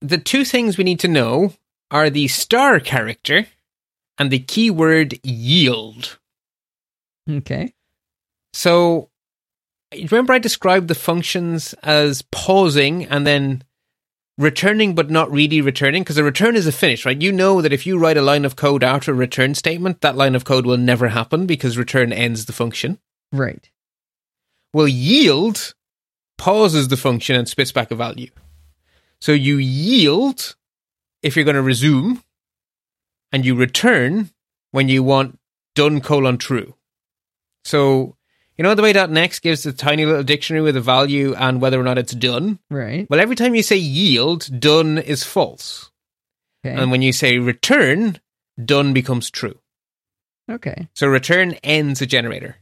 the 0.00 0.18
two 0.18 0.44
things 0.44 0.78
we 0.78 0.84
need 0.84 1.00
to 1.00 1.08
know 1.08 1.52
are 1.90 2.10
the 2.10 2.28
star 2.28 2.80
character 2.80 3.46
and 4.18 4.30
the 4.30 4.38
keyword 4.38 5.18
yield. 5.22 6.18
Okay. 7.30 7.74
So 8.54 9.10
remember 9.92 10.32
I 10.32 10.38
described 10.38 10.88
the 10.88 10.94
functions 10.94 11.74
as 11.82 12.22
pausing 12.32 13.04
and 13.04 13.26
then 13.26 13.62
returning 14.38 14.94
but 14.94 15.10
not 15.10 15.30
really 15.30 15.60
returning 15.60 16.02
because 16.02 16.18
a 16.18 16.24
return 16.24 16.56
is 16.56 16.66
a 16.66 16.72
finish, 16.72 17.04
right? 17.04 17.20
You 17.20 17.32
know 17.32 17.62
that 17.62 17.72
if 17.72 17.86
you 17.86 17.98
write 17.98 18.16
a 18.16 18.22
line 18.22 18.44
of 18.44 18.56
code 18.56 18.82
after 18.82 19.12
a 19.12 19.14
return 19.14 19.54
statement, 19.54 20.00
that 20.00 20.16
line 20.16 20.34
of 20.34 20.44
code 20.44 20.66
will 20.66 20.76
never 20.76 21.08
happen 21.08 21.46
because 21.46 21.78
return 21.78 22.12
ends 22.12 22.46
the 22.46 22.52
function. 22.52 22.98
Right. 23.32 23.70
Well, 24.76 24.88
yield 24.88 25.72
pauses 26.36 26.88
the 26.88 26.98
function 26.98 27.34
and 27.34 27.48
spits 27.48 27.72
back 27.72 27.90
a 27.90 27.94
value. 27.94 28.28
So 29.22 29.32
you 29.32 29.56
yield 29.56 30.54
if 31.22 31.34
you're 31.34 31.46
going 31.46 31.54
to 31.56 31.62
resume 31.62 32.22
and 33.32 33.46
you 33.46 33.54
return 33.54 34.32
when 34.72 34.90
you 34.90 35.02
want 35.02 35.38
done 35.74 36.02
colon 36.02 36.36
true. 36.36 36.74
So 37.64 38.16
you 38.58 38.64
know 38.64 38.74
the 38.74 38.82
way 38.82 38.92
that 38.92 39.08
.next 39.08 39.40
gives 39.40 39.64
a 39.64 39.72
tiny 39.72 40.04
little 40.04 40.22
dictionary 40.22 40.62
with 40.62 40.76
a 40.76 40.82
value 40.82 41.34
and 41.34 41.62
whether 41.62 41.80
or 41.80 41.82
not 41.82 41.96
it's 41.96 42.12
done? 42.12 42.58
Right. 42.68 43.06
Well, 43.08 43.18
every 43.18 43.34
time 43.34 43.54
you 43.54 43.62
say 43.62 43.76
yield, 43.78 44.60
done 44.60 44.98
is 44.98 45.24
false. 45.24 45.90
Okay. 46.62 46.76
And 46.76 46.90
when 46.90 47.00
you 47.00 47.14
say 47.14 47.38
return, 47.38 48.20
done 48.62 48.92
becomes 48.92 49.30
true. 49.30 49.58
okay. 50.50 50.88
So 50.92 51.06
return 51.06 51.54
ends 51.64 52.02
a 52.02 52.06
generator. 52.06 52.56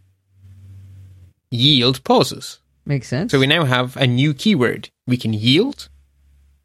Yield 1.55 2.03
pauses. 2.03 2.59
Makes 2.85 3.07
sense. 3.07 3.31
So 3.31 3.39
we 3.39 3.47
now 3.47 3.65
have 3.65 3.97
a 3.97 4.09
new 4.09 4.35
keyword. 4.35 4.91
We 5.07 5.17
can 5.17 5.33
yield 5.33 5.89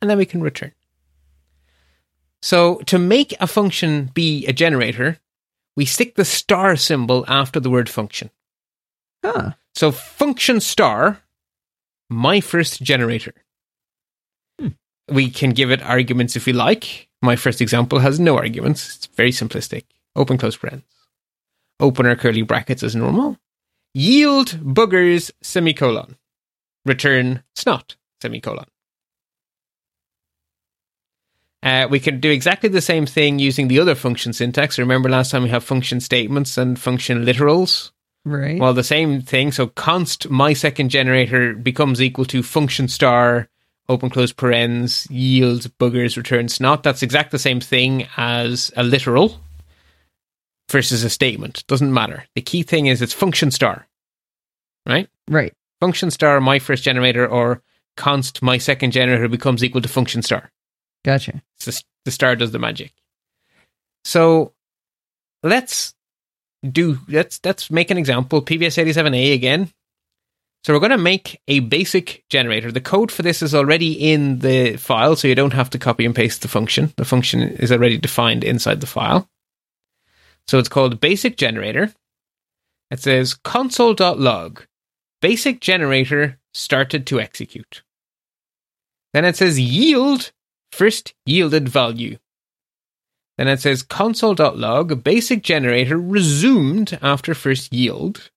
and 0.02 0.10
then 0.10 0.18
we 0.18 0.26
can 0.26 0.42
return. 0.42 0.72
So 2.42 2.78
to 2.88 2.98
make 2.98 3.36
a 3.40 3.46
function 3.46 4.10
be 4.16 4.48
a 4.48 4.54
generator, 4.54 5.20
we 5.76 5.86
stick 5.86 6.16
the 6.16 6.26
star 6.26 6.76
symbol 6.76 7.24
after 7.28 7.60
the 7.60 7.70
word 7.70 7.88
function. 7.88 8.32
Huh. 9.24 9.52
So 9.76 9.92
function 9.92 10.60
star, 10.60 11.22
my 12.10 12.42
first 12.42 12.82
generator. 12.82 13.36
Hmm. 14.60 14.70
We 15.08 15.30
can 15.30 15.52
give 15.52 15.70
it 15.70 15.84
arguments 15.84 16.36
if 16.36 16.48
we 16.48 16.54
like. 16.54 17.10
My 17.22 17.36
first 17.36 17.62
example 17.62 18.00
has 18.00 18.20
no 18.20 18.38
arguments. 18.38 18.96
It's 18.96 19.06
very 19.06 19.32
simplistic. 19.32 19.84
Open 20.16 20.40
close 20.40 20.58
parens. 20.58 20.84
Open 21.80 22.08
our 22.08 22.16
curly 22.16 22.42
brackets 22.42 22.82
as 22.82 22.96
normal. 22.96 23.38
Yield 24.00 24.52
boogers 24.64 25.30
semicolon. 25.42 26.16
Return 26.86 27.44
snot 27.54 27.98
semicolon. 28.22 28.68
Uh, 31.62 31.86
we 31.92 32.00
can 32.00 32.22
do 32.22 32.32
exactly 32.32 32.70
the 32.70 32.80
same 32.80 33.06
thing 33.06 33.40
using 33.40 33.68
the 33.68 33.78
other 33.78 33.96
function 33.96 34.32
syntax. 34.32 34.80
Remember 34.80 35.10
last 35.10 35.32
time 35.32 35.44
we 35.44 35.50
have 35.50 35.66
function 35.66 36.00
statements 36.00 36.58
and 36.58 36.80
function 36.80 37.26
literals? 37.26 37.92
Right. 38.24 38.58
Well, 38.58 38.74
the 38.74 38.86
same 38.86 39.22
thing. 39.22 39.52
So 39.52 39.68
const 39.68 40.30
my 40.30 40.54
second 40.54 40.92
generator 40.92 41.54
becomes 41.54 42.02
equal 42.02 42.24
to 42.28 42.42
function 42.42 42.88
star 42.88 43.50
open 43.90 44.10
close 44.10 44.32
parens 44.32 45.12
yield 45.12 45.78
boogers 45.78 46.16
return 46.16 46.48
snot. 46.48 46.84
That's 46.84 47.04
exact 47.04 47.32
the 47.32 47.38
same 47.38 47.60
thing 47.60 48.08
as 48.16 48.72
a 48.78 48.84
literal 48.84 49.42
versus 50.70 51.04
a 51.04 51.10
statement. 51.10 51.66
Doesn't 51.68 51.94
matter. 51.94 52.24
The 52.36 52.42
key 52.42 52.64
thing 52.64 52.86
is 52.86 53.02
it's 53.02 53.12
function 53.12 53.52
star, 53.52 53.89
right? 54.90 55.08
right. 55.30 55.54
Function 55.80 56.12
star 56.12 56.42
my 56.42 56.60
first 56.60 56.84
generator 56.84 57.28
or 57.28 57.62
const 57.96 58.42
my 58.42 58.58
second 58.58 58.92
generator 58.92 59.28
becomes 59.28 59.64
equal 59.64 59.82
to 59.82 59.88
function 59.88 60.22
star. 60.22 60.52
Gotcha. 61.06 61.42
It's 61.56 61.84
the, 62.06 62.12
star 62.12 62.36
does 62.36 62.52
the 62.52 62.60
magic. 62.60 62.92
So 64.04 64.54
let's 65.44 65.94
do 66.70 67.00
let's 67.08 67.40
let's 67.46 67.72
make 67.72 67.92
an 67.92 67.98
example. 67.98 68.42
PBS87A 68.42 69.34
again. 69.34 69.72
So 70.66 70.74
we're 70.74 70.80
going 70.80 70.92
to 70.92 70.98
make 70.98 71.42
a 71.48 71.62
basic 71.62 72.26
generator. 72.30 72.70
The 72.70 72.82
code 72.82 73.14
for 73.14 73.22
this 73.22 73.42
is 73.42 73.56
already 73.56 73.94
in 74.12 74.40
the 74.40 74.76
file, 74.76 75.16
so 75.16 75.30
you 75.30 75.36
don't 75.36 75.54
have 75.54 75.70
to 75.70 75.80
copy 75.80 76.06
and 76.06 76.14
paste 76.14 76.42
the 76.42 76.50
function. 76.50 76.92
The 76.98 77.06
function 77.06 77.42
is 77.42 77.72
already 77.72 77.98
defined 77.98 78.44
inside 78.44 78.82
the 78.82 78.88
file. 78.88 79.30
So 80.48 80.60
it's 80.60 80.68
called 80.68 81.00
basic 81.00 81.38
generator. 81.38 81.94
It 82.92 83.00
says 83.00 83.36
console.log 83.36 84.64
basic 85.22 85.60
generator 85.62 86.40
started 86.54 87.06
to 87.08 87.20
execute. 87.20 87.84
Then 89.14 89.26
it 89.26 89.36
says 89.36 89.60
yield 89.60 90.32
first 90.72 91.14
yielded 91.26 91.68
value. 91.68 92.18
Then 93.38 93.48
it 93.48 93.62
says 93.62 93.84
console.log 93.84 95.04
basic 95.04 95.44
generator 95.44 95.98
resumed 95.98 97.00
after 97.02 97.34
first 97.34 97.74
yield. 97.74 98.30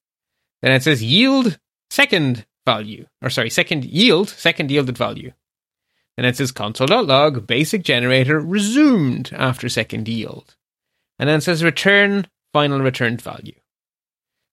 Then 0.62 0.72
it 0.72 0.82
says 0.82 1.02
yield 1.02 1.58
second 1.90 2.46
value, 2.64 3.06
or 3.20 3.28
sorry, 3.28 3.50
second 3.50 3.84
yield, 3.84 4.28
second 4.28 4.70
yielded 4.70 4.96
value. 4.96 5.32
Then 6.16 6.26
it 6.26 6.36
says 6.36 6.52
console.log 6.52 7.46
basic 7.46 7.82
generator 7.82 8.38
resumed 8.40 9.32
after 9.32 9.68
second 9.68 10.08
yield. 10.08 10.56
And 11.18 11.28
then 11.28 11.38
it 11.38 11.42
says 11.42 11.64
return 11.64 12.28
final 12.52 12.80
returned 12.80 13.20
value. 13.20 13.54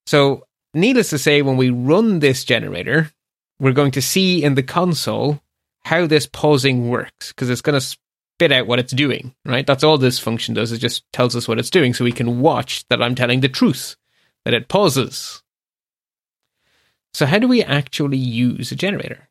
So, 0.07 0.45
needless 0.73 1.09
to 1.11 1.17
say, 1.17 1.41
when 1.41 1.57
we 1.57 1.69
run 1.69 2.19
this 2.19 2.43
generator, 2.43 3.11
we're 3.59 3.73
going 3.73 3.91
to 3.91 4.01
see 4.01 4.43
in 4.43 4.55
the 4.55 4.63
console 4.63 5.41
how 5.83 6.07
this 6.07 6.27
pausing 6.27 6.89
works 6.89 7.29
because 7.29 7.49
it's 7.49 7.61
going 7.61 7.79
to 7.79 7.85
spit 7.85 8.51
out 8.51 8.67
what 8.67 8.79
it's 8.79 8.93
doing, 8.93 9.33
right? 9.45 9.65
That's 9.65 9.83
all 9.83 9.97
this 9.97 10.19
function 10.19 10.53
does. 10.53 10.71
It 10.71 10.77
just 10.77 11.03
tells 11.11 11.35
us 11.35 11.47
what 11.47 11.59
it's 11.59 11.69
doing 11.69 11.93
so 11.93 12.03
we 12.03 12.11
can 12.11 12.39
watch 12.39 12.87
that 12.89 13.01
I'm 13.01 13.15
telling 13.15 13.41
the 13.41 13.49
truth, 13.49 13.95
that 14.45 14.53
it 14.53 14.67
pauses. 14.67 15.43
So, 17.13 17.25
how 17.25 17.39
do 17.39 17.47
we 17.47 17.63
actually 17.63 18.17
use 18.17 18.71
a 18.71 18.75
generator? 18.75 19.29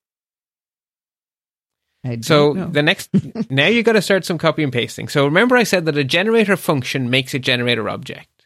So 2.22 2.52
know. 2.52 2.66
the 2.66 2.82
next 2.82 3.10
now 3.50 3.66
you've 3.66 3.84
got 3.84 3.92
to 3.92 4.02
start 4.02 4.24
some 4.24 4.38
copy 4.38 4.62
and 4.62 4.72
pasting. 4.72 5.08
So 5.08 5.24
remember 5.24 5.56
I 5.56 5.64
said 5.64 5.84
that 5.86 5.96
a 5.96 6.04
generator 6.04 6.56
function 6.56 7.10
makes 7.10 7.34
a 7.34 7.38
generator 7.38 7.88
object. 7.88 8.37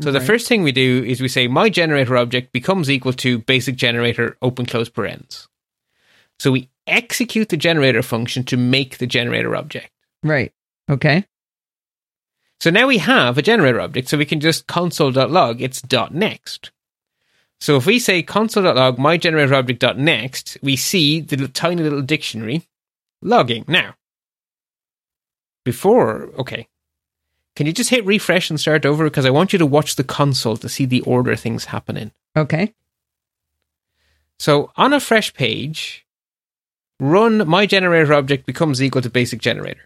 So 0.00 0.12
the 0.12 0.20
first 0.20 0.46
thing 0.46 0.62
we 0.62 0.72
do 0.72 1.02
is 1.04 1.22
we 1.22 1.28
say 1.28 1.48
my 1.48 1.70
generator 1.70 2.18
object 2.18 2.52
becomes 2.52 2.90
equal 2.90 3.14
to 3.14 3.38
basic 3.38 3.76
generator 3.76 4.36
open 4.42 4.66
close 4.66 4.90
parens. 4.90 5.48
So 6.38 6.52
we 6.52 6.68
execute 6.86 7.48
the 7.48 7.56
generator 7.56 8.02
function 8.02 8.44
to 8.44 8.56
make 8.58 8.98
the 8.98 9.06
generator 9.06 9.56
object. 9.56 9.90
right. 10.22 10.52
Okay. 10.90 11.24
So 12.60 12.70
now 12.70 12.86
we 12.86 12.98
have 12.98 13.36
a 13.36 13.42
generator 13.42 13.80
object, 13.80 14.08
so 14.08 14.16
we 14.16 14.24
can 14.24 14.40
just 14.40 14.66
console.log 14.66 15.60
its 15.60 15.82
dot 15.82 16.14
next. 16.14 16.70
So 17.60 17.76
if 17.76 17.86
we 17.86 17.98
say 17.98 18.22
console.log 18.22 18.98
my 18.98 19.16
generator 19.16 19.54
object 19.54 19.80
dot 19.80 19.98
next, 19.98 20.56
we 20.62 20.76
see 20.76 21.20
the 21.20 21.48
tiny 21.48 21.82
little 21.82 22.02
dictionary 22.02 22.66
logging. 23.22 23.64
Now, 23.66 23.94
before, 25.64 26.30
okay, 26.38 26.68
can 27.56 27.66
you 27.66 27.72
just 27.72 27.90
hit 27.90 28.04
refresh 28.04 28.50
and 28.50 28.60
start 28.60 28.84
over? 28.84 29.04
Because 29.04 29.24
I 29.24 29.30
want 29.30 29.52
you 29.52 29.58
to 29.58 29.66
watch 29.66 29.96
the 29.96 30.04
console 30.04 30.58
to 30.58 30.68
see 30.68 30.84
the 30.84 31.00
order 31.00 31.34
things 31.34 31.64
happen 31.64 31.96
in. 31.96 32.12
Okay. 32.36 32.74
So 34.38 34.70
on 34.76 34.92
a 34.92 35.00
fresh 35.00 35.32
page, 35.32 36.06
run 37.00 37.48
my 37.48 37.64
generator 37.64 38.12
object 38.12 38.44
becomes 38.44 38.82
equal 38.82 39.02
to 39.02 39.10
basic 39.10 39.40
generator. 39.40 39.80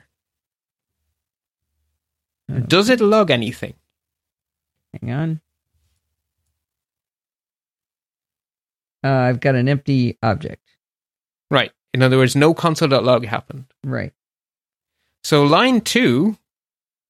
Does 2.67 2.89
it 2.91 3.01
log 3.01 3.31
anything? 3.31 3.75
Hang 5.01 5.13
on. 5.13 5.41
Uh, 9.05 9.09
I've 9.09 9.39
got 9.41 9.55
an 9.55 9.69
empty 9.69 10.19
object. 10.21 10.67
Right. 11.49 11.71
In 11.95 12.03
other 12.03 12.19
words, 12.19 12.35
no 12.35 12.53
console.log 12.53 13.25
happened. 13.25 13.67
Right. 13.85 14.13
So 15.23 15.45
line 15.45 15.81
two, 15.81 16.37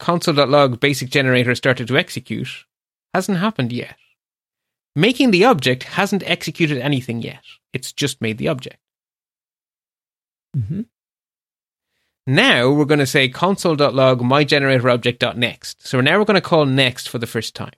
console.log 0.00 0.80
basic 0.80 1.10
generator 1.10 1.54
started 1.54 1.86
to 1.88 1.96
execute, 1.96 2.64
hasn't 3.14 3.38
happened 3.38 3.72
yet. 3.72 3.96
Making 4.96 5.30
the 5.30 5.44
object 5.44 5.84
hasn't 5.84 6.28
executed 6.28 6.78
anything 6.78 7.22
yet. 7.22 7.44
It's 7.72 7.92
just 7.92 8.20
made 8.20 8.38
the 8.38 8.48
object. 8.48 8.78
Mm-hmm. 10.56 10.82
Now 12.26 12.70
we're 12.70 12.84
going 12.84 12.98
to 13.00 13.06
say 13.06 13.28
console.log 13.28 14.22
my 14.22 14.42
generator 14.44 14.90
object.next. 14.90 15.86
So 15.86 16.00
now 16.00 16.18
we're 16.18 16.24
going 16.24 16.34
to 16.34 16.40
call 16.40 16.66
next 16.66 17.08
for 17.08 17.18
the 17.18 17.26
first 17.26 17.54
time. 17.54 17.72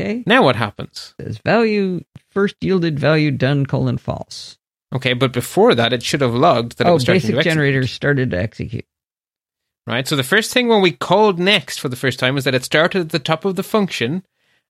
Okay. 0.00 0.22
Now 0.26 0.44
what 0.44 0.56
happens? 0.56 1.14
Says 1.20 1.38
value 1.38 2.04
first 2.30 2.56
yielded 2.60 2.98
value 2.98 3.30
done 3.30 3.66
colon 3.66 3.98
false. 3.98 4.58
Okay, 4.94 5.12
but 5.12 5.32
before 5.32 5.74
that, 5.74 5.92
it 5.92 6.02
should 6.02 6.20
have 6.20 6.34
logged 6.34 6.78
that 6.78 6.86
it 6.86 6.90
oh, 6.90 6.94
was 6.94 7.02
starting 7.02 7.20
basic 7.20 7.40
generator 7.42 7.86
started 7.86 8.30
to 8.30 8.38
execute. 8.38 8.86
Right. 9.88 10.06
So 10.06 10.16
the 10.16 10.22
first 10.22 10.52
thing 10.52 10.68
when 10.68 10.82
we 10.82 10.92
called 10.92 11.38
next 11.38 11.80
for 11.80 11.88
the 11.88 11.96
first 11.96 12.18
time 12.18 12.36
is 12.36 12.44
that 12.44 12.54
it 12.54 12.62
started 12.62 13.00
at 13.00 13.08
the 13.08 13.18
top 13.18 13.46
of 13.46 13.56
the 13.56 13.62
function 13.62 14.22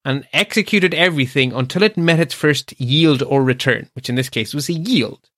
and 0.04 0.24
executed 0.32 0.94
everything 0.94 1.52
until 1.52 1.82
it 1.82 1.96
met 1.96 2.20
its 2.20 2.34
first 2.34 2.80
yield 2.80 3.24
or 3.24 3.42
return, 3.42 3.90
which 3.94 4.08
in 4.08 4.14
this 4.14 4.28
case 4.28 4.54
was 4.54 4.68
a 4.68 4.74
yield. 4.74 5.28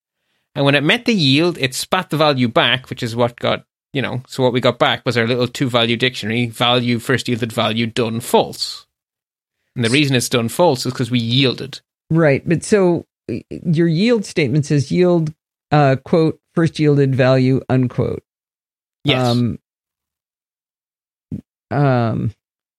And 0.55 0.67
when 0.67 0.75
it 0.75 0.85
met 0.85 1.07
the 1.07 1.15
yield, 1.15 1.57
it 1.57 1.75
spat 1.75 2.11
the 2.11 2.19
value 2.19 2.47
back, 2.47 2.91
which 2.91 3.03
is 3.03 3.17
what 3.17 3.37
got 3.37 3.65
you 3.93 4.03
know, 4.03 4.23
so 4.29 4.43
what 4.43 4.53
we 4.53 4.61
got 4.61 4.79
back 4.79 5.05
was 5.05 5.17
our 5.17 5.27
little 5.27 5.49
two 5.49 5.69
value 5.69 5.97
dictionary 5.97 6.47
value, 6.47 6.99
first 6.99 7.27
yielded 7.27 7.53
value, 7.53 7.87
done 7.87 8.21
false. 8.21 8.87
And 9.75 9.85
the 9.85 9.91
reason 9.91 10.15
it's 10.15 10.29
done 10.29 10.49
false 10.49 10.85
is 10.87 10.93
because 10.93 11.11
we 11.11 11.19
yielded. 11.19 11.81
Right. 12.11 12.47
But 12.47 12.65
so 12.65 13.07
your 13.49 13.89
yield 13.89 14.25
statement 14.25 14.67
says 14.67 14.93
yield, 14.93 15.33
uh, 15.71 15.97
quote, 16.05 16.39
first 16.55 16.79
yielded 16.79 17.15
value, 17.15 17.63
unquote. 17.69 18.23
Yes. 19.05 19.27
Um, 19.27 19.59
um, 21.71 22.33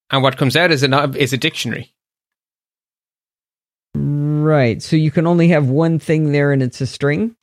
and 0.09 0.23
what 0.23 0.37
comes 0.37 0.55
out 0.55 0.71
is 0.71 0.83
a, 0.83 1.11
is 1.17 1.33
a 1.33 1.37
dictionary. 1.37 1.93
right. 3.95 4.81
So 4.81 4.95
you 4.95 5.11
can 5.11 5.27
only 5.27 5.49
have 5.49 5.67
one 5.67 5.99
thing 5.99 6.31
there 6.31 6.51
and 6.51 6.61
it's 6.63 6.81
a 6.81 6.87
string 6.87 7.35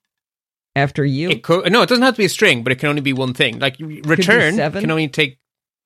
after 0.76 1.04
you, 1.04 1.30
It 1.30 1.42
co- 1.42 1.62
no, 1.62 1.82
it 1.82 1.88
doesn't 1.88 2.04
have 2.04 2.14
to 2.14 2.18
be 2.18 2.24
a 2.24 2.28
string, 2.28 2.62
but 2.62 2.72
it 2.72 2.76
can 2.76 2.88
only 2.88 3.00
be 3.00 3.12
one 3.12 3.34
thing. 3.34 3.58
Like 3.58 3.76
return 3.80 4.56
can 4.56 4.90
only 4.90 5.08
take 5.08 5.38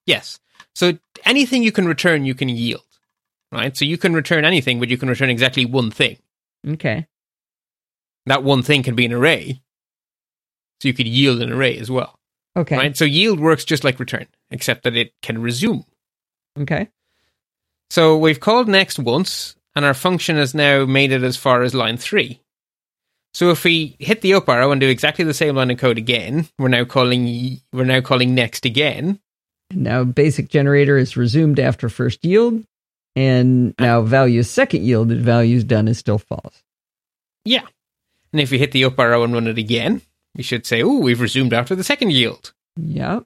yes. 0.06 0.38
So 0.74 0.98
anything 1.24 1.62
you 1.62 1.72
can 1.72 1.86
return, 1.86 2.24
you 2.24 2.34
can 2.34 2.48
yield, 2.48 2.84
right? 3.50 3.76
So 3.76 3.84
you 3.84 3.96
can 3.98 4.12
return 4.14 4.44
anything, 4.44 4.80
but 4.80 4.88
you 4.88 4.98
can 4.98 5.08
return 5.08 5.30
exactly 5.30 5.64
one 5.64 5.90
thing. 5.90 6.18
okay. 6.68 7.06
That 8.26 8.44
one 8.44 8.62
thing 8.62 8.82
can 8.82 8.94
be 8.94 9.04
an 9.06 9.12
array, 9.12 9.62
so 10.80 10.88
you 10.88 10.94
could 10.94 11.08
yield 11.08 11.42
an 11.42 11.50
array 11.50 11.76
as 11.78 11.90
well, 11.90 12.18
Okay. 12.57 12.76
right? 12.76 12.96
So 12.96 13.05
yield 13.05 13.40
works 13.40 13.64
just 13.64 13.84
like 13.84 13.98
return, 13.98 14.26
except 14.50 14.84
that 14.84 14.96
it 14.96 15.12
can 15.22 15.40
resume. 15.40 15.84
Okay. 16.59 16.88
So 17.90 18.16
we've 18.18 18.40
called 18.40 18.68
next 18.68 18.98
once, 18.98 19.57
and 19.74 19.84
our 19.84 19.94
function 19.94 20.36
has 20.36 20.55
now 20.55 20.84
made 20.84 21.12
it 21.12 21.22
as 21.22 21.36
far 21.36 21.62
as 21.62 21.74
line 21.74 21.96
three. 21.96 22.40
So 23.34 23.50
if 23.50 23.64
we 23.64 23.96
hit 23.98 24.20
the 24.20 24.34
up 24.34 24.48
arrow 24.48 24.72
and 24.72 24.80
do 24.80 24.88
exactly 24.88 25.24
the 25.24 25.32
same 25.32 25.57
line 25.57 25.70
of 25.70 25.78
code 25.78 25.96
again, 25.96 26.46
we're 26.59 26.68
now 26.68 26.84
calling 26.84 27.61
we're 27.72 27.84
now 27.84 28.00
calling 28.00 28.34
next 28.34 28.66
again. 28.66 29.18
Now 29.70 30.05
basic 30.05 30.50
generator 30.50 30.98
is 30.98 31.16
resumed 31.16 31.59
after 31.59 31.88
first 31.88 32.24
yield. 32.24 32.64
And 33.14 33.74
now 33.78 34.03
value 34.03 34.42
second 34.42 34.84
yielded 34.84 35.20
value 35.20 35.57
is 35.57 35.64
done 35.64 35.88
is 35.88 35.98
still 35.98 36.18
false. 36.18 36.62
Yeah. 37.44 37.66
And 38.32 38.40
if 38.40 38.50
we 38.50 38.59
hit 38.59 38.72
the 38.72 38.84
up 38.84 38.98
arrow 38.98 39.22
and 39.22 39.32
run 39.34 39.46
it 39.46 39.59
again, 39.59 40.00
we 40.36 40.42
should 40.42 40.66
say, 40.66 40.82
"Oh, 40.82 40.98
we've 40.98 41.20
resumed 41.20 41.52
after 41.52 41.74
the 41.74 41.84
second 41.84 42.12
yield." 42.12 42.52
Yeah. 42.76 43.20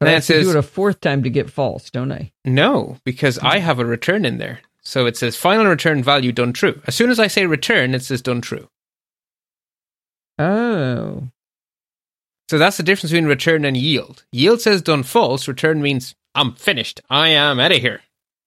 But 0.00 0.08
And 0.08 0.08
I 0.08 0.12
it 0.12 0.14
have 0.16 0.26
to 0.26 0.42
do 0.42 0.50
it 0.50 0.56
a 0.56 0.62
fourth 0.62 1.00
time 1.00 1.22
to 1.22 1.30
get 1.30 1.48
false, 1.48 1.90
don't 1.90 2.10
I? 2.10 2.32
No, 2.44 2.96
because 3.04 3.38
I 3.38 3.58
have 3.58 3.78
a 3.78 3.86
return 3.86 4.24
in 4.24 4.38
there. 4.38 4.60
So 4.82 5.06
it 5.06 5.16
says 5.16 5.36
final 5.36 5.66
return 5.66 6.02
value 6.02 6.32
done 6.32 6.52
true. 6.52 6.80
As 6.86 6.96
soon 6.96 7.10
as 7.10 7.20
I 7.20 7.28
say 7.28 7.46
return, 7.46 7.94
it 7.94 8.02
says 8.02 8.20
done 8.20 8.40
true. 8.40 8.68
Oh. 10.38 11.28
So 12.50 12.58
that's 12.58 12.76
the 12.76 12.82
difference 12.82 13.12
between 13.12 13.28
return 13.28 13.64
and 13.64 13.76
yield. 13.76 14.24
Yield 14.32 14.60
says 14.60 14.82
done 14.82 15.04
false. 15.04 15.46
Return 15.46 15.80
means 15.80 16.14
I'm 16.34 16.54
finished. 16.54 17.00
I 17.08 17.28
am 17.28 17.60
out 17.60 17.72
of 17.72 17.78
here. 17.78 18.00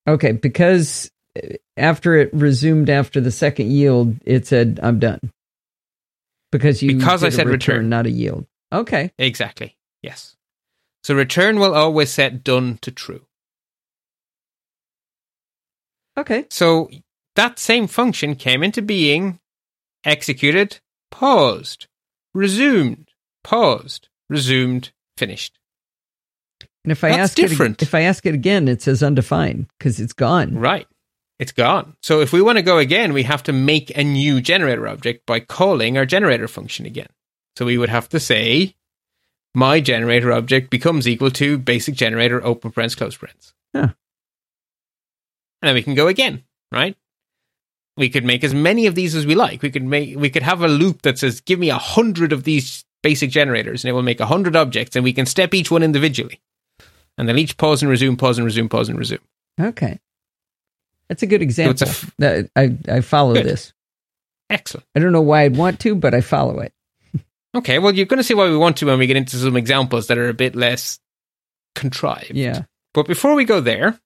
Okay, 0.08 0.34
because 0.34 1.10
uh, 1.42 1.54
after 1.78 2.16
it 2.16 2.34
resumed 2.34 2.90
after 2.90 3.22
the 3.22 3.32
second 3.32 3.72
yield, 3.72 4.16
it 4.26 4.46
said 4.46 4.80
I'm 4.84 5.00
done. 5.00 5.32
Because 6.58 6.82
you 6.82 6.98
Because 6.98 7.24
I 7.24 7.30
said 7.30 7.48
return. 7.48 7.90
not 7.90 8.06
a 8.06 8.10
yield. 8.12 8.46
Okay. 8.72 9.12
Exactly. 9.18 9.78
Yes. 10.02 10.36
So 11.04 11.14
return 11.16 11.60
will 11.60 11.76
always 11.76 12.10
set 12.12 12.44
done 12.44 12.80
to 12.82 12.92
true. 12.92 13.26
Okay. 16.18 16.46
So 16.50 16.90
that 17.36 17.60
same 17.60 17.88
function 17.88 18.36
came 18.36 18.64
into 18.64 18.82
being, 18.82 19.40
executed, 20.04 20.80
paused, 21.12 21.88
resumed, 22.34 23.10
paused, 23.44 24.08
resumed, 24.30 24.92
finished. 25.18 25.60
And 26.84 26.92
if 26.92 27.04
I 27.04 27.10
That's 27.10 27.32
ask 27.32 27.40
it, 27.40 27.50
different. 27.50 27.82
if 27.82 27.96
I 27.96 28.02
ask 28.02 28.26
it 28.26 28.34
again, 28.36 28.68
it 28.68 28.82
says 28.82 29.02
undefined 29.04 29.68
because 29.78 30.00
it's 30.00 30.14
gone. 30.14 30.56
Right. 30.58 30.88
It's 31.38 31.52
gone. 31.52 31.96
So 32.02 32.22
if 32.22 32.32
we 32.32 32.42
want 32.42 32.58
to 32.58 32.62
go 32.62 32.78
again, 32.78 33.12
we 33.12 33.24
have 33.24 33.44
to 33.44 33.54
make 33.54 33.96
a 33.98 34.04
new 34.04 34.40
generator 34.40 34.88
object 34.88 35.26
by 35.26 35.42
calling 35.42 35.98
our 35.98 36.06
generator 36.06 36.48
function 36.48 36.86
again. 36.86 37.10
So 37.58 37.66
we 37.66 37.78
would 37.78 37.90
have 37.90 38.10
to 38.10 38.20
say, 38.20 38.76
my 39.54 39.80
generator 39.82 40.32
object 40.32 40.70
becomes 40.70 41.08
equal 41.08 41.32
to 41.32 41.58
basic 41.58 41.96
generator 41.96 42.44
open 42.44 42.72
parens 42.72 42.96
close 42.96 43.18
parens. 43.18 43.54
Huh. 43.74 43.90
And 45.62 45.70
then 45.70 45.76
we 45.76 45.84
can 45.84 45.96
go 45.96 46.08
again, 46.08 46.44
right? 46.72 46.96
We 47.98 48.10
could 48.10 48.26
make 48.26 48.44
as 48.44 48.54
many 48.54 48.88
of 48.88 48.96
these 48.96 49.16
as 49.16 49.26
we 49.26 49.36
like. 49.36 49.62
We 49.62 49.72
could 49.72 49.84
make 49.84 50.18
we 50.18 50.30
could 50.30 50.44
have 50.44 50.62
a 50.62 50.68
loop 50.68 51.02
that 51.04 51.18
says, 51.18 51.40
give 51.42 51.60
me 51.60 51.70
a 51.70 51.78
hundred 51.78 52.34
of 52.34 52.44
these 52.44 52.84
basic 53.02 53.30
generators, 53.30 53.84
and 53.84 53.90
it 53.90 53.94
will 53.94 54.04
make 54.04 54.20
a 54.20 54.26
hundred 54.26 54.56
objects, 54.56 54.96
and 54.96 55.04
we 55.04 55.14
can 55.14 55.26
step 55.26 55.54
each 55.54 55.72
one 55.72 55.84
individually. 55.84 56.42
And 57.18 57.28
they'll 57.28 57.40
each 57.40 57.58
pause 57.58 57.82
and 57.82 57.90
resume, 57.90 58.18
pause 58.18 58.38
and 58.38 58.46
resume, 58.46 58.68
pause 58.68 58.90
and 58.90 59.00
resume. 59.00 59.22
Okay. 59.60 60.00
That's 61.10 61.24
a 61.24 61.28
good 61.28 61.42
example. 61.42 61.88
a 61.88 61.90
f- 61.90 62.50
I, 62.56 62.78
I 62.90 63.02
follow 63.02 63.34
Good. 63.36 63.46
this. 63.46 63.74
Excellent. 64.50 64.86
I 64.96 65.00
don't 65.00 65.12
know 65.12 65.22
why 65.22 65.44
I'd 65.44 65.56
want 65.58 65.80
to, 65.82 65.96
but 65.96 66.14
I 66.14 66.22
follow 66.22 66.60
it. 66.60 66.74
Okay, 67.56 67.80
well, 67.80 67.96
you're 67.96 68.06
going 68.06 68.18
to 68.18 68.24
see 68.24 68.34
why 68.34 68.50
we 68.50 68.58
want 68.58 68.76
to 68.78 68.86
when 68.88 69.00
we 69.00 69.08
get 69.08 69.16
into 69.16 69.38
some 69.38 69.56
examples 69.56 70.08
that 70.08 70.18
are 70.18 70.28
a 70.28 70.34
bit 70.34 70.56
less 70.58 71.00
contrived. 71.74 72.32
Yeah. 72.34 72.64
But 72.94 73.08
before 73.08 73.34
we 73.34 73.46
go 73.46 73.62
there, 73.62 73.98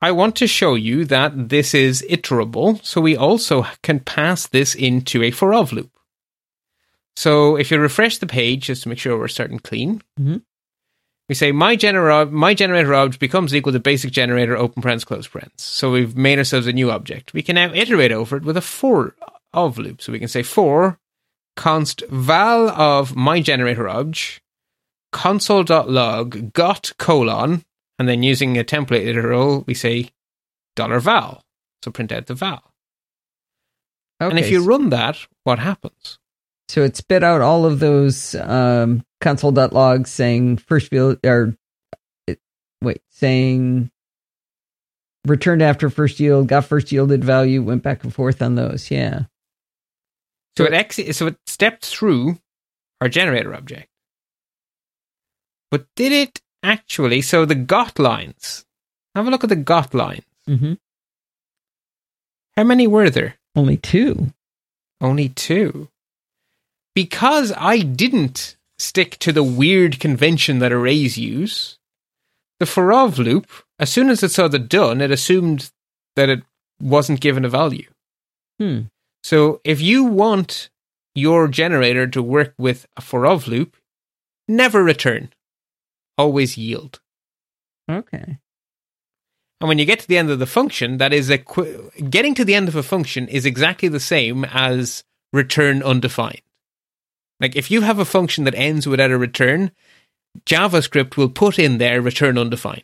I 0.00 0.12
want 0.12 0.36
to 0.36 0.46
show 0.46 0.76
you 0.76 1.04
that 1.06 1.48
this 1.48 1.74
is 1.74 2.04
iterable, 2.08 2.80
so 2.84 3.00
we 3.00 3.16
also 3.16 3.66
can 3.82 3.98
pass 3.98 4.46
this 4.46 4.76
into 4.76 5.20
a 5.24 5.32
for 5.32 5.52
of 5.52 5.72
loop. 5.72 5.90
So 7.16 7.56
if 7.56 7.72
you 7.72 7.78
refresh 7.80 8.18
the 8.18 8.26
page, 8.28 8.66
just 8.66 8.84
to 8.84 8.88
make 8.88 8.98
sure 9.00 9.18
we're 9.18 9.26
starting 9.26 9.58
clean, 9.58 10.00
Mhm. 10.20 10.42
We 11.28 11.34
say 11.34 11.52
my 11.52 11.76
generator 11.76 12.30
my 12.30 12.54
generator 12.54 12.94
object 12.94 13.20
becomes 13.20 13.54
equal 13.54 13.72
to 13.72 13.80
basic 13.80 14.10
generator 14.12 14.56
open 14.56 14.82
parens 14.82 15.04
close 15.04 15.26
parens. 15.28 15.52
So 15.62 15.90
we've 15.90 16.16
made 16.16 16.38
ourselves 16.38 16.66
a 16.66 16.72
new 16.72 16.90
object. 16.90 17.32
We 17.34 17.42
can 17.42 17.56
now 17.56 17.72
iterate 17.74 18.12
over 18.12 18.36
it 18.36 18.44
with 18.44 18.56
a 18.56 18.62
for 18.62 19.14
of 19.52 19.78
loop. 19.78 20.00
So 20.02 20.12
we 20.12 20.18
can 20.18 20.28
say 20.28 20.42
for 20.42 20.98
const 21.56 22.02
val 22.08 22.68
of 22.68 23.16
my 23.16 23.40
generator 23.40 23.88
obj 23.88 24.40
console.log 25.10 26.52
got 26.52 26.92
colon 26.98 27.64
and 27.98 28.08
then 28.08 28.22
using 28.22 28.56
a 28.56 28.62
template 28.62 29.04
literal 29.06 29.64
we 29.66 29.74
say 29.74 30.10
dollar 30.76 31.00
val 31.00 31.42
so 31.82 31.90
print 31.90 32.12
out 32.12 32.26
the 32.26 32.34
val 32.34 32.62
Okay. 34.20 34.30
and 34.30 34.38
if 34.38 34.50
you 34.50 34.62
run 34.64 34.90
that 34.90 35.16
what 35.44 35.58
happens 35.58 36.18
so 36.68 36.82
it 36.84 36.96
spit 36.96 37.22
out 37.24 37.40
all 37.40 37.64
of 37.64 37.80
those 37.80 38.34
um, 38.36 39.04
console.logs 39.20 40.10
saying 40.10 40.58
first 40.58 40.88
field 40.90 41.18
or 41.24 41.56
wait, 42.82 43.02
saying 43.10 43.90
returned 45.26 45.62
after 45.62 45.90
first 45.90 46.20
yield, 46.20 46.48
got 46.48 46.64
first 46.64 46.90
yielded 46.92 47.22
value, 47.24 47.62
went 47.62 47.82
back 47.82 48.04
and 48.04 48.14
forth 48.14 48.40
on 48.40 48.54
those. 48.54 48.90
Yeah. 48.90 49.24
so 50.56 50.64
it 50.64 50.72
ex- 50.72 51.16
so 51.16 51.26
it 51.28 51.36
stepped 51.46 51.84
through 51.84 52.38
our 53.00 53.08
generator 53.08 53.54
object 53.54 53.88
but 55.70 55.86
did 55.94 56.10
it 56.12 56.40
actually 56.64 57.20
so 57.22 57.44
the 57.44 57.54
got 57.54 57.98
lines 57.98 58.64
have 59.14 59.26
a 59.26 59.30
look 59.30 59.44
at 59.44 59.50
the 59.50 59.56
got 59.56 59.94
lines 59.94 60.22
Mm-hmm. 60.48 60.72
how 62.56 62.64
many 62.64 62.86
were 62.86 63.10
there 63.10 63.36
Only 63.54 63.76
two. 63.76 64.32
Only 65.00 65.28
two. 65.28 65.88
Because 66.94 67.52
I 67.56 67.78
didn't 67.80 68.56
stick 68.78 69.18
to 69.18 69.32
the 69.32 69.42
weird 69.42 70.00
convention 70.00 70.58
that 70.60 70.72
arrays 70.72 71.18
use, 71.18 71.78
the 72.60 72.66
for 72.66 72.92
of 72.92 73.18
loop, 73.18 73.50
as 73.78 73.90
soon 73.90 74.10
as 74.10 74.22
it 74.22 74.30
saw 74.30 74.48
the 74.48 74.58
done, 74.58 75.00
it 75.00 75.10
assumed 75.10 75.70
that 76.16 76.28
it 76.28 76.42
wasn't 76.80 77.20
given 77.20 77.44
a 77.44 77.48
value. 77.48 77.88
Hmm. 78.58 78.82
So 79.22 79.60
if 79.64 79.80
you 79.80 80.04
want 80.04 80.70
your 81.14 81.48
generator 81.48 82.06
to 82.06 82.22
work 82.22 82.54
with 82.58 82.86
a 82.96 83.00
for 83.00 83.26
of 83.26 83.48
loop, 83.48 83.76
never 84.46 84.82
return. 84.82 85.30
Always 86.16 86.56
yield. 86.56 87.00
Okay. 87.90 88.38
And 89.60 89.68
when 89.68 89.78
you 89.78 89.84
get 89.84 90.00
to 90.00 90.08
the 90.08 90.18
end 90.18 90.30
of 90.30 90.38
the 90.38 90.46
function, 90.46 90.98
that 90.98 91.12
is 91.12 91.30
a 91.30 91.38
qu- 91.38 91.90
getting 92.10 92.34
to 92.34 92.44
the 92.44 92.54
end 92.54 92.68
of 92.68 92.76
a 92.76 92.82
function 92.82 93.26
is 93.28 93.44
exactly 93.44 93.88
the 93.88 94.00
same 94.00 94.44
as 94.44 95.02
return 95.32 95.82
undefined. 95.82 96.42
Like 97.40 97.56
if 97.56 97.70
you 97.70 97.82
have 97.82 97.98
a 97.98 98.04
function 98.04 98.44
that 98.44 98.54
ends 98.54 98.86
without 98.86 99.10
a 99.10 99.18
return, 99.18 99.70
JavaScript 100.46 101.16
will 101.16 101.28
put 101.28 101.58
in 101.58 101.78
there 101.78 102.00
return 102.02 102.36
undefined. 102.38 102.82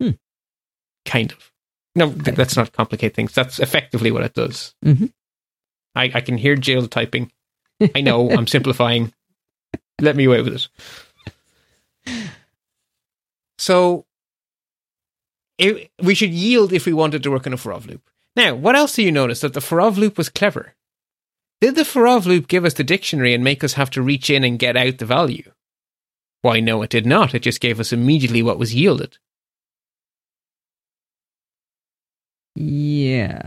Hmm. 0.00 0.10
Kind 1.04 1.32
of. 1.32 1.50
No, 1.94 2.08
th- 2.10 2.20
Okay. 2.22 2.32
let's 2.36 2.56
not 2.56 2.72
complicate 2.72 3.14
things. 3.14 3.32
That's 3.32 3.60
effectively 3.60 4.10
what 4.10 4.24
it 4.24 4.34
does. 4.34 4.74
Mhm. 4.84 5.12
I, 5.94 6.10
I 6.14 6.20
can 6.20 6.36
hear 6.36 6.56
Jill 6.56 6.88
typing. 6.88 7.30
I 7.94 8.00
know 8.00 8.30
I'm 8.36 8.46
simplifying. 8.48 9.12
Let 10.00 10.16
me 10.16 10.24
away 10.24 10.42
with 10.42 10.68
it. 12.06 12.24
So 13.58 14.04
it, 15.58 15.90
we 16.02 16.14
should 16.14 16.30
yield 16.32 16.72
if 16.72 16.86
we 16.86 16.92
wanted 16.92 17.22
to 17.22 17.30
work 17.30 17.46
in 17.46 17.52
a 17.52 17.56
for 17.56 17.72
of 17.72 17.86
loop. 17.86 18.02
Now, 18.36 18.54
what 18.56 18.74
else 18.74 18.96
do 18.96 19.02
you 19.02 19.12
notice? 19.12 19.40
That 19.40 19.54
the 19.54 19.60
for 19.60 19.80
of 19.80 19.96
loop 19.96 20.18
was 20.18 20.28
clever. 20.28 20.74
Did 21.64 21.76
the 21.76 21.84
for 21.86 22.06
of 22.06 22.26
loop 22.26 22.46
give 22.46 22.66
us 22.66 22.74
the 22.74 22.84
dictionary 22.84 23.32
and 23.32 23.42
make 23.42 23.64
us 23.64 23.72
have 23.72 23.88
to 23.92 24.02
reach 24.02 24.28
in 24.28 24.44
and 24.44 24.58
get 24.58 24.76
out 24.76 24.98
the 24.98 25.06
value? 25.06 25.50
Why, 26.42 26.60
no, 26.60 26.82
it 26.82 26.90
did 26.90 27.06
not. 27.06 27.34
It 27.34 27.38
just 27.38 27.62
gave 27.62 27.80
us 27.80 27.90
immediately 27.90 28.42
what 28.42 28.58
was 28.58 28.74
yielded. 28.74 29.16
Yeah. 32.54 33.46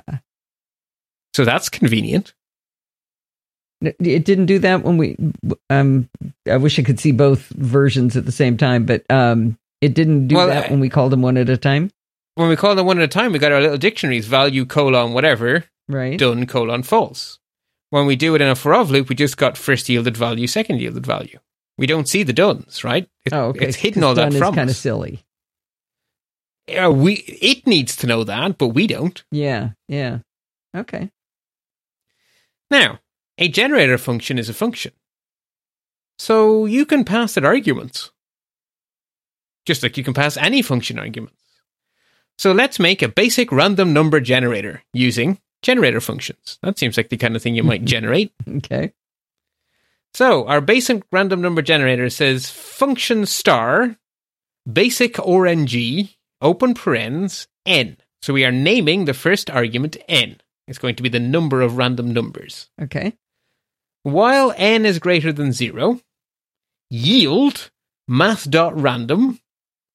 So 1.36 1.46
that's 1.46 1.70
convenient. 1.70 2.34
It 3.82 4.26
didn't 4.26 4.48
do 4.48 4.58
that 4.58 4.82
when 4.82 4.98
we. 4.98 5.16
Um, 5.70 6.10
I 6.50 6.58
wish 6.58 6.80
I 6.80 6.82
could 6.82 7.00
see 7.00 7.12
both 7.12 7.50
versions 7.50 8.18
at 8.18 8.26
the 8.26 8.32
same 8.32 8.58
time, 8.58 8.88
but 8.88 9.06
um, 9.12 9.60
it 9.80 9.94
didn't 9.94 10.28
do 10.28 10.38
Well, 10.38 10.48
that 10.48 10.72
when 10.72 10.80
we 10.80 10.90
called 10.90 11.12
them 11.12 11.22
one 11.22 11.38
at 11.38 11.50
a 11.50 11.58
time, 11.58 11.92
When 12.34 12.50
we 12.50 12.56
called 12.56 12.80
them 12.80 12.88
one 12.88 12.98
at 12.98 13.04
a 13.04 13.08
time, 13.08 13.32
we 13.32 13.38
got 13.38 13.52
our 13.52 13.62
little 13.62 13.78
dictionaries 13.78 14.26
value 14.26 14.66
colon 14.66 15.14
whatever, 15.14 15.66
right? 15.88 16.18
done 16.18 16.48
colon 16.48 16.82
false. 16.82 17.38
When 17.90 18.06
we 18.06 18.16
do 18.16 18.36
it 18.36 18.42
in 18.42 18.48
a 18.50 18.56
for 18.56 18.74
of 18.76 18.92
loop, 18.92 19.08
we 19.10 19.16
just 19.16 19.38
got 19.38 19.58
first 19.58 19.88
yielded 19.88 20.18
value, 20.18 20.48
second 20.48 20.80
yielded 20.82 21.06
value. 21.06 21.40
We 21.78 21.86
don't 21.88 22.08
see 22.08 22.24
the 22.24 22.34
duns, 22.34 22.84
right? 22.84 23.08
It- 23.26 23.34
oh, 23.34 23.46
okay. 23.50 23.66
It's 23.68 23.78
hidden 23.78 24.04
all 24.04 24.16
that 24.16 24.34
from 24.34 24.50
us. 24.54 24.56
Kind 24.56 24.70
of 24.70 24.76
silly. 24.76 25.24
Yeah, 26.68 26.90
we 26.90 27.14
it 27.42 27.66
needs 27.66 27.96
to 27.98 28.08
know 28.08 28.24
that, 28.26 28.58
but 28.58 28.70
we 28.70 28.88
don't. 28.88 29.24
Yeah, 29.32 29.70
yeah. 29.88 30.20
Okay. 30.76 31.12
Now, 32.70 33.00
a 33.38 33.48
generator 33.48 33.98
function 33.98 34.38
is 34.38 34.50
a 34.50 34.54
function. 34.54 34.92
So 36.20 36.66
you 36.66 36.86
can 36.86 37.06
pass 37.06 37.38
it 37.38 37.46
arguments. 37.46 38.12
Just 39.66 39.84
like 39.84 39.96
you 39.98 40.04
can 40.04 40.14
pass 40.14 40.36
any 40.36 40.62
function 40.62 41.00
arguments. 41.00 41.42
So 42.38 42.52
let's 42.52 42.80
make 42.80 43.02
a 43.02 43.08
basic 43.08 43.52
random 43.52 43.94
number 43.94 44.20
generator 44.20 44.84
using 44.94 45.40
generator 45.62 46.02
functions. 46.02 46.60
That 46.62 46.78
seems 46.78 46.98
like 46.98 47.10
the 47.10 47.18
kind 47.18 47.36
of 47.36 47.42
thing 47.42 47.56
you 47.56 47.64
might 47.64 47.86
generate. 47.96 48.34
Okay. 48.48 48.94
So 50.14 50.48
our 50.48 50.62
basic 50.62 51.04
random 51.12 51.42
number 51.42 51.62
generator 51.62 52.10
says 52.10 52.50
function 52.50 53.26
star 53.26 53.98
basic 54.72 55.14
RNG 55.16 56.16
open 56.42 56.74
parens 56.74 57.48
n. 57.66 57.98
So 58.22 58.34
we 58.34 58.46
are 58.46 58.52
naming 58.52 59.06
the 59.06 59.14
first 59.14 59.50
argument 59.50 59.98
n. 60.08 60.42
It's 60.68 60.80
going 60.80 60.96
to 60.96 61.04
be 61.04 61.10
the 61.10 61.20
number 61.20 61.62
of 61.62 61.78
random 61.78 62.14
numbers. 62.14 62.70
Okay. 62.82 63.14
While 64.04 64.54
n 64.58 64.86
is 64.86 65.00
greater 65.00 65.32
than 65.32 65.52
zero, 65.52 66.02
yield 66.90 67.70
math.random 68.08 69.40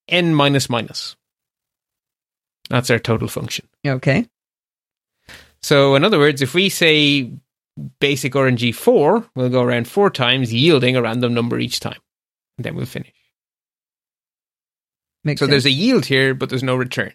n 0.08 0.34
minus 0.34 0.70
minus. 0.70 1.16
That's 2.70 2.90
our 2.90 2.98
total 2.98 3.28
function. 3.28 3.68
Okay. 3.86 4.28
So, 5.62 5.94
in 5.94 6.04
other 6.04 6.18
words, 6.18 6.42
if 6.42 6.54
we 6.54 6.68
say 6.68 7.32
basic 8.00 8.32
RNG 8.32 8.74
4, 8.74 9.26
we'll 9.34 9.48
go 9.48 9.62
around 9.62 9.88
four 9.88 10.10
times, 10.10 10.52
yielding 10.52 10.96
a 10.96 11.02
random 11.02 11.34
number 11.34 11.58
each 11.58 11.80
time. 11.80 12.00
And 12.58 12.64
then 12.64 12.74
we'll 12.74 12.86
finish. 12.86 13.12
Makes 15.24 15.38
so 15.38 15.46
sense. 15.46 15.50
there's 15.50 15.66
a 15.66 15.70
yield 15.70 16.06
here, 16.06 16.34
but 16.34 16.48
there's 16.48 16.64
no 16.64 16.74
return. 16.76 17.12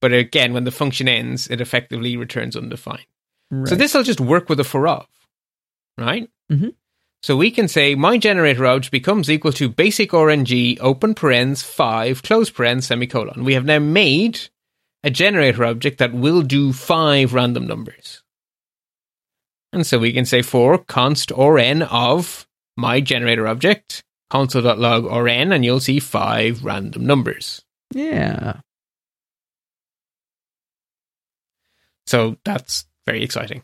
But 0.00 0.12
again, 0.12 0.54
when 0.54 0.64
the 0.64 0.70
function 0.70 1.08
ends, 1.08 1.48
it 1.48 1.60
effectively 1.60 2.16
returns 2.16 2.56
undefined. 2.56 3.06
So 3.64 3.74
this 3.74 3.94
will 3.94 4.04
just 4.04 4.20
work 4.20 4.48
with 4.48 4.60
a 4.60 4.64
for 4.64 4.86
of, 4.86 5.06
right? 5.98 6.30
Mhm. 6.52 6.74
So 7.22 7.36
we 7.36 7.50
can 7.50 7.66
say 7.66 7.96
my 7.96 8.16
generator 8.16 8.64
object 8.64 8.92
becomes 8.92 9.28
equal 9.28 9.52
to 9.54 9.68
basic 9.68 10.12
RNG 10.12 10.78
open 10.80 11.14
parens 11.14 11.62
5 11.64 12.22
close 12.22 12.48
parens 12.48 12.86
semicolon. 12.86 13.44
We 13.44 13.54
have 13.54 13.64
now 13.64 13.80
made 13.80 14.40
a 15.02 15.10
generator 15.10 15.64
object 15.64 15.98
that 15.98 16.12
will 16.12 16.42
do 16.42 16.72
five 16.72 17.32
random 17.34 17.66
numbers. 17.66 18.22
And 19.72 19.86
so 19.86 19.98
we 19.98 20.12
can 20.12 20.24
say 20.24 20.42
for 20.42 20.78
const 20.78 21.30
rn 21.30 21.82
of 21.82 22.46
my 22.76 23.00
generator 23.00 23.46
object 23.46 24.02
console.log 24.30 25.04
rn 25.04 25.52
and 25.52 25.64
you'll 25.64 25.80
see 25.80 25.98
five 26.00 26.64
random 26.64 27.04
numbers. 27.06 27.62
yeah. 27.94 28.60
So 32.06 32.36
that's 32.44 32.86
very 33.06 33.22
exciting. 33.22 33.62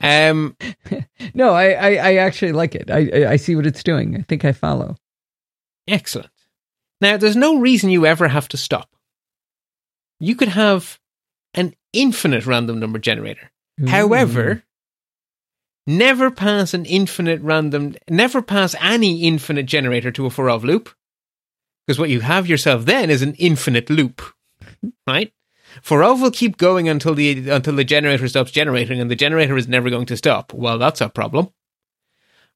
Um, 0.00 0.56
No, 1.34 1.52
I, 1.52 1.70
I, 1.72 1.88
I 1.94 2.14
actually 2.16 2.52
like 2.52 2.74
it. 2.74 2.90
I, 2.90 3.10
I- 3.14 3.30
I 3.32 3.36
see 3.36 3.56
what 3.56 3.66
it's 3.66 3.82
doing. 3.82 4.16
I 4.16 4.22
think 4.22 4.44
I 4.44 4.52
follow. 4.52 4.96
Excellent. 5.88 6.30
Now, 7.00 7.16
there's 7.16 7.36
no 7.36 7.58
reason 7.58 7.90
you 7.90 8.06
ever 8.06 8.28
have 8.28 8.48
to 8.48 8.56
stop. 8.56 8.88
You 10.22 10.36
could 10.36 10.50
have 10.50 11.00
an 11.52 11.74
infinite 11.92 12.46
random 12.46 12.78
number 12.78 13.00
generator. 13.00 13.50
However, 13.88 14.62
never 15.84 16.30
pass 16.30 16.74
an 16.74 16.84
infinite 16.84 17.40
random, 17.42 17.96
never 18.08 18.40
pass 18.40 18.76
any 18.80 19.22
infinite 19.22 19.66
generator 19.66 20.12
to 20.12 20.26
a 20.26 20.30
for 20.30 20.48
of 20.48 20.62
loop. 20.62 20.90
Because 21.84 21.98
what 21.98 22.08
you 22.08 22.20
have 22.20 22.46
yourself 22.46 22.84
then 22.84 23.10
is 23.10 23.22
an 23.22 23.34
infinite 23.34 23.90
loop, 23.90 24.22
right? 25.08 25.32
For 25.82 26.04
of 26.04 26.20
will 26.20 26.30
keep 26.30 26.56
going 26.56 26.88
until 26.88 27.14
the 27.14 27.50
until 27.50 27.74
the 27.74 27.82
generator 27.82 28.28
stops 28.28 28.52
generating, 28.52 29.00
and 29.00 29.10
the 29.10 29.16
generator 29.16 29.56
is 29.56 29.66
never 29.66 29.90
going 29.90 30.06
to 30.06 30.16
stop. 30.16 30.54
Well, 30.54 30.78
that's 30.78 31.00
a 31.00 31.08
problem. 31.08 31.48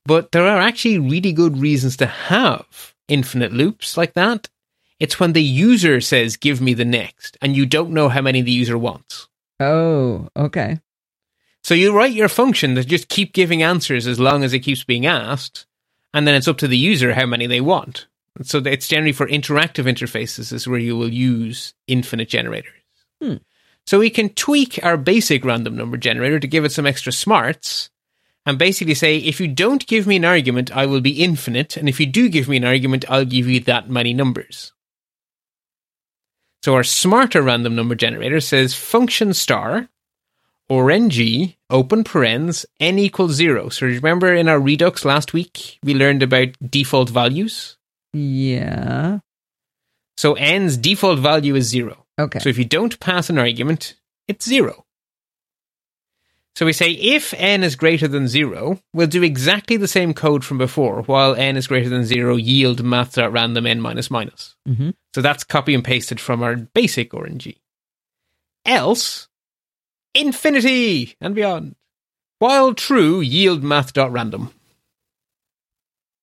But 0.05 0.31
there 0.31 0.47
are 0.47 0.61
actually 0.61 1.01
really 1.01 1.33
good 1.33 1.59
reasons 1.59 1.97
to 1.97 2.07
have 2.07 2.95
infinite 3.09 3.53
loops 3.53 3.97
like 3.97 4.13
that. 4.15 4.49
It's 4.99 5.21
when 5.21 5.33
the 5.33 5.43
user 5.43 6.01
says, 6.01 6.37
"Give 6.37 6.61
me 6.61 6.75
the 6.75 6.85
next," 6.85 7.37
and 7.43 7.57
you 7.57 7.67
don't 7.67 7.91
know 7.91 8.09
how 8.09 8.23
many 8.23 8.43
the 8.43 8.53
user 8.53 8.79
wants. 8.79 9.29
oh, 9.61 10.29
okay. 10.37 10.81
So 11.63 11.75
you 11.75 11.93
write 11.93 12.13
your 12.13 12.29
function 12.29 12.75
that 12.75 12.87
just 12.87 13.09
keep 13.09 13.33
giving 13.33 13.61
answers 13.63 14.07
as 14.07 14.21
long 14.21 14.45
as 14.45 14.53
it 14.53 14.61
keeps 14.61 14.85
being 14.85 15.05
asked, 15.05 15.67
and 16.15 16.27
then 16.27 16.37
it's 16.37 16.47
up 16.47 16.59
to 16.59 16.69
the 16.69 16.79
user 16.79 17.15
how 17.15 17.27
many 17.27 17.49
they 17.49 17.61
want. 17.61 18.07
So 18.43 18.59
it's 18.59 18.87
generally 18.87 19.13
for 19.13 19.27
interactive 19.27 19.85
interfaces 19.85 20.53
is 20.53 20.69
where 20.69 20.79
you 20.79 20.97
will 20.97 21.13
use 21.13 21.75
infinite 21.87 22.29
generators. 22.29 22.73
Hmm. 23.21 23.37
So 23.87 23.99
we 23.99 24.11
can 24.11 24.29
tweak 24.31 24.79
our 24.85 24.97
basic 24.97 25.45
random 25.45 25.77
number 25.77 25.97
generator 25.97 26.39
to 26.39 26.47
give 26.47 26.65
it 26.65 26.73
some 26.73 26.87
extra 26.87 27.13
smarts, 27.13 27.91
and 28.45 28.59
basically 28.59 28.95
say 28.95 29.19
if 29.19 29.41
you 29.41 29.49
don't 29.49 29.87
give 29.87 30.07
me 30.07 30.17
an 30.17 30.25
argument, 30.25 30.71
I 30.77 30.87
will 30.87 31.01
be 31.01 31.23
infinite, 31.23 31.77
and 31.77 31.89
if 31.89 31.99
you 31.99 32.07
do 32.07 32.29
give 32.29 32.49
me 32.49 32.59
an 32.59 32.65
argument, 32.65 33.05
I'll 33.09 33.25
give 33.25 33.49
you 33.49 33.61
that 33.61 33.91
many 33.91 34.15
numbers. 34.15 34.73
So 36.67 36.75
our 36.75 36.83
smarter 36.83 37.43
random 37.43 37.77
number 37.77 37.95
generator 37.95 38.41
says 38.41 38.75
function 38.75 39.35
star 39.35 39.89
RNG, 40.69 41.55
open 41.71 42.03
parens, 42.03 42.67
n 42.81 42.99
equals 42.99 43.35
zero. 43.35 43.69
So 43.69 43.87
remember 43.87 44.35
in 44.35 44.49
our 44.49 44.59
Redux 44.59 45.05
last 45.05 45.33
week, 45.33 45.79
we 45.85 45.95
learned 45.95 46.25
about 46.25 46.49
default 46.69 47.09
values? 47.09 47.77
Yeah. 48.13 49.21
So 50.17 50.35
n's 50.35 50.77
default 50.77 51.21
value 51.21 51.55
is 51.55 51.69
zero. 51.69 52.05
Okay. 52.19 52.41
So 52.41 52.49
if 52.49 52.59
you 52.59 52.65
don't 52.65 52.99
pass 52.99 53.31
an 53.31 53.39
argument, 53.39 53.95
it's 54.27 54.45
zero. 54.45 54.86
So 56.57 56.65
we 56.65 56.73
say 56.73 56.93
if 56.93 57.35
n 57.35 57.63
is 57.63 57.77
greater 57.77 58.09
than 58.09 58.29
zero, 58.29 58.81
we'll 58.95 59.09
do 59.09 59.23
exactly 59.23 59.77
the 59.77 59.87
same 59.87 60.15
code 60.15 60.43
from 60.43 60.57
before. 60.57 61.03
While 61.03 61.35
n 61.35 61.55
is 61.59 61.67
greater 61.67 61.91
than 61.91 62.07
zero, 62.07 62.37
yield 62.37 62.83
math.random 62.83 63.67
n 63.67 63.81
minus 63.81 64.11
minus. 64.11 64.57
hmm 64.67 64.91
So 65.15 65.21
that's 65.21 65.45
copy 65.45 65.75
and 65.75 65.85
pasted 65.85 66.19
from 66.19 66.43
our 66.43 66.57
basic 66.57 67.11
RNG. 67.13 67.59
Else, 68.65 69.29
infinity 70.15 71.15
and 71.21 71.35
beyond. 71.35 71.77
While 72.39 72.73
true, 72.73 73.21
yield 73.21 73.63
math.random. 73.63 74.51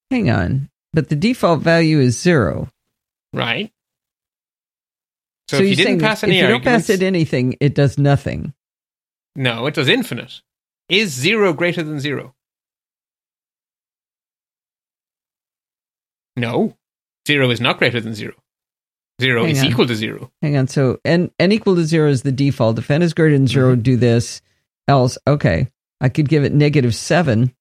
Hang 0.10 0.32
on. 0.32 0.70
But 0.94 1.10
the 1.10 1.16
default 1.16 1.62
value 1.62 2.00
is 2.00 2.20
zero. 2.20 2.70
Right? 3.34 3.72
So, 5.48 5.58
if 5.58 5.70
you 5.70 5.76
didn't 5.76 6.02
pass 6.02 6.24
if 6.24 6.30
any 6.30 6.40
you 6.40 6.48
don't 6.48 6.64
pass 6.64 6.90
it 6.90 7.04
anything, 7.04 7.56
it 7.60 7.76
does 7.76 8.00
nothing. 8.00 8.54
No, 9.36 9.66
it 9.68 9.74
does 9.74 9.88
infinite. 9.90 10.42
Is 10.90 11.12
zero 11.12 11.54
greater 11.54 11.84
than 11.84 12.00
zero? 12.00 12.36
No, 16.36 16.76
zero 17.28 17.50
is 17.52 17.62
not 17.62 17.78
greater 17.78 18.00
than 18.02 18.14
zero. 18.16 18.34
Zero 19.22 19.44
Hang 19.44 19.52
is 19.52 19.62
on. 19.62 19.68
equal 19.70 19.86
to 19.88 19.96
zero. 19.96 20.32
Hang 20.42 20.58
on. 20.58 20.68
So 20.68 21.00
n 21.06 21.32
n 21.40 21.52
equal 21.52 21.76
to 21.76 21.86
zero 21.86 22.10
is 22.10 22.24
the 22.24 22.32
default. 22.32 22.80
If 22.80 22.90
n 22.90 23.02
is 23.04 23.14
greater 23.14 23.38
than 23.38 23.48
0 23.48 23.74
Mm-hmm. 23.74 23.82
do 23.82 23.98
this. 23.98 24.42
Else, 24.88 25.18
okay. 25.28 25.68
I 26.02 26.10
could 26.10 26.28
give 26.28 26.44
it 26.44 26.52
negative 26.52 26.94
seven. 26.96 27.54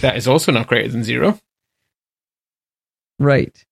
That 0.00 0.16
is 0.16 0.26
also 0.28 0.52
not 0.52 0.66
greater 0.66 0.88
than 0.88 1.04
zero. 1.04 1.38
Right. 3.18 3.64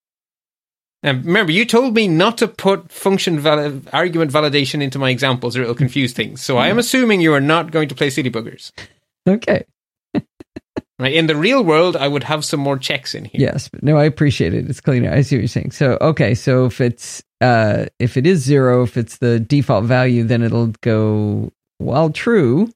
And 1.03 1.25
remember, 1.25 1.51
you 1.51 1.65
told 1.65 1.95
me 1.95 2.07
not 2.07 2.39
to 2.39 2.49
put 2.49 2.93
function 2.93 3.41
val- 3.41 3.81
argument 3.93 4.31
validation 4.31 4.83
into 4.83 4.99
my 4.99 5.11
examples 5.11 5.57
or 5.57 5.63
it'll 5.63 5.75
confuse 5.75 6.13
things. 6.13 6.43
So 6.43 6.59
I 6.59 6.69
am 6.69 6.79
assuming 6.79 7.21
you 7.21 7.35
are 7.35 7.41
not 7.41 7.73
going 7.73 7.89
to 7.89 7.95
play 7.95 8.09
city 8.11 8.31
buggers. 8.31 8.73
Okay. 9.27 9.65
Right? 10.99 11.15
In 11.15 11.27
the 11.27 11.35
real 11.35 11.65
world, 11.65 11.97
I 11.97 12.07
would 12.07 12.23
have 12.23 12.45
some 12.45 12.61
more 12.61 12.79
checks 12.79 13.13
in 13.13 13.25
here. 13.25 13.41
Yes, 13.41 13.67
but 13.67 13.83
no, 13.83 13.97
I 13.97 14.05
appreciate 14.05 14.55
it. 14.55 14.71
It's 14.71 14.81
cleaner. 14.81 15.11
I 15.11 15.23
see 15.23 15.35
what 15.35 15.41
you're 15.41 15.49
saying. 15.49 15.73
So 15.73 15.99
okay, 16.01 16.33
so 16.37 16.67
if 16.67 16.81
it's 16.81 17.25
uh 17.41 17.87
if 17.99 18.17
it 18.17 18.25
is 18.25 18.45
zero, 18.45 18.85
if 18.85 18.97
it's 18.97 19.19
the 19.19 19.41
default 19.41 19.85
value, 19.85 20.23
then 20.23 20.43
it'll 20.43 20.69
go 20.81 21.51
while 21.79 22.11
true. 22.11 22.71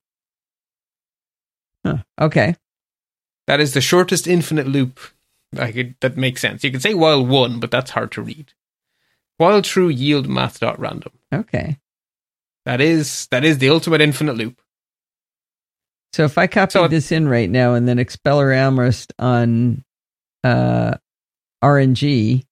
Huh. 1.84 1.98
Okay. 2.20 2.56
That 3.46 3.60
is 3.60 3.74
the 3.74 3.80
shortest 3.80 4.26
infinite 4.26 4.66
loop 4.66 4.98
I 5.59 5.72
could, 5.72 5.94
that 6.00 6.16
makes 6.16 6.40
sense. 6.40 6.64
You 6.64 6.70
could 6.72 6.82
say 6.82 6.94
while 6.94 7.24
one, 7.24 7.61
but 7.61 7.70
that's 7.70 7.90
hard 7.92 8.12
to 8.12 8.22
read. 8.22 8.52
While 9.38 9.62
true 9.62 9.88
yield 9.88 10.28
math 10.28 10.61
dot 10.61 10.78
random. 10.78 11.12
Okay. 11.32 11.78
That 12.64 12.80
is 12.80 13.28
that 13.30 13.44
is 13.44 13.59
the 13.59 13.70
ultimate 13.70 14.00
infinite 14.00 14.36
loop. 14.36 14.61
So 16.12 16.24
if 16.24 16.38
I 16.38 16.46
copy 16.46 16.72
So- 16.72 16.88
this 16.88 17.12
in 17.12 17.28
right 17.28 17.50
now 17.50 17.74
and 17.74 17.86
then 17.86 17.98
expeller 17.98 18.52
Amherst 18.52 19.12
on 19.18 19.84
uh, 20.44 20.94
RNG, 21.62 22.44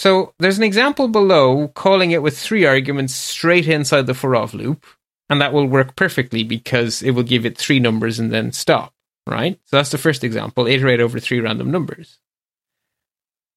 So 0.00 0.34
there's 0.38 0.58
an 0.58 0.64
example 0.64 1.08
below 1.08 1.68
calling 1.68 2.10
it 2.12 2.22
with 2.22 2.38
three 2.38 2.64
arguments 2.66 3.14
straight 3.14 3.68
inside 3.68 4.06
the 4.06 4.14
for 4.14 4.36
of 4.36 4.54
loop, 4.54 4.86
and 5.30 5.40
that 5.40 5.52
will 5.52 5.66
work 5.66 5.96
perfectly 5.96 6.44
because 6.44 7.02
it 7.02 7.12
will 7.12 7.22
give 7.24 7.46
it 7.46 7.58
three 7.58 7.80
numbers 7.80 8.18
and 8.18 8.32
then 8.32 8.52
stop, 8.52 8.92
right? 9.26 9.58
So 9.66 9.76
that's 9.76 9.90
the 9.90 9.98
first 9.98 10.24
example, 10.24 10.66
iterate 10.66 11.00
over 11.00 11.18
three 11.18 11.40
random 11.40 11.70
numbers. 11.70 12.18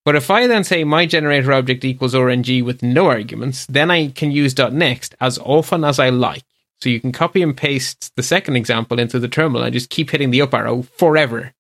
But 0.06 0.16
if 0.16 0.32
I 0.32 0.48
then 0.48 0.64
say 0.64 0.86
my 0.86 1.06
generator 1.06 1.52
object 1.52 1.84
equals 1.84 2.14
RNG 2.14 2.64
with 2.64 2.82
no 2.82 3.08
arguments, 3.08 3.66
then 3.66 3.92
I 3.92 4.08
can 4.08 4.32
use 4.32 4.54
dot 4.54 4.72
.next 4.72 5.16
as 5.20 5.38
often 5.40 5.84
as 5.84 6.00
I 6.00 6.10
like. 6.10 6.44
So 6.80 6.90
you 6.90 7.02
can 7.02 7.12
copy 7.12 7.42
and 7.42 7.58
paste 7.58 8.16
the 8.16 8.24
second 8.24 8.56
example 8.56 9.00
into 9.00 9.20
the 9.20 9.28
terminal 9.28 9.64
and 9.64 9.74
just 9.74 9.90
keep 9.90 10.12
hitting 10.12 10.32
the 10.32 10.42
up 10.42 10.54
arrow 10.54 10.84
forever. 10.84 11.54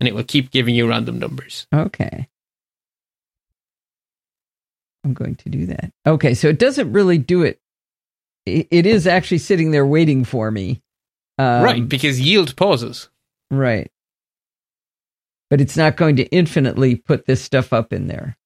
And 0.00 0.08
it 0.08 0.14
will 0.14 0.24
keep 0.24 0.50
giving 0.50 0.74
you 0.74 0.88
random 0.88 1.18
numbers. 1.18 1.66
okay. 1.72 2.28
I'm 5.04 5.12
going 5.12 5.34
to 5.36 5.50
do 5.50 5.66
that. 5.66 5.92
Okay, 6.06 6.32
so 6.32 6.48
it 6.48 6.58
doesn't 6.58 6.90
really 6.92 7.18
do. 7.18 7.42
It, 7.42 7.60
it 8.46 8.86
is 8.86 9.06
actually 9.06 9.38
sitting 9.38 9.70
there 9.70 9.86
waiting 9.86 10.24
for 10.24 10.50
me. 10.50 10.80
Um, 11.38 11.62
right, 11.62 11.88
because 11.88 12.20
yield 12.20 12.54
pauses. 12.56 13.08
Right. 13.50 13.90
But 15.50 15.60
it's 15.60 15.76
not 15.76 15.96
going 15.96 16.16
to 16.16 16.24
infinitely 16.26 16.96
put 16.96 17.26
this 17.26 17.42
stuff 17.42 17.72
up 17.72 17.92
in 17.92 18.06
there. 18.08 18.36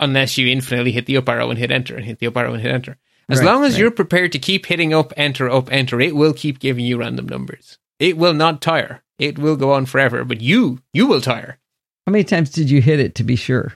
unless 0.00 0.36
you 0.36 0.48
infinitely 0.48 0.90
hit 0.90 1.06
the 1.06 1.16
up 1.16 1.28
arrow 1.28 1.48
and 1.50 1.58
hit 1.58 1.70
enter 1.70 1.94
and 1.94 2.04
hit 2.04 2.18
the 2.18 2.26
up 2.26 2.36
arrow 2.36 2.54
and 2.54 2.62
hit 2.62 2.72
enter. 2.72 2.96
As 3.28 3.38
Right, 3.38 3.46
long 3.46 3.64
as 3.64 3.74
right. 3.74 3.80
you're 3.82 3.90
prepared 3.92 4.32
to 4.32 4.38
keep 4.40 4.66
hitting 4.66 4.92
up, 4.92 5.12
enter, 5.16 5.48
up, 5.48 5.70
enter, 5.70 6.00
it 6.00 6.16
will 6.16 6.32
keep 6.32 6.58
giving 6.58 6.84
you 6.84 6.96
random 6.98 7.26
numbers. 7.28 7.78
It 8.00 8.16
will 8.16 8.34
not 8.34 8.60
tire. 8.60 9.02
It 9.20 9.38
will 9.38 9.54
go 9.54 9.72
on 9.72 9.86
forever, 9.86 10.24
but 10.24 10.40
you, 10.40 10.80
you 10.92 11.06
will 11.06 11.20
tire. 11.20 11.58
How 12.06 12.10
many 12.10 12.24
times 12.24 12.50
did 12.50 12.68
you 12.68 12.82
hit 12.82 12.98
it 12.98 13.14
to 13.16 13.22
be 13.24 13.36
sure? 13.36 13.74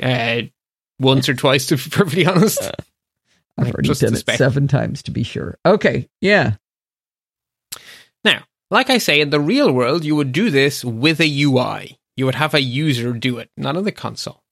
Uh, 0.00 0.42
once 1.00 1.28
or 1.28 1.34
twice, 1.34 1.66
to 1.66 1.76
be 1.76 1.82
perfectly 1.90 2.26
honest. 2.26 2.70
I've 3.58 3.68
already 3.72 3.88
Just 3.88 4.02
done 4.02 4.14
it 4.14 4.18
spec. 4.18 4.38
seven 4.38 4.68
times 4.68 5.02
to 5.04 5.10
be 5.10 5.22
sure. 5.22 5.58
Okay, 5.64 6.08
yeah. 6.20 6.54
Now, 8.24 8.44
like 8.70 8.90
I 8.90 8.98
say, 8.98 9.20
in 9.20 9.30
the 9.30 9.40
real 9.40 9.72
world, 9.72 10.04
you 10.04 10.16
would 10.16 10.32
do 10.32 10.50
this 10.50 10.84
with 10.84 11.20
a 11.20 11.42
UI. 11.42 11.98
You 12.16 12.26
would 12.26 12.34
have 12.34 12.54
a 12.54 12.60
user 12.60 13.12
do 13.12 13.38
it, 13.38 13.50
not 13.56 13.76
on 13.76 13.84
the 13.84 13.92
console. 13.92 14.42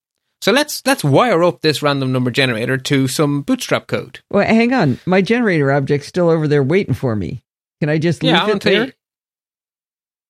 So 0.40 0.52
let's 0.52 0.82
let's 0.84 1.02
wire 1.02 1.42
up 1.42 1.62
this 1.62 1.82
random 1.82 2.12
number 2.12 2.30
generator 2.30 2.76
to 2.76 3.09
some 3.09 3.42
Bootstrap 3.42 3.86
code. 3.86 4.20
Well, 4.30 4.46
hang 4.46 4.74
on. 4.74 5.00
My 5.07 5.22
generator 5.22 5.72
object's 5.72 6.07
still 6.07 6.28
over 6.28 6.46
there 6.46 6.62
waiting 6.62 6.92
for 6.92 7.16
me. 7.16 7.42
Can 7.80 7.88
I 7.88 7.98
just 7.98 8.22
leave 8.22 8.34
it 8.36 8.62
there? 8.62 8.86
you. 8.86 8.92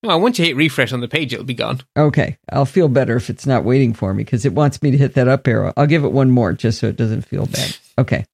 Well, 0.04 0.20
once 0.20 0.38
you 0.38 0.44
hit 0.44 0.56
refresh 0.56 0.92
on 0.92 1.00
the 1.00 1.08
page, 1.08 1.32
it'll 1.32 1.44
be 1.46 1.54
gone. 1.54 1.80
Okay, 1.96 2.36
I'll 2.52 2.66
feel 2.66 2.88
better 2.88 3.16
if 3.16 3.30
it's 3.30 3.46
not 3.46 3.64
waiting 3.64 3.94
for 3.94 4.12
me 4.12 4.22
because 4.22 4.44
it 4.44 4.52
wants 4.52 4.82
me 4.82 4.90
to 4.90 4.98
hit 4.98 5.14
that 5.14 5.28
up 5.28 5.48
arrow. 5.48 5.72
I'll 5.76 5.86
give 5.86 6.04
it 6.04 6.12
one 6.12 6.30
more 6.30 6.52
just 6.52 6.78
so 6.78 6.88
it 6.88 6.96
doesn't 6.96 7.22
feel 7.22 7.46
bad. 7.46 7.76
Okay. 7.98 8.24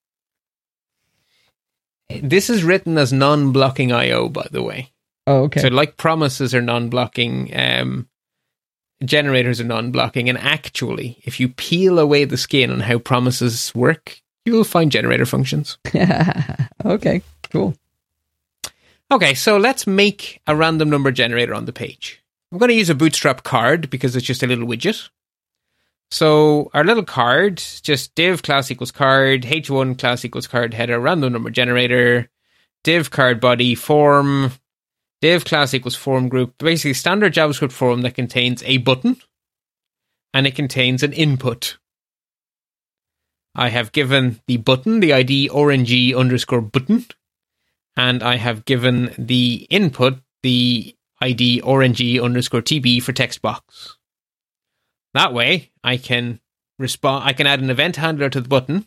This 2.23 2.51
is 2.51 2.65
written 2.65 2.99
as 2.99 3.13
non-blocking 3.13 3.93
I/O, 3.93 4.29
by 4.29 4.47
the 4.51 4.63
way. 4.63 4.91
Oh, 5.27 5.43
okay. 5.45 5.61
So, 5.61 5.69
like 5.69 5.97
promises 5.97 6.55
are 6.55 6.63
non-blocking, 6.63 7.57
um, 7.57 8.09
generators 9.05 9.61
are 9.61 9.65
non-blocking, 9.65 10.29
and 10.29 10.39
actually, 10.39 11.21
if 11.25 11.39
you 11.39 11.49
peel 11.49 11.99
away 11.99 12.25
the 12.25 12.37
skin 12.37 12.71
on 12.71 12.81
how 12.81 12.99
promises 12.99 13.73
work, 13.75 14.21
you'll 14.45 14.65
find 14.65 14.91
generator 14.91 15.27
functions. 15.27 15.79
okay, 16.85 17.23
cool. 17.51 17.75
Okay, 19.13 19.35
so 19.35 19.57
let's 19.57 19.87
make 19.87 20.41
a 20.47 20.55
random 20.55 20.89
number 20.89 21.11
generator 21.11 21.55
on 21.55 21.65
the 21.65 21.73
page. 21.73 22.23
I'm 22.53 22.59
going 22.59 22.71
to 22.71 22.77
use 22.77 22.91
a 22.91 22.95
Bootstrap 22.95 23.43
card 23.43 23.91
because 23.91 24.17
it's 24.17 24.27
just 24.27 24.43
a 24.43 24.47
little 24.47 24.67
widget. 24.67 25.09
So 26.11 26.71
our 26.75 26.85
little 26.85 27.05
card, 27.05 27.63
just 27.83 28.15
div 28.15 28.43
class 28.43 28.71
equals 28.71 28.91
card, 28.91 29.43
h1 29.43 29.99
class 29.99 30.25
equals 30.25 30.49
card 30.49 30.75
header, 30.75 30.99
random 30.99 31.33
number 31.33 31.51
generator, 31.51 32.29
div 32.83 33.11
card 33.11 33.41
body 33.41 33.77
form, 33.77 34.53
div 35.21 35.45
class 35.45 35.73
equals 35.73 35.95
form 35.95 36.29
group, 36.29 36.59
basically 36.59 36.95
standard 36.95 37.33
JavaScript 37.33 37.73
form 37.73 38.03
that 38.03 38.15
contains 38.15 38.63
a 38.65 38.79
button 38.79 39.17
and 40.35 40.47
it 40.47 40.57
contains 40.57 41.03
an 41.03 41.13
input. 41.13 41.79
I 43.55 43.69
have 43.69 43.93
given 43.93 44.41
the 44.47 44.57
button 44.57 45.01
the 45.01 45.13
ID 45.13 45.49
orangey 45.51 46.17
underscore 46.17 46.61
button 46.61 47.07
and 47.97 48.23
I 48.23 48.37
have 48.37 48.65
given 48.65 49.15
the 49.17 49.67
input 49.71 50.19
the 50.43 50.97
ID 51.21 51.61
orangey 51.63 52.23
underscore 52.23 52.63
TB 52.63 53.03
for 53.03 53.13
text 53.13 53.43
box. 53.43 53.97
That 55.15 55.33
way, 55.33 55.71
I 55.83 55.97
can 55.97 56.41
respond. 56.79 57.25
I 57.25 57.33
can 57.33 57.47
add 57.47 57.61
an 57.61 57.71
event 57.71 57.97
handler 57.97 58.31
to 58.31 58.41
the 58.41 58.49
button, 58.49 58.87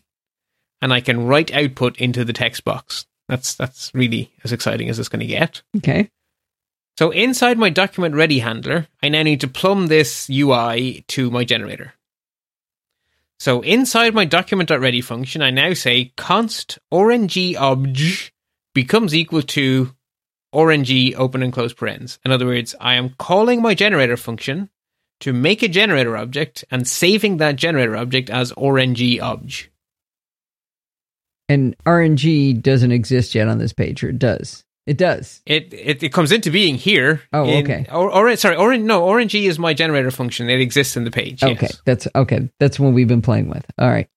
and 0.82 0.94
I 0.94 1.02
can 1.02 1.26
write 1.26 1.54
output 1.54 1.98
into 1.98 2.26
the 2.26 2.34
text 2.34 2.64
box. 2.64 3.06
That's 3.28 3.56
that's 3.56 3.92
really 3.94 4.32
as 4.44 4.52
exciting 4.52 4.90
as 4.90 5.00
it's 5.00 5.10
going 5.10 5.22
to 5.22 5.26
get. 5.26 5.62
Okay. 5.78 6.10
So 6.98 7.10
inside 7.10 7.58
my 7.58 7.70
document 7.70 8.16
ready 8.16 8.40
handler, 8.40 8.88
I 9.02 9.10
now 9.10 9.24
need 9.24 9.42
to 9.42 9.48
plumb 9.48 9.88
this 9.88 10.30
UI 10.30 11.04
to 11.10 11.32
my 11.32 11.44
generator. 11.44 11.94
So 13.40 13.62
inside 13.62 14.14
my 14.14 14.26
document.ready 14.26 15.02
function, 15.02 15.42
I 15.42 15.50
now 15.50 15.74
say 15.74 16.14
const 16.16 16.80
orangey 16.94 17.56
obj 17.60 18.32
becomes 18.74 19.16
equal 19.16 19.42
to 19.42 19.94
orangey 20.54 21.16
open 21.16 21.42
and 21.42 21.52
close 21.52 21.74
parens. 21.74 22.20
In 22.24 22.32
other 22.32 22.46
words, 22.46 22.76
I 22.80 22.94
am 22.94 23.16
calling 23.18 23.62
my 23.62 23.74
generator 23.74 24.16
function 24.16 24.70
to 25.24 25.34
make 25.34 25.64
a 25.64 25.68
generator 25.68 26.16
object 26.16 26.64
and 26.72 26.88
saving 26.88 27.38
that 27.38 27.56
generator 27.56 27.98
object 27.98 28.30
as 28.30 28.52
RNG 28.54 29.20
obj. 29.22 29.70
And 31.50 31.76
RNG 31.86 32.62
doesn't 32.62 32.92
exist 32.92 33.36
yet 33.36 33.48
on 33.48 33.58
this 33.58 33.74
page, 33.74 34.04
or 34.04 34.10
it 34.10 34.20
does? 34.20 34.64
It 34.86 34.98
does. 34.98 35.42
It, 35.46 35.74
it 35.74 36.04
it 36.04 36.14
comes 36.14 36.32
into 36.32 36.52
being 36.52 36.76
here. 36.76 37.22
Oh, 37.32 37.46
in- 37.46 37.64
okay. 37.64 37.86
Or, 37.92 38.12
or 38.12 38.36
sorry, 38.36 38.56
orange. 38.56 38.84
No, 38.84 39.02
orangey 39.02 39.48
is 39.48 39.60
my 39.60 39.74
generator 39.74 40.12
function. 40.12 40.50
It 40.50 40.62
exists 40.62 40.98
in 40.98 41.04
the 41.04 41.12
page. 41.12 41.44
Okay, 41.44 41.58
yes. 41.62 41.82
that's 41.86 42.08
okay. 42.16 42.50
That's 42.60 42.80
one 42.80 42.94
we've 42.94 43.08
been 43.08 43.22
playing 43.22 43.50
with. 43.50 43.66
All 43.78 43.90
right. 43.90 44.08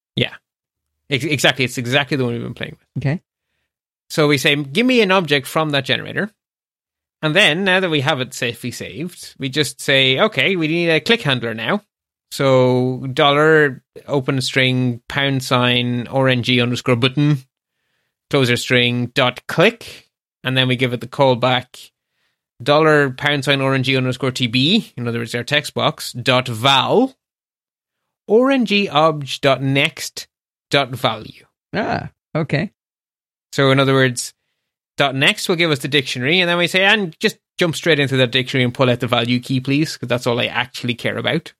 Ex- 1.11 1.25
exactly. 1.25 1.65
It's 1.65 1.79
exactly 1.79 2.17
the 2.17 2.25
one 2.25 2.35
we've 2.35 2.43
been 2.43 2.55
playing 2.55 2.77
with. 2.79 3.03
Okay. 3.03 3.23
So 4.09 4.29
we 4.29 4.39
say, 4.39 4.55
give 4.57 4.87
me 4.87 5.01
an 5.01 5.11
object 5.11 5.47
from 5.47 5.71
that 5.71 5.85
generator. 5.85 6.31
And 7.23 7.35
then, 7.35 7.65
now 7.65 7.81
that 7.81 7.91
we 7.91 8.03
have 8.03 8.21
it 8.21 8.35
safely 8.35 8.71
saved, 8.71 9.35
we 9.39 9.49
just 9.49 9.81
say, 9.81 10.21
okay, 10.21 10.55
we 10.55 10.69
need 10.69 10.91
a 10.91 11.01
click 11.01 11.23
handler 11.23 11.55
now. 11.55 11.83
So 12.31 13.07
dollar 13.13 13.83
open 14.07 14.41
string 14.41 15.01
pound 15.09 15.43
sign 15.43 16.07
orangey 16.07 16.63
underscore 16.63 16.97
button 16.97 17.39
closer 18.29 18.57
string 18.57 19.07
dot 19.15 19.47
click, 19.47 20.11
and 20.45 20.57
then 20.57 20.69
we 20.69 20.77
give 20.77 20.93
it 20.93 21.01
the 21.01 21.07
callback 21.07 21.91
dollar 22.63 23.11
pound 23.11 23.45
sign 23.45 23.61
orangey 23.61 23.97
underscore 23.97 24.33
tb. 24.33 24.93
In 24.97 25.09
other 25.09 25.21
words, 25.21 25.35
our 25.35 25.45
text 25.45 25.73
box 25.73 26.13
dot 26.13 26.49
val 26.49 27.15
orangey 28.29 28.89
obj 28.93 29.41
dot 29.41 29.63
next 29.63 30.27
dot 30.71 30.91
value. 30.91 31.47
Ah, 31.75 32.11
okay. 32.35 32.73
So 33.53 33.71
in 33.71 33.81
other 33.81 33.95
words, 33.95 34.35
dot 34.97 35.15
next 35.15 35.49
will 35.49 35.57
give 35.57 35.71
us 35.71 35.81
the 35.81 35.89
dictionary, 35.89 36.41
and 36.41 36.49
then 36.49 36.59
we 36.59 36.67
say, 36.67 36.85
and 36.85 37.19
just 37.21 37.39
jump 37.59 37.75
straight 37.75 37.99
into 37.99 38.17
that 38.17 38.33
dictionary 38.33 38.65
and 38.65 38.75
pull 38.75 38.91
out 38.91 39.01
the 39.01 39.07
value 39.07 39.41
key, 39.41 39.61
please, 39.61 39.95
because 39.95 40.09
that's 40.09 40.27
all 40.27 40.41
I 40.41 40.47
actually 40.47 40.95
care 40.95 41.17
about. 41.17 41.53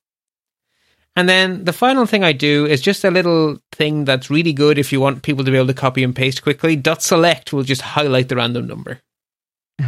And 1.15 1.29
then 1.29 1.65
the 1.65 1.73
final 1.73 2.05
thing 2.05 2.23
I 2.23 2.33
do 2.33 2.67
is 2.67 2.83
just 2.83 3.03
a 3.03 3.11
little 3.11 3.59
thing 3.73 4.05
that's 4.05 4.29
really 4.29 4.53
good 4.53 4.79
if 4.79 4.93
you 4.93 5.01
want 5.01 5.23
people 5.23 5.45
to 5.45 5.51
be 5.51 5.57
able 5.57 5.67
to 5.69 5.75
copy 5.75 6.05
and 6.05 6.15
paste 6.15 6.43
quickly. 6.43 6.77
Dot 6.77 7.03
select 7.03 7.55
will 7.55 7.63
just 7.63 7.81
highlight 7.81 8.29
the 8.29 8.37
random 8.37 8.67
number. 8.67 9.01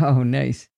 Oh, 0.01 0.23
nice. 0.23 0.69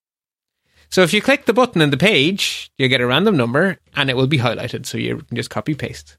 So 0.89 1.03
if 1.03 1.13
you 1.15 1.23
click 1.23 1.47
the 1.47 1.53
button 1.53 1.81
in 1.81 1.91
the 1.91 1.97
page, 1.97 2.73
you 2.79 2.89
get 2.89 3.01
a 3.01 3.07
random 3.07 3.37
number 3.37 3.79
and 3.95 4.11
it 4.11 4.17
will 4.17 4.27
be 4.27 4.39
highlighted. 4.39 4.87
So 4.87 4.99
you 4.99 5.19
can 5.19 5.37
just 5.37 5.51
copy 5.51 5.75
paste. 5.75 6.17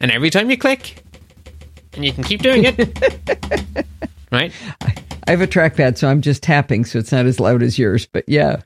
And 0.00 0.10
every 0.10 0.30
time 0.30 0.50
you 0.50 0.56
click, 0.56 1.04
and 1.92 2.04
you 2.04 2.12
can 2.12 2.24
keep 2.24 2.42
doing 2.42 2.64
it. 2.64 3.86
right? 4.32 4.52
I 5.26 5.32
have 5.32 5.40
a 5.40 5.46
trackpad, 5.46 5.98
so 5.98 6.08
I'm 6.08 6.22
just 6.22 6.42
tapping, 6.42 6.84
so 6.84 6.98
it's 6.98 7.12
not 7.12 7.26
as 7.26 7.40
loud 7.40 7.62
as 7.62 7.78
yours. 7.78 8.06
But 8.06 8.24
yeah, 8.28 8.62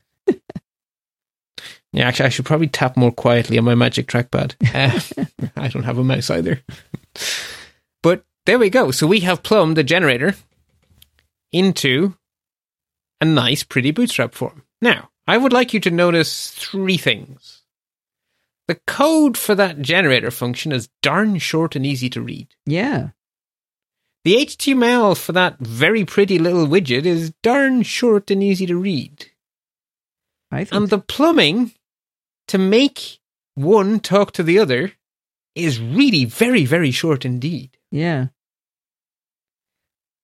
Yeah, 1.93 2.07
actually, 2.07 2.27
I 2.27 2.29
should 2.29 2.45
probably 2.45 2.67
tap 2.67 2.95
more 2.95 3.11
quietly 3.11 3.57
on 3.57 3.65
my 3.65 3.75
magic 3.75 4.07
trackpad. 4.07 4.55
Uh, 4.73 5.49
I 5.57 5.67
don't 5.67 5.83
have 5.83 5.97
a 5.97 6.03
mouse 6.03 6.29
either. 6.29 6.61
But 8.01 8.23
there 8.45 8.57
we 8.57 8.69
go. 8.69 8.91
So 8.91 9.05
we 9.05 9.19
have 9.21 9.43
plumbed 9.43 9.75
the 9.75 9.83
generator 9.83 10.35
into 11.51 12.15
a 13.19 13.25
nice, 13.25 13.63
pretty 13.63 13.91
bootstrap 13.91 14.33
form. 14.33 14.63
Now, 14.81 15.09
I 15.27 15.37
would 15.37 15.51
like 15.51 15.73
you 15.73 15.79
to 15.81 15.91
notice 15.91 16.49
three 16.51 16.97
things. 16.97 17.63
The 18.67 18.79
code 18.87 19.37
for 19.37 19.53
that 19.55 19.81
generator 19.81 20.31
function 20.31 20.71
is 20.71 20.89
darn 21.01 21.37
short 21.39 21.75
and 21.75 21.85
easy 21.85 22.09
to 22.11 22.21
read. 22.21 22.47
Yeah. 22.65 23.09
The 24.23 24.35
HTML 24.45 25.17
for 25.17 25.31
that 25.31 25.57
very 25.59 26.05
pretty 26.05 26.37
little 26.37 26.67
widget 26.67 27.05
is 27.05 27.33
darn 27.41 27.81
short 27.83 28.29
and 28.29 28.43
easy 28.43 28.65
to 28.67 28.75
read. 28.75 29.27
I 30.51 30.63
think 30.65 30.73
And 30.73 30.89
the 30.89 30.99
plumbing 30.99 31.71
to 32.49 32.57
make 32.57 33.19
one 33.55 33.99
talk 33.99 34.31
to 34.33 34.43
the 34.43 34.59
other 34.59 34.91
is 35.55 35.79
really 35.81 36.25
very, 36.25 36.65
very 36.65 36.91
short 36.91 37.25
indeed. 37.25 37.77
yeah. 37.91 38.27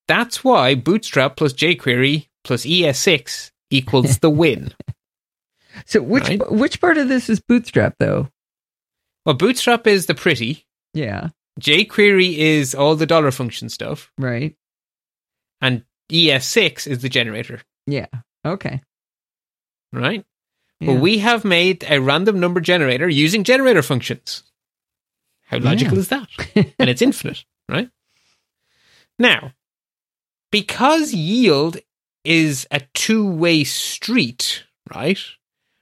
That's 0.07 0.41
why 0.41 0.73
Bootstrap 0.75 1.35
plus 1.35 1.51
jQuery 1.51 2.27
plus 2.45 2.65
ES6 2.65 3.51
equals 3.69 4.19
the 4.19 4.29
win. 4.29 4.73
So 5.85 6.01
which 6.01 6.27
Right. 6.27 6.51
which 6.51 6.81
part 6.81 6.97
of 6.97 7.07
this 7.07 7.29
is 7.29 7.39
Bootstrap 7.39 7.97
though? 7.99 8.29
Well, 9.25 9.35
Bootstrap 9.35 9.85
is 9.85 10.07
the 10.07 10.15
pretty, 10.15 10.65
Yeah. 10.95 11.29
jQuery 11.59 12.37
is 12.37 12.75
all 12.75 12.95
the 12.95 13.05
dollar 13.05 13.31
function 13.31 13.69
stuff, 13.69 14.11
Right. 14.17 14.55
and 15.61 15.83
ES6 16.11 16.87
is 16.87 16.99
the 17.01 17.09
generator, 17.09 17.61
Yeah. 17.85 18.07
Okay. 18.45 18.81
right? 19.91 20.25
Yeah. 20.79 20.87
Well, 20.93 21.01
we 21.01 21.17
have 21.19 21.43
made 21.43 21.83
a 21.89 21.99
random 21.99 22.39
number 22.39 22.59
generator 22.61 23.09
using 23.09 23.43
generator 23.43 23.81
functions. 23.81 24.43
How 25.45 25.57
logical 25.59 25.95
Yeah. 25.95 25.99
is 25.99 26.07
that? 26.09 26.27
and 26.79 26.89
it's 26.89 27.01
infinite, 27.01 27.43
right? 27.67 27.89
Now, 29.17 29.53
because 30.51 31.13
yield 31.13 31.77
is 32.23 32.67
a 32.69 32.81
two 32.93 33.27
way 33.27 33.63
street, 33.63 34.65
right? 34.93 35.19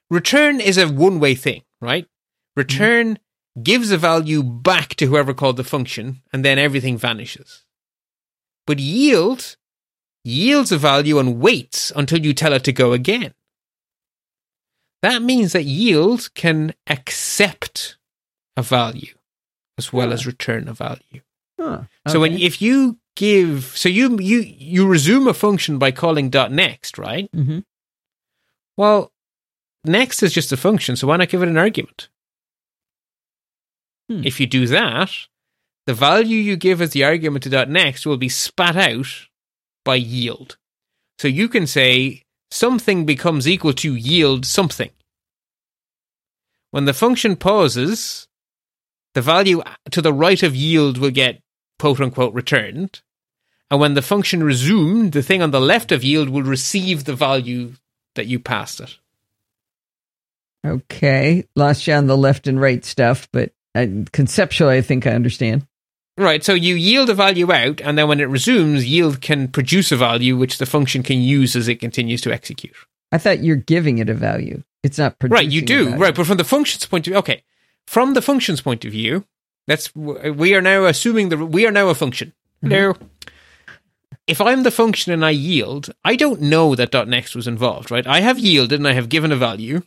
Return 0.09 0.61
is 0.61 0.78
a 0.78 0.88
one 0.88 1.19
way 1.19 1.36
thing, 1.36 1.63
right? 1.82 2.07
Return 2.55 3.19
gives 3.62 3.91
a 3.91 3.97
value 3.97 4.43
back 4.43 4.95
to 4.95 5.06
whoever 5.08 5.34
called 5.34 5.58
the 5.58 5.64
function, 5.64 6.22
and 6.34 6.43
then 6.43 6.60
everything 6.60 6.97
vanishes. 6.97 7.64
But 8.68 8.80
yield 8.80 9.56
yields 10.24 10.72
a 10.72 10.78
value 10.78 11.20
and 11.20 11.39
waits 11.39 11.91
until 11.95 12.20
you 12.20 12.34
tell 12.34 12.53
it 12.53 12.64
to 12.64 12.74
go 12.74 12.93
again. 12.93 13.34
That 15.03 15.22
means 15.22 15.53
that 15.53 15.66
yield 15.66 16.34
can 16.34 16.74
accept 16.88 17.97
a 18.58 18.64
value 18.64 19.14
as 19.78 19.93
well 19.93 20.12
as 20.12 20.26
return 20.26 20.68
a 20.68 20.74
value. 20.74 21.22
Huh. 21.60 21.84
So 22.08 22.20
when 22.20 22.34
if 22.34 22.62
you 22.62 22.97
give 23.16 23.66
so 23.76 23.88
you 23.88 24.18
you 24.20 24.39
you 24.39 24.88
resume 24.88 25.28
a 25.28 25.34
function 25.34 25.78
by 25.78 25.91
calling 25.91 26.30
dot 26.30 26.51
next, 26.51 26.97
right? 26.97 27.32
Mhm. 27.32 27.64
Well, 28.78 29.12
next 29.84 30.24
is 30.24 30.34
just 30.34 30.51
a 30.51 30.58
function, 30.58 30.95
so 30.95 31.08
why 31.08 31.18
not 31.18 31.30
give 31.30 31.43
it 31.43 31.49
an 31.49 31.58
argument? 31.58 32.10
Hmm. 34.10 34.22
If 34.24 34.39
you 34.39 34.47
do 34.47 34.68
that, 34.68 35.12
the 35.86 35.93
value 35.93 36.38
you 36.38 36.56
give 36.56 36.82
as 36.82 36.91
the 36.91 37.03
argument 37.03 37.43
to 37.43 37.49
dot 37.49 37.70
next 37.70 38.06
will 38.06 38.18
be 38.18 38.30
spat 38.30 38.76
out 38.76 39.28
by 39.84 39.95
yield. 39.95 40.58
So 41.20 41.28
you 41.28 41.47
can 41.47 41.68
say 41.68 42.24
something 42.51 43.06
becomes 43.06 43.47
equal 43.47 43.74
to 43.74 43.95
yield 43.95 44.45
something. 44.45 44.89
When 46.72 46.86
the 46.86 46.93
function 46.93 47.36
pauses, 47.36 48.28
the 49.14 49.22
value 49.22 49.62
to 49.91 50.01
the 50.01 50.14
right 50.14 50.41
of 50.43 50.56
yield 50.56 50.97
will 50.97 51.12
get 51.12 51.41
quote 51.80 52.01
unquote 52.01 52.34
returned. 52.34 53.01
And 53.72 53.80
when 53.80 53.93
the 53.93 54.01
function 54.01 54.43
resumed, 54.43 55.14
the 55.14 55.24
thing 55.24 55.41
on 55.41 55.51
the 55.51 55.62
left 55.62 55.91
of 55.91 56.03
yield 56.03 56.30
will 56.30 56.43
receive 56.43 57.06
the 57.06 57.16
value 57.16 57.74
that 58.16 58.28
you 58.28 58.39
passed 58.39 58.80
it. 58.80 58.97
Okay. 60.66 61.47
Lost 61.56 61.88
you 61.88 61.93
on 61.93 62.08
the 62.08 62.18
left 62.18 62.47
and 62.47 62.60
right 62.60 62.84
stuff, 62.84 63.28
but 63.32 63.51
I, 63.76 64.05
conceptually, 64.11 64.78
I 64.78 64.82
think 64.82 65.05
I 65.05 65.11
understand. 65.11 65.67
Right, 66.17 66.43
so 66.43 66.53
you 66.53 66.76
yield 66.76 67.09
a 67.09 67.13
value 67.13 67.51
out, 67.51 67.82
and 67.82 67.97
then 67.97 68.07
when 68.07 68.21
it 68.21 68.30
resumes, 68.30 68.86
yield 68.86 69.21
can 69.21 69.49
produce 69.49 69.91
a 69.91 69.97
value 69.97 70.38
which 70.38 70.57
the 70.59 70.65
function 70.65 71.03
can 71.03 71.21
use 71.21 71.57
as 71.57 71.67
it 71.67 71.82
continues 71.82 72.21
to 72.21 72.32
execute. 72.32 72.73
I 73.11 73.17
thought 73.17 73.43
you're 73.43 73.57
giving 73.57 73.97
it 73.97 74.09
a 74.09 74.13
value. 74.13 74.63
It's 74.82 74.97
not 74.97 75.19
producing 75.19 75.45
right, 75.45 75.51
you 75.51 75.61
do. 75.61 75.95
Right, 75.95 76.15
but 76.15 76.26
from 76.26 76.38
the 76.38 76.45
function's 76.45 76.86
point 76.86 77.05
of 77.07 77.11
view, 77.11 77.19
okay, 77.19 77.43
from 77.86 78.13
the 78.13 78.21
function's 78.21 78.61
point 78.61 78.86
of 78.86 78.91
view, 78.91 79.26
that's 79.67 79.93
we 79.95 80.55
are 80.55 80.61
now 80.61 80.86
assuming 80.86 81.30
that 81.30 81.38
we 81.38 81.67
are 81.67 81.71
now 81.71 81.89
a 81.89 81.95
function. 81.95 82.34
Mm-hmm. 82.63 82.71
Hello. 82.73 82.93
If 84.28 84.41
I'm 84.41 84.63
the 84.63 84.71
function 84.71 85.11
and 85.11 85.23
I 85.23 85.32
yield, 85.32 85.93
I 86.03 86.15
don't 86.15 86.41
know 86.41 86.76
that 86.76 87.07
.next 87.07 87.36
was 87.36 87.47
involved, 87.47 87.91
right? 87.91 88.07
I 88.07 88.21
have 88.21 88.39
yielded 88.39 88.80
and 88.80 88.88
I 88.88 88.93
have 88.93 89.09
given 89.09 89.32
a 89.32 89.36
value, 89.36 89.84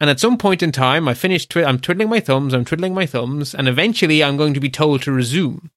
and 0.00 0.10
at 0.10 0.20
some 0.20 0.36
point 0.38 0.62
in 0.62 0.72
time, 0.72 1.08
I 1.08 1.14
finish. 1.14 1.46
Twi- 1.46 1.64
I'm 1.64 1.78
twiddling 1.78 2.08
my 2.08 2.20
thumbs. 2.20 2.52
I'm 2.54 2.64
twiddling 2.64 2.94
my 2.94 3.06
thumbs, 3.06 3.54
and 3.54 3.68
eventually, 3.68 4.22
I'm 4.22 4.36
going 4.36 4.54
to 4.54 4.60
be 4.60 4.70
told 4.70 5.02
to 5.02 5.12
resume. 5.12 5.70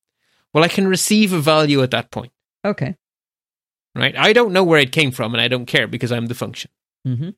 Well, 0.53 0.63
I 0.63 0.67
can 0.69 0.87
receive 0.87 1.33
a 1.33 1.39
value 1.39 1.83
at 1.83 1.91
that 1.91 2.09
point, 2.11 2.31
Okay. 2.65 2.95
right? 3.95 4.15
I 4.17 4.33
don't 4.33 4.53
know 4.53 4.63
where 4.63 4.79
it 4.79 4.91
came 4.91 5.11
from, 5.11 5.33
and 5.33 5.41
I 5.41 5.47
don't 5.47 5.65
care 5.67 5.87
because 5.87 6.11
I'm 6.11 6.27
the 6.27 6.35
function. 6.35 6.71
hmm 7.05 7.29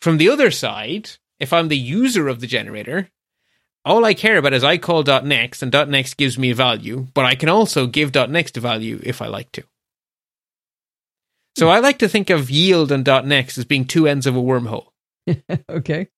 From 0.00 0.18
the 0.18 0.28
other 0.28 0.50
side, 0.50 1.10
if 1.40 1.52
I'm 1.52 1.68
the 1.68 1.78
user 1.78 2.28
of 2.28 2.40
the 2.40 2.46
generator, 2.46 3.08
all 3.84 4.04
I 4.04 4.14
care 4.14 4.36
about 4.36 4.52
is 4.52 4.64
I 4.64 4.78
call 4.78 5.04
.next 5.04 5.62
and 5.62 5.72
.next 5.90 6.16
gives 6.16 6.36
me 6.38 6.50
a 6.50 6.54
value, 6.54 7.06
but 7.14 7.24
I 7.24 7.34
can 7.36 7.48
also 7.48 7.86
give 7.86 8.14
.next 8.14 8.56
a 8.56 8.60
value 8.60 9.00
if 9.02 9.22
I 9.22 9.28
like 9.28 9.52
to. 9.52 9.62
So 11.56 11.68
I 11.68 11.78
like 11.78 11.98
to 12.00 12.08
think 12.08 12.28
of 12.28 12.50
yield 12.50 12.92
and 12.92 13.06
.next 13.06 13.56
as 13.56 13.64
being 13.64 13.86
two 13.86 14.06
ends 14.06 14.26
of 14.26 14.36
a 14.36 14.40
wormhole, 14.42 14.88
okay. 15.70 16.08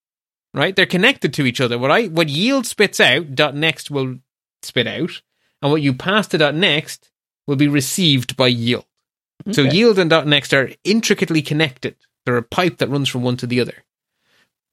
Right? 0.55 0.75
They're 0.75 0.87
connected 0.87 1.33
to 1.35 1.47
each 1.47 1.61
other. 1.61 1.79
What 1.79 1.91
I 1.91 2.07
what 2.07 2.29
yield 2.29 2.67
spits 2.67 3.01
out, 3.01 3.35
dot 3.35 3.55
.next 3.55 3.91
will 3.91 4.19
spit 4.63 4.87
out, 4.87 5.23
and 5.63 5.71
what 5.71 5.83
you 5.83 5.95
pass 5.95 6.27
to 6.29 6.39
dot 6.39 6.55
.next 6.55 7.11
will 7.47 7.57
be 7.57 7.69
received 7.69 8.37
by 8.37 8.49
yield. 8.49 8.85
So 9.53 9.63
yield 9.63 9.99
and 9.99 10.11
dot 10.11 10.27
.next 10.27 10.53
are 10.53 10.71
intricately 10.85 11.43
connected. 11.43 11.97
They're 12.27 12.37
a 12.37 12.43
pipe 12.43 12.79
that 12.79 12.91
runs 12.91 13.09
from 13.09 13.23
one 13.23 13.37
to 13.39 13.47
the 13.47 13.61
other. 13.61 13.85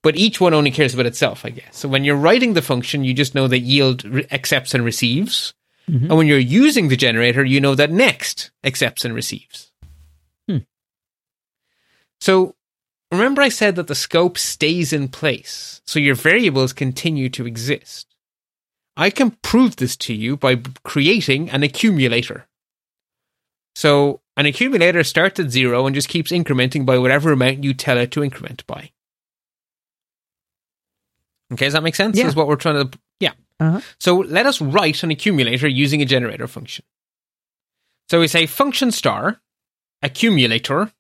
But 0.04 0.18
each 0.18 0.42
one 0.42 0.54
only 0.54 0.72
cares 0.72 0.94
about 0.94 1.06
itself, 1.06 1.46
I 1.46 1.50
guess. 1.50 1.78
So 1.78 1.88
when 1.88 2.04
you're 2.04 2.16
writing 2.16 2.54
the 2.54 2.62
function, 2.62 3.04
you 3.04 3.14
just 3.14 3.34
know 3.34 3.48
that 3.48 3.60
yield 3.60 4.04
re- 4.04 4.28
accepts 4.32 4.74
and 4.74 4.84
receives. 4.84 5.54
Mhm. 5.90 6.10
And 6.10 6.18
when 6.18 6.28
you're 6.28 6.38
using 6.38 6.90
the 6.90 6.98
generator, 6.98 7.44
you 7.46 7.62
know 7.62 7.76
that 7.76 7.92
next 7.92 8.52
accepts 8.64 9.06
and 9.06 9.16
receives. 9.16 9.72
Hmm. 10.50 10.60
So 12.20 12.56
remember 13.12 13.42
I 13.42 13.50
said 13.50 13.76
that 13.76 13.88
the 13.88 13.96
scope 13.96 14.38
stays 14.38 14.94
in 14.94 15.08
place. 15.08 15.82
So 15.86 16.00
your 16.00 16.16
variables 16.16 16.74
continue 16.74 17.30
to 17.30 17.46
exist. 17.46 18.08
I 18.98 19.10
can 19.10 19.32
prove 19.42 19.76
this 19.76 19.96
to 19.98 20.14
you 20.14 20.38
by 20.38 20.62
creating 20.84 21.50
an 21.50 21.64
accumulator. 21.64 22.48
So 23.76 24.22
an 24.38 24.46
accumulator 24.46 25.04
starts 25.04 25.40
at 25.40 25.52
zero 25.52 25.86
and 25.86 25.94
just 25.94 26.10
keeps 26.10 26.32
incrementing 26.32 26.86
by 26.86 26.98
whatever 26.98 27.32
amount 27.32 27.64
you 27.64 27.74
tell 27.74 27.98
it 27.98 28.12
to 28.12 28.24
increment 28.24 28.66
by. 28.68 28.92
Okay, 31.54 31.66
does 31.66 31.74
that 31.74 31.84
make 31.84 31.96
sense? 31.96 32.18
Yeah. 32.18 32.24
That's 32.24 32.36
what 32.36 32.48
we're 32.48 32.56
trying 32.56 32.90
to. 32.90 33.00
Yeah. 33.20 33.34
Uh-huh. 33.60 33.82
So 34.00 34.18
let 34.18 34.46
us 34.46 34.62
write 34.62 35.04
an 35.04 35.12
accumulator 35.12 35.68
using 35.68 36.02
a 36.02 36.06
generator 36.06 36.48
function. 36.48 36.86
So 38.10 38.20
we 38.20 38.28
say 38.28 38.46
function 38.46 38.92
star 38.92 39.42
accumulator 40.02 40.92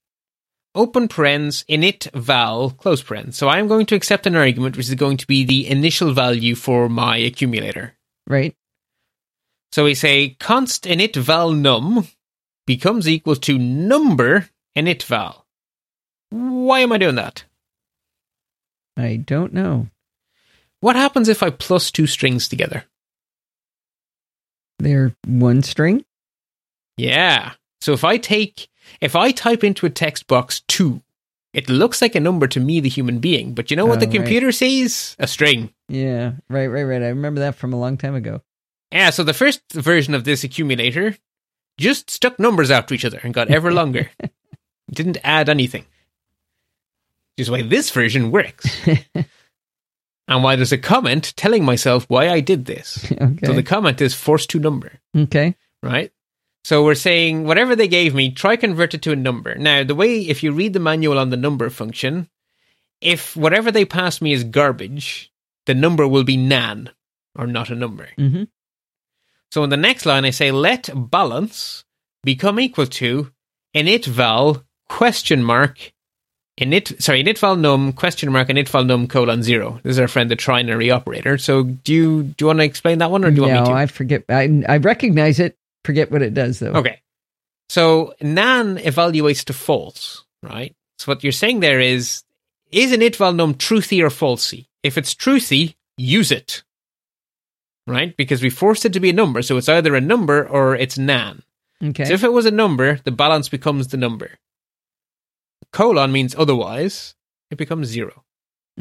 open 0.76 1.07
parens 1.07 1.64
init 1.69 2.11
val 2.14 2.69
close 2.72 3.02
parens. 3.02 3.38
So 3.38 3.47
I'm 3.47 3.68
going 3.68 3.85
to 3.88 3.95
accept 3.95 4.27
an 4.27 4.35
argument 4.35 4.77
which 4.77 4.89
is 4.89 4.95
going 4.95 5.18
to 5.18 5.27
be 5.27 5.43
the 5.43 5.68
initial 5.68 6.14
value 6.14 6.56
for 6.56 6.89
my 6.89 7.18
accumulator. 7.18 7.93
Right. 8.27 8.56
So 9.72 9.85
we 9.85 9.95
say 9.95 10.38
const 10.39 10.84
init 10.84 11.15
val 11.15 11.52
num 11.52 12.07
becomes 12.68 13.07
equal 13.07 13.35
to 13.38 13.57
number 13.57 14.49
init 14.76 15.03
val. 15.03 15.45
Why 16.30 16.81
am 16.81 16.91
I 16.91 16.97
doing 16.97 17.15
that? 17.15 17.45
I 18.97 19.18
don't 19.18 19.53
know. 19.53 19.88
What 20.80 20.95
happens 20.95 21.30
if 21.30 21.41
I 21.41 21.49
plus 21.49 21.91
two 21.91 22.07
strings 22.07 22.47
together? 22.47 22.85
They're 24.80 25.15
one 25.26 25.64
string. 25.64 26.06
Yeah. 26.97 27.53
So 27.81 27.93
if 27.93 28.03
I 28.03 28.18
take, 28.18 28.68
if 29.02 29.16
I 29.16 29.32
type 29.32 29.64
into 29.64 29.86
a 29.86 29.90
text 29.90 30.28
box 30.28 30.62
two, 30.68 31.02
it 31.53 31.70
looks 31.70 32.02
like 32.02 32.16
a 32.16 32.20
number 32.20 32.48
to 32.48 32.60
me, 32.60 32.80
the 32.80 32.90
human 32.90 33.20
being. 33.20 33.53
But 33.53 33.72
you 33.72 33.78
know 33.78 33.86
what 33.86 33.98
Oh, 33.98 33.99
the 34.02 34.07
right. 34.07 34.16
computer 34.16 34.52
sees? 34.52 35.16
A 35.20 35.28
string. 35.28 35.74
Yeah. 35.88 36.34
Right. 36.49 36.68
Right. 36.68 36.84
Right. 36.84 37.02
I 37.02 37.07
remember 37.10 37.40
that 37.41 37.56
from 37.56 37.72
a 37.74 37.80
long 37.80 37.98
time 37.98 38.16
ago. 38.16 38.41
Yeah. 38.91 39.10
So 39.12 39.24
the 39.24 39.34
first 39.34 39.62
version 39.74 40.14
of 40.14 40.24
this 40.26 40.44
accumulator 40.44 41.18
just 41.78 42.10
stuck 42.10 42.40
numbers 42.40 42.72
after 42.72 42.94
each 42.94 43.06
other 43.06 43.20
and 43.24 43.34
got 43.34 43.49
ever 43.49 43.72
longer. 43.82 44.10
Didn't 44.91 45.18
add 45.24 45.49
anything. 45.49 45.86
Which 47.38 47.44
is 47.48 47.52
why 47.52 47.62
this 47.64 47.90
version 47.90 48.32
works. 48.32 48.66
and 50.28 50.44
why 50.44 50.56
there's 50.56 50.72
a 50.72 50.78
comment 50.78 51.34
telling 51.36 51.64
myself 51.66 52.06
why 52.10 52.30
I 52.30 52.40
did 52.40 52.66
this. 52.66 53.12
okay. 53.12 53.45
So 53.45 53.53
the 53.53 53.64
comment 53.64 54.02
is 54.02 54.14
force 54.14 54.45
to 54.48 54.60
number. 54.60 54.99
okay. 55.16 55.56
right? 55.84 56.12
So 56.66 56.84
we're 56.84 56.96
saying 56.96 57.44
whatever 57.44 57.76
they 57.76 57.88
gave 57.88 58.16
me, 58.16 58.32
try 58.32 58.56
convert 58.56 58.96
it 58.96 59.04
to 59.04 59.12
a 59.12 59.16
number. 59.16 59.54
Now, 59.54 59.84
the 59.84 59.94
way 59.94 60.22
if 60.22 60.42
you 60.42 60.52
read 60.52 60.74
the 60.74 60.80
manual 60.80 61.20
on 61.20 61.30
the 61.30 61.38
number 61.38 61.70
function, 61.70 62.28
if 63.00 63.38
whatever 63.38 63.72
they 63.72 63.86
pass 63.86 64.20
me 64.20 64.34
is 64.34 64.44
garbage, 64.44 65.32
the 65.68 65.76
number 65.76 66.08
will 66.08 66.24
be 66.24 66.38
nan 66.38 66.90
or 67.38 67.46
not 67.46 67.70
a 67.70 67.76
number. 67.76 68.10
hmm 68.18 68.46
So 69.52 69.64
in 69.64 69.70
the 69.70 69.78
next 69.78 70.08
line, 70.08 70.26
I 70.26 70.32
say 70.32 70.50
let 70.50 70.90
balance 70.96 71.86
become 72.24 72.60
equal 72.60 72.88
to 72.88 73.32
init 73.76 74.08
val 74.08 74.64
question 74.90 75.44
mark 75.44 75.94
init 76.60 77.00
sorry 77.00 77.24
init 77.24 77.38
val 77.38 77.56
num 77.56 77.94
question 77.94 78.32
mark 78.32 78.48
init 78.48 78.70
val 78.70 78.86
num 78.86 79.08
colon 79.08 79.44
zero. 79.44 79.80
This 79.84 79.92
is 79.92 80.00
our 80.00 80.08
friend 80.08 80.32
the 80.32 80.36
trinary 80.36 80.92
operator. 80.92 81.38
So 81.38 81.62
do 81.62 81.94
you 81.94 82.24
do 82.24 82.36
you 82.42 82.48
want 82.48 82.58
to 82.58 82.66
explain 82.66 82.98
that 82.98 83.12
one 83.12 83.24
or 83.24 83.30
do 83.30 83.36
you 83.36 83.48
no, 83.48 83.54
want 83.54 83.68
me 83.68 83.74
to? 83.76 83.78
I 83.78 83.86
forget. 83.86 84.24
I 84.30 84.64
I 84.68 84.78
recognize 84.78 85.40
it. 85.40 85.60
Forget 85.86 86.12
what 86.12 86.24
it 86.24 86.34
does 86.34 86.60
though. 86.60 86.74
Okay. 86.74 87.02
So 87.70 88.14
nan 88.22 88.78
evaluates 88.78 89.45
to 89.45 89.53
false, 89.53 90.26
right? 90.41 90.76
So 90.98 91.12
what 91.12 91.24
you're 91.24 91.32
saying 91.32 91.60
there 91.60 91.80
is, 91.80 92.24
is 92.72 92.91
an 92.91 93.02
it 93.02 93.20
num 93.20 93.53
truthy 93.53 94.02
or 94.02 94.10
falsy? 94.10 94.66
If 94.82 94.98
it's 94.98 95.14
truthy, 95.14 95.76
use 95.98 96.32
it. 96.32 96.64
Right? 97.88 98.18
Because 98.18 98.41
we 98.41 98.49
forced 98.49 98.86
it 98.86 98.94
to 98.94 98.99
be 98.99 99.12
a 99.12 99.14
number, 99.14 99.44
so 99.44 99.57
it's 99.57 99.70
either 99.70 99.95
a 99.95 100.02
number 100.02 100.48
or 100.48 100.76
it's 100.76 100.98
nan. 100.98 101.44
Okay. 101.84 102.06
So 102.06 102.14
if 102.14 102.24
it 102.24 102.34
was 102.34 102.48
a 102.48 102.52
number, 102.52 102.99
the 103.03 103.12
balance 103.12 103.48
becomes 103.48 103.90
the 103.90 103.98
number. 103.98 104.32
Colon 105.72 106.12
means 106.12 106.34
otherwise, 106.36 107.14
it 107.52 107.57
becomes 107.57 107.88
zero. 107.90 108.24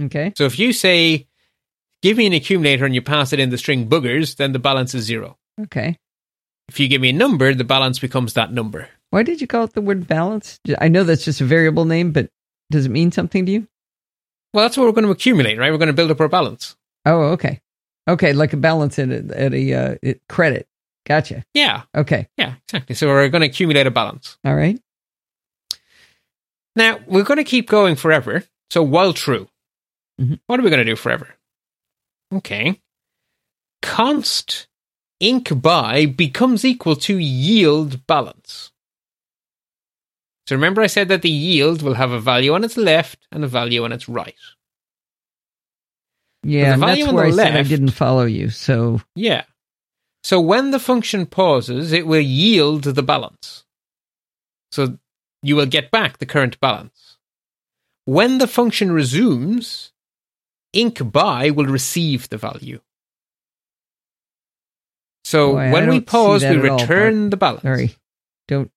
okay. 0.01 0.33
So 0.37 0.45
if 0.45 0.59
you 0.59 0.73
say, 0.73 1.27
give 2.01 2.17
me 2.17 2.27
an 2.27 2.33
accumulator 2.33 2.87
and 2.87 2.95
you 2.95 3.03
pass 3.03 3.35
it 3.35 3.41
in 3.41 3.51
the 3.51 3.59
string 3.59 3.89
boogers, 3.91 4.37
then 4.37 4.53
the 4.53 4.59
balance 4.59 4.95
is 4.95 5.05
zero. 5.05 5.37
Okay. 5.61 5.99
If 6.69 6.81
you 6.81 6.89
give 6.89 7.01
me 7.01 7.11
a 7.11 7.13
number, 7.15 7.55
the 7.55 7.65
balance 7.65 7.99
becomes 7.99 8.35
that 8.35 8.53
number. 8.53 8.89
Why 9.11 9.23
did 9.23 9.41
you 9.41 9.47
call 9.47 9.65
it 9.65 9.75
the 9.75 9.81
word 9.81 10.07
balance? 10.07 10.59
I 10.81 10.89
know 10.89 11.05
that's 11.05 11.25
just 11.25 11.41
a 11.41 11.45
variable 11.45 11.85
name, 11.85 12.11
but 12.13 12.31
does 12.71 12.87
it 12.87 12.91
mean 12.91 13.13
something 13.13 13.47
to 13.47 13.53
you? 13.53 13.69
Well, 14.53 14.65
that's 14.65 14.77
what 14.77 14.85
we're 14.87 14.93
going 14.93 15.05
to 15.05 15.11
accumulate, 15.11 15.59
right? 15.59 15.71
We're 15.71 15.79
going 15.79 15.89
to 15.89 15.93
build 15.93 16.11
up 16.11 16.21
our 16.21 16.29
balance. 16.29 16.77
Oh, 17.05 17.33
okay. 17.33 17.61
Okay, 18.09 18.33
like 18.33 18.53
a 18.53 18.57
balance 18.57 18.99
at 18.99 19.11
a, 19.11 19.41
at 19.41 19.55
a 19.55 19.75
uh, 19.75 20.15
credit. 20.29 20.67
Gotcha. 21.07 21.45
Yeah, 21.55 21.83
Okay. 21.95 22.29
yeah, 22.39 22.55
exactly. 22.67 22.95
So 22.95 23.09
we're 23.09 23.29
going 23.29 23.43
to 23.43 23.49
accumulate 23.49 23.87
a 23.87 23.91
balance. 23.91 24.39
All 24.45 24.55
right. 24.55 24.81
Now, 26.77 26.99
we're 27.07 27.25
going 27.25 27.39
to 27.39 27.45
keep 27.45 27.69
going 27.69 27.95
forever. 27.97 28.45
So 28.71 28.83
while 28.83 29.13
true, 29.13 29.49
Mhm. 30.21 30.41
what 30.47 30.59
are 30.59 30.63
we 30.63 30.71
going 30.71 30.85
to 30.85 30.91
do 30.91 30.97
forever? 30.97 31.29
Okay. 32.33 32.81
Const 33.83 34.67
inc 35.23 35.61
by 35.61 36.07
becomes 36.07 36.65
equal 36.65 36.97
to 36.97 37.19
yield 37.19 38.07
balance. 38.07 38.73
So 40.47 40.55
remember 40.55 40.83
I 40.83 40.89
said 40.89 41.09
that 41.09 41.23
the 41.23 41.31
yield 41.31 41.83
will 41.83 41.95
have 41.95 42.13
a 42.13 42.21
value 42.21 42.53
on 42.53 42.65
its 42.65 42.77
left 42.77 43.27
and 43.33 43.43
a 43.45 43.49
value 43.49 43.85
on 43.85 43.93
its 43.93 44.09
right. 44.09 44.35
Yeah, 46.43 46.67
the 46.67 46.73
and 46.73 46.81
value 46.81 46.97
that's 46.97 47.09
on 47.09 47.15
where 47.15 47.25
I 47.27 47.31
the 47.31 47.37
said 47.37 47.57
I 47.57 47.63
didn't 47.63 47.91
follow 47.91 48.27
you. 48.27 48.51
So 48.51 49.01
Yeah. 49.15 49.45
So 50.23 50.41
when 50.41 50.71
the 50.71 50.79
function 50.79 51.27
pauses, 51.27 51.93
it 51.93 52.07
will 52.07 52.21
yield 52.21 52.85
the 52.85 53.03
balance. 53.03 53.65
So 54.73 54.99
you 55.43 55.57
will 55.57 55.67
get 55.67 55.91
back 55.91 56.19
the 56.19 56.27
current 56.27 56.59
balance. 56.61 57.19
When 58.07 58.39
the 58.39 58.47
function 58.47 58.93
resumes, 58.93 59.93
inc 60.75 61.11
by 61.13 61.51
will 61.51 61.67
receive 61.67 62.29
the 62.29 62.39
value. 62.39 62.81
So 65.25 65.53
Boy, 65.53 65.73
when 65.73 65.89
we 65.89 66.01
pause, 66.01 66.43
we 66.43 66.49
at 66.49 66.65
all, 66.67 66.79
return 66.79 67.31
the 67.31 67.37
balance. 67.37 67.63
sorry, 67.63 67.97
don't. 68.47 68.71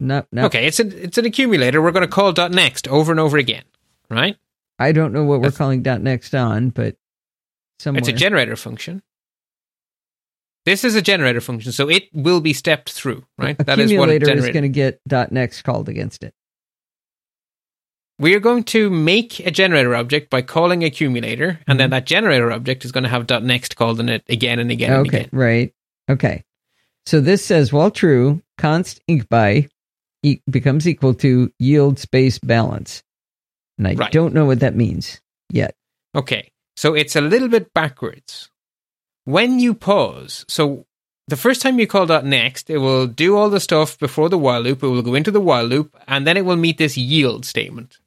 No, 0.00 0.26
no. 0.32 0.46
Okay, 0.46 0.66
it's 0.66 0.80
an 0.80 0.92
it's 0.92 1.18
an 1.18 1.24
accumulator. 1.24 1.80
We're 1.80 1.92
going 1.92 2.06
to 2.06 2.12
call 2.12 2.32
dot 2.32 2.50
next 2.50 2.88
over 2.88 3.12
and 3.12 3.20
over 3.20 3.36
again, 3.38 3.64
right? 4.10 4.36
I 4.78 4.92
don't 4.92 5.12
know 5.12 5.24
what 5.24 5.40
we're 5.40 5.52
calling 5.52 5.82
dot 5.82 6.00
next 6.00 6.34
on, 6.34 6.70
but 6.70 6.96
somewhere. 7.78 8.00
It's 8.00 8.08
a 8.08 8.12
generator 8.12 8.56
function. 8.56 9.02
This 10.64 10.82
is 10.82 10.94
a 10.94 11.02
generator 11.02 11.42
function, 11.42 11.72
so 11.72 11.90
it 11.90 12.04
will 12.14 12.40
be 12.40 12.54
stepped 12.54 12.90
through, 12.90 13.24
right? 13.36 13.56
That 13.58 13.78
is 13.78 13.92
what 13.92 14.08
a 14.08 14.16
accumulator 14.16 14.46
is 14.48 14.52
going 14.52 14.62
to 14.62 14.68
get 14.70 15.00
dot 15.06 15.30
next 15.30 15.62
called 15.62 15.88
against 15.90 16.24
it. 16.24 16.34
We 18.18 18.34
are 18.34 18.40
going 18.40 18.62
to 18.64 18.90
make 18.90 19.40
a 19.40 19.50
generator 19.50 19.94
object 19.96 20.30
by 20.30 20.42
calling 20.42 20.84
accumulator, 20.84 21.58
and 21.66 21.80
then 21.80 21.86
mm-hmm. 21.86 21.94
that 21.94 22.06
generator 22.06 22.52
object 22.52 22.84
is 22.84 22.92
going 22.92 23.02
to 23.04 23.10
have 23.10 23.26
dot 23.26 23.42
next 23.42 23.76
called 23.76 23.98
in 23.98 24.08
it 24.08 24.22
again 24.28 24.58
and 24.60 24.70
again 24.70 24.92
and 24.92 25.06
okay, 25.08 25.18
again. 25.18 25.30
right. 25.32 25.74
Okay. 26.08 26.44
So 27.06 27.20
this 27.20 27.44
says, 27.44 27.72
while 27.72 27.90
true, 27.90 28.40
const 28.56 29.00
inc 29.10 29.28
by 29.28 29.68
e- 30.22 30.40
becomes 30.48 30.88
equal 30.88 31.14
to 31.14 31.52
yield 31.58 31.98
space 31.98 32.38
balance. 32.38 33.02
And 33.78 33.88
I 33.88 33.94
Right. 33.94 34.12
don't 34.12 34.32
know 34.32 34.46
what 34.46 34.60
that 34.60 34.76
means 34.76 35.20
yet. 35.50 35.74
Okay, 36.14 36.50
so 36.76 36.94
it's 36.94 37.16
a 37.16 37.20
little 37.20 37.48
bit 37.48 37.74
backwards. 37.74 38.48
When 39.24 39.58
you 39.58 39.74
pause, 39.74 40.44
so 40.48 40.86
the 41.26 41.36
first 41.36 41.60
time 41.62 41.80
you 41.80 41.86
call 41.88 42.06
dot 42.06 42.24
next, 42.24 42.70
it 42.70 42.78
will 42.78 43.06
do 43.06 43.36
all 43.36 43.50
the 43.50 43.58
stuff 43.60 43.98
before 43.98 44.28
the 44.28 44.38
while 44.38 44.60
loop. 44.60 44.82
It 44.82 44.86
will 44.86 45.02
go 45.02 45.14
into 45.14 45.30
the 45.32 45.40
while 45.40 45.64
loop, 45.64 45.96
and 46.06 46.26
then 46.26 46.36
it 46.36 46.44
will 46.44 46.56
meet 46.56 46.78
this 46.78 46.96
yield 46.96 47.44
statement. 47.44 47.98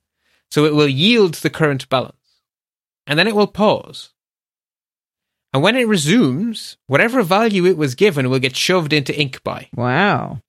So 0.51 0.65
it 0.65 0.73
will 0.73 0.87
yield 0.87 1.35
the 1.35 1.49
current 1.49 1.87
balance, 1.89 2.41
and 3.05 3.17
then 3.19 3.27
it 3.27 3.35
will 3.35 3.47
pause. 3.47 4.11
And 5.53 5.63
when 5.63 5.75
it 5.75 5.87
resumes, 5.87 6.77
whatever 6.87 7.23
value 7.23 7.65
it 7.65 7.77
was 7.77 7.95
given 7.95 8.29
will 8.29 8.39
get 8.39 8.55
shoved 8.55 8.93
into 8.93 9.13
inc 9.13 9.43
by. 9.43 9.69
Wow. 9.75 10.41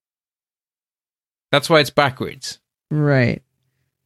That's 1.50 1.70
why 1.70 1.80
it's 1.80 1.90
backwards. 1.90 2.58
Right. 2.90 3.42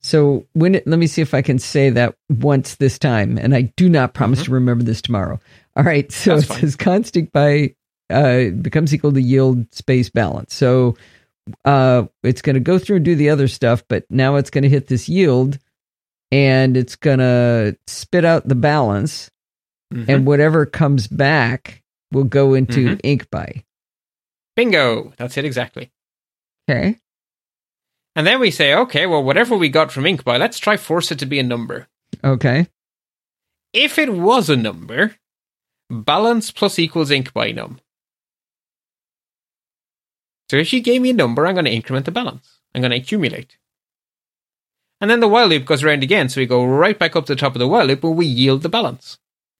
So 0.00 0.46
when 0.52 0.76
it, 0.76 0.86
let 0.86 0.98
me 0.98 1.06
see 1.06 1.22
if 1.22 1.34
I 1.34 1.42
can 1.42 1.58
say 1.58 1.90
that 1.90 2.16
once 2.28 2.76
this 2.76 2.98
time, 2.98 3.38
and 3.38 3.54
I 3.54 3.62
do 3.76 3.88
not 3.88 4.14
promise 4.14 4.44
to 4.44 4.50
remember 4.50 4.84
this 4.84 5.02
tomorrow. 5.02 5.40
All 5.76 5.84
right. 5.84 6.10
So 6.12 6.32
Mm-hmm. 6.32 6.36
That's 6.36 6.44
it 6.44 6.48
fine. 6.48 6.60
says 6.60 6.76
constant 6.76 7.32
by 7.32 7.74
uh, 8.10 8.50
becomes 8.60 8.92
equal 8.94 9.12
to 9.12 9.22
yield 9.22 9.72
space 9.74 10.10
balance. 10.10 10.54
So 10.54 10.96
uh, 11.64 12.04
it's 12.22 12.42
going 12.42 12.54
to 12.54 12.60
go 12.60 12.78
through 12.78 12.96
and 12.96 13.04
do 13.04 13.14
the 13.14 13.30
other 13.30 13.48
stuff, 13.48 13.82
but 13.88 14.04
now 14.10 14.36
it's 14.36 14.50
going 14.50 14.62
to 14.62 14.68
hit 14.68 14.88
this 14.88 15.08
yield, 15.08 15.58
and 16.32 16.76
it's 16.76 16.96
going 16.96 17.18
to 17.20 17.76
spit 17.86 18.24
out 18.24 18.48
the 18.48 18.54
balance, 18.56 19.30
Mhm. 19.92 20.08
and 20.08 20.26
whatever 20.26 20.64
comes 20.66 21.06
back 21.06 21.82
will 22.10 22.24
go 22.24 22.54
into 22.54 22.96
Mhm. 22.96 23.00
inc 23.02 23.30
by. 23.30 23.62
Bingo! 24.56 25.12
That's 25.18 25.36
it 25.36 25.44
exactly. 25.44 25.92
Okay. 26.68 26.98
And 28.16 28.26
then 28.26 28.40
we 28.40 28.50
say, 28.50 28.74
okay, 28.74 29.06
well, 29.06 29.22
whatever 29.22 29.56
we 29.56 29.68
got 29.68 29.92
from 29.92 30.04
inc 30.04 30.24
by, 30.24 30.36
let's 30.38 30.58
try 30.58 30.76
force 30.76 31.10
it 31.12 31.18
to 31.20 31.26
be 31.26 31.38
a 31.38 31.42
number. 31.42 31.88
Okay. 32.24 32.66
If 33.72 33.98
it 33.98 34.12
was 34.12 34.50
a 34.50 34.56
number, 34.56 35.16
balance 35.90 36.50
plus 36.50 36.78
equals 36.78 37.10
inc 37.10 37.32
by 37.32 37.52
num. 37.52 37.80
So 40.50 40.56
if 40.58 40.72
you 40.72 40.80
gave 40.82 41.00
me 41.00 41.10
a 41.10 41.14
number, 41.14 41.46
I'm 41.46 41.54
going 41.54 41.64
to 41.64 41.70
increment 41.72 42.04
the 42.04 42.12
balance. 42.12 42.60
I'm 42.74 42.82
going 42.82 42.90
to 42.90 42.98
accumulate. 42.98 43.56
And 45.02 45.10
then 45.10 45.18
the 45.18 45.26
while 45.26 45.48
loop 45.48 45.64
goes 45.64 45.82
around 45.82 46.04
again, 46.04 46.28
so 46.28 46.40
we 46.40 46.46
go 46.46 46.64
right 46.64 46.96
back 46.96 47.16
up 47.16 47.26
to 47.26 47.34
the 47.34 47.40
top 47.40 47.56
of 47.56 47.58
the 47.58 47.66
while 47.66 47.84
loop 47.84 48.04
where 48.04 48.12
we 48.12 48.24
yield 48.24 48.62
the 48.62 48.68
balance. 48.68 49.18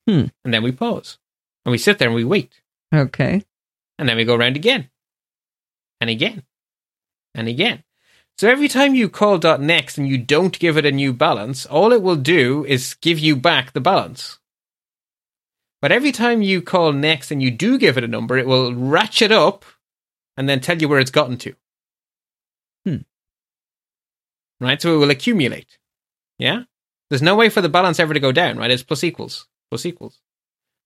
Hmm. 0.09 0.27
And 0.45 0.55
then 0.55 0.63
we 0.63 0.71
pause. 0.71 1.19
And 1.65 1.73
we 1.73 1.79
sit 1.79 1.99
there 1.99 2.07
and 2.07 2.15
we 2.15 2.23
wait. 2.23 2.63
Okay. 2.95 3.43
And 3.99 4.09
then 4.09 4.17
we 4.17 4.25
go 4.25 4.37
around 4.37 4.55
again. 4.55 4.89
And 6.01 6.09
again. 6.09 6.45
And 7.35 7.49
again. 7.49 7.83
So 8.39 8.49
every 8.49 8.69
time 8.69 8.95
you 8.95 9.09
call 9.09 9.39
dot 9.39 9.61
next 9.61 9.99
and 9.99 10.07
you 10.07 10.17
don't 10.17 10.59
give 10.59 10.77
it 10.77 10.87
a 10.87 10.93
new 10.93 11.13
balance, 11.13 11.67
all 11.67 11.93
it 11.93 12.03
will 12.03 12.17
do 12.17 12.65
is 12.67 12.95
give 12.95 13.19
you 13.19 13.35
back 13.35 13.73
the 13.73 13.81
balance. 13.81 14.39
But 15.81 15.91
every 15.91 16.13
time 16.13 16.43
you 16.43 16.63
call 16.63 16.93
next 16.93 17.33
and 17.33 17.43
you 17.43 17.51
do 17.51 17.79
give 17.79 17.99
it 17.99 18.05
a 18.05 18.09
number, 18.09 18.39
it 18.39 18.47
will 18.47 18.73
ratchet 18.75 19.33
up 19.33 19.65
and 20.37 20.49
then 20.49 20.61
tell 20.61 20.81
you 20.81 20.89
where 20.89 21.01
it's 21.01 21.11
gotten 21.11 21.37
to. 21.39 21.55
Hmm. 22.87 22.97
Right? 24.63 24.81
So 24.81 24.95
it 24.95 24.99
will 24.99 25.11
accumulate. 25.11 25.79
Yeah? 26.39 26.63
There's 27.11 27.21
no 27.21 27.35
way 27.35 27.49
for 27.49 27.61
the 27.61 27.69
balance 27.69 28.01
ever 28.01 28.15
to 28.15 28.21
go 28.21 28.33
down, 28.33 28.57
right? 28.57 28.71
It's 28.71 28.83
plus 28.83 29.05
equals. 29.05 29.47
Plus 29.71 29.85
equals. 29.85 30.21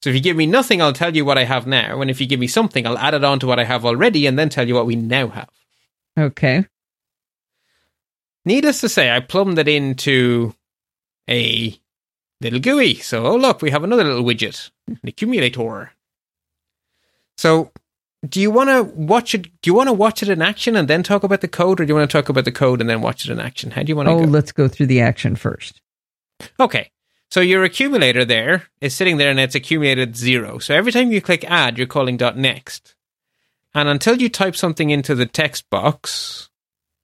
So 0.03 0.11
if 0.11 0.17
you 0.17 0.23
give 0.23 0.37
me 0.37 0.47
nothing, 0.47 0.83
I'll 0.83 0.93
tell 0.93 1.15
you 1.15 1.25
what 1.25 1.39
I 1.39 1.45
have 1.45 1.67
now. 1.67 2.01
And 2.01 2.11
if 2.11 2.21
you 2.21 2.27
give 2.27 2.41
me 2.41 2.47
something, 2.47 2.87
I'll 2.87 2.99
add 2.99 3.15
it 3.15 3.25
on 3.25 3.39
to 3.41 3.47
what 3.47 3.59
I 3.59 3.65
have 3.65 3.85
already 3.85 4.27
and 4.27 4.39
then 4.39 4.49
tell 4.49 4.67
you 4.67 4.75
what 4.75 4.87
we 4.87 4.97
now 4.97 5.29
have. 5.29 5.51
Okay. 6.19 6.67
Needless 8.45 8.81
to 8.81 8.89
say, 8.89 9.11
I 9.11 9.21
plumbed 9.21 9.59
it 9.59 9.69
into 9.69 10.55
a 11.29 11.79
little 12.41 12.61
GUI. 12.61 12.95
So, 12.95 13.27
oh, 13.27 13.37
look, 13.37 13.63
we 13.63 13.71
have 13.71 13.85
another 13.85 14.05
little 14.05 14.25
widget, 14.25 14.71
an 14.89 15.01
accumulator. 15.05 15.93
So, 17.37 17.73
do 18.29 18.41
you 18.41 18.51
want 18.51 18.71
to 18.71 18.83
watch 18.95 19.35
it? 19.35 19.43
Do 19.63 19.69
you 19.71 19.75
want 19.75 19.89
to 19.89 19.93
watch 19.93 20.23
it 20.23 20.29
in 20.29 20.41
action 20.43 20.77
and 20.77 20.89
then 20.89 21.03
talk 21.03 21.23
about 21.23 21.41
the 21.41 21.49
code, 21.49 21.81
or 21.81 21.85
do 21.85 21.91
you 21.91 21.95
want 21.95 22.11
to 22.11 22.17
talk 22.17 22.29
about 22.29 22.45
the 22.45 22.53
code 22.53 22.81
and 22.81 22.89
then 22.89 23.01
watch 23.03 23.25
it 23.25 23.31
in 23.33 23.41
action? 23.41 23.71
How 23.73 23.83
do 23.83 23.91
you 23.91 23.97
want 23.97 24.09
to 24.09 24.13
Oh, 24.15 24.21
go? 24.21 24.25
let's 24.31 24.53
go 24.53 24.69
through 24.69 24.87
the 24.87 25.01
action 25.01 25.37
first. 25.37 25.81
Okay. 26.61 26.91
So 27.31 27.41
your 27.41 27.65
accumulator 27.65 28.25
there 28.25 28.65
is 28.81 28.95
sitting 28.95 29.17
there 29.17 29.31
and 29.31 29.41
it's 29.41 29.55
accumulated 29.55 30.17
zero. 30.17 30.59
So 30.59 30.75
every 30.75 30.93
time 30.93 31.11
you 31.13 31.21
click 31.21 31.45
add, 31.51 31.77
you're 31.77 31.87
calling 31.87 32.17
dot 32.17 32.37
next. 32.39 32.95
And 33.75 33.89
until 33.89 34.17
you 34.23 34.29
type 34.29 34.55
something 34.57 34.91
into 34.91 35.15
the 35.15 35.27
text 35.27 35.69
box, 35.69 36.49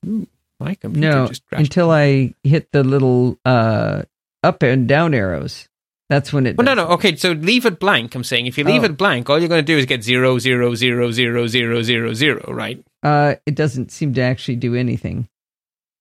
ooh, 0.07 0.27
my 0.61 0.75
computer 0.77 1.11
No, 1.11 1.27
just 1.27 1.45
crashed. 1.49 1.61
until 1.65 1.91
I 1.91 2.35
hit 2.45 2.71
the 2.73 2.85
little 2.85 3.39
uh 3.45 4.03
up 4.45 4.63
and 4.63 4.87
down 4.89 5.13
arrows. 5.13 5.69
That's 6.13 6.31
when 6.31 6.45
it. 6.47 6.59
Well, 6.59 6.67
no, 6.67 6.75
does 6.75 6.87
no. 6.89 6.93
Okay, 6.97 7.17
so 7.17 7.33
leave 7.33 7.65
it 7.65 7.81
blank. 7.81 8.15
I'm 8.15 8.23
saying 8.23 8.45
if 8.45 8.59
you 8.59 8.65
leave 8.65 8.83
Oh. 8.83 8.85
it 8.85 8.99
blank, 8.99 9.31
all 9.31 9.39
you're 9.39 9.49
going 9.49 9.65
to 9.65 9.73
do 9.73 9.79
is 9.79 9.87
get 9.87 10.03
zero, 10.05 10.39
zero, 10.39 10.75
zero, 10.75 11.11
zero, 11.11 11.47
zero, 11.47 11.81
zero, 11.83 12.13
zero, 12.13 12.53
right? 12.53 12.77
it. 12.77 12.85
Uh, 13.03 13.35
it 13.47 13.55
doesn't 13.55 13.91
seem 13.91 14.13
to 14.13 14.21
actually 14.21 14.57
do 14.57 14.75
anything. 14.75 15.27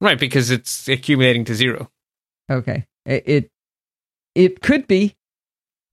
Right, 0.02 0.20
because 0.20 0.50
it's 0.52 0.90
accumulating 0.90 1.46
to 1.46 1.56
zero. 1.56 1.90
Okay, 2.52 2.88
it 3.06 3.24
it, 3.26 3.50
it 4.36 4.62
could 4.62 4.86
be, 4.86 5.16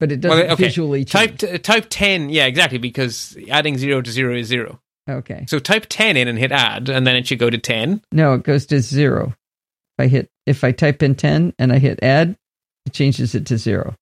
but 0.01 0.11
it 0.11 0.19
doesn't 0.19 0.37
Well, 0.37 0.53
okay. 0.55 0.63
visually 0.65 1.05
Type 1.05 1.37
t- 1.37 1.57
type 1.59 1.85
ten, 1.89 2.29
yeah, 2.29 2.45
exactly, 2.45 2.77
because 2.77 3.37
adding 3.49 3.77
zero 3.77 4.01
to 4.01 4.11
zero 4.11 4.35
is 4.35 4.47
zero. 4.47 4.81
okay, 5.09 5.45
So 5.47 5.59
type 5.59 5.85
ten 5.87 6.17
in 6.17 6.27
and 6.27 6.37
hit 6.37 6.51
add, 6.51 6.89
and 6.89 7.07
then 7.07 7.15
it 7.15 7.25
should 7.25 7.39
go 7.39 7.49
to 7.49 7.57
ten. 7.57 8.01
no, 8.11 8.33
it 8.33 8.43
goes 8.43 8.65
to 8.65 8.81
zero. 8.81 9.33
If 9.97 10.03
I 10.03 10.07
hit, 10.07 10.29
if 10.45 10.65
I 10.65 10.73
type 10.73 11.01
in 11.01 11.15
ten 11.15 11.53
and 11.57 11.71
I 11.71 11.79
hit 11.79 12.03
add, 12.03 12.35
it 12.85 12.93
changes 12.93 13.33
it 13.35 13.45
to 13.45 13.57
zero. 13.57 13.95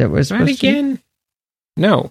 That 0.00 0.10
it's 0.14 0.30
Right 0.30 0.38
supposed 0.40 0.60
to 0.60 0.66
again? 0.68 1.02
No. 1.76 2.10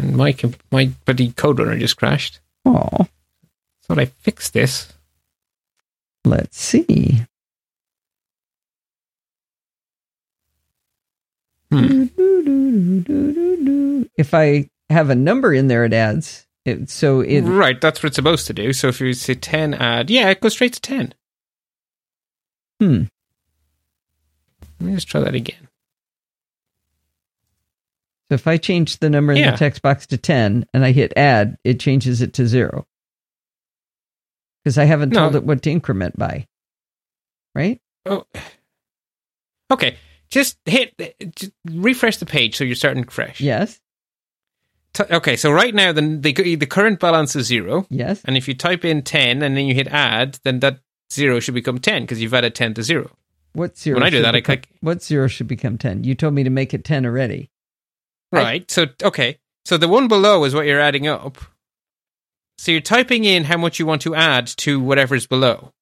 And 0.00 0.16
my 0.16 0.34
my 0.72 0.86
buddy 1.04 1.30
code 1.30 1.60
runner 1.60 1.78
just 1.78 1.96
crashed. 1.96 2.40
Oh, 2.64 3.06
Thought 3.84 4.00
I 4.00 4.06
fixed 4.06 4.52
this. 4.52 4.92
let's 6.24 6.60
see. 6.60 7.22
Hmm. 11.70 12.06
If 14.18 14.34
I 14.34 14.68
have 14.90 15.08
a 15.08 15.14
number 15.14 15.54
in 15.54 15.68
there, 15.68 15.84
it 15.84 15.92
adds. 15.94 16.46
It, 16.64 16.90
so 16.90 17.20
it 17.20 17.42
right, 17.42 17.80
that's 17.80 18.02
what 18.02 18.08
it's 18.08 18.16
supposed 18.16 18.46
to 18.48 18.52
do. 18.52 18.72
So 18.72 18.88
if 18.88 19.00
you 19.00 19.12
say 19.14 19.34
ten 19.34 19.72
add, 19.74 20.10
yeah, 20.10 20.28
it 20.30 20.40
goes 20.40 20.52
straight 20.52 20.72
to 20.74 20.80
ten. 20.80 21.14
hmm. 22.80 23.04
Let 24.80 24.86
me 24.86 24.94
just 24.94 25.08
try 25.08 25.20
that 25.20 25.34
again. 25.34 25.68
So 28.32 28.36
if 28.36 28.46
I 28.46 28.56
change 28.56 28.96
the 29.00 29.10
number 29.10 29.32
in 29.34 29.40
Yeah. 29.40 29.50
the 29.50 29.58
text 29.58 29.82
box 29.82 30.06
to 30.06 30.16
10 30.16 30.64
and 30.72 30.86
I 30.86 30.92
hit 30.92 31.12
add, 31.18 31.58
it 31.64 31.78
changes 31.78 32.22
it 32.22 32.32
to 32.32 32.46
zero. 32.46 32.86
Because 34.64 34.78
I 34.78 34.84
haven't 34.84 35.10
No. 35.10 35.18
told 35.20 35.36
it 35.36 35.44
what 35.44 35.60
to 35.64 35.70
increment 35.70 36.16
by. 36.18 36.46
Right? 37.54 37.78
Oh, 38.06 38.24
okay. 39.70 39.98
Just 40.30 40.56
hit 40.64 40.94
just 41.36 41.52
refresh 41.66 42.16
the 42.16 42.24
page 42.24 42.56
so 42.56 42.64
you're 42.64 42.74
starting 42.74 43.04
fresh. 43.04 43.38
Yes. 43.38 43.78
T- 44.94 45.04
okay, 45.10 45.36
so 45.36 45.52
right 45.52 45.74
now 45.74 45.92
the, 45.92 46.00
the 46.00 46.32
the 46.56 46.64
current 46.66 47.00
balance 47.00 47.36
is 47.36 47.46
zero, 47.46 47.86
Yes. 47.90 48.22
and 48.24 48.38
if 48.38 48.48
you 48.48 48.54
type 48.54 48.82
in 48.82 49.02
ten 49.02 49.42
and 49.42 49.54
then 49.58 49.66
you 49.66 49.74
hit 49.74 49.88
add, 49.88 50.38
then 50.42 50.60
that 50.60 50.80
zero 51.12 51.38
should 51.38 51.52
become 51.52 51.78
ten 51.78 52.04
because 52.04 52.22
you've 52.22 52.32
added 52.32 52.54
ten 52.54 52.72
to 52.74 52.82
zero. 52.82 53.10
What 53.52 53.76
zero? 53.76 53.96
When 53.98 54.04
I 54.06 54.08
do 54.08 54.22
that, 54.22 54.34
I 54.34 54.40
click- 54.40 54.68
What 54.80 55.02
zero 55.02 55.26
should 55.28 55.48
become 55.48 55.76
10? 55.76 56.04
You 56.04 56.14
told 56.14 56.32
me 56.32 56.44
to 56.44 56.48
make 56.50 56.72
it 56.72 56.82
10 56.82 57.04
already. 57.04 57.50
I- 58.32 58.36
Right. 58.42 58.70
so 58.70 58.86
okay. 59.02 59.38
So 59.64 59.76
the 59.76 59.88
one 59.88 60.08
below 60.08 60.44
is 60.44 60.54
what 60.54 60.66
you're 60.66 60.80
adding 60.80 61.06
up. 61.06 61.38
So 62.58 62.72
you're 62.72 62.80
typing 62.80 63.24
in 63.24 63.44
how 63.44 63.56
much 63.56 63.78
you 63.78 63.86
want 63.86 64.02
to 64.02 64.14
add 64.14 64.46
to 64.58 64.80
whatever's 64.80 65.26
below. 65.26 65.72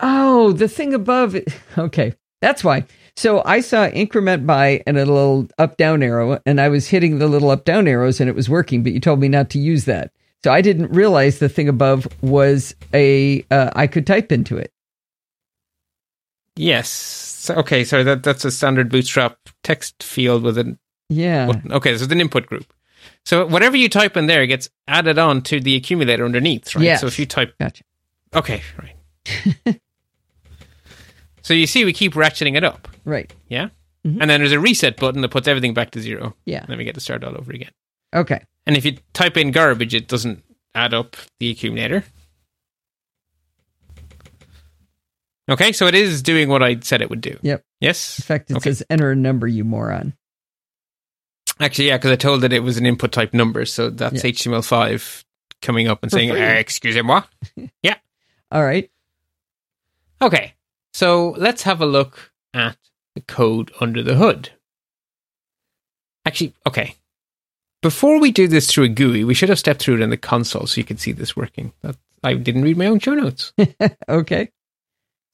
Oh, 0.00 0.52
the 0.52 0.68
thing 0.68 0.92
above. 0.94 1.34
it- 1.34 1.48
Okay. 1.78 2.14
That's 2.42 2.62
why. 2.62 2.84
So 3.16 3.42
I 3.46 3.60
saw 3.60 3.86
increment 3.86 4.46
by 4.46 4.82
and 4.86 4.98
a 4.98 5.06
little 5.06 5.48
up 5.58 5.78
down 5.78 6.02
arrow, 6.02 6.38
and 6.44 6.60
I 6.60 6.68
was 6.68 6.88
hitting 6.88 7.18
the 7.18 7.26
little 7.28 7.50
up 7.50 7.64
down 7.64 7.88
arrows 7.88 8.20
and 8.20 8.28
it 8.28 8.36
was 8.36 8.48
working, 8.50 8.82
but 8.82 8.92
you 8.92 9.00
told 9.00 9.20
me 9.20 9.28
not 9.28 9.48
to 9.50 9.58
use 9.58 9.86
that. 9.86 10.12
So 10.44 10.52
I 10.52 10.60
didn't 10.60 10.92
realize 10.92 11.38
the 11.38 11.48
thing 11.48 11.66
above 11.68 12.06
was 12.20 12.74
a, 12.92 13.44
uh, 13.50 13.70
I 13.74 13.86
could 13.86 14.06
type 14.06 14.30
into 14.30 14.58
it. 14.58 14.70
Yes. 16.56 16.88
So, 16.90 17.54
okay. 17.56 17.84
So 17.84 18.02
that 18.04 18.22
that's 18.22 18.44
a 18.44 18.50
standard 18.50 18.90
Bootstrap 18.90 19.38
text 19.62 20.02
field 20.02 20.42
with 20.42 20.58
an 20.58 20.78
Yeah. 21.08 21.46
button. 21.46 21.72
Okay. 21.72 21.96
So 21.96 22.04
it's 22.04 22.12
an 22.12 22.20
input 22.20 22.46
group. 22.46 22.72
So 23.24 23.46
whatever 23.46 23.76
you 23.76 23.88
type 23.88 24.16
in 24.16 24.26
there 24.26 24.46
gets 24.46 24.68
added 24.88 25.18
on 25.18 25.42
to 25.42 25.60
the 25.60 25.74
accumulator 25.76 26.24
underneath, 26.24 26.74
right? 26.74 26.84
Yes. 26.84 27.00
So 27.00 27.06
if 27.08 27.18
you 27.18 27.26
type, 27.26 27.54
Gotcha. 27.60 27.82
okay, 28.34 28.62
right. 28.80 28.96
so 31.42 31.54
you 31.54 31.66
see, 31.66 31.84
we 31.84 31.92
keep 31.92 32.14
ratcheting 32.14 32.56
it 32.56 32.64
up, 32.64 32.88
Right. 33.04 33.32
yeah. 33.48 33.68
Mhm. 34.06 34.18
And 34.20 34.30
then 34.30 34.40
there's 34.40 34.52
a 34.52 34.60
reset 34.60 34.96
button 34.96 35.20
that 35.22 35.30
puts 35.30 35.48
everything 35.48 35.74
back 35.74 35.90
to 35.92 36.00
zero. 36.00 36.36
Yeah. 36.46 36.64
Then 36.66 36.78
we 36.78 36.84
get 36.84 36.94
to 36.94 37.00
start 37.00 37.24
all 37.24 37.36
over 37.36 37.52
again. 37.52 37.72
Okay. 38.14 38.40
And 38.66 38.76
if 38.76 38.84
you 38.84 38.96
type 39.12 39.36
in 39.36 39.50
garbage, 39.50 39.94
it 39.94 40.06
doesn't 40.08 40.42
add 40.74 40.94
up 40.94 41.16
the 41.40 41.50
accumulator. 41.50 42.04
Okay, 45.48 45.72
so 45.72 45.86
it 45.86 45.94
is 45.94 46.22
doing 46.22 46.48
what 46.48 46.62
I 46.62 46.78
said 46.80 47.02
it 47.02 47.10
would 47.10 47.20
do. 47.20 47.38
Yep. 47.42 47.64
Yes. 47.80 48.18
In 48.18 48.22
fact, 48.24 48.50
it 48.50 48.56
Okay. 48.56 48.70
says 48.70 48.82
enter 48.90 49.10
a 49.12 49.16
number, 49.16 49.46
you 49.46 49.64
moron. 49.64 50.14
Actually, 51.60 51.88
yeah, 51.88 51.96
because 51.96 52.10
I 52.10 52.16
told 52.16 52.42
it 52.44 52.52
it 52.52 52.60
was 52.60 52.76
an 52.78 52.84
input 52.86 53.12
type 53.12 53.32
number, 53.32 53.64
so 53.64 53.88
that's 53.90 54.24
Yeah. 54.24 54.30
HTML5 54.30 55.24
coming 55.62 55.88
up 55.88 56.02
and 56.02 56.10
For 56.10 56.18
saying, 56.18 56.30
free. 56.30 56.42
uh, 56.42 56.52
"Excusez-moi." 56.54 57.22
Yeah. 57.82 57.96
All 58.50 58.64
right. 58.64 58.90
Okay, 60.20 60.54
so 60.94 61.30
let's 61.38 61.62
have 61.62 61.80
a 61.80 61.86
look 61.86 62.32
at 62.54 62.76
the 63.14 63.20
code 63.22 63.70
under 63.80 64.02
the 64.02 64.16
hood. 64.16 64.50
Actually, 66.24 66.54
okay. 66.66 66.96
Before 67.82 68.18
we 68.18 68.32
do 68.32 68.48
this 68.48 68.66
through 68.70 68.84
a 68.84 68.88
GUI, 68.88 69.22
we 69.24 69.34
should 69.34 69.48
have 69.48 69.58
stepped 69.58 69.80
through 69.80 69.96
it 69.96 70.00
in 70.00 70.10
the 70.10 70.16
console 70.16 70.66
so 70.66 70.78
you 70.80 70.84
could 70.84 70.98
see 71.00 71.12
this 71.12 71.36
working. 71.36 71.72
That, 71.82 71.96
I 72.24 72.34
didn't 72.34 72.62
read 72.62 72.76
my 72.78 72.86
own 72.86 72.98
show 72.98 73.14
notes. 73.14 73.52
Okay. 74.08 74.50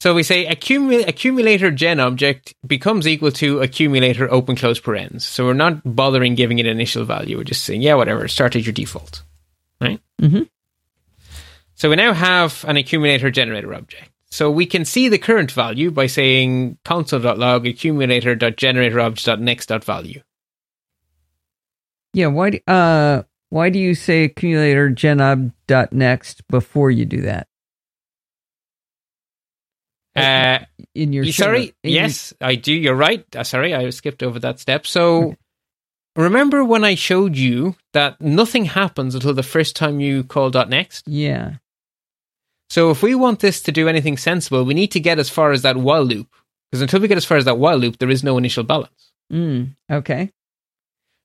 So 0.03 0.11
we 0.15 0.25
say 0.25 0.47
accumul- 0.47 1.07
accumulator 1.07 1.71
gen 1.71 2.01
object 2.01 2.57
becomes 2.67 3.07
equal 3.07 3.31
to 3.39 3.61
accumulator 3.61 4.29
open 4.33 4.57
close 4.57 4.81
parens. 4.81 5.25
So 5.25 5.45
we're 5.45 5.53
not 5.53 5.81
bothering 5.85 6.35
giving 6.35 6.59
it 6.59 6.67
an 6.67 6.73
initial 6.73 7.05
value. 7.05 7.37
We're 7.37 7.45
just 7.45 7.65
saying, 7.65 7.83
yeah, 7.83 7.95
whatever, 7.95 8.27
start 8.27 8.57
as 8.57 8.67
your 8.67 8.73
default. 8.73 9.23
Right? 9.81 10.01
Mm-hmm. 10.21 10.43
So 11.77 11.89
we 11.89 11.95
now 11.95 12.15
have 12.15 12.65
an 12.67 12.77
accumulator 12.77 13.31
generator 13.31 13.73
object. 13.73 14.11
So 14.29 14.51
we 14.51 14.67
can 14.67 14.85
see 14.85 15.09
the 15.09 15.19
current 15.19 15.53
value 15.53 15.93
by 15.93 16.09
saying 16.09 16.79
console.log 16.85 17.65
accumulator.generatorobject.next.value. 17.65 20.21
Yeah. 22.13 22.27
Why? 22.27 22.51
Do, 22.51 22.59
uh, 22.67 23.23
why 23.51 23.71
do 23.71 23.79
you 23.79 23.95
say 23.95 24.25
accumulator 24.25 24.91
genob 24.91 25.53
dot 25.69 25.93
next 25.93 26.43
before 26.49 26.91
you 26.91 27.05
do 27.05 27.21
that? 27.21 27.47
Uh, 30.15 30.59
In 30.95 31.13
your 31.13 31.25
You- 31.25 31.33
sorry, 31.33 31.75
in 31.83 31.93
your- 31.93 32.03
yes, 32.03 32.35
I 32.41 32.55
do. 32.57 32.73
You're 32.75 32.95
right. 32.95 33.25
Uh, 33.35 33.45
sorry, 33.45 33.75
I 33.75 33.89
skipped 33.91 34.23
over 34.23 34.39
that 34.41 34.61
step. 34.61 34.87
So, 34.87 35.37
remember 36.17 36.63
when 36.65 36.85
I 36.85 36.95
showed 36.97 37.37
you 37.37 37.77
that 37.95 38.21
nothing 38.21 38.67
happens 38.67 39.15
until 39.15 39.33
the 39.33 39.43
first 39.43 39.75
time 39.75 40.01
you 40.01 40.23
call 40.25 40.51
dot 40.51 40.69
.next? 40.69 41.09
yeah. 41.09 41.55
So, 42.71 42.91
if 42.91 43.03
we 43.03 43.15
want 43.15 43.41
this 43.41 43.61
to 43.65 43.73
do 43.73 43.87
anything 43.87 44.17
sensible, 44.17 44.65
we 44.65 44.73
need 44.73 44.93
to 44.93 45.01
get 45.01 45.19
as 45.19 45.29
far 45.29 45.53
as 45.53 45.61
that 45.63 45.77
while 45.77 46.05
loop. 46.05 46.29
Because 46.71 46.81
until 46.81 47.01
we 47.01 47.09
get 47.09 47.19
as 47.19 47.25
far 47.27 47.37
as 47.37 47.45
that 47.45 47.59
while 47.59 47.77
loop, 47.77 47.99
there 47.99 48.09
is 48.09 48.25
no 48.25 48.39
initial 48.39 48.65
balance. 48.65 49.13
Mm, 49.31 49.77
okay. 49.91 50.31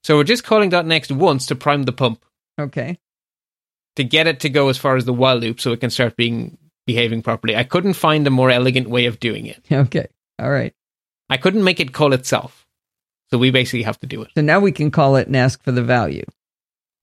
So, 0.04 0.18
we're 0.18 0.26
just 0.26 0.44
calling 0.44 0.70
dot 0.70 0.86
.next 0.86 1.10
once 1.12 1.46
to 1.48 1.56
prime 1.56 1.84
the 1.84 1.94
pump 1.94 2.24
Okay. 2.60 3.00
to 3.96 4.04
get 4.04 4.28
it 4.28 4.42
to 4.42 4.50
go 4.50 4.68
as 4.70 4.78
far 4.78 4.96
as 4.98 5.06
the 5.06 5.14
while 5.14 5.38
loop, 5.38 5.60
so 5.62 5.72
it 5.72 5.80
can 5.80 5.90
start 5.90 6.18
being 6.18 6.58
behaving 6.88 7.22
properly. 7.22 7.56
I 7.56 7.64
couldn't 7.64 7.94
find 7.94 8.26
a 8.26 8.32
more 8.32 8.50
elegant 8.50 8.90
way 8.90 9.06
of 9.06 9.20
doing 9.20 9.46
it. 9.46 9.64
Okay. 9.72 10.08
All 10.40 10.50
right. 10.50 10.74
I 11.30 11.38
couldn't 11.38 11.64
make 11.64 11.80
it 11.80 11.94
call 11.94 12.14
itself. 12.14 12.66
So 13.30 13.38
we 13.38 13.52
basically 13.52 13.84
have 13.84 14.00
to 14.00 14.08
do 14.08 14.22
it. 14.22 14.32
So 14.36 14.42
now 14.42 14.60
we 14.60 14.72
can 14.72 14.90
call 14.90 15.18
it 15.18 15.28
and 15.28 15.36
ask 15.36 15.62
for 15.64 15.72
the 15.72 15.84
value. 15.84 16.26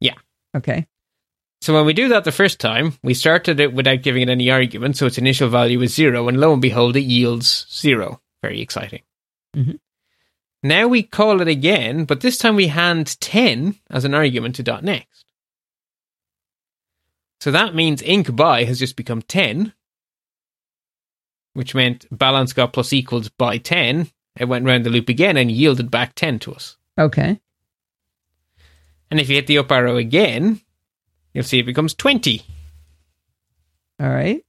Yeah. 0.01 0.15
Okay. 0.57 0.87
So 1.61 1.75
when 1.75 1.87
we 1.87 1.93
do 1.93 2.09
that 2.09 2.25
the 2.25 2.33
first 2.33 2.61
time, 2.61 2.95
we 3.03 3.15
started 3.15 3.61
it 3.61 3.73
without 3.73 4.03
giving 4.03 4.23
it 4.23 4.29
any 4.29 4.51
argument, 4.51 4.97
so 4.97 5.07
its 5.07 5.19
initial 5.19 5.49
value 5.49 5.81
is 5.83 5.95
zero, 5.95 6.29
and 6.29 6.39
lo 6.39 6.53
and 6.53 6.61
behold, 6.61 6.97
it 6.97 7.01
yields 7.05 7.67
zero. 7.73 8.21
Very 8.43 8.61
exciting. 8.61 9.03
Mm-hmm. 9.57 9.77
Now 10.63 10.89
we 10.89 11.03
call 11.03 11.41
it 11.41 11.49
again, 11.49 12.05
but 12.05 12.21
this 12.21 12.39
time 12.39 12.57
we 12.57 12.69
hand 12.69 13.19
10 13.21 13.77
as 13.91 14.05
an 14.05 14.15
argument 14.15 14.57
to 14.57 14.63
dot 14.63 14.85
.next. 14.85 15.24
So 17.45 17.51
that 17.51 17.75
means 17.75 18.01
inc 18.01 18.35
by 18.35 18.65
has 18.65 18.79
just 18.79 18.97
become 18.97 19.21
10, 19.21 19.75
which 21.53 21.75
meant 21.75 22.07
balance 22.11 22.55
got 22.55 22.73
plus 22.73 22.91
equals 22.91 23.29
by 23.29 23.59
10. 23.59 24.09
It 24.41 24.47
went 24.47 24.65
round 24.65 24.87
the 24.87 24.89
loop 24.89 25.11
again 25.11 25.37
and 25.37 25.53
yielded 25.53 25.91
back 25.91 26.15
10 26.15 26.39
to 26.39 26.55
us. 26.55 26.79
Okay. 26.99 27.39
And 29.11 29.21
if 29.21 29.29
you 29.29 29.35
hit 29.35 29.47
the 29.47 29.59
up 29.59 29.71
arrow 29.71 29.99
again, 29.99 30.63
you'll 31.35 31.45
see 31.45 31.59
it 31.59 31.67
becomes 31.67 31.93
20. 31.93 32.41
All 34.01 34.09
right. 34.09 34.43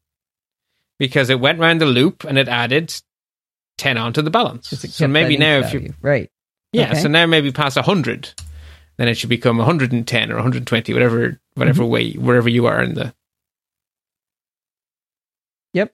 because 0.98 1.30
it 1.30 1.42
went 1.42 1.60
round 1.60 1.82
the 1.82 1.86
loop 1.88 2.24
and 2.24 2.38
it 2.38 2.48
added 2.48 2.94
10 3.78 3.98
onto 3.98 4.22
the 4.22 4.30
balance. 4.32 4.70
So 4.70 5.06
maybe 5.10 5.36
now 5.36 5.58
if 5.58 5.74
you 5.74 5.94
right. 6.02 6.32
yeah, 6.72 6.92
Okay. 6.92 7.02
so 7.02 7.10
now 7.10 7.26
maybe 7.26 7.52
past 7.52 7.76
100, 7.76 8.34
then 8.98 9.08
it 9.08 9.16
should 9.18 9.30
become 9.30 9.58
110 9.58 10.32
or 10.32 10.36
120 10.36 10.94
whatever 10.94 11.40
whatever 11.56 11.84
Mm-hmm. 11.84 11.92
way 11.92 12.12
wherever 12.14 12.50
you 12.50 12.66
are 12.68 12.82
in 12.82 12.94
the 12.94 13.14
Yep. 15.74 15.94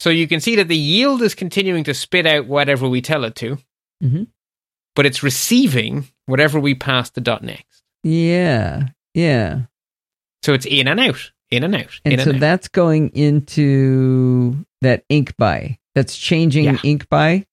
So 0.00 0.10
you 0.10 0.26
can 0.28 0.40
see 0.40 0.56
that 0.56 0.68
the 0.68 0.76
yield 0.76 1.22
is 1.22 1.34
continuing 1.34 1.84
to 1.84 1.94
spit 1.94 2.26
out 2.26 2.46
whatever 2.46 2.88
we 2.88 3.00
tell 3.00 3.24
it 3.24 3.34
to, 3.36 3.58
Mhm. 4.02 4.26
but 4.94 5.06
it's 5.06 5.22
receiving 5.22 6.08
whatever 6.26 6.58
we 6.58 6.74
pass 6.74 7.10
the 7.10 7.20
dot 7.20 7.42
next. 7.42 7.82
Yeah. 8.02 8.88
Yeah. 9.14 9.62
So 10.42 10.52
it's 10.52 10.66
in 10.66 10.88
and 10.88 11.00
out, 11.00 11.30
in 11.50 11.62
and 11.64 11.74
out, 11.74 12.00
And 12.04 12.14
in 12.14 12.20
so 12.20 12.30
and 12.30 12.36
out. 12.36 12.40
that's 12.40 12.68
going 12.68 13.10
into 13.10 14.64
that 14.82 15.04
inc 15.08 15.36
by. 15.36 15.78
That's 15.94 16.16
changing 16.18 16.64
Yeah. 16.64 16.76
inc 16.78 17.08
by. 17.08 17.46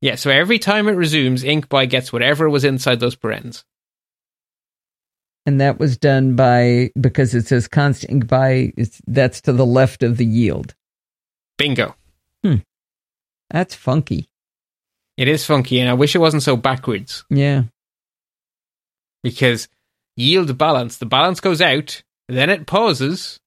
Yeah, 0.00 0.14
so 0.16 0.30
every 0.30 0.58
time 0.58 0.88
it 0.88 0.92
resumes, 0.92 1.42
InkBy 1.42 1.88
gets 1.88 2.12
whatever 2.12 2.48
was 2.50 2.64
inside 2.64 3.00
those 3.00 3.16
parens. 3.16 3.64
And 5.46 5.60
that 5.60 5.78
was 5.78 5.96
done 5.96 6.34
by 6.36 6.90
because 7.00 7.34
it 7.34 7.46
says 7.46 7.68
constant 7.68 8.12
inc 8.24 8.26
by. 8.28 8.72
It's 8.76 9.00
that's 9.06 9.40
to 9.42 9.52
the 9.52 9.64
left 9.66 10.02
of 10.02 10.16
the 10.16 10.26
yield. 10.26 10.74
Bingo. 11.56 11.94
Hmm. 12.44 12.56
That's 13.50 13.74
funky. 13.74 14.28
It 15.16 15.28
is 15.28 15.46
funky, 15.46 15.78
and 15.80 15.88
I 15.88 15.94
wish 15.94 16.14
it 16.14 16.18
wasn't 16.18 16.42
so 16.42 16.56
backwards 16.56 17.24
Yeah. 17.30 17.62
because 19.22 19.68
yield 20.16 20.58
balance, 20.58 20.98
the 20.98 21.06
balance 21.06 21.40
goes 21.40 21.62
out, 21.62 22.02
then 22.28 22.50
it 22.50 22.66
pauses, 22.66 23.38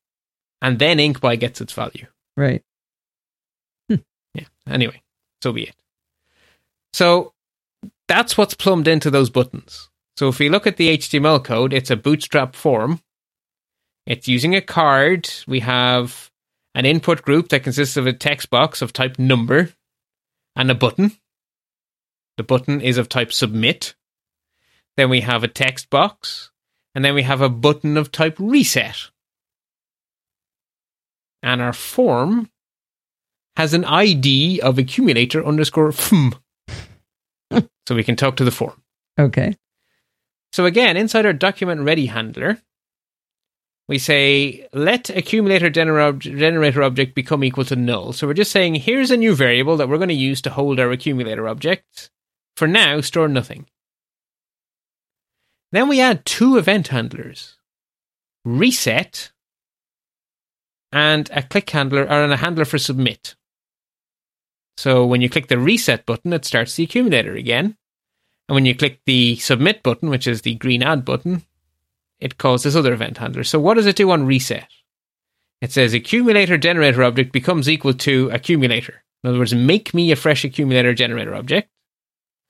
and 0.64 0.80
then 0.80 0.98
InkBy 0.98 1.40
gets 1.40 1.62
its 1.62 1.74
value. 1.74 2.08
Right. 2.36 2.64
Yeah. 4.34 4.46
Anyway, 4.68 5.02
so 5.44 5.52
be 5.52 5.64
it. 5.64 5.76
So 6.94 7.34
that's 8.08 8.38
what's 8.38 8.54
plumbed 8.54 8.88
into 8.88 9.12
those 9.12 9.30
buttons. 9.30 9.90
So 10.18 10.28
if 10.28 10.40
we 10.40 10.50
look 10.50 10.68
at 10.68 10.78
the 10.78 10.98
HTML 10.98 11.44
code, 11.44 11.74
it's 11.74 11.92
a 11.92 11.96
bootstrap 11.96 12.56
form. 12.56 13.02
It's 14.06 14.28
using 14.28 14.56
a 14.56 14.62
card. 14.62 15.30
We 15.48 15.62
have 15.62 16.32
an 16.76 16.86
input 16.86 17.22
group 17.22 17.50
that 17.50 17.64
consists 17.64 17.96
of 17.96 18.08
a 18.08 18.14
text 18.14 18.50
box 18.50 18.82
of 18.82 18.92
type 18.92 19.20
number 19.20 19.72
and 20.56 20.70
a 20.72 20.76
button. 20.76 21.14
The 22.38 22.44
button 22.44 22.82
is 22.82 22.98
of 22.98 23.08
type 23.08 23.32
submit. 23.32 23.96
Then 24.98 25.10
we 25.10 25.22
have 25.22 25.44
a 25.44 25.48
text 25.48 25.90
box. 25.90 26.52
And 26.96 27.06
then 27.06 27.14
we 27.14 27.24
have 27.24 27.42
a 27.42 27.50
button 27.50 27.96
of 27.98 28.12
type 28.12 28.36
reset. 28.40 29.12
And 31.42 31.62
our 31.62 31.74
form 31.74 32.50
has 33.56 33.74
an 33.74 33.86
ID 33.86 34.60
of 34.62 34.78
accumulator 34.78 35.46
underscore 35.46 35.92
fm. 35.92 36.40
So 37.90 37.96
we 37.96 38.04
can 38.04 38.16
talk 38.16 38.36
to 38.36 38.46
the 38.46 38.52
form. 38.52 38.80
Okay. 39.20 39.58
So 40.54 40.66
again, 40.66 40.96
inside 40.96 41.26
our 41.26 41.34
document 41.34 41.82
ready 41.82 42.06
handler, 42.06 42.62
we 43.88 43.98
say 43.98 44.68
let 44.74 45.10
accumulator 45.10 45.72
gener- 45.72 46.20
generator 46.20 46.84
object 46.84 47.16
become 47.16 47.44
equal 47.44 47.66
to 47.66 47.76
null. 47.76 48.14
So 48.14 48.28
we're 48.28 48.36
just 48.36 48.52
saying 48.52 48.76
here's 48.76 49.10
a 49.10 49.18
new 49.18 49.34
variable 49.34 49.76
that 49.78 49.90
we're 49.90 49.98
going 49.98 50.10
to 50.10 50.14
use 50.14 50.40
to 50.44 50.52
hold 50.52 50.80
our 50.80 50.92
accumulator 50.92 51.48
object. 51.48 52.12
For 52.56 52.68
now, 52.68 53.02
store 53.02 53.28
nothing. 53.28 53.66
Then 55.72 55.88
we 55.88 56.00
add 56.00 56.26
two 56.26 56.58
event 56.58 56.90
handlers 56.90 57.58
reset 58.46 59.32
and 60.92 61.28
a 61.34 61.42
click 61.42 61.68
handler 61.72 62.04
or 62.04 62.26
a 62.26 62.38
handler 62.38 62.66
for 62.66 62.78
submit. 62.78 63.36
So 64.78 65.08
when 65.08 65.22
you 65.22 65.30
click 65.30 65.48
the 65.48 65.58
reset 65.58 66.06
button, 66.06 66.34
it 66.34 66.46
starts 66.46 66.76
the 66.76 66.84
accumulator 66.84 67.34
again. 67.34 67.76
And 68.50 68.56
when 68.56 68.66
you 68.66 68.74
click 68.76 69.00
the 69.06 69.36
submit 69.36 69.84
button, 69.84 70.10
which 70.10 70.26
is 70.26 70.42
the 70.42 70.56
green 70.56 70.82
add 70.82 71.06
button, 71.06 71.44
it 72.20 72.40
calls 72.40 72.64
this 72.64 72.76
other 72.76 72.94
event 72.94 73.20
handler. 73.20 73.44
So 73.44 73.60
what 73.60 73.76
does 73.76 73.86
it 73.86 73.96
do 73.96 74.10
on 74.10 74.26
reset? 74.26 74.68
It 75.62 75.72
says 75.72 75.94
accumulator 75.94 76.58
generator 76.58 77.04
object 77.04 77.32
becomes 77.32 77.70
equal 77.70 77.94
to 77.94 78.30
accumulator. 78.32 79.04
In 79.24 79.30
other 79.30 79.38
words, 79.38 79.54
make 79.54 79.94
me 79.94 80.12
a 80.12 80.16
fresh 80.16 80.44
accumulator 80.44 80.96
generator 80.96 81.36
object 81.36 81.70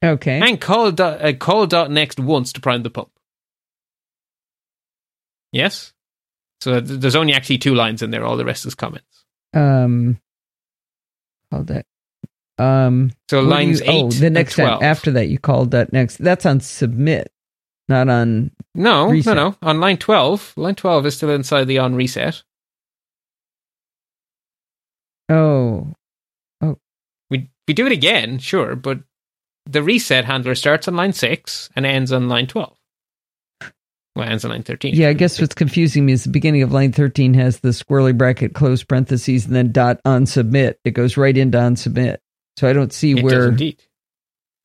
Okay. 0.02 0.40
and 0.40 0.62
call 0.62 0.92
dot, 0.94 1.22
uh, 1.22 1.34
call 1.34 1.68
dot 1.68 1.92
next 1.92 2.18
once 2.18 2.54
to 2.54 2.62
prime 2.62 2.84
the 2.84 2.90
pump. 2.90 3.10
Yes? 5.52 5.92
So 6.62 6.80
there's 6.80 7.16
only 7.16 7.34
actually 7.34 7.58
two 7.58 7.76
lines 7.76 8.02
in 8.02 8.12
there. 8.12 8.24
All 8.24 8.38
the 8.38 8.46
rest 8.46 8.66
is 8.66 8.74
comments. 8.76 9.26
Um. 9.54 10.20
Hold 11.52 11.68
that. 11.68 11.86
Um. 12.60 13.12
So 13.30 13.42
lines 13.42 13.80
you- 13.80 13.86
eight 13.92 14.04
Oh, 14.04 14.10
the 14.12 14.30
next 14.30 14.56
12. 14.56 14.80
time 14.80 14.84
after 14.84 15.12
that, 15.12 15.28
you 15.30 15.40
called 15.40 15.72
that 15.72 15.94
next. 15.94 16.18
That's 16.18 16.46
on 16.46 16.60
submit, 16.60 17.32
not 17.88 18.10
on. 18.10 18.52
No, 18.76 19.10
Reset. 19.10 19.36
no, 19.36 19.50
no. 19.50 19.56
On 19.62 19.80
line 19.80 19.98
12, 19.98 20.54
line 20.58 20.76
12 20.76 21.06
is 21.06 21.16
still 21.16 21.30
inside 21.32 21.66
the 21.66 21.78
on 21.80 21.96
reset. 21.96 22.44
Oh. 25.30 25.94
Oh. 26.62 26.78
We 27.30 27.50
we 27.68 27.74
do 27.74 27.86
it 27.86 27.92
again, 27.92 28.40
sure, 28.40 28.76
but 28.76 29.00
the 29.66 29.84
reset 29.84 30.26
handler 30.26 30.56
starts 30.56 30.88
on 30.88 30.96
line 30.96 31.14
6 31.14 31.70
and 31.76 31.86
ends 31.86 32.12
on 32.12 32.28
line 32.28 32.48
12. 32.48 32.76
Well, 34.16 34.28
ends 34.28 34.44
on 34.44 34.52
line 34.52 34.64
13. 34.64 34.96
Yeah, 34.96 35.10
I 35.10 35.14
guess 35.14 35.40
what's 35.40 35.54
confusing 35.54 36.06
me 36.06 36.14
is 36.14 36.24
the 36.24 36.32
beginning 36.32 36.64
of 36.64 36.72
line 36.74 36.92
13 36.92 37.36
has 37.36 37.60
the 37.60 37.70
squirrely 37.70 38.18
bracket, 38.18 38.54
close 38.56 38.84
parentheses, 38.84 39.46
and 39.46 39.56
then 39.56 39.72
dot 39.72 40.00
on 40.04 40.26
submit. 40.26 40.80
It 40.84 40.92
goes 40.92 41.16
right 41.16 41.38
into 41.38 41.60
on 41.60 41.76
submit. 41.76 42.20
So 42.60 42.68
I 42.68 42.74
don't 42.74 42.92
see 42.92 43.12
it 43.12 43.22
does 43.22 43.24
where. 43.24 43.48
indeed. 43.48 43.82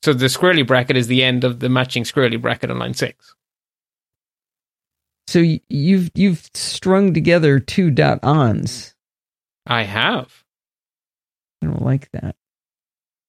So 0.03 0.13
the 0.13 0.27
squirrely 0.27 0.67
bracket 0.67 0.97
is 0.97 1.07
the 1.07 1.23
end 1.23 1.45
of 1.45 1.61
the 1.61 1.69
matching 1.69 2.03
squirrely 2.03 2.43
bracket 2.43 2.73
on 2.73 2.81
line 2.81 2.93
6. 2.93 3.35
So 5.29 5.39
you've 5.69 6.11
you've 6.17 6.51
strung 6.55 7.15
together 7.15 7.61
two 7.61 7.93
dot 7.93 8.19
ons. 8.25 8.97
I 9.69 9.85
have. 9.85 10.43
I 11.63 11.67
don't 11.67 11.83
like 11.83 12.11
that. 12.11 12.35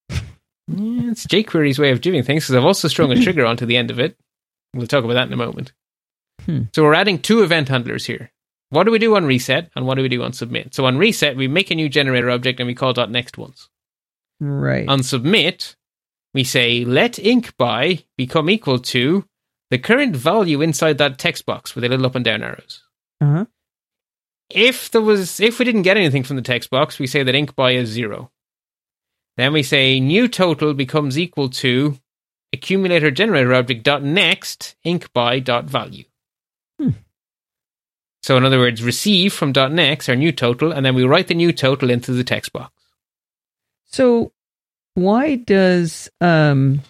Yeah, 0.09 1.11
it's 1.11 1.27
jQuery's 1.27 1.77
way 1.77 1.91
of 1.91 2.01
doing 2.01 2.23
things 2.23 2.45
because 2.45 2.55
I've 2.55 2.65
also 2.65 2.87
strung 2.87 3.11
a 3.11 3.21
trigger 3.21 3.45
onto 3.51 3.67
the 3.67 3.77
end 3.77 3.91
of 3.91 3.99
it. 3.99 4.17
We'll 4.73 4.87
talk 4.87 5.03
about 5.03 5.13
that 5.13 5.27
in 5.27 5.33
a 5.33 5.37
moment. 5.37 5.73
Hmm. 6.43 6.63
So 6.73 6.81
we're 6.81 6.95
adding 6.95 7.19
two 7.19 7.43
event 7.43 7.69
handlers 7.69 8.05
here. 8.07 8.31
What 8.69 8.85
do 8.85 8.91
we 8.91 8.97
do 8.97 9.15
on 9.15 9.25
reset 9.25 9.69
and 9.75 9.85
what 9.85 9.93
do 9.93 10.01
we 10.01 10.09
do 10.09 10.23
on 10.23 10.33
submit? 10.33 10.73
So 10.73 10.87
on 10.87 10.97
reset, 10.97 11.37
we 11.37 11.47
make 11.47 11.69
a 11.69 11.75
new 11.75 11.87
generator 11.87 12.31
object 12.31 12.59
and 12.59 12.65
we 12.65 12.73
call 12.73 12.93
dot 12.93 13.11
next 13.11 13.37
once. 13.37 13.69
Right. 14.39 14.87
On 14.87 15.03
submit, 15.03 15.75
we 16.33 16.43
say 16.43 16.83
let 16.83 17.13
inc 17.13 17.53
by 17.57 18.03
become 18.17 18.49
equal 18.49 18.79
to 18.79 19.25
the 19.71 19.79
current 19.79 20.15
value 20.15 20.61
inside 20.61 20.97
that 20.97 21.17
text 21.17 21.45
box 21.45 21.73
with 21.73 21.83
the 21.83 21.89
little 21.89 22.05
up 22.05 22.15
and 22.15 22.25
down 22.25 22.43
arrows. 22.43 22.83
Uh-huh. 23.21 23.45
If 24.49 24.91
there 24.91 25.01
was 25.01 25.39
if 25.39 25.57
we 25.57 25.65
didn't 25.65 25.81
get 25.83 25.97
anything 25.97 26.23
from 26.23 26.35
the 26.35 26.41
text 26.41 26.69
box, 26.69 26.99
we 26.99 27.07
say 27.07 27.23
that 27.23 27.35
inc 27.35 27.55
by 27.55 27.71
is 27.71 27.89
zero. 27.89 28.31
Then 29.37 29.53
we 29.53 29.63
say 29.63 29.99
new 29.99 30.27
total 30.27 30.73
becomes 30.73 31.17
equal 31.17 31.49
to 31.49 31.97
accumulator 32.53 33.11
generator 33.11 33.53
object 33.53 33.83
dot 33.83 34.03
next 34.03 34.75
inc 34.85 35.11
by 35.13 35.39
dot 35.39 35.65
value. 35.65 36.05
Hmm. 36.79 36.91
So 38.21 38.37
in 38.37 38.45
other 38.45 38.59
words, 38.59 38.83
receive 38.83 39.33
from 39.33 39.51
dot 39.51 39.71
next 39.71 40.09
our 40.09 40.15
new 40.15 40.31
total, 40.31 40.71
and 40.71 40.85
then 40.85 40.95
we 40.95 41.03
write 41.03 41.27
the 41.27 41.35
new 41.35 41.51
total 41.51 41.89
into 41.89 42.11
the 42.11 42.23
text 42.23 42.53
box. 42.53 42.71
So 43.85 44.31
why 44.95 45.35
does 45.35 46.09
um 46.21 46.81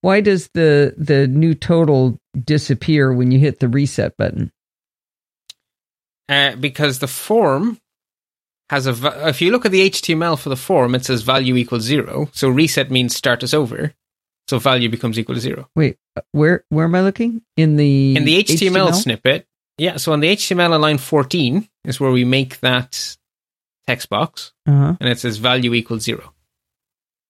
why 0.00 0.20
does 0.20 0.48
the 0.54 0.94
the 0.96 1.26
new 1.26 1.54
total 1.54 2.18
disappear 2.44 3.12
when 3.12 3.30
you 3.30 3.38
hit 3.38 3.60
the 3.60 3.68
reset 3.68 4.16
button? 4.16 4.52
Uh, 6.28 6.56
because 6.56 6.98
the 6.98 7.06
form 7.08 7.78
has 8.70 8.86
a. 8.86 8.92
va- 8.92 9.28
If 9.28 9.42
you 9.42 9.50
look 9.50 9.66
at 9.66 9.72
the 9.72 9.90
HTML 9.90 10.38
for 10.38 10.48
the 10.48 10.56
form, 10.56 10.94
it 10.94 11.04
says 11.04 11.22
value 11.22 11.56
equals 11.56 11.82
zero. 11.82 12.28
So 12.32 12.48
reset 12.48 12.90
means 12.90 13.14
start 13.14 13.42
us 13.44 13.52
over. 13.54 13.92
So 14.48 14.58
value 14.58 14.88
becomes 14.88 15.18
equal 15.18 15.34
to 15.36 15.40
zero. 15.40 15.68
Wait, 15.76 15.98
uh, 16.16 16.22
where 16.32 16.64
where 16.70 16.84
am 16.86 16.94
I 16.94 17.02
looking? 17.02 17.42
In 17.56 17.76
the 17.76 18.16
In 18.16 18.24
the 18.24 18.42
HTML, 18.42 18.94
snippet, 18.94 19.46
yeah. 19.78 19.96
So 19.98 20.12
on 20.12 20.20
the 20.20 20.34
HTML 20.34 20.72
on 20.72 20.80
line 20.80 20.98
fourteen 20.98 21.68
is 21.84 22.00
where 22.00 22.10
we 22.10 22.24
make 22.24 22.58
that 22.60 23.16
text 23.86 24.08
box, 24.08 24.52
Uh-huh. 24.66 24.96
and 25.00 25.08
it 25.08 25.18
says 25.18 25.38
value 25.38 25.74
equals 25.74 26.02
zero. 26.02 26.32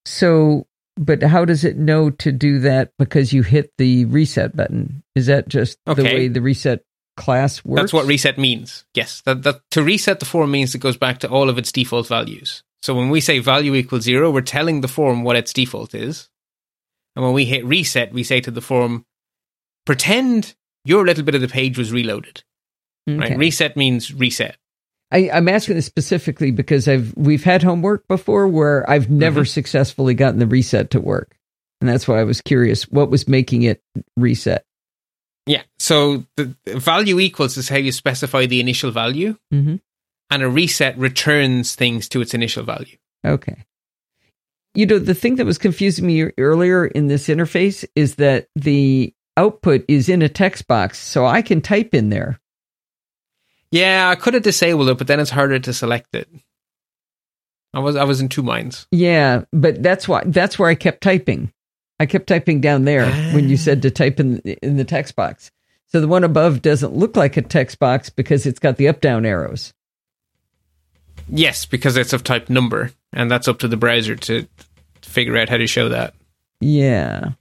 So, 0.05 0.67
but 0.97 1.23
how 1.23 1.45
does 1.45 1.65
it 1.65 1.77
know 1.77 2.11
to 2.11 2.33
do 2.33 2.61
that 2.61 2.93
because 2.99 3.33
you 3.33 3.43
hit 3.43 3.73
the 3.79 4.05
reset 4.07 4.57
button? 4.57 5.03
Is 5.15 5.27
that 5.27 5.49
just 5.49 5.79
the 5.87 6.03
way 6.03 6.29
the 6.29 6.41
reset 6.41 6.83
class 7.17 7.65
works? 7.65 7.83
That's 7.83 7.93
what 7.93 8.07
reset 8.07 8.39
means. 8.39 8.85
Yes, 8.95 9.23
that, 9.25 9.43
that 9.45 9.61
to 9.71 9.83
reset 9.83 10.21
the 10.21 10.27
form 10.27 10.51
means 10.51 10.75
it 10.75 10.79
goes 10.81 10.97
back 10.97 11.19
to 11.21 11.29
all 11.29 11.49
of 11.49 11.59
its 11.59 11.73
default 11.73 12.09
values. 12.09 12.63
So 12.83 12.95
when 12.95 13.11
we 13.11 13.21
say 13.21 13.39
value 13.39 13.75
equals 13.75 14.03
zero, 14.03 14.31
we're 14.31 14.41
telling 14.41 14.81
the 14.81 14.89
form 14.89 15.23
what 15.23 15.37
its 15.37 15.53
default 15.53 15.95
is. 15.95 16.29
And 17.15 17.25
when 17.25 17.35
we 17.35 17.45
hit 17.45 17.65
reset, 17.65 18.13
we 18.13 18.25
say 18.25 18.41
to 18.41 18.51
the 18.51 18.61
form, 18.61 19.05
pretend 19.87 20.55
your 20.85 21.05
little 21.07 21.23
bit 21.23 21.35
of 21.37 21.41
the 21.41 21.49
page 21.49 21.79
was 21.79 21.93
reloaded. 21.93 22.43
Okay. 23.09 23.19
Right? 23.19 23.39
Reset 23.39 23.77
means 23.77 24.13
reset. 24.13 24.57
I, 25.13 25.31
I'm 25.33 25.49
asking 25.49 25.77
this 25.77 25.87
specifically 25.87 26.51
because 26.51 26.89
I've 26.89 27.13
we've 27.17 27.45
had 27.45 27.63
homework 27.63 28.09
before 28.09 28.49
where 28.49 28.89
I've 28.91 29.11
never 29.11 29.43
Mhm. 29.43 29.49
successfully 29.49 30.15
gotten 30.15 30.39
the 30.41 30.47
reset 30.47 30.91
to 30.93 31.01
work, 31.01 31.37
and 31.81 31.89
that's 31.89 32.09
why 32.09 32.19
I 32.19 32.25
was 32.25 32.41
curious 32.41 32.85
what 32.91 33.11
was 33.11 33.29
making 33.29 33.63
it 33.63 33.83
reset. 34.17 34.65
Yeah. 35.47 35.63
So 35.79 36.25
the 36.37 36.55
the 36.65 36.79
value 36.79 37.19
equals 37.21 37.57
is 37.57 37.69
how 37.69 37.77
you 37.77 37.93
specify 37.93 38.47
the 38.47 38.61
initial 38.61 38.91
value. 38.91 39.37
Mm-hmm. 39.53 39.77
and 40.31 40.43
a 40.43 40.49
reset 40.49 40.97
returns 40.97 41.75
things 41.75 42.09
to 42.09 42.23
its 42.23 42.33
initial 42.33 42.65
value. 42.65 42.97
Okay. 43.27 43.65
You 44.75 44.87
know, 44.87 44.99
the 44.99 45.13
thing 45.15 45.37
that 45.37 45.45
was 45.45 45.59
confusing 45.59 46.07
me 46.07 46.31
earlier 46.39 46.87
in 46.87 47.09
this 47.09 47.29
interface 47.29 47.85
is 47.95 48.15
that 48.15 48.47
the 48.57 49.13
output 49.37 49.85
is 49.89 50.09
in 50.09 50.23
a 50.23 50.31
text 50.31 50.67
box, 50.67 50.99
so 50.99 51.27
I 51.27 51.43
can 51.43 51.61
type 51.61 51.95
in 51.95 52.09
there. 52.09 52.41
Yeah, 53.73 54.09
I 54.11 54.15
could 54.15 54.35
have 54.35 54.43
disabled 54.43 54.91
it, 54.91 54.99
but 54.99 55.07
then 55.07 55.19
it's 55.19 55.31
harder 55.31 55.59
to 55.59 55.73
select 55.73 56.15
it. 56.15 56.29
I 57.75 57.81
was 57.81 57.97
I 57.97 58.05
was 58.05 58.21
in 58.21 58.29
two 58.29 58.43
minds. 58.43 58.87
Yeah, 58.91 59.45
but 59.53 59.83
that's 59.83 60.07
why 60.07 60.23
that's 60.27 60.59
where 60.59 60.69
I 60.69 60.75
kept 60.75 61.03
typing. 61.03 61.51
I 61.99 62.07
kept 62.07 62.27
typing 62.27 62.61
down 62.61 62.85
there 62.85 63.11
when 63.33 63.49
you 63.49 63.57
said 63.57 63.83
to 63.83 63.91
type 63.91 64.21
in 64.21 64.39
in 64.41 64.77
the 64.77 64.85
text 64.85 65.17
box. 65.17 65.51
So 65.87 66.01
the 66.01 66.09
one 66.09 66.25
above 66.25 66.63
doesn't 66.63 66.95
look 66.95 67.17
like 67.17 67.37
a 67.37 67.43
text 67.43 67.79
box 67.79 68.11
because 68.11 68.45
it's 68.47 68.59
got 68.59 68.77
the 68.77 68.89
up 68.89 69.01
down 69.01 69.25
arrows. 69.25 69.73
Yes, 71.29 71.65
because 71.65 71.97
it's 71.97 72.13
of 72.13 72.25
type 72.25 72.51
number, 72.51 72.93
and 73.13 73.31
that's 73.31 73.49
up 73.49 73.59
to 73.61 73.69
the 73.69 73.77
browser 73.77 74.17
to 74.17 74.47
figure 75.01 75.37
out 75.37 75.49
how 75.49 75.57
to 75.57 75.67
show 75.67 75.89
that. 75.89 76.15
Yeah. 76.61 77.33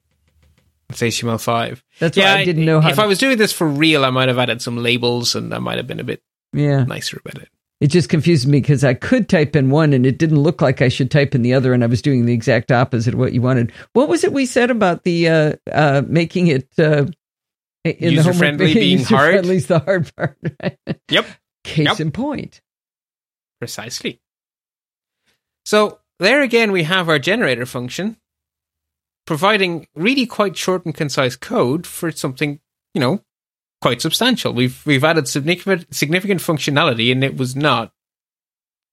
It's 0.91 1.01
HTML5. 1.01 1.81
That's 1.99 2.18
yeah, 2.18 2.34
why 2.34 2.41
I 2.41 2.45
didn't 2.45 2.65
know 2.65 2.81
how. 2.81 2.89
If 2.89 2.95
to... 2.95 3.01
I 3.01 3.05
was 3.05 3.18
doing 3.18 3.38
this 3.38 3.51
for 3.51 3.68
real, 3.68 4.05
I 4.05 4.09
might 4.09 4.27
have 4.27 4.38
added 4.38 4.61
some 4.61 4.77
labels, 4.77 5.35
and 5.35 5.53
I 5.53 5.59
might 5.59 5.77
have 5.77 5.88
been 5.88 5.99
a 5.99 6.03
bit 6.03 6.22
yeah 6.53 6.84
nicer 6.84 7.19
about 7.23 7.41
it. 7.41 7.49
It 7.80 7.88
just 7.88 8.09
confused 8.09 8.47
me 8.47 8.61
because 8.61 8.84
I 8.84 8.93
could 8.93 9.27
type 9.27 9.55
in 9.55 9.72
one, 9.72 9.93
and 9.93 10.05
it 10.05 10.19
didn't 10.19 10.39
look 10.39 10.61
like 10.61 10.81
I 10.81 10.89
should 10.89 11.09
type 11.09 11.34
in 11.34 11.41
the 11.41 11.55
other, 11.55 11.73
and 11.73 11.84
I 11.84 11.88
was 11.88 12.01
doing 12.01 12.26
the 12.26 12.34
exact 12.34 12.72
opposite 12.72 13.15
of 13.15 13.19
what 13.19 13.34
you 13.34 13.41
wanted. 13.41 13.72
What 13.93 14.07
was 14.07 14.23
it 14.23 14.31
we 14.31 14.45
said 14.45 14.69
about 14.69 15.03
the 15.03 15.30
uh, 15.30 15.53
uh, 15.72 16.03
making 16.05 16.47
it 16.47 16.68
uh, 16.77 17.05
in 17.84 18.13
user 18.13 18.31
the 18.31 18.38
friendly 18.38 18.73
being 18.76 18.99
user 18.99 19.15
hard? 19.15 19.34
Friendly 19.34 19.55
is 19.55 19.68
the 19.68 19.80
hard 19.80 20.15
part. 20.15 20.38
Right? 20.61 20.77
Yep. 21.09 21.26
Case 21.63 21.88
yep. 21.88 21.99
in 21.99 22.11
point. 22.11 22.61
Precisely. 23.59 24.22
So 25.65 25.99
there 26.19 26.41
again, 26.41 26.72
we 26.72 26.84
have 26.84 27.09
our 27.09 27.19
generator 27.19 27.65
function 27.65 28.18
providing 29.26 29.88
really 29.95 30.26
quite 30.26 30.57
short 30.57 30.85
and 30.85 30.95
concise 30.95 31.35
code 31.35 31.85
for 31.85 32.11
something, 32.11 32.60
you 32.93 33.02
know, 33.02 33.23
quite 33.81 34.02
substantial. 34.02 34.53
We've 34.53 34.81
we've 34.85 35.03
added 35.03 35.27
significant 35.27 35.93
significant 35.93 36.41
functionality, 36.41 37.11
and 37.11 37.23
it 37.23 37.38
was 37.38 37.56
not 37.56 37.93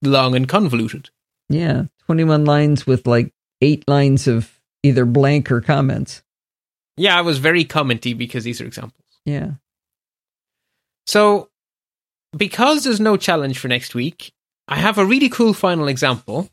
long 0.03 0.35
and 0.35 0.49
convoluted. 0.49 1.11
Yeah, 1.49 1.85
twenty 2.07 2.25
one 2.25 2.45
lines 2.45 2.87
with 2.87 3.07
like 3.07 3.33
eight 3.61 3.87
lines 3.89 4.27
of 4.27 4.59
either 4.83 5.05
blank 5.05 5.51
or 5.51 5.61
comments. 5.61 6.23
Yeah, 6.97 7.17
I 7.17 7.21
was 7.21 7.39
very 7.39 7.65
commenty 7.65 8.17
because 8.17 8.45
these 8.45 8.61
are 8.61 8.67
examples. 8.67 9.05
Yeah. 9.25 9.53
So, 11.07 11.49
because 12.37 12.85
there's 12.85 13.01
no 13.01 13.17
challenge 13.17 13.59
for 13.59 13.69
next 13.69 13.95
week, 13.95 14.33
I 14.67 14.77
have 14.77 14.99
a 14.99 15.07
really 15.07 15.29
cool 15.29 15.55
final 15.55 15.89
example, 15.89 16.51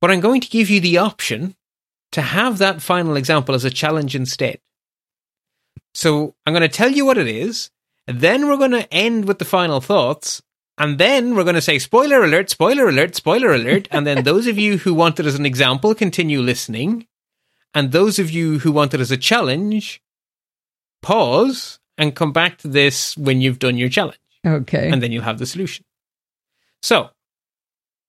but 0.00 0.10
I'm 0.10 0.20
going 0.20 0.40
to 0.40 0.48
give 0.48 0.70
you 0.70 0.80
the 0.80 0.98
option 0.98 1.54
to 2.12 2.22
have 2.22 2.58
that 2.58 2.82
final 2.82 3.16
example 3.16 3.54
as 3.54 3.64
a 3.64 3.70
challenge 3.70 4.14
instead. 4.14 4.60
So 5.94 6.34
I'm 6.46 6.52
going 6.52 6.62
to 6.62 6.68
tell 6.68 6.90
you 6.90 7.04
what 7.04 7.18
it 7.18 7.26
is, 7.26 7.70
then 8.06 8.48
we're 8.48 8.56
going 8.56 8.70
to 8.70 8.92
end 8.92 9.26
with 9.26 9.38
the 9.38 9.44
final 9.44 9.80
thoughts, 9.80 10.42
and 10.78 10.98
then 10.98 11.34
we're 11.34 11.44
going 11.44 11.54
to 11.56 11.60
say 11.60 11.78
spoiler 11.78 12.22
alert, 12.22 12.50
spoiler 12.50 12.88
alert, 12.88 13.14
spoiler 13.16 13.52
alert, 13.52 13.88
and 13.90 14.06
then 14.06 14.24
those 14.24 14.46
of 14.46 14.58
you 14.58 14.78
who 14.78 14.94
want 14.94 15.18
it 15.20 15.26
as 15.26 15.34
an 15.34 15.44
example 15.44 15.94
continue 15.94 16.40
listening, 16.40 17.06
and 17.74 17.92
those 17.92 18.18
of 18.18 18.30
you 18.30 18.60
who 18.60 18.72
want 18.72 18.94
it 18.94 19.00
as 19.00 19.10
a 19.10 19.16
challenge, 19.16 20.00
pause 21.02 21.80
and 21.98 22.14
come 22.14 22.32
back 22.32 22.58
to 22.58 22.68
this 22.68 23.16
when 23.16 23.40
you've 23.40 23.58
done 23.58 23.76
your 23.76 23.88
challenge. 23.88 24.18
Okay. 24.46 24.88
And 24.88 25.02
then 25.02 25.12
you'll 25.12 25.24
have 25.24 25.38
the 25.38 25.46
solution. 25.46 25.84
So, 26.82 27.10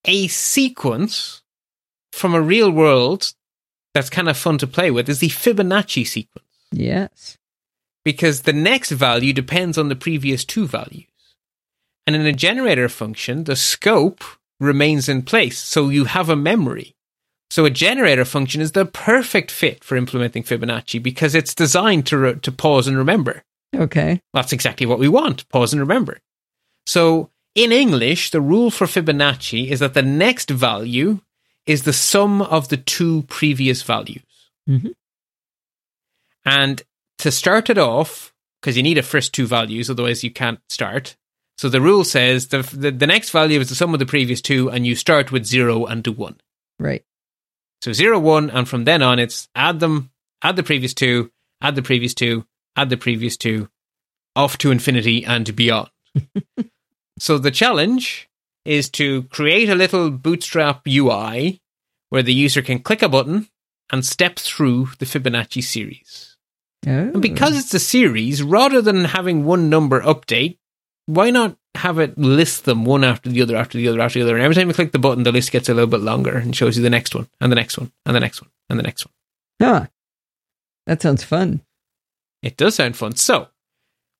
a 0.04 0.28
sequence 0.28 1.42
from 2.12 2.34
a 2.34 2.40
real 2.40 2.70
world 2.70 3.34
that's 3.94 4.10
kind 4.10 4.28
of 4.28 4.36
fun 4.36 4.58
to 4.58 4.66
play 4.66 4.90
with 4.90 5.08
is 5.08 5.20
the 5.20 5.28
Fibonacci 5.28 6.06
sequence. 6.06 6.46
Yes. 6.72 7.38
Because 8.04 8.42
the 8.42 8.52
next 8.52 8.90
value 8.90 9.32
depends 9.32 9.76
on 9.76 9.88
the 9.88 9.96
previous 9.96 10.44
two 10.44 10.66
values. 10.66 11.06
And 12.06 12.16
in 12.16 12.26
a 12.26 12.32
generator 12.32 12.88
function, 12.88 13.44
the 13.44 13.56
scope 13.56 14.24
remains 14.58 15.08
in 15.08 15.22
place, 15.22 15.58
so 15.58 15.88
you 15.88 16.04
have 16.04 16.28
a 16.28 16.36
memory. 16.36 16.94
So 17.50 17.64
a 17.64 17.70
generator 17.70 18.24
function 18.24 18.60
is 18.60 18.72
the 18.72 18.86
perfect 18.86 19.50
fit 19.50 19.82
for 19.82 19.96
implementing 19.96 20.44
Fibonacci 20.44 21.02
because 21.02 21.34
it's 21.34 21.54
designed 21.54 22.06
to 22.06 22.18
re- 22.18 22.34
to 22.36 22.52
pause 22.52 22.86
and 22.86 22.96
remember. 22.96 23.42
Okay. 23.74 24.20
That's 24.32 24.52
exactly 24.52 24.86
what 24.86 24.98
we 24.98 25.08
want, 25.08 25.48
pause 25.48 25.72
and 25.72 25.80
remember. 25.80 26.18
So 26.86 27.30
in 27.54 27.72
English, 27.72 28.30
the 28.30 28.40
rule 28.40 28.70
for 28.70 28.86
Fibonacci 28.86 29.68
is 29.68 29.80
that 29.80 29.94
the 29.94 30.02
next 30.02 30.50
value 30.50 31.20
is 31.70 31.84
the 31.84 31.92
sum 31.92 32.42
of 32.42 32.68
the 32.68 32.76
two 32.76 33.22
previous 33.22 33.82
values. 33.82 34.50
Mm-hmm. 34.68 34.88
And 36.44 36.82
to 37.18 37.30
start 37.30 37.70
it 37.70 37.78
off, 37.78 38.34
because 38.60 38.76
you 38.76 38.82
need 38.82 38.98
a 38.98 39.04
first 39.04 39.32
two 39.32 39.46
values, 39.46 39.88
otherwise 39.88 40.24
you 40.24 40.32
can't 40.32 40.58
start. 40.68 41.16
So 41.58 41.68
the 41.68 41.80
rule 41.80 42.02
says 42.02 42.48
the, 42.48 42.62
the, 42.62 42.90
the 42.90 43.06
next 43.06 43.30
value 43.30 43.60
is 43.60 43.68
the 43.68 43.76
sum 43.76 43.94
of 43.94 44.00
the 44.00 44.06
previous 44.06 44.40
two, 44.40 44.68
and 44.68 44.84
you 44.84 44.96
start 44.96 45.30
with 45.30 45.46
zero 45.46 45.86
and 45.86 46.02
do 46.02 46.10
one. 46.10 46.40
Right. 46.80 47.04
So 47.82 47.92
zero, 47.92 48.18
one, 48.18 48.50
and 48.50 48.68
from 48.68 48.84
then 48.84 49.00
on, 49.00 49.20
it's 49.20 49.48
add 49.54 49.78
them, 49.78 50.10
add 50.42 50.56
the 50.56 50.64
previous 50.64 50.92
two, 50.92 51.30
add 51.62 51.76
the 51.76 51.82
previous 51.82 52.14
two, 52.14 52.46
add 52.74 52.90
the 52.90 52.96
previous 52.96 53.36
two, 53.36 53.68
off 54.34 54.58
to 54.58 54.72
infinity 54.72 55.24
and 55.24 55.54
beyond. 55.54 55.90
so 57.20 57.38
the 57.38 57.52
challenge 57.52 58.28
is 58.64 58.90
to 58.90 59.24
create 59.24 59.68
a 59.68 59.74
little 59.74 60.10
Bootstrap 60.10 60.86
UI 60.86 61.60
where 62.10 62.22
the 62.22 62.34
user 62.34 62.62
can 62.62 62.80
click 62.80 63.02
a 63.02 63.08
button 63.08 63.48
and 63.90 64.04
step 64.04 64.38
through 64.38 64.88
the 64.98 65.06
Fibonacci 65.06 65.62
series. 65.62 66.36
Oh. 66.86 66.90
And 66.90 67.22
because 67.22 67.58
it's 67.58 67.74
a 67.74 67.78
series, 67.78 68.42
rather 68.42 68.80
than 68.80 69.04
having 69.04 69.44
one 69.44 69.68
number 69.68 70.00
update, 70.00 70.58
why 71.06 71.30
not 71.30 71.56
have 71.76 71.98
it 71.98 72.16
list 72.16 72.64
them 72.64 72.84
one 72.84 73.04
after 73.04 73.28
the 73.28 73.42
other, 73.42 73.56
after 73.56 73.78
the 73.78 73.88
other, 73.88 74.00
after 74.00 74.18
the 74.18 74.24
other? 74.24 74.34
And 74.34 74.44
every 74.44 74.54
time 74.54 74.68
you 74.68 74.74
click 74.74 74.92
the 74.92 74.98
button, 74.98 75.24
the 75.24 75.32
list 75.32 75.52
gets 75.52 75.68
a 75.68 75.74
little 75.74 75.90
bit 75.90 76.00
longer 76.00 76.36
and 76.36 76.54
shows 76.54 76.76
you 76.76 76.82
the 76.82 76.90
next 76.90 77.14
one, 77.14 77.28
and 77.40 77.50
the 77.50 77.56
next 77.56 77.78
one, 77.78 77.92
and 78.06 78.16
the 78.16 78.20
next 78.20 78.40
one, 78.40 78.50
and 78.68 78.78
the 78.78 78.82
next 78.82 79.06
one. 79.06 79.12
Yeah. 79.58 79.86
That 80.86 81.02
sounds 81.02 81.24
fun. 81.24 81.62
It 82.42 82.56
does 82.56 82.76
sound 82.76 82.96
fun. 82.96 83.16
So, 83.16 83.48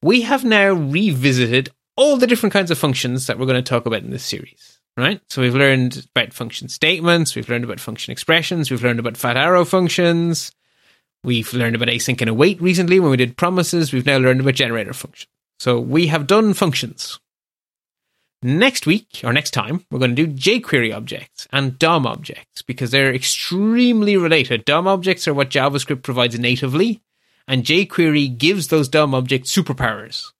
we 0.02 0.22
have 0.22 0.44
now 0.44 0.72
revisited 0.72 1.70
all 2.00 2.16
the 2.16 2.26
different 2.26 2.54
kinds 2.54 2.70
of 2.70 2.78
functions 2.78 3.26
that 3.26 3.38
we're 3.38 3.44
going 3.44 3.62
to 3.62 3.68
talk 3.68 3.84
about 3.84 4.02
in 4.02 4.10
this 4.10 4.24
series, 4.24 4.80
right? 4.96 5.20
So 5.28 5.42
we've 5.42 5.54
learned 5.54 6.06
about 6.16 6.32
function 6.32 6.70
statements, 6.70 7.36
we've 7.36 7.48
learned 7.50 7.64
about 7.64 7.78
function 7.78 8.10
expressions, 8.10 8.70
we've 8.70 8.82
learned 8.82 9.00
about 9.00 9.18
fat 9.18 9.36
arrow 9.36 9.66
functions, 9.66 10.50
we've 11.22 11.52
learned 11.52 11.76
about 11.76 11.88
async 11.88 12.18
and 12.22 12.30
await 12.30 12.58
recently 12.62 13.00
when 13.00 13.10
we 13.10 13.18
did 13.18 13.36
promises, 13.36 13.92
we've 13.92 14.06
now 14.06 14.16
learned 14.16 14.40
about 14.40 14.54
generator 14.54 14.94
functions. 14.94 15.28
So 15.58 15.78
we 15.78 16.06
have 16.06 16.26
done 16.26 16.54
functions. 16.54 17.20
Next 18.42 18.86
week, 18.86 19.20
or 19.22 19.34
next 19.34 19.50
time, 19.50 19.84
we're 19.90 19.98
going 19.98 20.16
to 20.16 20.26
do 20.26 20.32
jQuery 20.32 20.96
objects 20.96 21.46
and 21.52 21.78
DOM 21.78 22.06
objects 22.06 22.62
because 22.62 22.90
they're 22.90 23.14
extremely 23.14 24.16
related. 24.16 24.64
DOM 24.64 24.86
objects 24.86 25.28
are 25.28 25.34
what 25.34 25.50
JavaScript 25.50 26.02
provides 26.02 26.38
natively, 26.38 27.02
and 27.46 27.62
jQuery 27.62 28.38
gives 28.38 28.68
those 28.68 28.88
DOM 28.88 29.14
objects 29.14 29.54
superpowers. 29.54 30.32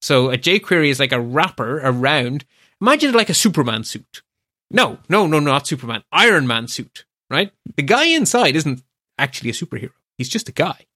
So 0.00 0.30
a 0.30 0.38
jQuery 0.38 0.88
is 0.88 1.00
like 1.00 1.12
a 1.12 1.20
wrapper 1.20 1.78
around. 1.78 2.44
Imagine 2.80 3.10
it 3.10 3.16
like 3.16 3.30
a 3.30 3.34
Superman 3.34 3.84
suit. 3.84 4.22
No, 4.70 4.98
no, 5.08 5.26
no, 5.26 5.40
not 5.40 5.66
Superman. 5.66 6.02
Iron 6.12 6.46
Man 6.46 6.68
suit, 6.68 7.04
right? 7.30 7.52
The 7.76 7.82
guy 7.82 8.04
inside 8.04 8.54
isn't 8.54 8.82
actually 9.18 9.50
a 9.50 9.54
superhero. 9.54 9.92
He's 10.16 10.28
just 10.28 10.48
a 10.48 10.52
guy. 10.52 10.86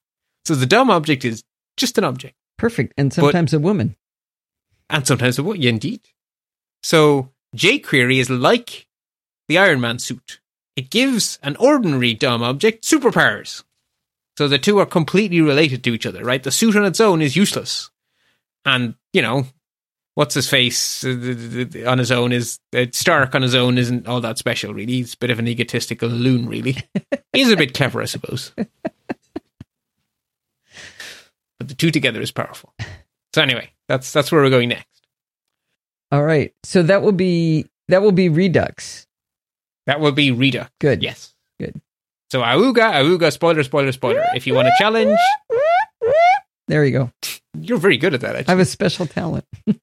So 0.45 0.55
the 0.55 0.67
DOM 0.67 0.91
object 0.91 1.25
is 1.25 1.45
just 1.77 1.99
an 1.99 2.05
object. 2.05 2.37
Perfect. 2.59 2.95
And 2.97 3.13
sometimes 3.13 3.53
but, 3.53 3.57
a 3.57 3.61
woman. 3.61 3.97
And 4.91 5.07
sometimes 5.07 5.39
a 5.39 5.43
woman, 5.43 5.63
yeah, 5.63 5.71
indeed. 5.71 6.01
So 6.83 7.31
jQuery 7.57 8.19
is 8.19 8.29
like 8.31 8.87
the 9.49 9.59
Iron 9.59 9.81
Man 9.81 9.99
suit. 9.99 10.41
It 10.77 10.91
gives 10.91 11.39
an 11.43 11.57
ordinary 11.57 12.15
DOM 12.15 12.43
object 12.43 12.85
superpowers. 12.85 13.65
So 14.39 14.49
the 14.49 14.59
two 14.59 14.79
are 14.79 14.87
completely 14.87 15.41
related 15.41 15.85
to 15.85 15.95
each 15.95 16.07
other, 16.07 16.25
right? 16.25 16.43
The 16.43 16.51
suit 16.51 16.77
on 16.77 16.85
its 16.85 17.01
own 17.01 17.21
is 17.21 17.37
useless 17.37 17.91
and 18.65 18.95
you 19.13 19.23
know 19.23 19.47
what's 20.15 20.35
his 20.35 20.49
face 20.49 21.05
uh, 21.05 21.85
on 21.87 21.99
his 21.99 22.13
own 22.13 22.33
is 22.33 22.59
uh, 22.77 22.87
Stark 22.93 23.35
on 23.35 23.43
his 23.43 23.55
own 23.55 23.79
isn't 23.79 24.07
all 24.07 24.21
that 24.21 24.39
special 24.39 24.75
really. 24.75 24.93
He's 24.93 25.15
a 25.15 25.19
bit 25.19 25.31
of 25.31 25.39
an 25.39 25.49
egotistical 25.49 26.09
loon 26.09 26.49
really. 26.49 26.77
He's 27.33 27.51
a 27.51 27.57
bit 27.57 27.73
clever, 27.75 28.03
I 28.03 28.07
suppose. 28.07 28.53
but 28.57 28.69
the 31.59 31.75
two 31.75 31.91
together 31.91 32.21
is 32.21 32.31
powerful. 32.31 32.75
So 33.35 33.41
anyway, 33.43 33.71
that's 33.89 34.13
that's 34.13 34.31
where 34.31 34.43
we're 34.43 34.51
going 34.51 34.69
next. 34.69 34.87
All 36.11 36.23
right. 36.23 36.53
So 36.63 36.83
that 36.83 37.01
will 37.03 37.13
be 37.13 37.67
that 37.89 38.03
will 38.03 38.13
be 38.13 38.29
Redux. 38.29 39.07
That 39.87 40.01
will 40.01 40.13
be 40.13 40.31
Redux. 40.31 40.71
Good. 40.79 41.03
Yes. 41.03 41.35
Good. 41.59 41.81
So 42.31 42.43
Auga, 42.43 42.93
Auga, 43.03 43.33
spoiler, 43.33 43.63
spoiler, 43.63 43.93
spoiler. 43.93 44.25
If 44.35 44.47
you 44.47 44.55
want 44.55 44.69
a 44.69 44.73
challenge, 44.79 45.19
there 46.69 46.85
you 46.85 46.93
go. 46.93 47.11
You're 47.59 47.79
very 47.79 47.97
good 47.97 48.15
at 48.15 48.21
that. 48.23 48.37
Actually. 48.37 48.49
I 48.49 48.57
have 48.57 48.61
a 48.61 48.65
special 48.65 49.07
talent. 49.07 49.47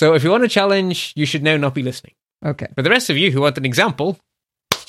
So 0.00 0.14
if 0.14 0.24
you 0.24 0.30
want 0.30 0.44
a 0.44 0.48
challenge, 0.48 1.12
you 1.14 1.26
should 1.26 1.42
now 1.42 1.58
not 1.58 1.74
be 1.74 1.82
listening. 1.82 2.14
Okay. 2.42 2.68
For 2.74 2.80
the 2.80 2.88
rest 2.88 3.10
of 3.10 3.18
you 3.18 3.32
who 3.32 3.42
want 3.42 3.58
an 3.58 3.66
example, 3.66 4.18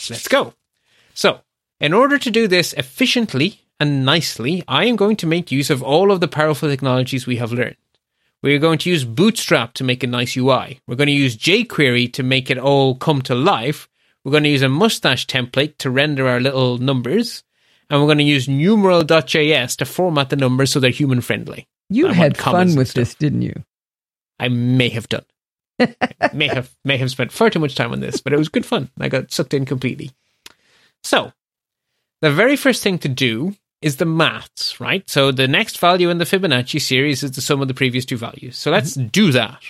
let's 0.09 0.29
go. 0.29 0.53
So, 1.13 1.41
in 1.81 1.91
order 1.91 2.17
to 2.17 2.31
do 2.31 2.47
this 2.47 2.71
efficiently 2.71 3.59
and 3.77 4.05
nicely, 4.05 4.63
I 4.69 4.85
am 4.85 4.95
going 4.95 5.17
to 5.17 5.27
make 5.27 5.51
use 5.51 5.69
of 5.69 5.83
all 5.83 6.13
of 6.13 6.21
the 6.21 6.29
powerful 6.29 6.69
technologies 6.69 7.27
we 7.27 7.35
have 7.35 7.51
learned. 7.51 7.75
We're 8.41 8.57
going 8.57 8.79
to 8.79 8.89
use 8.89 9.03
Bootstrap 9.03 9.73
to 9.73 9.83
make 9.83 10.01
a 10.01 10.07
nice 10.07 10.37
UI. 10.37 10.79
We're 10.87 10.95
going 10.95 11.07
to 11.07 11.11
use 11.11 11.35
jQuery 11.35 12.13
to 12.13 12.23
make 12.23 12.49
it 12.49 12.57
all 12.57 12.95
come 12.95 13.21
to 13.23 13.35
life. 13.35 13.89
We're 14.23 14.31
going 14.31 14.43
to 14.43 14.49
use 14.49 14.61
a 14.61 14.69
mustache 14.69 15.27
template 15.27 15.77
to 15.79 15.89
render 15.89 16.25
our 16.29 16.39
little 16.39 16.77
numbers. 16.77 17.43
And 17.89 17.99
we're 17.99 18.07
going 18.07 18.19
to 18.19 18.23
use 18.23 18.47
numeral.js 18.47 19.75
to 19.75 19.85
format 19.85 20.29
the 20.29 20.37
numbers 20.37 20.71
so 20.71 20.79
they're 20.79 20.89
human 20.89 21.19
friendly. 21.19 21.67
You 21.91 22.07
I 22.07 22.13
had 22.13 22.37
fun 22.37 22.75
with 22.75 22.93
this, 22.93 23.15
didn't 23.15 23.41
you? 23.41 23.63
I 24.39 24.47
may 24.47 24.89
have 24.89 25.09
done. 25.09 25.25
may 26.33 26.47
have 26.47 26.71
may 26.85 26.97
have 26.97 27.11
spent 27.11 27.31
far 27.31 27.49
too 27.49 27.59
much 27.59 27.75
time 27.75 27.91
on 27.91 27.99
this, 27.99 28.21
but 28.21 28.33
it 28.33 28.37
was 28.37 28.49
good 28.49 28.65
fun. 28.65 28.89
I 28.99 29.09
got 29.09 29.31
sucked 29.31 29.53
in 29.53 29.65
completely. 29.65 30.11
So, 31.03 31.33
the 32.21 32.31
very 32.31 32.55
first 32.55 32.81
thing 32.81 32.97
to 32.99 33.09
do 33.09 33.55
is 33.81 33.97
the 33.97 34.05
maths, 34.05 34.79
right? 34.79 35.09
So 35.09 35.31
the 35.31 35.47
next 35.47 35.79
value 35.79 36.09
in 36.09 36.19
the 36.19 36.25
Fibonacci 36.25 36.79
series 36.79 37.23
is 37.23 37.31
the 37.31 37.41
sum 37.41 37.61
of 37.61 37.67
the 37.67 37.73
previous 37.73 38.05
two 38.05 38.17
values. 38.17 38.57
So 38.57 38.71
let's 38.71 38.95
mm-hmm. 38.95 39.07
do 39.07 39.31
that. 39.31 39.61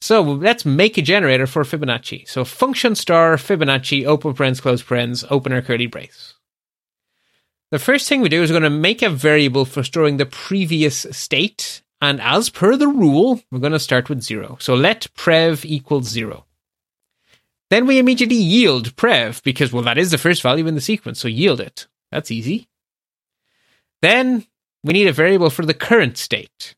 So 0.00 0.22
let's 0.22 0.64
make 0.64 0.96
a 0.96 1.02
generator 1.02 1.46
for 1.46 1.64
Fibonacci. 1.64 2.26
So 2.28 2.44
function 2.44 2.94
star 2.94 3.36
Fibonacci 3.36 4.06
open 4.06 4.34
parens 4.34 4.60
close 4.60 4.82
parens 4.82 5.24
open 5.28 5.52
our 5.52 5.60
curly 5.60 5.86
brace. 5.86 6.34
The 7.70 7.78
first 7.78 8.08
thing 8.08 8.20
we 8.20 8.28
do 8.28 8.42
is 8.42 8.50
we're 8.50 8.58
going 8.58 8.72
to 8.72 8.78
make 8.78 9.00
a 9.00 9.08
variable 9.08 9.64
for 9.64 9.84
storing 9.84 10.16
the 10.16 10.26
previous 10.26 11.06
state. 11.12 11.82
And 12.00 12.20
as 12.20 12.50
per 12.50 12.76
the 12.76 12.88
rule, 12.88 13.40
we're 13.50 13.60
going 13.60 13.72
to 13.72 13.78
start 13.78 14.08
with 14.08 14.22
zero. 14.22 14.56
So 14.60 14.74
let 14.74 15.06
prev 15.14 15.64
equals 15.64 16.08
zero. 16.08 16.46
Then 17.68 17.86
we 17.86 18.00
immediately 18.00 18.36
yield 18.36 18.96
prev 18.96 19.42
because, 19.44 19.72
well, 19.72 19.84
that 19.84 19.98
is 19.98 20.10
the 20.10 20.18
first 20.18 20.42
value 20.42 20.66
in 20.66 20.74
the 20.74 20.80
sequence. 20.80 21.20
So 21.20 21.28
yield 21.28 21.60
it. 21.60 21.86
That's 22.10 22.32
easy. 22.32 22.68
Then 24.02 24.46
we 24.82 24.92
need 24.92 25.06
a 25.06 25.12
variable 25.12 25.50
for 25.50 25.64
the 25.64 25.74
current 25.74 26.16
state. 26.16 26.74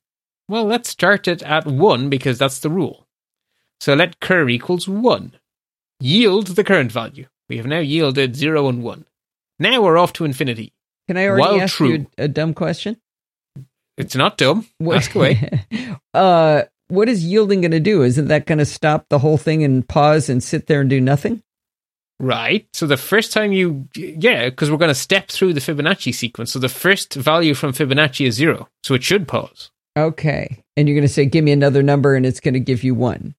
Well, 0.47 0.65
let's 0.65 0.91
start 0.91 1.27
it 1.27 1.43
at 1.43 1.65
one 1.65 2.11
because 2.11 2.37
that's 2.37 2.59
the 2.59 2.69
rule. 2.69 3.07
So 3.81 3.95
let 3.95 4.21
cur 4.21 4.47
equals 4.51 4.87
one. 4.87 5.39
Yield 6.01 6.49
the 6.49 6.65
current 6.65 6.93
value. 6.93 7.29
We 7.49 7.57
have 7.57 7.67
now 7.67 7.79
yielded 7.79 8.37
zero 8.37 8.69
and 8.69 8.83
one. 8.83 9.07
Now 9.59 9.81
we're 9.81 9.97
off 9.97 10.13
to 10.15 10.27
infinity. 10.27 10.75
Can 11.09 11.17
I 11.17 11.27
already 11.27 11.41
While 11.41 11.61
ask 11.61 11.77
true. 11.77 11.89
you 11.93 12.07
a 12.19 12.29
dumb 12.29 12.55
question? 12.55 12.97
It's 13.99 14.15
not 14.17 14.39
dumb. 14.39 14.67
What- 14.79 14.97
Ask 14.99 15.15
away. 15.15 15.65
uh, 16.15 16.63
what 16.89 17.09
is 17.09 17.25
yielding 17.25 17.61
going 17.63 17.71
to 17.73 17.81
do? 17.81 18.03
Isn't 18.03 18.29
that 18.29 18.47
going 18.47 18.59
to 18.59 18.65
stop 18.67 19.07
the 19.09 19.19
whole 19.19 19.39
thing 19.39 19.65
and 19.65 19.87
pause 19.87 20.29
and 20.29 20.43
sit 20.43 20.67
there 20.67 20.81
and 20.83 20.91
do 20.91 21.01
nothing? 21.01 21.43
Right. 22.21 22.67
So 22.73 22.87
the 22.87 22.97
first 22.97 23.33
time 23.33 23.53
you, 23.53 23.89
yeah, 23.97 24.49
because 24.49 24.71
we're 24.71 24.77
going 24.77 24.89
to 24.91 24.95
step 24.95 25.29
through 25.29 25.55
the 25.55 25.61
Fibonacci 25.61 26.15
sequence. 26.15 26.53
So 26.53 26.59
the 26.59 26.69
first 26.69 27.15
value 27.15 27.55
from 27.55 27.73
Fibonacci 27.73 28.27
is 28.27 28.35
zero. 28.35 28.69
So 28.85 28.95
it 28.95 29.03
should 29.03 29.27
pause. 29.27 29.71
Okay. 29.97 30.63
And 30.77 30.87
you're 30.89 30.95
going 30.95 31.07
to 31.07 31.13
say, 31.13 31.25
give 31.27 31.45
me 31.45 31.53
another 31.53 31.83
number 31.83 32.15
and 32.15 32.25
it's 32.25 32.41
going 32.41 32.55
to 32.55 32.61
give 32.61 32.85
you 32.85 32.95
one. 32.95 33.35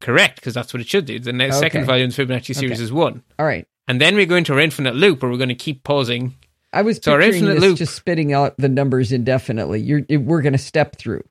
Correct, 0.00 0.36
because 0.36 0.54
that's 0.54 0.72
what 0.72 0.80
it 0.80 0.88
should 0.88 1.04
do. 1.04 1.18
The 1.18 1.32
next 1.32 1.58
second 1.58 1.84
value 1.84 2.04
in 2.04 2.10
the 2.10 2.16
Fibonacci 2.16 2.54
series 2.54 2.78
Okay. 2.78 2.82
is 2.82 2.92
one. 2.92 3.22
All 3.38 3.44
right. 3.46 3.66
And 3.86 4.00
then 4.00 4.16
we 4.16 4.24
go 4.24 4.36
into 4.36 4.54
our 4.54 4.60
infinite 4.60 4.94
loop 4.94 5.20
where 5.22 5.30
we're 5.30 5.36
going 5.36 5.48
to 5.50 5.54
keep 5.54 5.82
pausing. 5.84 6.34
I 6.72 6.82
was 6.82 6.98
So 7.02 7.18
picturing 7.18 7.44
this 7.46 7.60
loop- 7.60 7.78
just 7.78 7.96
spitting 7.96 8.32
out 8.32 8.54
the 8.56 8.68
numbers 8.68 9.12
indefinitely. 9.12 9.80
You're, 9.80 10.02
it- 10.08 10.18
we're 10.18 10.42
going 10.42 10.52
to 10.52 10.58
step 10.58 10.96
through. 10.96 11.22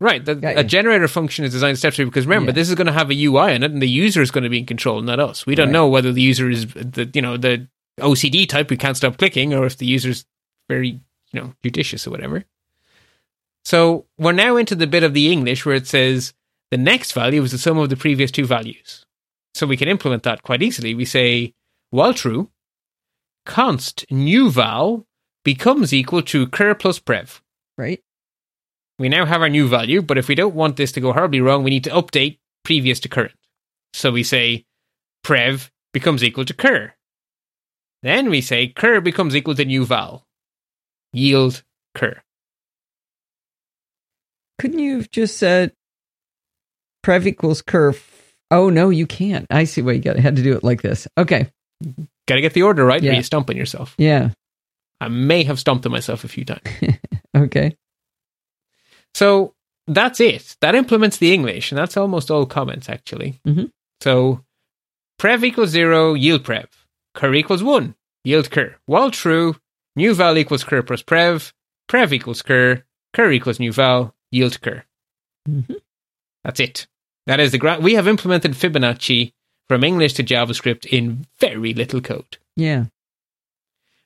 Right. 0.00 0.24
The, 0.24 0.40
a 0.58 0.62
generator 0.64 1.08
function 1.08 1.44
is 1.44 1.52
designed 1.52 1.74
to 1.74 1.78
step 1.78 1.92
through 1.94 2.06
because 2.06 2.26
remember, 2.26 2.50
Yeah. 2.50 2.54
this 2.54 2.68
is 2.68 2.74
going 2.76 2.86
to 2.86 2.92
have 2.92 3.10
a 3.10 3.24
UI 3.24 3.54
in 3.54 3.62
it 3.64 3.72
and 3.72 3.82
the 3.82 3.88
user 3.88 4.22
is 4.22 4.30
going 4.30 4.44
to 4.44 4.50
be 4.50 4.58
in 4.60 4.66
control, 4.66 5.00
not 5.02 5.18
us. 5.20 5.44
We 5.44 5.54
don't 5.56 5.68
Right. 5.68 5.72
know 5.72 5.88
whether 5.88 6.12
the 6.12 6.22
user 6.22 6.48
is 6.48 6.66
the, 6.72 7.10
you 7.14 7.20
know, 7.22 7.36
the 7.36 7.66
OCD 8.00 8.48
type 8.48 8.70
who 8.70 8.76
can't 8.76 8.96
stop 8.96 9.16
clicking 9.16 9.52
or 9.54 9.66
if 9.66 9.76
the 9.76 9.86
user's 9.86 10.24
very, 10.68 11.00
you 11.32 11.40
know, 11.40 11.52
judicious 11.64 12.06
or 12.06 12.10
whatever. 12.10 12.44
So 13.64 14.06
we're 14.18 14.32
now 14.32 14.56
into 14.56 14.74
the 14.74 14.86
bit 14.86 15.02
of 15.02 15.14
the 15.14 15.30
English 15.32 15.66
where 15.66 15.74
it 15.74 15.86
says 15.86 16.32
the 16.70 16.78
next 16.78 17.12
value 17.12 17.42
is 17.42 17.50
the 17.52 17.58
sum 17.58 17.78
of 17.78 17.88
the 17.90 17.96
previous 17.96 18.30
two 18.30 18.46
values. 18.46 19.04
So 19.54 19.66
we 19.66 19.76
can 19.76 19.88
implement 19.88 20.22
that 20.22 20.42
quite 20.42 20.62
easily. 20.62 20.94
We 20.94 21.04
say, 21.04 21.54
while 21.90 22.14
true, 22.14 22.50
const 23.48 24.04
new 24.10 24.50
val 24.50 25.06
becomes 25.44 25.92
equal 25.92 26.22
to 26.22 26.46
cur 26.46 26.74
plus 26.74 27.00
prev. 27.00 27.40
Right. 27.76 28.00
We 28.98 29.08
now 29.08 29.24
have 29.24 29.40
our 29.40 29.48
new 29.48 29.66
value, 29.66 30.02
but 30.02 30.18
if 30.18 30.28
we 30.28 30.34
don't 30.34 30.54
want 30.54 30.76
this 30.76 30.92
to 30.92 31.00
go 31.00 31.12
horribly 31.12 31.40
wrong, 31.40 31.64
we 31.64 31.70
need 31.70 31.84
to 31.84 31.90
update 31.90 32.38
previous 32.64 33.00
to 33.00 33.08
current. 33.08 33.34
So 33.94 34.12
we 34.12 34.22
say 34.22 34.66
prev 35.24 35.70
becomes 35.92 36.22
equal 36.22 36.44
to 36.44 36.54
cur. 36.54 36.92
Then 38.02 38.28
we 38.30 38.40
say 38.40 38.68
cur 38.68 39.00
becomes 39.00 39.34
equal 39.34 39.54
to 39.54 39.64
new 39.64 39.84
val. 39.84 40.26
Yield 41.12 41.64
cur. 41.94 42.20
Couldn't 44.58 44.80
you 44.80 44.98
have 44.98 45.10
just 45.10 45.38
said 45.38 45.72
prev 47.04 47.26
equals 47.26 47.62
curve? 47.62 48.04
Oh, 48.50 48.68
no, 48.70 48.90
you 48.90 49.06
can't. 49.06 49.46
I 49.50 49.64
see 49.64 49.82
why 49.82 49.92
you 49.92 50.00
got 50.00 50.16
had 50.16 50.36
to 50.36 50.42
do 50.42 50.54
it 50.54 50.64
like 50.64 50.82
this. 50.82 51.08
Okay. 51.16 51.50
Gotta 52.28 52.40
get 52.40 52.52
the 52.54 52.62
order 52.62 52.84
right 52.84 53.02
Yeah. 53.02 53.10
or 53.12 53.14
you 53.14 53.22
stump 53.24 53.50
on 53.50 53.56
yourself. 53.56 53.94
Yeah. 53.98 54.30
I 55.00 55.08
may 55.08 55.42
have 55.44 55.58
stumped 55.58 55.84
on 55.86 55.92
myself 55.92 56.22
a 56.24 56.28
few 56.28 56.44
times. 56.44 56.62
Okay. 57.36 57.76
So 59.14 59.54
that's 59.86 60.20
it. 60.20 60.56
That 60.60 60.74
implements 60.74 61.18
the 61.18 61.32
English, 61.32 61.70
and 61.72 61.78
that's 61.78 61.96
almost 61.96 62.30
all 62.30 62.46
comments 62.46 62.88
actually. 62.88 63.40
Mhm. 63.46 63.70
So 64.00 64.44
prev 65.20 65.44
equals 65.44 65.70
zero, 65.70 66.14
yield 66.14 66.44
prev. 66.44 66.66
Cur 67.14 67.34
equals 67.34 67.62
one, 67.62 67.94
yield 68.24 68.50
cur. 68.50 68.76
While 68.86 69.10
true, 69.10 69.56
new 69.96 70.14
val 70.14 70.36
equals 70.38 70.64
cur 70.64 70.82
plus 70.82 71.02
prev. 71.02 71.52
Prev 71.88 72.12
equals 72.12 72.42
cur. 72.42 72.84
Cur 73.14 73.30
equals 73.32 73.58
new 73.60 73.72
val, 73.72 74.14
yield 74.30 74.60
cur. 74.60 74.84
Mhm. 75.48 75.76
That's 76.44 76.60
it. 76.60 76.86
That 77.26 77.40
is 77.40 77.52
the 77.52 77.58
gra- 77.58 77.80
we 77.80 77.94
have 77.94 78.08
implemented 78.08 78.52
Fibonacci 78.52 79.32
from 79.68 79.84
English 79.84 80.14
to 80.14 80.24
JavaScript 80.24 80.86
in 80.86 81.26
very 81.38 81.74
little 81.74 82.00
code. 82.00 82.38
Yeah. 82.56 82.86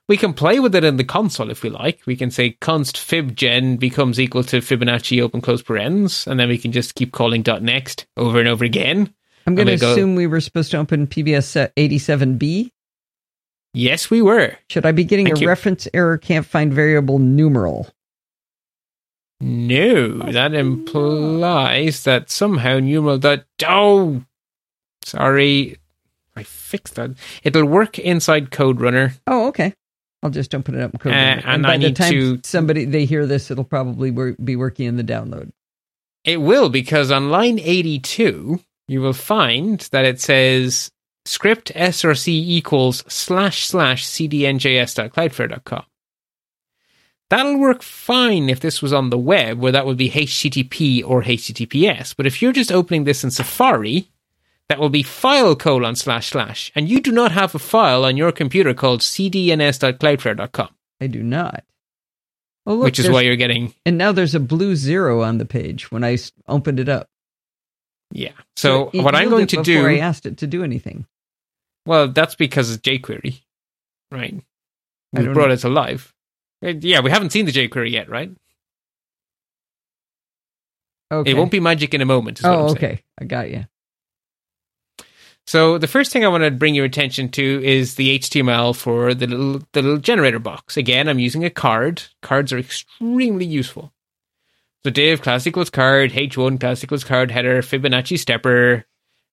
We 0.08 0.16
can 0.16 0.34
play 0.34 0.58
with 0.60 0.74
it 0.74 0.84
in 0.84 0.96
the 0.96 1.04
console 1.04 1.50
if 1.50 1.62
we 1.62 1.70
like. 1.70 2.00
We 2.06 2.16
can 2.16 2.30
say 2.30 2.50
const 2.60 2.96
fibgen 2.96 3.78
becomes 3.78 4.18
equal 4.20 4.42
to 4.44 4.58
Fibonacci 4.58 5.22
open 5.22 5.40
close 5.40 5.62
parens, 5.62 6.26
and 6.26 6.38
then 6.38 6.48
we 6.48 6.58
can 6.58 6.72
just 6.72 6.96
keep 6.96 7.12
calling 7.12 7.42
dot 7.42 7.62
next 7.62 8.06
over 8.16 8.38
and 8.40 8.48
over 8.48 8.64
again. 8.64 9.14
I'm 9.46 9.54
going 9.54 9.68
to 9.68 9.76
go- 9.76 9.92
assume 9.92 10.14
we 10.16 10.26
were 10.26 10.40
supposed 10.40 10.70
to 10.72 10.78
open 10.78 11.06
PBS 11.06 11.70
87B. 11.76 12.70
Yes, 13.74 14.10
we 14.10 14.20
were. 14.20 14.56
Should 14.68 14.84
I 14.84 14.92
be 14.92 15.04
getting 15.04 15.26
Thank 15.26 15.38
a 15.38 15.40
you. 15.42 15.48
reference 15.48 15.88
error 15.94 16.18
can't 16.18 16.44
find 16.44 16.74
variable 16.74 17.18
numeral? 17.18 17.88
No, 19.40 20.18
that 20.30 20.52
implies 20.54 22.04
that 22.04 22.30
somehow 22.30 22.78
numeral 22.80 23.18
dot. 23.18 23.44
Oh, 23.66 24.22
sorry, 25.04 25.76
I 26.36 26.42
fixed 26.42 26.94
that. 26.96 27.10
It'll 27.42 27.64
work 27.66 27.98
inside 27.98 28.50
Code 28.50 28.80
Runner. 28.80 29.14
Oh, 29.26 29.48
okay. 29.48 29.74
I'll 30.22 30.30
just 30.30 30.54
open 30.54 30.74
it 30.76 30.82
up. 30.82 30.92
in 30.94 30.98
Code 31.00 31.12
Uh, 31.12 31.16
Runner. 31.16 31.42
and 31.44 31.62
by 31.62 31.74
I 31.74 31.76
the 31.78 31.92
time 31.92 32.12
to- 32.12 32.40
somebody 32.44 32.84
they 32.84 33.04
hear 33.04 33.26
this, 33.26 33.50
it'll 33.50 33.64
probably 33.64 34.10
wor- 34.10 34.36
be 34.42 34.56
working 34.56 34.86
in 34.86 34.96
the 34.96 35.04
download. 35.04 35.50
It 36.24 36.40
will 36.40 36.68
because 36.68 37.10
on 37.10 37.30
line 37.30 37.58
eighty-two 37.58 38.60
you 38.88 39.00
will 39.00 39.12
find 39.12 39.80
that 39.92 40.04
it 40.04 40.20
says 40.20 40.90
script 41.24 41.72
src 41.74 42.28
equals 42.28 43.04
slash 43.08 43.66
slash 43.66 44.04
cdnjs.cloudflare.com. 44.06 45.84
That'll 47.30 47.58
work 47.58 47.82
fine 47.82 48.50
if 48.50 48.60
this 48.60 48.82
was 48.82 48.92
on 48.92 49.08
the 49.10 49.16
web, 49.18 49.58
where 49.58 49.72
that 49.72 49.86
would 49.86 49.96
be 49.96 50.10
HTTP 50.10 51.02
or 51.04 51.22
HTTPS. 51.22 52.14
But 52.16 52.26
if 52.26 52.42
you're 52.42 52.52
just 52.52 52.70
opening 52.70 53.04
this 53.04 53.24
in 53.24 53.30
Safari, 53.30 54.08
that 54.68 54.78
will 54.78 54.88
be 54.88 55.02
file 55.02 55.54
colon 55.56 55.96
slash 55.96 56.30
slash, 56.30 56.72
and 56.74 56.88
you 56.88 57.00
do 57.00 57.12
not 57.12 57.32
have 57.32 57.54
a 57.54 57.58
file 57.58 58.04
on 58.04 58.16
your 58.16 58.32
computer 58.32 58.72
called 58.74 59.00
cdns.cloudflare.com, 59.00 60.68
I 61.00 61.06
do 61.08 61.22
not. 61.22 61.64
Oh, 62.64 62.74
look, 62.74 62.84
which 62.84 62.98
is 63.00 63.10
why 63.10 63.22
you're 63.22 63.34
getting 63.36 63.74
And 63.84 63.98
now 63.98 64.12
there's 64.12 64.34
a 64.36 64.40
blue 64.40 64.76
zero 64.76 65.22
on 65.22 65.38
the 65.38 65.44
page 65.44 65.90
when 65.90 66.04
I 66.04 66.16
opened 66.46 66.78
it 66.78 66.88
up. 66.88 67.08
yeah. 68.12 68.32
So 68.56 68.90
it 68.92 69.02
what 69.02 69.14
I'm 69.16 69.30
going 69.30 69.48
to 69.48 69.62
do, 69.62 69.86
I 69.86 69.98
asked 69.98 70.26
it 70.26 70.38
to 70.38 70.46
do 70.46 70.62
anything. 70.62 71.06
well, 71.86 72.06
that's 72.08 72.36
because 72.36 72.70
it's 72.70 72.80
jQuery, 72.82 73.40
right? 74.12 74.40
We 75.12 75.24
brought 75.28 75.48
know. 75.48 75.54
it 75.54 75.60
to 75.60 75.68
life. 75.68 76.14
Yeah, 76.62 77.00
we 77.00 77.10
haven't 77.10 77.30
seen 77.30 77.46
the 77.46 77.52
jQuery 77.52 77.90
yet, 77.90 78.08
right? 78.08 78.30
Okay. 81.12 81.32
It 81.32 81.34
won't 81.34 81.50
be 81.50 81.60
magic 81.60 81.92
in 81.94 82.00
a 82.00 82.06
moment. 82.06 82.38
Is 82.38 82.44
what 82.44 82.52
Oh, 82.54 82.62
I'm 82.62 82.68
saying. 82.68 82.76
okay. 82.76 83.02
I 83.20 83.24
got 83.24 83.50
you. 83.50 83.66
So 85.46 85.76
the 85.76 85.88
first 85.88 86.12
thing 86.12 86.24
I 86.24 86.28
want 86.28 86.44
to 86.44 86.50
bring 86.50 86.74
your 86.74 86.84
attention 86.84 87.28
to 87.30 87.64
is 87.64 87.96
the 87.96 88.18
HTML 88.18 88.76
for 88.76 89.12
the 89.12 89.26
little 89.26 89.62
the 89.72 89.82
little 89.82 89.98
generator 89.98 90.38
box. 90.38 90.76
Again, 90.76 91.08
I'm 91.08 91.18
using 91.18 91.44
a 91.44 91.50
card. 91.50 92.02
Cards 92.22 92.52
are 92.52 92.58
extremely 92.58 93.44
useful. 93.44 93.92
So 94.84 94.90
div 94.90 95.22
class 95.22 95.46
equals 95.46 95.70
card, 95.70 96.12
H1 96.12 96.58
class 96.58 96.82
equals 96.82 97.04
card 97.04 97.30
header, 97.30 97.62
Fibonacci 97.62 98.18
stepper, 98.18 98.84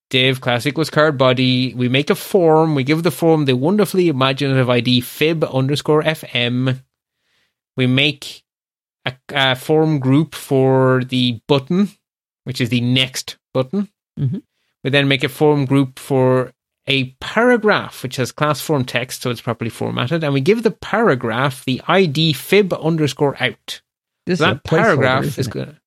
div 0.10 0.42
class 0.42 0.66
equals 0.66 0.90
card 0.90 1.18
body. 1.18 1.74
We 1.74 1.90
make 1.90 2.10
a 2.10 2.16
form. 2.16 2.76
We 2.76 2.84
give 2.84 3.04
the 3.04 3.12
form 3.12 3.46
the 3.46 3.56
wonderfully 3.56 4.10
imaginative 4.10 4.70
ID 4.70 5.02
fib 5.02 5.44
underscore 5.44 6.04
FM. 6.04 6.82
We 7.78 7.88
make 7.88 8.44
a, 9.06 9.14
a 9.30 9.56
form 9.56 10.00
group 10.00 10.36
for 10.36 11.04
the 11.04 11.40
button, 11.48 11.90
which 12.44 12.62
is 12.62 12.70
the 12.70 12.82
next 12.82 13.38
button. 13.54 13.90
Mhm. 14.20 14.44
We 14.84 14.90
then 14.90 15.08
make 15.08 15.24
a 15.24 15.30
form 15.30 15.66
group 15.66 16.00
for 16.00 16.54
a 16.88 17.12
paragraph, 17.22 18.02
which 18.04 18.16
has 18.16 18.32
class 18.32 18.62
form 18.62 18.84
text, 18.84 19.22
so 19.22 19.30
it's 19.30 19.42
properly 19.42 19.70
formatted. 19.70 20.24
And 20.24 20.34
we 20.34 20.42
give 20.42 20.64
the 20.64 20.72
paragraph 20.72 21.64
the 21.66 21.82
ID 21.88 22.34
fib 22.34 22.74
underscore 22.74 23.42
out. 23.42 23.82
This 24.26 24.40
So 24.40 24.46
is 24.46 24.54
that 24.54 24.64
paragraph 24.64 25.38
is 25.38 25.48
going. 25.48 25.78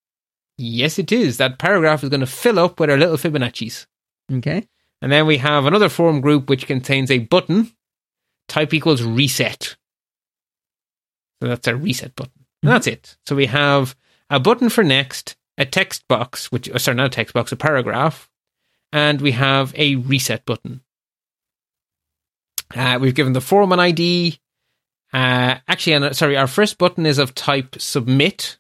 Yes, 0.58 0.98
it 0.98 1.10
is. 1.10 1.38
That 1.38 1.58
paragraph 1.58 2.02
is 2.04 2.08
going 2.08 2.20
to 2.20 2.26
fill 2.26 2.58
up 2.58 2.78
with 2.78 2.90
our 2.90 2.96
little 2.96 3.16
Fibonacci's. 3.16 3.86
Okay. 4.32 4.68
And 5.00 5.10
then 5.10 5.26
we 5.26 5.38
have 5.38 5.66
another 5.66 5.88
form 5.88 6.20
group 6.20 6.48
which 6.48 6.66
contains 6.66 7.10
a 7.10 7.18
button, 7.18 7.72
type 8.48 8.72
equals 8.72 9.02
reset. 9.02 9.76
So 11.40 11.48
that's 11.48 11.66
our 11.66 11.74
reset 11.74 12.14
button. 12.14 12.46
And 12.62 12.70
that's 12.70 12.86
it. 12.86 13.16
So 13.26 13.34
we 13.34 13.46
have 13.46 13.96
a 14.30 14.38
button 14.38 14.68
for 14.68 14.84
next, 14.84 15.34
a 15.58 15.66
text 15.66 16.06
box, 16.06 16.52
which, 16.52 16.70
oh, 16.72 16.78
sorry, 16.78 16.96
not 16.96 17.06
a 17.06 17.10
text 17.10 17.34
box, 17.34 17.50
a 17.50 17.56
paragraph, 17.56 18.30
and 18.92 19.20
we 19.20 19.32
have 19.32 19.72
a 19.76 19.96
reset 19.96 20.44
button. 20.44 20.82
Uh, 22.74 22.98
we've 23.00 23.14
given 23.14 23.32
the 23.32 23.40
form 23.40 23.72
an 23.72 23.80
ID. 23.80 24.38
Uh, 25.12 25.56
actually, 25.68 25.92
and, 25.92 26.04
uh, 26.06 26.12
sorry, 26.12 26.36
our 26.36 26.46
first 26.46 26.78
button 26.78 27.04
is 27.04 27.18
of 27.18 27.34
type 27.34 27.76
submit, 27.78 28.56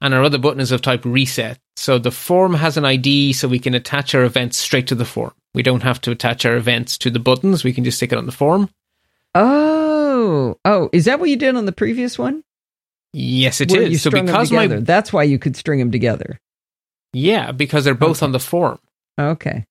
and 0.00 0.14
our 0.14 0.22
other 0.22 0.38
button 0.38 0.60
is 0.60 0.70
of 0.70 0.80
type 0.80 1.04
reset. 1.04 1.58
So 1.76 1.98
the 1.98 2.12
form 2.12 2.54
has 2.54 2.76
an 2.76 2.84
ID, 2.84 3.32
so 3.32 3.48
we 3.48 3.58
can 3.58 3.74
attach 3.74 4.14
our 4.14 4.22
events 4.24 4.58
straight 4.58 4.86
to 4.88 4.94
the 4.94 5.04
form. 5.04 5.32
We 5.54 5.62
don't 5.62 5.82
have 5.82 6.00
to 6.02 6.10
attach 6.12 6.46
our 6.46 6.56
events 6.56 6.96
to 6.98 7.10
the 7.10 7.18
buttons. 7.18 7.64
We 7.64 7.72
can 7.72 7.82
just 7.84 7.96
stick 7.96 8.12
it 8.12 8.18
on 8.18 8.26
the 8.26 8.32
form. 8.32 8.70
Oh, 9.34 10.56
oh, 10.64 10.88
is 10.92 11.06
that 11.06 11.18
what 11.18 11.30
you 11.30 11.36
did 11.36 11.56
on 11.56 11.66
the 11.66 11.72
previous 11.72 12.18
one? 12.18 12.44
Yes, 13.12 13.60
it 13.60 13.70
is. 13.70 13.76
Where 13.76 13.86
you 13.88 13.98
So 13.98 14.10
because 14.10 14.50
together. 14.50 14.76
my 14.76 14.80
That's 14.82 15.12
why 15.12 15.24
you 15.24 15.38
could 15.38 15.56
string 15.56 15.78
them 15.80 15.90
together. 15.90 16.38
yeah, 17.12 17.50
because 17.52 17.84
they're 17.84 17.94
both 17.94 18.18
Okay. 18.18 18.26
on 18.26 18.32
the 18.32 18.38
form, 18.40 18.78
Okay. 19.18 19.64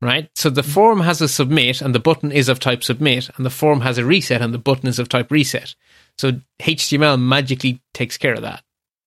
right? 0.00 0.30
So 0.34 0.50
the 0.50 0.62
form 0.62 1.00
has 1.00 1.20
a 1.20 1.28
submit, 1.28 1.80
and 1.80 1.94
the 1.94 2.00
button 2.00 2.32
is 2.32 2.48
of 2.48 2.60
type 2.60 2.84
submit, 2.84 3.30
and 3.36 3.44
the 3.44 3.50
form 3.50 3.80
has 3.80 3.98
a 3.98 4.04
reset, 4.04 4.42
and 4.42 4.54
the 4.54 4.58
button 4.58 4.88
is 4.88 4.98
of 4.98 5.08
type 5.08 5.30
reset. 5.30 5.74
So 6.16 6.32
HTML 6.60 7.20
magically 7.20 7.82
takes 7.94 8.16
care 8.16 8.34
of 8.34 8.42
that. 8.42 8.62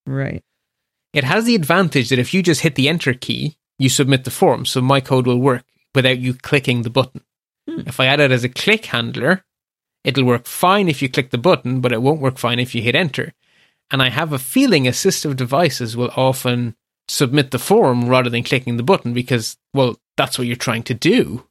Right. 0.06 0.44
It 1.14 1.24
has 1.24 1.46
the 1.46 1.56
advantage 1.56 2.10
that 2.10 2.20
if 2.20 2.34
you 2.34 2.42
just 2.42 2.62
hit 2.62 2.76
the 2.76 2.88
enter 2.88 3.14
key, 3.14 3.58
you 3.78 3.90
submit 3.90 4.24
the 4.24 4.32
form. 4.32 4.66
So 4.66 4.82
my 4.82 5.02
code 5.02 5.28
will 5.28 5.40
work 5.40 5.66
without 5.94 6.20
you 6.20 6.34
clicking 6.34 6.84
the 6.84 6.90
button. 6.90 7.22
Hmm. 7.70 7.82
If 7.86 8.00
I 8.00 8.06
add 8.06 8.20
it 8.20 8.32
as 8.32 8.44
a 8.44 8.50
click 8.50 8.86
handler, 8.86 9.44
it'll 10.04 10.24
work 10.24 10.46
fine 10.46 10.88
if 10.88 11.02
you 11.02 11.10
click 11.10 11.32
the 11.32 11.38
button, 11.38 11.82
but 11.82 11.92
it 11.92 12.02
won't 12.02 12.22
work 12.22 12.38
fine 12.38 12.60
if 12.60 12.74
you 12.74 12.82
hit 12.82 12.96
enter. 12.96 13.34
And 13.90 14.02
I 14.02 14.10
have 14.10 14.32
a 14.32 14.40
feeling 14.40 14.86
assistive 14.86 15.36
devices 15.36 15.98
will 15.98 16.12
often 16.16 16.76
submit 17.12 17.52
the 17.52 17.60
form 17.60 18.08
rather 18.08 18.30
than 18.30 18.44
clicking 18.44 18.78
the 18.78 18.84
button 18.84 19.14
because, 19.14 19.58
well, 19.74 19.98
that's 20.16 20.38
what 20.38 20.48
you're 20.48 20.56
trying 20.56 20.84
to 20.84 20.94
do. 20.94 21.46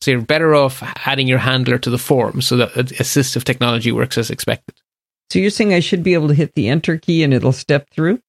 So 0.00 0.10
you're 0.10 0.20
better 0.20 0.54
off 0.54 0.82
adding 1.06 1.28
your 1.28 1.38
handler 1.38 1.78
to 1.78 1.90
the 1.90 1.98
form 1.98 2.40
so 2.40 2.56
that 2.56 2.72
assistive 2.72 3.44
technology 3.44 3.92
works 3.92 4.18
as 4.18 4.30
expected. 4.30 4.74
So 5.30 5.38
you're 5.38 5.50
saying 5.50 5.74
I 5.74 5.80
should 5.80 6.02
be 6.02 6.14
able 6.14 6.28
to 6.28 6.34
hit 6.34 6.54
the 6.54 6.68
enter 6.68 6.98
key 6.98 7.22
and 7.22 7.34
it'll 7.34 7.52
step 7.52 7.90
through? 7.90 8.20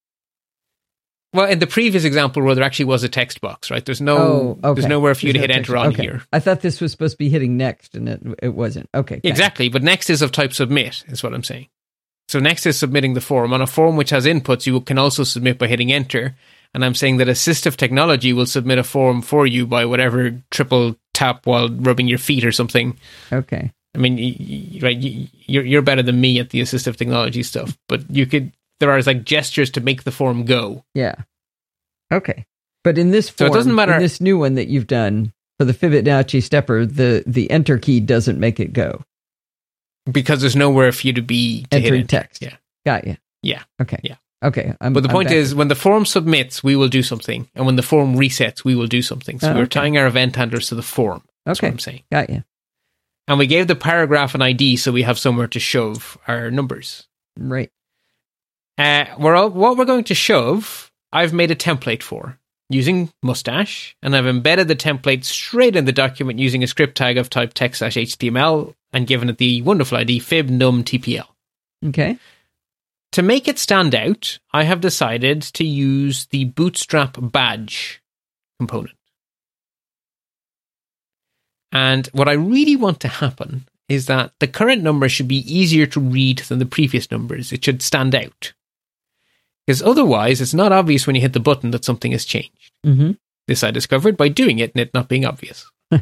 Well, 1.32 1.48
in 1.48 1.60
the 1.60 1.66
previous 1.66 2.04
example 2.04 2.42
where 2.42 2.56
there 2.56 2.64
actually 2.64 2.86
was 2.86 3.04
a 3.04 3.08
text 3.08 3.40
box, 3.40 3.70
right? 3.70 3.84
There's 3.84 4.00
no, 4.00 4.18
oh, 4.18 4.58
okay. 4.64 4.80
there's 4.80 4.88
nowhere 4.88 5.14
for 5.14 5.26
you 5.26 5.32
There's 5.32 5.42
to 5.44 5.48
no 5.48 5.54
hit 5.54 5.56
text- 5.58 5.70
enter 5.70 5.76
on 5.78 5.86
okay. 5.92 6.02
here. 6.02 6.22
I 6.32 6.40
thought 6.40 6.60
this 6.60 6.80
was 6.80 6.90
supposed 6.90 7.14
to 7.14 7.18
be 7.18 7.28
hitting 7.28 7.56
next 7.56 7.94
and 7.94 8.08
it 8.08 8.20
it 8.42 8.54
wasn't. 8.54 8.88
Okay. 8.94 9.16
it. 9.16 9.28
Exactly, 9.28 9.68
but 9.68 9.82
next 9.82 10.10
is 10.10 10.22
of 10.22 10.32
type 10.32 10.52
submit, 10.52 11.04
is 11.08 11.22
what 11.22 11.34
I'm 11.34 11.44
saying. 11.44 11.68
So 12.30 12.38
next 12.38 12.64
is 12.64 12.78
submitting 12.78 13.14
the 13.14 13.20
form. 13.20 13.52
On 13.52 13.60
a 13.60 13.66
form 13.66 13.96
which 13.96 14.10
has 14.10 14.24
inputs, 14.24 14.64
you 14.64 14.80
can 14.82 14.98
also 14.98 15.24
submit 15.24 15.58
by 15.58 15.66
hitting 15.66 15.90
enter. 15.90 16.36
And 16.72 16.84
I'm 16.84 16.94
saying 16.94 17.16
that 17.16 17.26
assistive 17.26 17.74
technology 17.74 18.32
will 18.32 18.46
submit 18.46 18.78
a 18.78 18.84
form 18.84 19.20
for 19.20 19.48
you 19.48 19.66
by 19.66 19.84
whatever 19.84 20.40
triple 20.52 20.94
tap 21.12 21.44
while 21.44 21.68
rubbing 21.68 22.06
your 22.06 22.18
feet 22.18 22.44
or 22.44 22.52
something. 22.52 22.96
Okay. 23.32 23.72
I 23.96 23.98
mean, 23.98 24.78
right? 24.80 24.96
You're 24.96 25.64
you're 25.64 25.82
better 25.82 26.04
than 26.04 26.20
me 26.20 26.38
at 26.38 26.50
the 26.50 26.60
assistive 26.60 26.94
technology 26.94 27.42
stuff, 27.42 27.76
but 27.88 28.08
you 28.08 28.26
could. 28.26 28.52
There 28.78 28.92
are 28.92 29.02
like 29.02 29.24
gestures 29.24 29.70
to 29.72 29.80
make 29.80 30.04
the 30.04 30.12
form 30.12 30.44
go. 30.44 30.84
Yeah. 30.94 31.16
Okay. 32.12 32.46
But 32.84 32.96
in 32.96 33.10
this 33.10 33.32
So 33.36 33.46
it 33.46 33.52
doesn't 33.52 33.74
matter- 33.74 33.94
in 33.94 34.02
this 34.02 34.20
new 34.20 34.38
one 34.38 34.54
that 34.54 34.68
you've 34.68 34.86
done 34.86 35.32
for 35.58 35.64
the 35.64 35.74
Fibonacci 35.74 36.40
stepper, 36.40 36.86
the 36.86 37.24
the 37.26 37.50
enter 37.50 37.76
key 37.76 37.98
doesn't 37.98 38.38
make 38.38 38.60
it 38.60 38.72
go. 38.72 39.02
Because 40.10 40.40
there's 40.40 40.56
nowhere 40.56 40.92
for 40.92 41.06
you 41.06 41.12
to 41.14 41.22
be 41.22 41.64
to 41.70 41.76
Entering 41.76 42.00
enter. 42.02 42.18
text. 42.20 42.42
Yeah. 42.42 42.56
Got 42.86 43.06
you. 43.06 43.16
Yeah. 43.42 43.62
Okay. 43.80 43.98
Yeah. 44.02 44.16
Okay. 44.42 44.74
I'm, 44.80 44.92
But 44.92 45.02
the 45.02 45.08
I'm 45.10 45.14
point 45.14 45.28
back. 45.28 45.36
is, 45.36 45.54
when 45.54 45.68
the 45.68 45.74
form 45.74 46.06
submits, 46.06 46.62
we 46.64 46.76
will 46.76 46.88
do 46.88 47.02
something, 47.02 47.48
and 47.54 47.66
when 47.66 47.76
the 47.76 47.82
form 47.82 48.16
resets, 48.16 48.64
we 48.64 48.74
will 48.74 48.86
do 48.86 49.02
something. 49.02 49.38
So 49.38 49.50
Oh, 49.50 49.54
we're 49.54 49.60
okay. 49.62 49.80
tying 49.80 49.98
our 49.98 50.06
event 50.06 50.36
handlers 50.36 50.68
to 50.68 50.74
the 50.74 50.82
form. 50.82 51.22
That's 51.44 51.60
okay. 51.60 51.66
what 51.68 51.72
I'm 51.72 51.78
saying. 51.78 52.02
Got 52.10 52.30
you. 52.30 52.44
And 53.28 53.38
we 53.38 53.46
gave 53.46 53.66
the 53.68 53.76
paragraph 53.76 54.34
an 54.34 54.42
ID, 54.42 54.76
so 54.76 54.90
we 54.92 55.02
have 55.02 55.18
somewhere 55.18 55.46
to 55.48 55.60
shove 55.60 56.18
our 56.26 56.50
numbers. 56.50 57.06
Right. 57.38 57.70
Uh, 58.78 59.04
we're 59.18 59.36
all, 59.36 59.50
what 59.50 59.76
we're 59.76 59.84
going 59.84 60.04
to 60.04 60.14
shove, 60.14 60.90
I've 61.12 61.32
made 61.34 61.50
a 61.50 61.54
template 61.56 62.02
for 62.02 62.38
using 62.70 63.12
Mustache, 63.22 63.96
and 64.02 64.16
I've 64.16 64.26
embedded 64.26 64.68
the 64.68 64.76
template 64.76 65.24
straight 65.24 65.76
in 65.76 65.84
the 65.84 65.92
document 65.92 66.38
using 66.38 66.62
a 66.62 66.68
script 66.68 66.96
tag 66.96 67.18
of 67.18 67.28
type 67.28 67.52
text 67.52 67.82
HTML 67.82 68.74
and 68.92 69.06
given 69.06 69.28
it 69.28 69.38
the 69.38 69.60
wonderful 69.62 69.98
ID 69.98 70.20
fib 70.20 70.48
num 70.48 70.84
tpl. 70.84 71.26
Okay. 71.84 72.18
To 73.12 73.22
make 73.22 73.48
it 73.48 73.58
stand 73.58 73.94
out, 73.94 74.38
I 74.52 74.62
have 74.62 74.80
decided 74.80 75.42
to 75.42 75.64
use 75.64 76.26
the 76.26 76.44
Bootstrap 76.44 77.16
badge 77.20 78.00
component. 78.58 78.96
And 81.72 82.06
what 82.08 82.28
I 82.28 82.32
really 82.32 82.76
want 82.76 83.00
to 83.00 83.08
happen 83.08 83.66
is 83.88 84.06
that 84.06 84.32
the 84.38 84.46
current 84.46 84.82
number 84.82 85.08
should 85.08 85.26
be 85.26 85.52
easier 85.52 85.86
to 85.86 86.00
read 86.00 86.38
than 86.38 86.60
the 86.60 86.66
previous 86.66 87.10
numbers. 87.10 87.52
It 87.52 87.64
should 87.64 87.82
stand 87.82 88.14
out. 88.14 88.52
Because 89.70 89.82
otherwise, 89.82 90.40
it's 90.40 90.52
not 90.52 90.72
obvious 90.72 91.06
when 91.06 91.14
you 91.14 91.22
hit 91.22 91.32
the 91.32 91.38
button 91.38 91.70
that 91.70 91.84
something 91.84 92.10
has 92.10 92.24
changed. 92.24 92.72
Mm-hmm. 92.84 93.12
This 93.46 93.62
I 93.62 93.70
discovered 93.70 94.16
by 94.16 94.26
doing 94.26 94.58
it 94.58 94.72
and 94.74 94.80
it 94.80 94.92
not 94.92 95.06
being 95.08 95.24
obvious. 95.24 95.70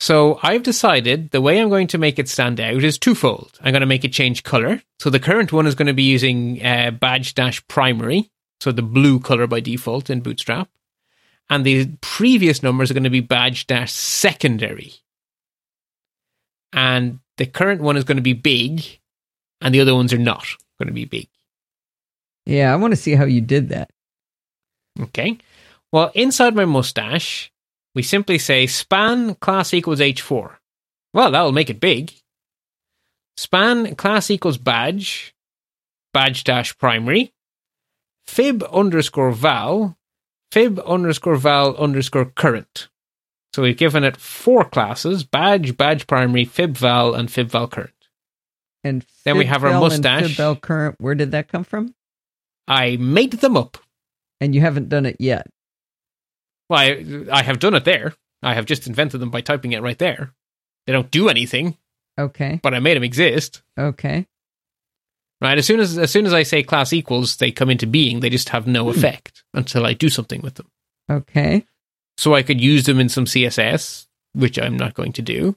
so 0.00 0.38
I've 0.40 0.62
decided 0.62 1.32
the 1.32 1.40
way 1.40 1.60
I'm 1.60 1.70
going 1.70 1.88
to 1.88 1.98
make 1.98 2.20
it 2.20 2.28
stand 2.28 2.60
out 2.60 2.84
is 2.84 2.98
twofold. 2.98 3.58
I'm 3.60 3.72
going 3.72 3.80
to 3.80 3.86
make 3.86 4.04
it 4.04 4.12
change 4.12 4.44
color. 4.44 4.80
So 5.00 5.10
the 5.10 5.18
current 5.18 5.52
one 5.52 5.66
is 5.66 5.74
going 5.74 5.88
to 5.88 5.92
be 5.92 6.04
using 6.04 6.64
uh, 6.64 6.92
badge 6.92 7.34
dash 7.34 7.66
primary, 7.66 8.30
so 8.60 8.70
the 8.70 8.80
blue 8.80 9.18
color 9.18 9.48
by 9.48 9.58
default 9.58 10.08
in 10.08 10.20
Bootstrap. 10.20 10.68
And 11.48 11.66
the 11.66 11.86
previous 12.00 12.62
numbers 12.62 12.92
are 12.92 12.94
going 12.94 13.02
to 13.02 13.10
be 13.10 13.18
badge 13.18 13.66
dash 13.66 13.90
secondary. 13.90 14.92
And 16.72 17.18
the 17.38 17.46
current 17.46 17.80
one 17.80 17.96
is 17.96 18.04
going 18.04 18.18
to 18.18 18.22
be 18.22 18.34
big, 18.34 19.00
and 19.60 19.74
the 19.74 19.80
other 19.80 19.96
ones 19.96 20.12
are 20.12 20.18
not 20.18 20.46
going 20.78 20.86
to 20.86 20.94
be 20.94 21.06
big. 21.06 21.26
Yeah, 22.46 22.72
I 22.72 22.76
want 22.76 22.92
to 22.92 22.96
see 22.96 23.14
how 23.14 23.24
you 23.24 23.40
did 23.40 23.68
that. 23.68 23.90
Okay. 25.00 25.38
Well, 25.92 26.10
inside 26.14 26.54
my 26.54 26.64
mustache, 26.64 27.50
we 27.94 28.02
simply 28.02 28.38
say 28.38 28.66
span 28.66 29.34
class 29.36 29.74
equals 29.74 30.00
h4. 30.00 30.56
Well, 31.12 31.30
that'll 31.30 31.52
make 31.52 31.70
it 31.70 31.80
big. 31.80 32.12
Span 33.36 33.94
class 33.96 34.30
equals 34.30 34.58
badge, 34.58 35.34
badge 36.12 36.44
dash 36.44 36.76
primary, 36.78 37.32
fib 38.26 38.62
underscore 38.72 39.32
val, 39.32 39.96
fib 40.52 40.78
underscore 40.80 41.36
val 41.36 41.76
underscore 41.76 42.26
current. 42.26 42.88
So 43.54 43.62
we've 43.62 43.76
given 43.76 44.04
it 44.04 44.16
four 44.16 44.64
classes 44.64 45.24
badge, 45.24 45.76
badge 45.76 46.06
primary, 46.06 46.44
fib 46.44 46.76
val, 46.76 47.14
and 47.14 47.30
fib 47.30 47.48
val 47.48 47.66
current. 47.66 47.90
And 48.84 49.04
Then 49.24 49.36
we 49.36 49.46
have 49.46 49.64
our 49.64 49.78
mustache. 49.78 50.22
And 50.22 50.30
Fib-Val 50.30 50.56
current. 50.56 50.96
Where 51.00 51.14
did 51.14 51.32
that 51.32 51.48
come 51.48 51.64
from? 51.64 51.94
I 52.70 52.96
made 52.96 53.32
them 53.32 53.56
up. 53.56 53.76
And 54.40 54.54
you 54.54 54.62
haven't 54.62 54.88
done 54.88 55.04
it 55.04 55.16
yet. 55.18 55.46
Well, 56.70 56.78
I, 56.80 57.24
I 57.30 57.42
have 57.42 57.58
done 57.58 57.74
it 57.74 57.84
there. 57.84 58.14
I 58.42 58.54
have 58.54 58.64
just 58.64 58.86
invented 58.86 59.20
them 59.20 59.30
by 59.30 59.42
typing 59.42 59.72
it 59.72 59.82
right 59.82 59.98
there. 59.98 60.32
They 60.86 60.92
don't 60.94 61.10
do 61.10 61.28
anything, 61.28 61.76
Okay. 62.18 62.58
but 62.62 62.72
I 62.72 62.78
made 62.78 62.96
them 62.96 63.02
exist. 63.04 63.60
Okay. 63.78 64.26
Right? 65.42 65.58
As 65.58 65.66
soon 65.66 65.80
as 65.80 65.98
as 65.98 66.10
soon 66.10 66.26
as 66.26 66.32
I 66.32 66.42
say 66.42 66.62
class 66.62 66.92
equals, 66.92 67.36
they 67.36 67.50
come 67.50 67.70
into 67.70 67.86
being. 67.86 68.20
They 68.20 68.30
just 68.30 68.50
have 68.50 68.66
no 68.66 68.84
Hmm. 68.84 68.90
effect 68.98 69.42
until 69.52 69.84
I 69.84 69.92
do 69.94 70.08
something 70.08 70.40
with 70.42 70.54
them. 70.54 70.70
Okay. 71.10 71.66
So 72.16 72.34
I 72.34 72.42
could 72.42 72.60
use 72.60 72.84
them 72.84 73.00
in 73.00 73.08
some 73.08 73.24
CSS, 73.26 74.06
which 74.34 74.58
I'm 74.58 74.76
not 74.76 74.94
going 74.94 75.12
to 75.14 75.22
do, 75.22 75.56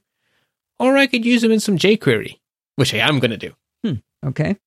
or 0.80 0.98
I 0.98 1.08
could 1.08 1.26
use 1.26 1.42
them 1.42 1.52
in 1.52 1.60
some 1.60 1.78
jQuery, 1.78 2.40
which 2.76 2.94
I 2.94 2.98
am 3.00 3.20
going 3.20 3.32
to 3.32 3.38
do. 3.38 3.54
Hmm. 3.86 4.28
Okay. 4.30 4.58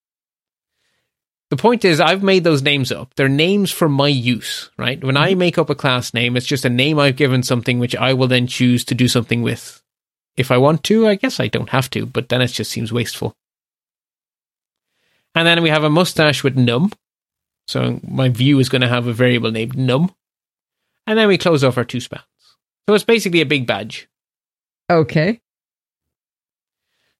The 1.51 1.56
point 1.56 1.85
is, 1.85 2.01
I've 2.01 2.23
made 2.23 2.43
those 2.43 2.62
names 2.62 2.90
up. 2.90 3.14
They're 3.14 3.28
names 3.28 3.70
for 3.70 3.89
my 3.89 4.09
use, 4.09 4.70
right? 4.77 5.02
When 5.02 5.16
I 5.16 5.31
mm-hmm. 5.31 5.39
make 5.39 5.59
up 5.59 5.70
a 5.70 5.77
class 5.77 6.12
name, 6.12 6.36
it's 6.36 6.47
just 6.47 6.64
a 6.64 6.70
name 6.70 6.98
I've 6.98 7.16
given 7.16 7.43
something 7.43 7.78
which 7.78 7.94
I 7.94 8.14
will 8.14 8.27
then 8.27 8.47
choose 8.47 8.85
to 8.86 8.94
do 8.94 9.06
something 9.06 9.43
with. 9.43 9.82
If 10.36 10.51
I 10.51 10.59
want 10.59 10.82
to, 10.85 11.06
I 11.06 11.14
guess 11.14 11.39
I 11.39 11.47
don't 11.47 11.70
have 11.70 11.89
to, 11.90 12.05
but 12.05 12.28
then 12.28 12.43
it 12.43 12.48
just 12.48 12.70
seems 12.70 12.93
wasteful. 12.93 13.36
And 15.35 15.47
then 15.47 15.62
we 15.62 15.70
have 15.70 15.85
a 15.85 15.90
mustache 15.90 16.43
with 16.43 16.56
num. 16.56 16.93
So 17.68 18.01
my 18.06 18.28
view 18.28 18.59
is 18.59 18.68
going 18.68 18.82
to 18.82 18.89
have 18.89 19.06
a 19.06 19.12
variable 19.12 19.51
named 19.51 19.77
num. 19.77 20.14
And 21.06 21.18
then 21.18 21.28
we 21.28 21.39
close 21.39 21.62
off 21.62 21.78
our 21.78 21.85
two 21.85 22.01
spans. 22.01 22.24
So 22.89 22.94
it's 22.94 23.05
basically 23.05 23.40
a 23.40 23.47
big 23.47 23.66
badge. 23.66 24.09
Okay. 24.90 25.40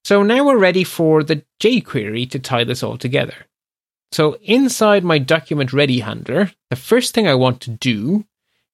So 0.05 0.23
now 0.23 0.47
we're 0.47 0.59
ready 0.59 0.85
for 0.85 1.23
the 1.23 1.43
jQuery 1.61 2.31
to 2.31 2.39
tie 2.39 2.65
this 2.65 2.82
all 2.82 2.97
together. 2.97 3.47
So 4.12 4.39
inside 4.43 5.05
my 5.05 5.19
document 5.19 5.73
ready 5.73 6.01
handler, 6.01 6.51
the 6.70 6.77
first 6.77 7.15
thing 7.15 7.27
I 7.27 7.35
want 7.35 7.61
to 7.62 7.70
do 7.70 8.24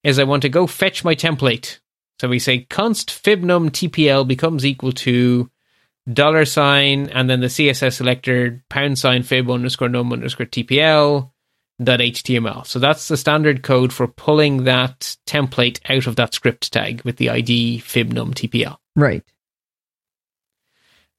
is 0.04 0.18
I 0.18 0.24
want 0.24 0.42
to 0.42 0.48
go 0.48 0.66
fetch 0.66 1.04
my 1.04 1.14
template. 1.14 1.78
So 2.20 2.28
we 2.28 2.38
say 2.38 2.66
const 2.70 3.10
fibnum 3.10 3.70
tpl 3.70 4.26
becomes 4.26 4.64
equal 4.64 4.92
to 4.92 5.50
dollar 6.12 6.44
sign 6.44 7.08
and 7.08 7.28
then 7.28 7.40
the 7.40 7.46
CSS 7.46 7.94
selector 7.94 8.62
pound 8.68 8.98
sign 8.98 9.22
fib 9.22 9.50
underscore 9.50 9.88
num 9.88 10.12
underscore 10.12 10.46
tpl 10.46 11.30
dot 11.82 12.00
html. 12.00 12.66
So 12.66 12.78
that's 12.78 13.08
the 13.08 13.16
standard 13.16 13.62
code 13.62 13.92
for 13.92 14.06
pulling 14.06 14.64
that 14.64 15.16
template 15.26 15.80
out 15.88 16.06
of 16.06 16.16
that 16.16 16.34
script 16.34 16.72
tag 16.72 17.02
with 17.04 17.16
the 17.16 17.30
ID 17.30 17.78
fibnum 17.78 18.34
tpl. 18.34 18.76
Right. 18.94 19.24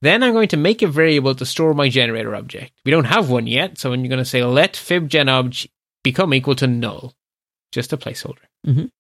Then 0.04 0.22
I'm 0.22 0.34
going 0.34 0.50
to 0.50 0.58
make 0.58 0.82
a 0.82 0.88
variable 0.88 1.34
to 1.34 1.46
store 1.46 1.74
my 1.74 1.88
generator 1.88 2.36
object. 2.36 2.74
We 2.84 2.92
don't 2.92 3.06
have 3.06 3.30
one 3.30 3.48
yet, 3.48 3.78
so 3.78 3.94
I'm 3.94 4.06
going 4.10 4.20
to 4.20 4.26
say 4.26 4.44
let 4.44 4.74
fibgenobj 4.74 5.70
become 6.04 6.34
equal 6.34 6.56
to 6.56 6.68
null. 6.68 7.14
Just 7.72 7.94
a 7.94 7.98
placeholder. 7.98 8.44
Mhm. 8.68 8.92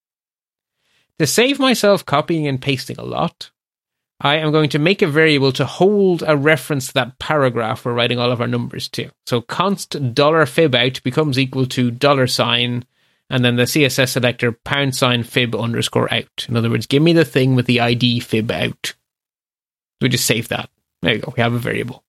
To 1.19 1.27
save 1.27 1.59
myself 1.59 2.05
copying 2.05 2.47
and 2.47 2.61
pasting 2.61 2.95
a 2.97 3.03
lot, 3.03 3.51
I 4.21 4.37
am 4.37 4.53
going 4.53 4.69
to 4.69 4.79
make 4.79 5.01
a 5.01 5.07
variable 5.07 5.51
to 5.51 5.65
hold 5.65 6.23
a 6.25 6.37
reference 6.37 6.87
to 6.87 6.93
that 6.93 7.19
paragraph 7.19 7.83
we're 7.83 7.91
writing 7.91 8.17
all 8.17 8.31
of 8.31 8.39
our 8.39 8.47
numbers 8.47 8.87
to. 8.89 9.09
So 9.25 9.41
const 9.41 10.13
dollar 10.13 10.45
fib 10.45 10.73
out 10.73 11.03
becomes 11.03 11.37
equal 11.37 11.65
to 11.65 11.91
dollar 11.91 12.27
sign 12.27 12.85
and 13.29 13.43
then 13.43 13.57
the 13.57 13.63
CSS 13.63 14.11
selector 14.11 14.53
pound 14.53 14.95
sign 14.95 15.23
fib 15.23 15.53
underscore 15.53 16.13
out. 16.13 16.45
In 16.47 16.55
other 16.55 16.69
words, 16.69 16.87
give 16.87 17.03
me 17.03 17.11
the 17.11 17.25
thing 17.25 17.55
with 17.55 17.65
the 17.65 17.81
ID 17.81 18.21
fib 18.21 18.49
out. 18.51 18.93
We 19.99 20.07
just 20.07 20.25
save 20.25 20.47
that. 20.47 20.69
There 21.03 21.15
you 21.15 21.21
go. 21.21 21.33
We 21.35 21.41
have 21.43 21.53
a 21.53 21.59
variable. 21.59 22.03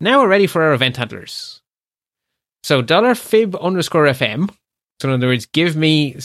Now 0.00 0.20
we're 0.20 0.28
ready 0.28 0.46
for 0.46 0.62
our 0.62 0.72
event 0.74 0.96
handlers. 0.96 1.62
So 2.62 2.82
dollar 2.82 3.14
fib 3.14 3.56
underscore 3.56 4.06
fm. 4.06 4.50
So 5.00 5.08
in 5.08 5.14
other 5.14 5.26
words, 5.28 5.46
give 5.46 5.76
me 5.76 6.16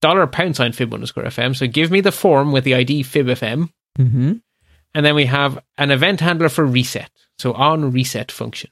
dollar 0.00 0.26
pound 0.26 0.56
sign 0.56 0.72
fib 0.72 0.92
underscore 0.94 1.24
fm. 1.24 1.56
So 1.56 1.66
give 1.66 1.90
me 1.90 2.00
the 2.00 2.12
form 2.12 2.52
with 2.52 2.64
the 2.64 2.74
ID 2.74 3.02
fib 3.04 3.26
fm. 3.26 3.70
Mm-hmm. 3.98 4.32
And 4.94 5.06
then 5.06 5.14
we 5.14 5.26
have 5.26 5.58
an 5.78 5.90
event 5.90 6.20
handler 6.20 6.48
for 6.48 6.64
reset. 6.66 7.10
So 7.38 7.52
on 7.54 7.92
reset 7.92 8.30
function. 8.30 8.70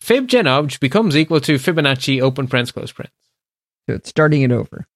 Fib 0.00 0.28
genobj 0.28 0.78
becomes 0.80 1.16
equal 1.16 1.40
to 1.40 1.54
Fibonacci 1.56 2.20
open 2.20 2.46
parens 2.46 2.70
close 2.72 2.92
parens. 2.92 3.12
So 3.88 3.94
it's 3.96 4.10
starting 4.10 4.42
it 4.42 4.52
over, 4.52 4.86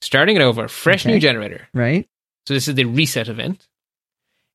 Starting 0.00 0.36
it 0.36 0.42
over, 0.42 0.68
fresh 0.68 1.04
Okay. 1.04 1.12
new 1.14 1.20
generator. 1.20 1.68
right? 1.74 2.08
So 2.46 2.54
this 2.54 2.68
is 2.68 2.74
the 2.74 2.84
reset 2.84 3.28
event. 3.28 3.66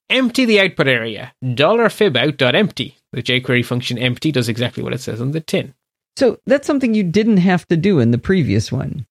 Empty 0.10 0.46
the 0.46 0.60
output 0.62 0.88
area. 0.88 1.34
Dollar 1.54 1.90
fib 1.90 2.16
out 2.16 2.38
dot 2.38 2.56
empty. 2.56 2.98
The 3.14 3.22
jQuery 3.24 3.66
function 3.66 3.98
empty 3.98 4.32
does 4.32 4.48
exactly 4.50 4.84
what 4.84 4.94
it 4.94 5.02
says 5.02 5.20
on 5.22 5.32
the 5.32 5.42
tin. 5.42 5.74
So 6.16 6.40
that's 6.46 6.66
something 6.68 6.94
you 6.94 7.04
didn't 7.04 7.38
have 7.38 7.68
to 7.68 7.78
do 7.78 8.00
in 8.00 8.12
the 8.12 8.18
previous 8.18 8.72
one. 8.72 9.06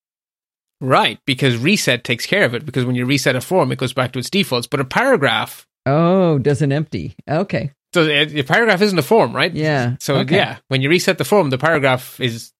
Right, 0.80 1.18
because 1.26 1.56
reset 1.56 2.04
takes 2.04 2.26
care 2.26 2.44
of 2.44 2.54
it. 2.54 2.66
Because 2.66 2.84
when 2.84 2.96
you 2.96 3.06
reset 3.06 3.36
a 3.36 3.40
form, 3.40 3.72
it 3.72 3.78
goes 3.78 3.92
back 3.92 4.12
to 4.12 4.18
its 4.18 4.28
defaults. 4.30 4.66
But 4.66 4.80
a 4.80 4.84
paragraph, 4.84 5.66
Oh, 5.86 6.38
doesn't 6.38 6.72
empty. 6.72 7.14
Okay. 7.28 7.70
so 7.94 8.02
uh, 8.02 8.06
a 8.06 8.40
a 8.40 8.42
paragraph 8.42 8.82
isn't 8.82 8.98
a 8.98 9.02
form, 9.02 9.34
right? 9.36 9.54
Yeah. 9.54 9.96
So 10.00 10.16
okay. 10.16 10.36
yeah, 10.36 10.56
when 10.68 10.82
you 10.82 10.88
reset 10.90 11.16
the 11.18 11.24
form, 11.24 11.50
the 11.50 11.58
paragraph 11.58 12.18
is 12.20 12.52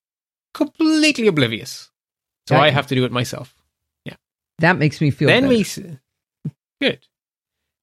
completely 0.54 1.26
oblivious. 1.26 1.90
So 2.48 2.56
I 2.56 2.70
have 2.70 2.86
to 2.86 2.94
do 2.94 3.04
it 3.04 3.10
myself. 3.12 3.52
Yeah. 4.04 4.14
That 4.60 4.78
makes 4.78 5.00
me 5.00 5.10
feel 5.10 5.26
then 5.28 5.48
better. 5.48 5.98
we 6.44 6.50
good. 6.80 7.00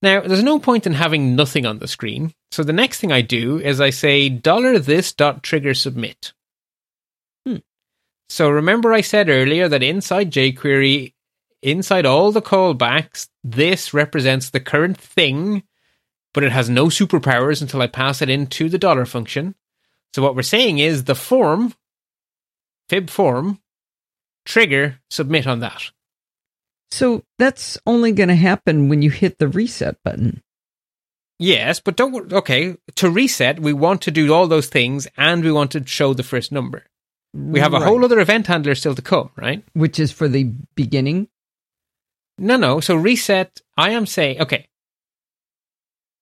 Now 0.04 0.20
there's 0.20 0.44
no 0.44 0.60
point 0.60 0.86
in 0.86 0.94
having 0.94 1.34
nothing 1.34 1.66
on 1.66 1.80
the 1.80 1.88
screen. 1.88 2.34
So 2.52 2.62
the 2.62 2.74
next 2.74 3.00
thing 3.00 3.14
I 3.14 3.22
do 3.22 3.60
is 3.60 3.80
I 3.80 3.90
say 3.90 4.28
dollar 4.28 4.78
this 4.78 5.14
dot 5.14 5.44
trigger 5.44 5.74
submit. 5.74 6.34
Hmm. 7.48 7.60
So 8.28 8.50
remember 8.50 8.92
I 8.92 9.00
said 9.00 9.30
earlier 9.30 9.70
that 9.70 9.82
inside 9.82 10.30
jQuery, 10.30 11.14
inside 11.62 12.06
all 12.06 12.34
the 12.34 12.42
callbacks, 12.42 13.30
this 13.46 13.94
represents 13.94 14.50
the 14.50 14.60
current 14.60 14.98
thing, 14.98 15.64
but 16.34 16.44
it 16.44 16.52
has 16.52 16.70
no 16.70 16.88
superpowers 16.88 17.62
until 17.62 17.82
I 17.82 17.88
pass 17.88 18.22
it 18.22 18.30
into 18.30 18.68
the 18.68 18.78
dollar 18.78 19.06
function. 19.06 19.56
So 20.14 20.22
what 20.22 20.36
we're 20.36 20.42
saying 20.42 20.80
is 20.80 21.06
the 21.06 21.16
form, 21.16 21.74
fib 22.90 23.10
form, 23.10 23.62
trigger 24.46 25.00
submit 25.10 25.48
on 25.48 25.62
that. 25.62 25.92
So 26.94 27.24
that's 27.40 27.76
only 27.88 28.12
going 28.12 28.30
to 28.30 28.36
happen 28.36 28.88
when 28.88 29.02
you 29.02 29.10
hit 29.10 29.40
the 29.40 29.48
reset 29.48 29.98
button. 30.04 30.44
Yes, 31.40 31.80
but 31.80 31.96
don't. 31.98 32.32
Okay, 32.32 32.78
to 32.98 33.10
reset, 33.10 33.60
we 33.60 33.74
want 33.74 34.04
to 34.04 34.12
do 34.12 34.32
all 34.32 34.46
those 34.48 34.68
things, 34.68 35.08
and 35.18 35.44
we 35.44 35.52
want 35.52 35.72
to 35.72 35.84
show 35.88 36.14
the 36.14 36.22
first 36.22 36.52
number. 36.52 36.84
We 37.34 37.60
have 37.62 37.74
a 37.74 37.80
Right. 37.80 37.88
whole 37.88 38.06
other 38.06 38.20
event 38.20 38.46
handler 38.46 38.76
still 38.76 38.94
to 38.94 39.02
come, 39.02 39.32
right? 39.36 39.64
which 39.74 40.00
is 40.00 40.12
for 40.12 40.28
the 40.28 40.44
beginning. 40.76 41.30
No, 42.38 42.58
no. 42.58 42.80
So 42.80 42.96
reset. 42.96 43.60
I 43.76 43.90
am 43.90 44.06
saying, 44.06 44.40
okay. 44.42 44.68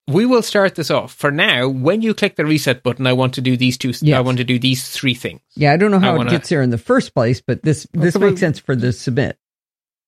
We 0.07 0.26
will 0.26 0.41
start 0.41 0.76
this 0.76 0.89
off. 0.89 1.14
For 1.14 1.31
now, 1.31 1.68
when 1.68 2.02
you 2.02 2.14
click 2.14 2.38
the 2.38 2.45
reset 2.45 2.81
button, 2.81 3.06
I 3.07 3.14
want 3.14 3.34
to 3.34 3.41
do 3.41 3.57
these 3.57 3.77
two. 3.77 3.89
I 3.89 3.93
Yes. 4.02 4.23
want 4.26 4.38
to 4.38 4.45
do 4.45 4.57
these 4.57 4.88
three 4.88 5.15
things. 5.15 5.41
Yeah, 5.53 5.73
I 5.73 5.77
don't 5.77 5.91
know 5.91 5.99
how 5.99 6.14
I 6.14 6.18
wanna- 6.18 6.30
it 6.31 6.35
gets 6.38 6.48
there 6.49 6.61
in 6.61 6.69
the 6.69 6.77
first 6.77 7.14
place, 7.14 7.41
but 7.45 7.61
this 7.64 7.85
this 7.91 8.15
Okay, 8.15 8.26
makes 8.27 8.39
sense 8.39 8.57
for 8.57 8.76
the 8.77 8.93
submit. 8.93 9.38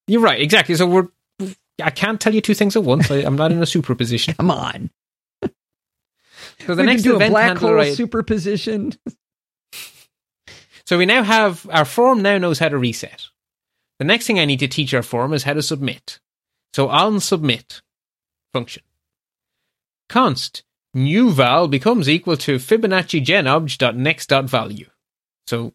You're 0.08 0.22
right, 0.22 0.42
exactly. 0.42 0.76
So 0.76 0.88
we're. 0.88 1.08
I 1.82 1.90
can't 1.90 2.22
tell 2.22 2.34
you 2.36 2.42
two 2.42 2.54
things 2.54 2.76
at 2.76 2.84
once. 2.84 3.10
I, 3.10 3.18
I'm 3.18 3.36
not 3.36 3.52
in 3.52 3.62
a 3.62 3.66
superposition. 3.66 4.34
Come 4.38 4.52
on, 4.52 4.92
So 5.42 6.76
the 6.76 6.84
we 6.84 6.84
next 6.84 7.02
do 7.02 7.14
a 7.14 7.16
event 7.16 7.32
black 7.32 7.48
handler, 7.48 7.70
hole 7.78 7.80
I- 7.82 7.94
superposition. 7.94 8.94
So 10.86 10.98
we 10.98 11.06
now 11.06 11.24
have 11.24 11.68
our 11.72 11.86
form 11.86 12.22
now 12.22 12.38
knows 12.38 12.60
how 12.60 12.70
to 12.70 12.78
reset. 12.78 13.26
The 14.00 14.06
next 14.06 14.28
thing 14.28 14.38
I 14.40 14.46
need 14.46 14.60
to 14.60 14.68
teach 14.68 14.94
our 14.94 15.02
form 15.02 15.34
is 15.34 15.44
how 15.44 15.54
to 15.54 15.62
submit. 15.64 16.20
So 16.74 16.90
on 16.90 17.20
submit 17.22 17.82
function. 18.52 18.84
Const 20.10 20.64
new 20.94 21.32
val 21.32 21.68
becomes 21.68 22.08
equal 22.10 22.38
to 22.38 22.58
Fibonacci 22.58 23.24
genobj.next.value. 23.24 24.90
So 25.48 25.74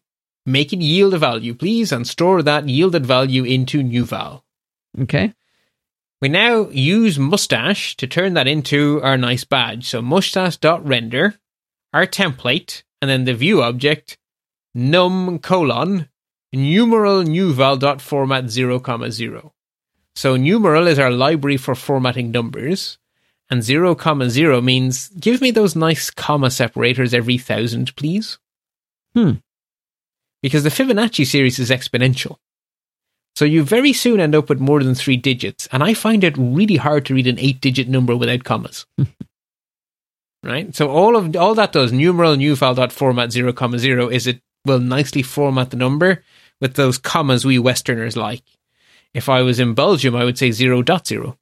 make 0.49 0.73
it 0.73 0.81
yield 0.81 1.13
a 1.13 1.17
value, 1.17 1.53
please, 1.53 1.91
and 1.91 2.07
store 2.07 2.41
that 2.43 2.67
yielded 2.67 3.05
value 3.05 3.43
into 3.43 3.83
new 3.83 4.03
val. 4.05 4.43
Okay, 4.99 5.33
We 6.21 6.29
now 6.29 6.69
use 6.69 7.17
mustache 7.19 7.95
to 7.97 8.07
turn 8.07 8.33
that 8.33 8.47
into 8.47 9.01
our 9.03 9.17
nice 9.17 9.45
badge. 9.45 9.87
So 9.87 10.01
mustache.render, 10.01 11.35
our 11.93 12.05
template, 12.07 12.83
and 13.01 13.09
then 13.09 13.25
the 13.25 13.33
view 13.33 13.61
object, 13.61 14.17
num 14.73 15.39
colon, 15.39 16.09
numeral 16.51 17.23
newval.format 17.23 18.49
0, 18.49 18.79
comma 18.79 19.11
0. 19.11 19.53
So 20.15 20.35
numeral 20.35 20.87
is 20.87 20.99
our 20.99 21.11
library 21.11 21.57
for 21.57 21.75
formatting 21.75 22.31
numbers, 22.31 22.97
and 23.49 23.63
0, 23.63 23.95
comma 23.95 24.29
0 24.29 24.61
means 24.61 25.09
give 25.09 25.39
me 25.39 25.51
those 25.51 25.75
nice 25.75 26.09
comma 26.09 26.51
separators 26.51 27.13
every 27.13 27.37
thousand, 27.37 27.95
please. 27.95 28.37
Hmm. 29.13 29.33
Because 30.41 30.63
the 30.63 30.69
Fibonacci 30.69 31.25
series 31.25 31.59
is 31.59 31.69
exponential. 31.69 32.37
So 33.35 33.45
you 33.45 33.63
very 33.63 33.93
soon 33.93 34.19
end 34.19 34.35
up 34.35 34.49
with 34.49 34.59
more 34.59 34.83
than 34.83 34.95
three 34.95 35.17
digits, 35.17 35.67
and 35.71 35.83
I 35.83 35.93
find 35.93 36.23
it 36.23 36.37
really 36.37 36.75
hard 36.75 37.05
to 37.05 37.13
read 37.13 37.27
an 37.27 37.39
eight-digit 37.39 37.87
number 37.87 38.15
without 38.15 38.43
commas. 38.43 38.85
right? 40.43 40.73
So 40.75 40.89
all 40.89 41.15
of 41.15 41.35
all 41.35 41.55
that 41.55 41.71
does 41.71 41.91
numeral 41.91 42.35
new 42.35 42.55
val 42.55 42.75
dot 42.75 42.91
format 42.91 43.31
zero 43.31 43.53
comma 43.53 43.79
zero 43.79 44.09
is 44.09 44.27
it 44.27 44.41
will 44.65 44.79
nicely 44.79 45.21
format 45.21 45.69
the 45.69 45.77
number 45.77 46.23
with 46.59 46.75
those 46.75 46.97
commas 46.97 47.45
we 47.45 47.59
Westerners 47.59 48.17
like. 48.17 48.43
If 49.13 49.29
I 49.29 49.41
was 49.41 49.59
in 49.59 49.73
Belgium, 49.73 50.15
I 50.15 50.23
would 50.23 50.37
say 50.37 50.51
zero 50.51 50.81
dot 50.81 51.07
zero. 51.07 51.37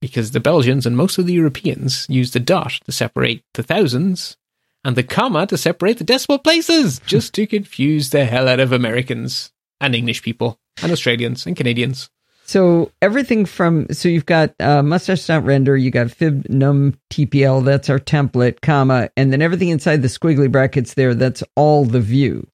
Because 0.00 0.32
the 0.32 0.40
Belgians 0.40 0.84
and 0.84 0.96
most 0.96 1.18
of 1.18 1.26
the 1.26 1.32
Europeans 1.32 2.06
use 2.08 2.32
the 2.32 2.40
dot 2.40 2.72
to 2.86 2.92
separate 2.92 3.44
the 3.54 3.62
thousands 3.62 4.36
and 4.84 4.96
the 4.96 5.02
comma 5.02 5.46
to 5.46 5.56
separate 5.56 5.98
the 5.98 6.04
decimal 6.04 6.38
places, 6.38 7.00
just 7.06 7.34
to 7.34 7.46
confuse 7.46 8.10
the 8.10 8.24
hell 8.24 8.48
out 8.48 8.60
of 8.60 8.72
Americans 8.72 9.52
and 9.80 9.94
English 9.94 10.22
people 10.22 10.58
and 10.82 10.92
Australians 10.92 11.46
and 11.46 11.56
Canadians. 11.56 12.10
So 12.44 12.90
everything 13.00 13.46
from 13.46 13.86
so 13.92 14.08
you've 14.08 14.26
got 14.26 14.54
uh, 14.60 14.82
mustache 14.82 15.26
dot 15.26 15.44
render, 15.44 15.76
you 15.76 15.90
got 15.90 16.10
fib 16.10 16.46
num 16.48 16.98
tpl, 17.10 17.64
that's 17.64 17.88
our 17.88 17.98
template, 17.98 18.60
comma, 18.60 19.10
and 19.16 19.32
then 19.32 19.40
everything 19.40 19.68
inside 19.68 20.02
the 20.02 20.08
squiggly 20.08 20.50
brackets 20.50 20.94
there, 20.94 21.14
that's 21.14 21.42
all 21.56 21.84
the 21.84 22.00
view. 22.00 22.46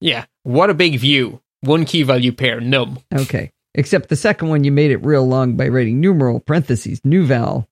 Yeah. 0.00 0.26
What 0.42 0.70
a 0.70 0.74
big 0.74 0.98
view. 0.98 1.40
One 1.62 1.86
key 1.86 2.02
value 2.02 2.32
pair, 2.32 2.60
num. 2.60 2.98
Okay. 3.12 3.52
Except 3.74 4.08
the 4.08 4.16
second 4.16 4.48
one, 4.48 4.64
you 4.64 4.72
made 4.72 4.90
it 4.90 5.04
real 5.04 5.26
long 5.26 5.56
by 5.56 5.68
writing 5.68 6.00
numeral 6.00 6.40
parentheses 6.40 7.00
new 7.04 7.24
val. 7.24 7.68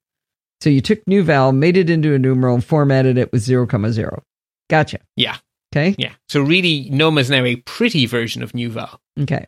So 0.65 0.71
you 0.71 0.81
took 0.81 1.07
new 1.07 1.23
val, 1.23 1.53
made 1.53 1.77
it 1.77 1.91
into 1.91 2.15
a 2.15 2.19
numeral, 2.19 2.55
and 2.55 2.65
formatted 2.65 3.19
it 3.19 3.31
with 3.31 3.43
zero 3.43 3.67
comma 3.67 3.93
zero. 3.93 4.23
Gotcha. 4.71 4.99
Yeah. 5.15 5.37
Okay. 5.71 5.95
Yeah. 5.99 6.13
So 6.27 6.41
really, 6.41 6.89
num 6.89 7.19
is 7.19 7.29
now 7.29 7.45
a 7.45 7.57
pretty 7.57 8.07
version 8.07 8.43
of 8.43 8.55
new 8.55 8.71
val. 8.71 8.99
Okay. 9.21 9.47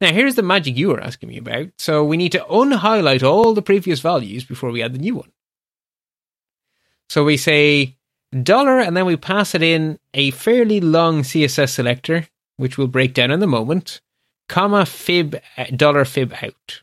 Now, 0.00 0.12
here's 0.12 0.34
the 0.34 0.42
magic 0.42 0.76
you 0.76 0.88
were 0.88 1.00
asking 1.00 1.28
me 1.28 1.38
about. 1.38 1.68
So 1.78 2.02
we 2.02 2.16
need 2.16 2.32
to 2.32 2.40
unhighlight 2.40 3.22
all 3.22 3.54
the 3.54 3.62
previous 3.62 4.00
values 4.00 4.42
before 4.42 4.72
we 4.72 4.82
add 4.82 4.94
the 4.94 4.98
new 4.98 5.14
one. 5.14 5.30
So 7.08 7.22
we 7.22 7.36
say 7.36 7.94
dollar 8.42 8.80
and 8.80 8.96
then 8.96 9.06
we 9.06 9.14
pass 9.14 9.54
it 9.54 9.62
in 9.62 10.00
a 10.12 10.32
fairly 10.32 10.80
long 10.80 11.22
CSS 11.22 11.70
selector, 11.70 12.26
which 12.56 12.76
we'll 12.76 12.88
break 12.88 13.14
down 13.14 13.30
in 13.30 13.40
a 13.40 13.46
moment, 13.46 14.00
comma 14.48 14.86
fib 14.86 15.40
dollar 15.76 16.04
fib 16.04 16.34
out. 16.42 16.82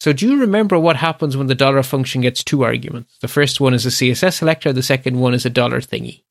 So 0.00 0.12
do 0.12 0.28
you 0.28 0.40
remember 0.40 0.78
what 0.78 0.96
happens 0.96 1.36
when 1.36 1.46
the 1.46 1.54
dollar 1.54 1.82
function 1.82 2.20
gets 2.20 2.44
two 2.44 2.62
arguments? 2.62 3.16
The 3.20 3.28
first 3.28 3.60
one 3.60 3.74
is 3.74 3.86
a 3.86 3.90
CSS 3.90 4.34
selector, 4.34 4.72
the 4.72 4.82
second 4.82 5.18
one 5.18 5.34
is 5.34 5.46
a 5.46 5.50
dollar 5.50 5.80
thingy. 5.80 6.22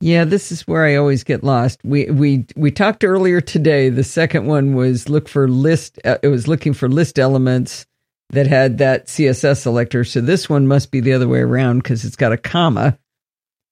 Yeah, 0.00 0.24
this 0.24 0.52
is 0.52 0.66
where 0.66 0.84
I 0.84 0.96
always 0.96 1.24
get 1.24 1.44
lost. 1.44 1.80
We 1.82 2.10
we 2.10 2.46
we 2.56 2.70
talked 2.70 3.04
earlier 3.04 3.40
today. 3.40 3.88
The 3.88 4.04
second 4.04 4.46
one 4.46 4.74
was 4.74 5.08
look 5.08 5.28
for 5.28 5.48
list. 5.48 5.98
Uh, 6.04 6.18
it 6.22 6.28
was 6.28 6.46
looking 6.46 6.74
for 6.74 6.88
list 6.88 7.18
elements 7.18 7.86
that 8.30 8.46
had 8.46 8.78
that 8.78 9.06
CSS 9.06 9.62
selector. 9.62 10.04
So 10.04 10.20
this 10.20 10.48
one 10.48 10.66
must 10.66 10.90
be 10.90 11.00
the 11.00 11.12
other 11.12 11.28
way 11.28 11.40
around 11.40 11.78
because 11.78 12.04
it's 12.04 12.16
got 12.16 12.32
a 12.32 12.36
comma. 12.36 12.98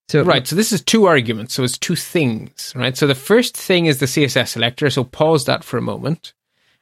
So 0.08 0.22
right. 0.22 0.46
So 0.46 0.56
this 0.56 0.72
is 0.72 0.80
two 0.80 1.06
arguments. 1.06 1.54
So 1.54 1.64
it's 1.64 1.76
two 1.76 1.96
things. 1.96 2.72
Right. 2.74 2.96
So 2.96 3.06
the 3.06 3.14
first 3.14 3.56
thing 3.56 3.86
is 3.86 3.98
the 3.98 4.06
CSS 4.06 4.48
selector. 4.48 4.88
So 4.90 5.04
pause 5.04 5.44
that 5.46 5.64
for 5.64 5.76
a 5.76 5.82
moment. 5.82 6.32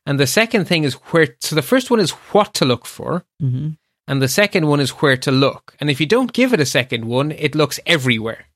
And 0.06 0.18
the 0.18 0.26
second 0.26 0.66
thing 0.66 0.84
is 0.84 0.94
where. 0.94 1.36
So 1.40 1.54
the 1.54 1.62
first 1.62 1.90
one 1.90 2.00
is 2.00 2.10
what 2.32 2.54
to 2.54 2.64
look 2.64 2.86
for. 2.86 3.24
Mm-hmm. 3.42 3.70
And 4.08 4.20
the 4.20 4.28
second 4.28 4.66
one 4.66 4.80
is 4.80 4.90
where 4.90 5.16
to 5.18 5.30
look. 5.30 5.76
And 5.78 5.88
if 5.88 6.00
you 6.00 6.06
don't 6.06 6.32
give 6.32 6.52
it 6.52 6.60
a 6.60 6.66
second 6.66 7.04
one, 7.04 7.30
it 7.30 7.54
looks 7.54 7.78
everywhere. 7.86 8.46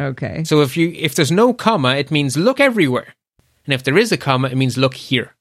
Okay. 0.00 0.44
So 0.44 0.60
if 0.60 0.76
you 0.76 0.92
if 0.94 1.14
there's 1.14 1.32
no 1.32 1.54
comma, 1.54 1.94
it 1.96 2.10
means 2.10 2.36
look 2.36 2.60
everywhere. 2.60 3.14
And 3.64 3.72
if 3.72 3.84
there 3.84 3.96
is 3.96 4.12
a 4.12 4.16
comma, 4.16 4.48
it 4.48 4.56
means 4.56 4.76
look 4.76 4.94
here. 4.94 5.34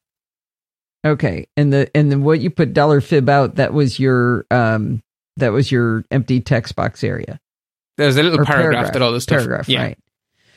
Okay. 1.06 1.48
And 1.58 1.74
the 1.74 1.90
and 1.96 2.12
then 2.12 2.24
what 2.24 2.40
you 2.40 2.50
put 2.50 2.74
dollar 2.74 3.02
fib 3.02 3.28
out, 3.28 3.56
that 3.56 3.74
was 3.74 4.00
your 4.00 4.46
um 4.52 5.02
that 5.38 5.52
was 5.52 5.72
your 5.72 6.06
empty 6.12 6.40
text 6.40 6.76
box 6.76 7.04
area. 7.04 7.40
There's 7.98 8.18
a 8.18 8.24
little 8.24 8.46
paragraph, 8.46 8.72
paragraph, 8.74 8.94
that 8.94 9.02
all 9.02 9.12
this 9.12 9.24
stuff. 9.24 9.40
Paragraph, 9.40 9.68
yeah. 9.68 9.82
right. 9.82 9.98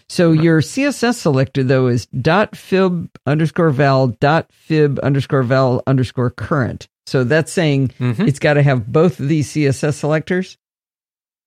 So 0.09 0.33
your 0.33 0.61
CSS 0.61 1.15
selector 1.17 1.63
though 1.65 1.87
is 1.87 2.07
dot 2.07 2.57
fib 2.57 3.11
underscore 3.27 3.71
val 3.71 4.09
dot 4.09 4.51
fib 4.53 4.99
underscore 5.01 5.43
val 5.43 5.83
underscore 5.87 6.31
current. 6.31 6.89
So 7.07 7.25
that's 7.25 7.53
saying 7.53 7.89
Mhm. 7.99 8.27
it's 8.29 8.39
got 8.39 8.55
to 8.55 8.63
have 8.63 8.91
both 8.93 9.19
of 9.21 9.29
these 9.29 9.51
CSS 9.51 9.97
selectors. 9.97 10.57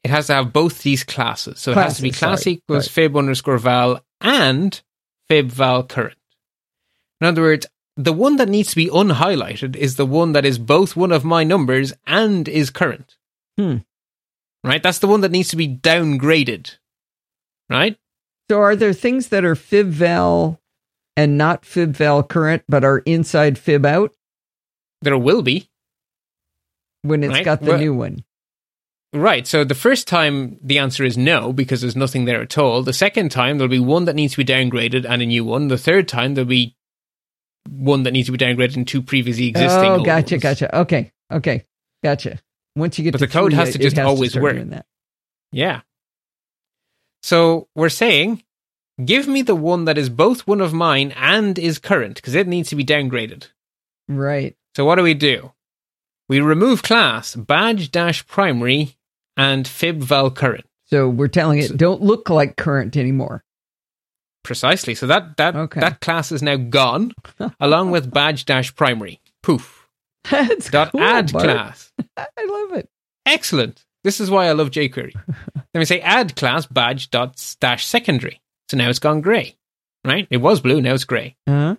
It 0.03 0.09
has 0.11 0.27
to 0.27 0.33
have 0.35 0.53
both 0.53 0.83
these 0.83 1.03
classes. 1.03 1.59
So 1.59 1.71
it 1.71 1.77
has 1.77 1.97
to 1.97 2.01
be 2.01 2.11
class 2.11 2.43
sorry, 2.43 2.55
equals 2.55 2.85
right. 2.85 2.91
fib 2.91 3.17
underscore 3.17 3.57
val 3.57 4.03
and 4.21 4.79
fib 5.27 5.49
val 5.51 5.83
current. 5.83 6.17
In 7.21 7.27
other 7.27 7.41
words, 7.41 7.65
the 7.95 8.13
one 8.13 8.35
that 8.37 8.47
needs 8.49 8.69
to 8.69 8.75
be 8.75 8.87
unhighlighted 8.87 9.75
is 9.75 9.95
the 9.95 10.05
one 10.05 10.33
that 10.33 10.45
is 10.45 10.59
both 10.59 10.95
one 10.95 11.11
of 11.11 11.25
my 11.25 11.43
numbers 11.43 11.93
and 12.05 12.47
is 12.47 12.69
current. 12.69 13.17
Hmm. 13.57 13.77
Right? 14.63 14.83
That's 14.83 14.99
the 14.99 15.07
one 15.07 15.21
that 15.21 15.31
needs 15.31 15.49
to 15.49 15.55
be 15.55 15.67
downgraded. 15.67 16.77
Right? 17.69 17.97
So 18.49 18.61
are 18.61 18.75
there 18.75 18.93
things 18.93 19.29
that 19.29 19.43
are 19.43 19.55
fib 19.55 19.87
val 19.89 20.61
and 21.15 21.37
not 21.37 21.65
fib 21.65 21.91
val 21.95 22.23
current, 22.23 22.63
but 22.69 22.83
are 22.85 22.99
inside 22.99 23.57
fib 23.57 23.85
out 23.85 24.13
There 25.01 25.17
will 25.17 25.41
be. 25.41 25.69
when 27.01 27.23
it's 27.23 27.33
Right, 27.33 27.45
got 27.45 27.61
the 27.61 27.67
well- 27.71 27.79
new 27.79 27.93
one? 27.93 28.23
Right. 29.13 29.47
So 29.47 29.63
the 29.63 29.73
first 29.75 30.07
time 30.07 30.59
the 30.61 30.79
answer 30.79 31.03
is 31.05 31.17
no 31.17 31.53
because 31.53 31.79
there's 31.81 31.95
nothing 31.95 32.25
there 32.25 32.41
at 32.41 32.57
all. 32.57 32.83
The 32.83 32.91
second 32.93 33.29
time 33.31 33.57
there'll 33.57 33.69
be 33.71 33.79
one 33.79 34.05
that 34.05 34.15
needs 34.15 34.33
to 34.33 34.43
be 34.43 34.53
downgraded 34.53 35.05
and 35.09 35.21
a 35.21 35.25
new 35.25 35.45
one. 35.45 35.69
The 35.69 35.77
third 35.77 36.07
time 36.09 36.33
there'll 36.35 36.47
be 36.47 36.75
one 37.69 38.03
that 38.03 38.11
needs 38.11 38.27
to 38.27 38.33
be 38.33 38.37
downgraded 38.37 38.75
and 38.75 38.87
two 38.87 39.01
previously 39.01 39.47
existing. 39.47 39.91
Oh, 39.91 40.03
gotcha, 40.03 40.35
ones. 40.35 40.43
gotcha. 40.43 40.77
Okay, 40.79 41.11
okay, 41.31 41.65
gotcha. 42.03 42.39
Once 42.75 42.97
you 42.97 43.03
get 43.05 43.13
But 43.13 43.19
to 43.19 43.25
the 43.27 43.31
code 43.31 43.51
three, 43.51 43.57
has 43.59 43.69
it- 43.69 43.73
to 43.73 43.79
it 43.79 43.83
just 43.83 43.97
always 43.97 44.31
start 44.31 44.43
work. 44.43 44.83
Yeah. 45.53 45.81
So 47.23 47.67
we're 47.75 47.89
saying, 47.89 48.43
give 49.03 49.27
me 49.27 49.41
the 49.41 49.55
one 49.55 49.85
that 49.85 49.97
is 49.97 50.09
both 50.09 50.47
one 50.47 50.61
of 50.61 50.73
mine 50.73 51.13
and 51.17 51.57
is 51.59 51.79
current 51.79 52.15
because 52.15 52.35
it 52.35 52.47
needs 52.47 52.69
to 52.69 52.75
be 52.75 52.83
downgraded. 52.85 53.47
Right. 54.07 54.55
So 54.75 54.85
what 54.85 54.95
do 54.95 55.03
we 55.03 55.13
do? 55.13 55.51
We 56.29 56.39
remove 56.41 56.83
class 56.83 57.35
badge 57.35 57.91
dash 57.91 58.25
primary 58.27 58.95
and 59.35 59.67
fib 59.67 60.01
val 60.03 60.29
current. 60.31 60.65
So 60.85 61.09
we're 61.09 61.27
telling 61.27 61.59
it 61.59 61.75
don't 61.77 62.01
look 62.01 62.29
like 62.29 62.55
current 62.57 62.95
anymore. 62.95 63.43
Precisely. 64.43 64.95
So 64.95 65.07
that 65.07 65.35
that 65.37 65.55
Okay. 65.55 65.79
that 65.81 65.99
class 65.99 66.31
is 66.31 66.41
now 66.41 66.55
gone, 66.55 67.11
along 67.59 67.91
with 67.91 68.11
badge 68.11 68.45
dash 68.45 68.73
primary. 68.75 69.19
Poof. 69.43 69.89
That's 70.29 70.69
Dot 70.69 70.91
cool, 70.91 71.01
add 71.01 71.31
Bart. 71.31 71.43
class. 71.43 71.91
I 72.17 72.27
love 72.45 72.77
it. 72.77 72.89
Excellent. 73.25 73.83
This 74.07 74.21
is 74.21 74.31
why 74.31 74.47
I 74.47 74.53
love 74.53 74.71
jQuery. 74.71 75.11
then 75.53 75.65
we 75.73 75.83
say 75.83 75.99
add 75.99 76.37
class 76.37 76.65
badge 76.65 77.09
dot 77.09 77.55
dash 77.59 77.85
secondary. 77.85 78.39
So 78.69 78.77
now 78.77 78.87
it's 78.89 78.99
gone 78.99 79.19
grey. 79.19 79.57
Right? 80.05 80.25
It 80.31 80.37
was 80.37 80.61
blue, 80.61 80.79
now 80.81 80.93
it's 80.93 81.03
grey. 81.03 81.35
Uh-huh. 81.45 81.75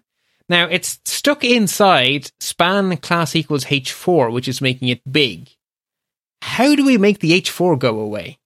Now 0.46 0.66
it's 0.66 1.00
stuck 1.06 1.42
inside 1.42 2.30
span 2.38 2.94
class 2.98 3.34
equals 3.34 3.64
h4, 3.64 4.30
which 4.30 4.46
is 4.46 4.60
making 4.60 4.88
it 4.88 5.10
big. 5.10 5.48
How 6.42 6.74
do 6.74 6.84
we 6.84 6.98
make 6.98 7.20
the 7.20 7.32
h4 7.40 7.78
go 7.78 7.98
away? 7.98 8.38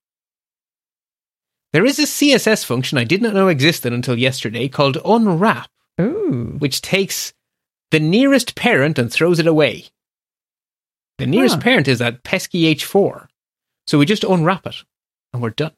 There 1.72 1.84
is 1.84 1.98
a 1.98 2.02
CSS 2.02 2.64
function 2.64 2.98
I 2.98 3.04
did 3.04 3.20
not 3.20 3.34
know 3.34 3.48
existed 3.48 3.92
until 3.92 4.16
yesterday 4.16 4.68
called 4.68 4.98
unwrap, 5.04 5.68
Ooh. 6.00 6.54
which 6.60 6.82
takes 6.82 7.32
the 7.90 7.98
nearest 7.98 8.54
parent 8.54 8.96
and 8.96 9.12
throws 9.12 9.40
it 9.40 9.48
away. 9.48 9.86
The 11.18 11.26
nearest 11.26 11.56
Huh. 11.56 11.62
parent 11.62 11.88
is 11.88 11.98
that 11.98 12.22
pesky 12.22 12.72
h4. 12.72 13.26
So 13.86 13.98
we 13.98 14.06
just 14.06 14.24
unwrap 14.24 14.66
it 14.66 14.76
and 15.32 15.42
we're 15.42 15.50
done. 15.50 15.72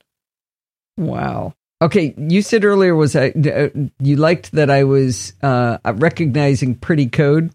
Wow. 0.97 1.55
Okay, 1.83 2.15
you 2.17 2.41
said 2.43 2.65
earlier 2.65 2.95
was 2.95 3.17
I, 3.17 3.31
uh, 3.31 3.69
you 3.99 4.17
liked 4.17 4.53
that 4.53 4.71
I 4.71 4.85
was 4.85 5.35
uh, 5.43 5.79
recognizing 5.85 6.77
pretty 6.77 7.07
code. 7.09 7.51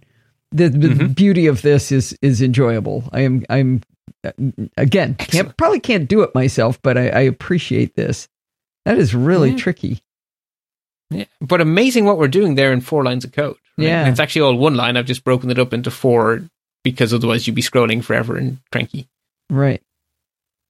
The, 0.52 0.68
the 0.70 0.88
Mhm. 0.90 1.16
beauty 1.16 1.46
of 1.48 1.62
this 1.62 1.92
is 1.92 2.18
is 2.22 2.42
enjoyable. 2.42 3.08
I 3.14 3.22
am 3.22 3.46
I'm 3.50 3.82
uh, 4.24 4.32
again 4.78 5.16
can't 5.16 5.56
probably 5.58 5.80
can't 5.80 6.10
do 6.10 6.22
it 6.24 6.34
myself, 6.36 6.82
but 6.82 6.98
I, 6.98 7.10
I 7.10 7.20
appreciate 7.22 7.96
this. 7.96 8.28
That 8.86 8.98
is 8.98 9.14
really 9.16 9.52
Yeah. 9.52 9.58
tricky. 9.58 10.02
Yeah. 11.12 11.26
But 11.40 11.62
amazing 11.62 12.06
what 12.06 12.18
we're 12.18 12.28
doing 12.28 12.56
there 12.56 12.74
in 12.74 12.82
four 12.82 13.04
lines 13.04 13.24
of 13.26 13.32
code. 13.32 13.58
right? 13.78 13.86
Yeah. 13.88 14.02
And 14.02 14.10
it's 14.10 14.20
actually 14.20 14.42
all 14.42 14.56
one 14.58 14.76
line. 14.76 14.98
I've 14.98 15.06
just 15.06 15.24
broken 15.24 15.50
it 15.52 15.60
up 15.60 15.74
into 15.74 15.92
four 15.92 16.42
because 16.84 17.14
otherwise 17.14 17.46
you'd 17.48 17.56
be 17.56 17.62
scrolling 17.62 18.04
forever 18.04 18.36
and 18.36 18.58
cranky. 18.72 19.08
Right. 19.50 19.82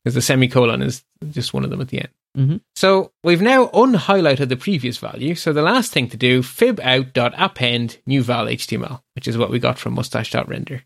Because 0.09 0.15
the 0.15 0.21
semicolon 0.23 0.81
is 0.81 1.03
just 1.29 1.53
one 1.53 1.63
of 1.63 1.69
them 1.69 1.81
at 1.81 1.89
the 1.89 1.99
end. 1.99 2.09
Mhm. 2.35 2.61
So 2.75 3.11
we've 3.23 3.43
now 3.43 3.67
unhighlighted 3.67 4.49
the 4.49 4.57
previous 4.57 4.97
value. 4.97 5.35
So 5.35 5.53
the 5.53 5.61
last 5.61 5.91
thing 5.91 6.09
to 6.09 6.17
do, 6.17 6.41
fib 6.41 6.79
out 6.81 7.13
dot 7.13 7.35
append 7.37 7.99
new 8.07 8.23
val 8.23 8.47
HTML, 8.47 9.03
which 9.13 9.27
is 9.27 9.37
what 9.37 9.51
we 9.51 9.59
got 9.59 9.77
from 9.77 9.93
mustache 9.93 10.31
dot 10.31 10.49
render. 10.49 10.81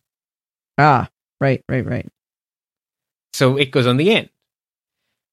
Ah. 0.78 1.10
Right. 1.40 1.64
Right. 1.70 1.86
Right. 1.86 2.06
So 3.32 3.56
it 3.56 3.72
goes 3.72 3.88
on 3.88 3.96
the 3.96 4.12
end. 4.12 4.30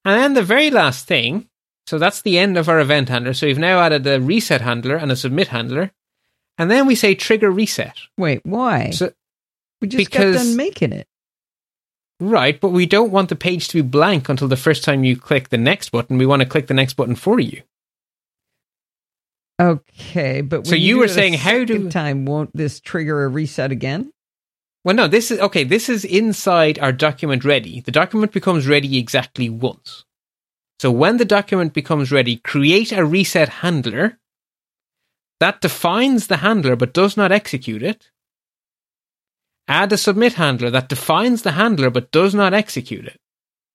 And 0.04 0.20
then 0.20 0.34
the 0.34 0.42
very 0.44 0.70
last 0.70 1.08
thing, 1.08 1.48
so 1.88 1.98
that's 1.98 2.22
the 2.22 2.38
end 2.38 2.56
of 2.56 2.68
our 2.68 2.78
event 2.78 3.08
handler. 3.08 3.34
So 3.34 3.48
we've 3.48 3.58
now 3.58 3.80
added 3.80 4.06
a 4.06 4.20
reset 4.20 4.60
handler 4.60 4.94
and 4.94 5.10
a 5.10 5.16
submit 5.16 5.48
handler. 5.48 5.90
And 6.58 6.70
then 6.70 6.86
we 6.86 6.94
say 6.94 7.16
trigger 7.16 7.50
reset. 7.50 7.96
Wait. 8.16 8.40
Why? 8.44 8.90
So 8.90 9.12
we 9.80 9.88
just 9.88 9.98
because- 9.98 10.36
got 10.36 10.44
done 10.44 10.56
making 10.56 10.92
it. 10.92 11.08
Right, 12.20 12.60
but 12.60 12.68
we 12.68 12.84
don't 12.84 13.10
want 13.10 13.30
the 13.30 13.36
page 13.36 13.68
to 13.68 13.82
be 13.82 13.88
blank 13.88 14.28
until 14.28 14.46
the 14.46 14.56
first 14.56 14.84
time 14.84 15.04
you 15.04 15.16
click 15.16 15.48
the 15.48 15.56
next 15.56 15.88
button. 15.90 16.18
We 16.18 16.26
want 16.26 16.40
to 16.42 16.48
click 16.48 16.66
the 16.66 16.74
next 16.74 16.94
button 16.94 17.14
for 17.16 17.40
you. 17.40 17.62
Okay, 19.60 20.40
but 20.42 20.66
So 20.66 20.74
you 20.74 20.94
do 20.94 20.98
were 21.00 21.04
it 21.06 21.10
saying 21.10 21.34
how 21.34 21.64
do- 21.64 21.90
time 21.90 22.24
won't 22.26 22.54
this 22.56 22.80
trigger 22.80 23.24
a 23.24 23.28
reset 23.28 23.72
again? 23.72 24.12
Well, 24.84 24.96
no, 24.96 25.08
this 25.08 25.30
is 25.30 25.38
okay. 25.40 25.64
This 25.64 25.90
is 25.90 26.04
inside 26.06 26.78
our 26.78 26.92
document 26.92 27.44
ready. 27.44 27.80
The 27.80 27.90
document 27.90 28.32
becomes 28.32 28.66
ready 28.66 28.96
exactly 28.98 29.50
once. 29.50 30.04
So 30.78 30.90
when 30.90 31.18
the 31.18 31.26
document 31.26 31.74
becomes 31.74 32.10
ready, 32.10 32.36
create 32.36 32.90
a 32.90 33.04
reset 33.04 33.48
handler 33.48 34.18
that 35.38 35.60
defines 35.60 36.28
the 36.28 36.38
handler 36.38 36.76
but 36.76 36.94
does 36.94 37.16
not 37.18 37.32
execute 37.32 37.82
it. 37.82 38.10
Add 39.70 39.92
a 39.92 39.96
submit 39.96 40.32
handler 40.32 40.68
that 40.70 40.88
defines 40.88 41.42
the 41.42 41.52
handler 41.52 41.90
but 41.90 42.10
does 42.10 42.34
not 42.34 42.52
execute 42.52 43.06
it. 43.06 43.20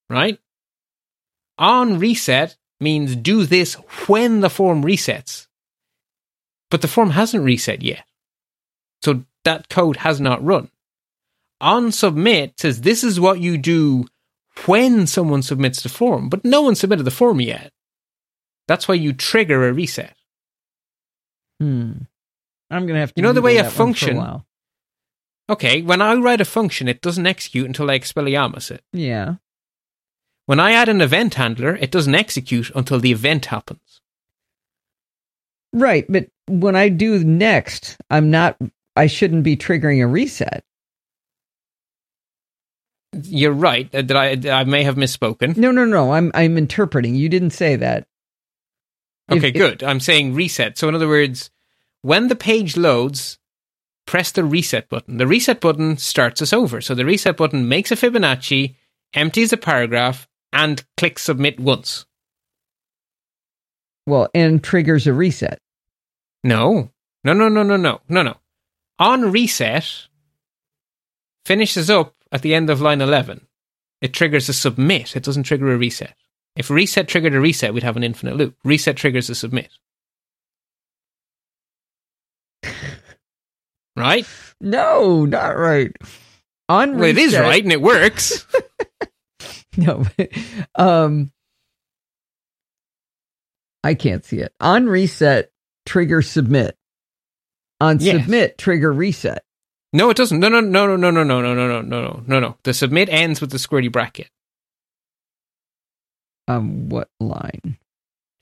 Right? 0.10 0.38
On 1.58 2.00
reset 2.00 2.58
means 2.82 3.16
do 3.16 3.46
this 3.46 3.76
when 4.08 4.42
the 4.42 4.50
form 4.50 4.84
resets. 4.84 5.48
But 6.70 6.82
the 6.82 6.90
form 6.90 7.12
hasn't 7.12 7.46
reset 7.46 7.82
yet. 7.82 8.04
So 9.06 9.24
that 9.46 9.70
code 9.70 9.96
has 9.98 10.20
not 10.20 10.44
run. 10.44 10.70
On 11.62 11.94
submit 11.94 12.60
says 12.60 12.82
this 12.82 13.02
is 13.02 13.18
what 13.18 13.40
you 13.40 13.58
do 13.58 14.06
when 14.66 15.08
someone 15.08 15.44
submits 15.44 15.82
the 15.82 15.88
form, 15.88 16.28
but 16.28 16.44
no 16.44 16.62
one 16.62 16.76
submitted 16.76 17.04
the 17.04 17.12
form 17.12 17.40
yet. 17.40 17.72
That's 18.68 18.90
why 18.90 18.96
you 18.96 19.14
trigger 19.14 19.66
a 19.66 19.72
reset. 19.72 20.14
Hmm. 21.62 21.94
I'm 22.70 22.86
gonna 22.86 23.00
have 23.00 23.14
to. 23.14 23.22
You 23.22 23.24
know 23.24 23.32
the 23.32 23.42
way 23.42 23.56
a 23.56 23.64
that 23.64 23.68
one 23.68 23.72
for 23.72 23.78
function-. 23.78 24.44
Okay, 25.48 25.82
when 25.82 26.02
I 26.02 26.16
write 26.16 26.42
a 26.42 26.46
function, 26.46 26.88
it 26.88 27.02
doesn't 27.02 27.28
execute 27.28 27.68
until 27.68 27.92
I 27.92 28.00
Expelliarmus 28.00 28.72
it. 28.72 28.84
Yeah. 28.92 29.36
When 30.48 30.60
I 30.60 30.74
add 30.74 30.90
an 30.90 31.02
event 31.02 31.36
handler, 31.36 31.76
it 31.76 31.92
doesn't 31.92 32.16
execute 32.16 32.72
until 32.76 33.00
the 33.00 33.12
event 33.12 33.48
happens. 33.48 34.02
Right, 35.74 36.06
but 36.08 36.28
when 36.48 36.76
I 36.76 36.90
do 36.90 37.24
next, 37.24 37.98
I'm 38.10 38.32
not. 38.32 38.58
I 38.96 39.08
shouldn't 39.08 39.44
be 39.44 39.58
triggering 39.58 40.02
a 40.02 40.08
reset. 40.08 40.64
You're 43.24 43.52
right 43.52 43.94
uh, 43.94 44.02
that 44.02 44.16
I 44.16 44.60
I 44.62 44.64
may 44.64 44.84
have 44.84 44.96
misspoken. 44.96 45.58
No, 45.58 45.72
no, 45.72 45.86
no. 45.86 46.14
I'm 46.14 46.32
I'm 46.34 46.58
interpreting. 46.58 47.16
You 47.16 47.30
didn't 47.30 47.52
say 47.52 47.76
that. 47.76 48.08
Okay, 49.32 49.50
if- 49.50 49.54
good. 49.56 49.84
I'm 49.84 50.00
saying 50.00 50.34
reset. 50.34 50.78
So 50.78 50.88
in 50.88 50.96
other 50.96 51.08
words, 51.08 51.50
when 52.02 52.28
the 52.28 52.36
page 52.36 52.78
loads, 52.78 53.38
press 54.06 54.32
the 54.32 54.44
reset 54.44 54.90
button. 54.90 55.18
The 55.18 55.27
reset 55.27 55.60
button 55.60 55.98
starts 55.98 56.41
us 56.41 56.53
over. 56.53 56.82
So 56.82 56.95
the 56.95 57.06
reset 57.06 57.38
button 57.38 57.68
makes 57.68 57.91
a 57.91 57.95
Fibonacci, 57.95 58.76
empties 59.14 59.53
a 59.53 59.57
paragraph, 59.57 60.27
and 60.53 60.84
clicks 60.98 61.23
submit 61.23 61.60
once. 61.60 62.06
Well, 64.07 64.30
and 64.34 64.64
triggers 64.64 65.07
a 65.07 65.14
reset. 65.14 65.60
No. 66.44 66.91
No, 67.23 67.34
no, 67.34 67.49
no, 67.49 67.64
no, 67.64 67.76
no, 67.76 68.02
no, 68.07 68.22
no. 68.22 68.38
On 68.99 69.32
reset, 69.32 70.07
finishes 71.45 71.90
up 71.90 72.15
at 72.32 72.41
the 72.41 72.53
end 72.53 72.69
of 72.69 72.82
line 72.82 73.02
11. 73.02 73.48
It 74.02 74.14
triggers 74.14 74.48
a 74.48 74.53
submit. 74.53 75.15
It 75.15 75.23
doesn't 75.23 75.44
trigger 75.44 75.73
a 75.73 75.77
reset. 75.77 76.15
If 76.56 76.69
reset 76.69 77.07
triggered 77.07 77.34
a 77.34 77.40
reset, 77.40 77.73
we'd 77.73 77.84
have 77.84 77.98
an 77.98 78.03
infinite 78.03 78.38
loop. 78.38 78.56
Reset 78.64 78.95
triggers 78.95 79.30
a 79.30 79.36
submit. 79.36 79.69
Right? 83.96 84.26
No, 84.60 85.26
not 85.26 85.58
right. 85.58 85.92
On 86.68 86.98
Well, 86.98 87.10
it 87.10 87.18
is 87.18 87.34
right 87.38 87.64
and 87.64 87.72
it 87.72 87.82
works. 87.82 88.46
No, 89.78 90.06
um, 90.76 91.32
I 93.84 93.94
can't 93.94 94.24
see 94.24 94.38
it. 94.38 94.54
On 94.62 94.88
reset, 94.88 95.52
trigger 95.86 96.22
submit. 96.22 96.78
On 97.82 98.00
Yes. 98.00 98.22
submit, 98.24 98.58
trigger 98.58 98.92
reset. 98.94 99.44
no, 99.92 100.10
it 100.10 100.18
doesn't. 100.18 100.40
No, 100.40 100.48
no, 100.48 100.62
no, 100.62 100.88
no, 100.88 100.96
no, 100.96 101.12
no, 101.12 101.24
no, 101.24 101.42
no, 101.42 101.54
no, 101.54 101.68
no, 101.68 101.82
no, 101.82 102.24
no, 102.26 102.40
no. 102.40 102.58
The 102.64 102.74
submit 102.74 103.10
ends 103.10 103.42
with 103.42 103.52
the 103.52 103.58
squirty 103.58 103.92
bracket. 103.92 104.30
Um, 106.48 106.90
what 106.90 107.10
line? 107.20 107.78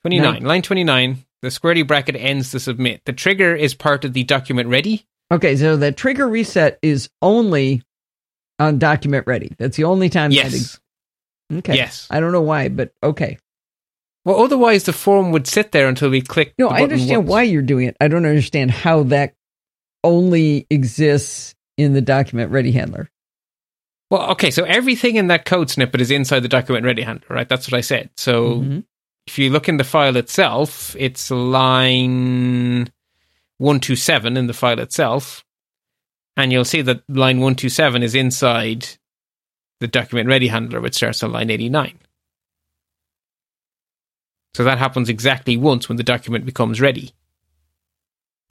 29. 0.02 0.42
Line 0.44 0.62
29. 0.62 1.24
The 1.42 1.48
squirty 1.48 1.86
bracket 1.86 2.16
ends 2.16 2.52
the 2.52 2.60
submit. 2.60 3.02
The 3.06 3.12
trigger 3.12 3.54
is 3.54 3.74
part 3.74 4.04
of 4.04 4.12
the 4.12 4.24
document 4.24 4.68
ready. 4.68 5.06
Okay, 5.34 5.56
so 5.56 5.76
the 5.76 5.90
trigger 5.92 6.28
reset 6.28 6.78
is 6.82 7.10
only 7.20 7.82
on 8.58 8.78
document 8.78 9.26
ready. 9.26 9.50
That's 9.58 9.76
the 9.76 9.84
only 9.84 10.08
time. 10.08 10.30
Yes. 10.30 10.54
ex- 10.54 10.80
okay. 11.58 11.74
Yes. 11.76 12.06
I 12.10 12.20
don't 12.20 12.32
know 12.32 12.42
why, 12.42 12.68
but 12.68 12.92
okay. 13.02 13.38
Well, 14.24 14.40
otherwise 14.42 14.84
the 14.84 14.92
form 14.92 15.32
would 15.32 15.46
sit 15.46 15.72
there 15.72 15.88
until 15.88 16.08
we 16.10 16.20
click. 16.22 16.54
No, 16.58 16.68
the 16.68 16.74
I 16.76 16.82
understand 16.82 17.22
once. 17.22 17.30
why 17.30 17.42
you're 17.42 17.62
doing 17.62 17.88
it. 17.88 17.96
I 18.00 18.08
don't 18.08 18.24
understand 18.26 18.70
how 18.70 19.02
that 19.04 19.34
only 20.04 20.66
exists 20.70 21.54
in 21.76 21.92
the 21.94 22.00
document 22.00 22.50
ready 22.52 22.70
handler. 22.72 23.10
Well, 24.10 24.30
okay, 24.32 24.50
so 24.50 24.64
everything 24.64 25.16
in 25.16 25.26
that 25.28 25.44
code 25.44 25.68
snippet 25.70 26.00
is 26.00 26.10
inside 26.10 26.40
the 26.40 26.48
document 26.48 26.84
ready 26.86 27.02
handler, 27.02 27.26
right? 27.28 27.48
That's 27.48 27.66
what 27.70 27.76
I 27.76 27.80
said. 27.80 28.10
So 28.16 28.60
Mhm. 28.60 28.84
if 29.26 29.38
you 29.38 29.50
look 29.50 29.68
in 29.68 29.78
the 29.78 29.84
file 29.84 30.16
itself, 30.16 30.94
it's 30.98 31.30
line 31.30 32.88
127 33.58 34.36
in 34.36 34.46
the 34.46 34.52
file 34.52 34.80
itself. 34.80 35.44
And 36.36 36.52
you'll 36.52 36.64
see 36.64 36.82
that 36.82 37.02
line 37.08 37.36
127 37.38 38.02
is 38.02 38.14
inside 38.14 38.86
the 39.80 39.86
document 39.86 40.28
ready 40.28 40.48
handler, 40.48 40.80
which 40.80 40.94
starts 40.94 41.22
on 41.22 41.32
line 41.32 41.50
89. 41.50 41.98
So 44.54 44.64
that 44.64 44.78
happens 44.78 45.08
exactly 45.08 45.56
once 45.56 45.88
when 45.88 45.96
the 45.96 46.02
document 46.04 46.44
becomes 46.44 46.80
ready. 46.80 47.12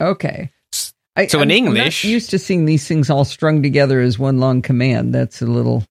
Okay. 0.00 0.50
I, 1.16 1.26
so 1.26 1.38
in 1.40 1.50
I'm- 1.50 1.68
I'm 1.68 1.74
not 1.74 2.04
used 2.04 2.30
to 2.30 2.38
seeing 2.38 2.64
these 2.64 2.86
things 2.88 3.08
all 3.08 3.24
strung 3.24 3.62
together 3.62 4.00
as 4.00 4.18
one 4.18 4.38
long 4.38 4.62
command. 4.62 5.14
That's 5.14 5.40
a 5.40 5.46
little. 5.46 5.84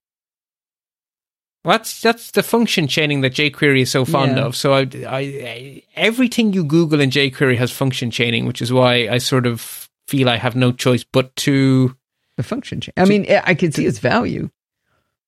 Well, 1.65 1.77
that's 1.77 2.01
that's 2.01 2.31
the 2.31 2.43
function 2.43 2.87
chaining 2.87 3.21
that 3.21 3.33
jQuery 3.33 3.81
is 3.83 3.91
so 3.91 4.03
fond 4.05 4.35
Yeah. 4.37 4.43
of. 4.43 4.55
So 4.55 4.73
I, 4.73 4.79
I, 5.07 5.17
I, 5.17 5.83
everything 5.95 6.51
you 6.53 6.63
Google 6.65 6.99
in 6.99 7.09
jQuery 7.09 7.57
has 7.57 7.71
function 7.71 8.11
chaining, 8.11 8.45
which 8.45 8.61
is 8.61 8.73
why 8.73 9.07
I 9.07 9.17
sort 9.19 9.45
of 9.47 9.89
feel 10.07 10.27
I 10.29 10.35
have 10.37 10.55
no 10.55 10.71
choice 10.73 11.03
but 11.05 11.33
to. 11.37 11.95
the 12.35 12.43
function 12.43 12.81
change. 12.81 12.93
I 12.97 13.05
mean, 13.05 13.25
I 13.31 13.53
could 13.55 13.73
see 13.73 13.85
its 13.85 13.99
value. 13.99 14.49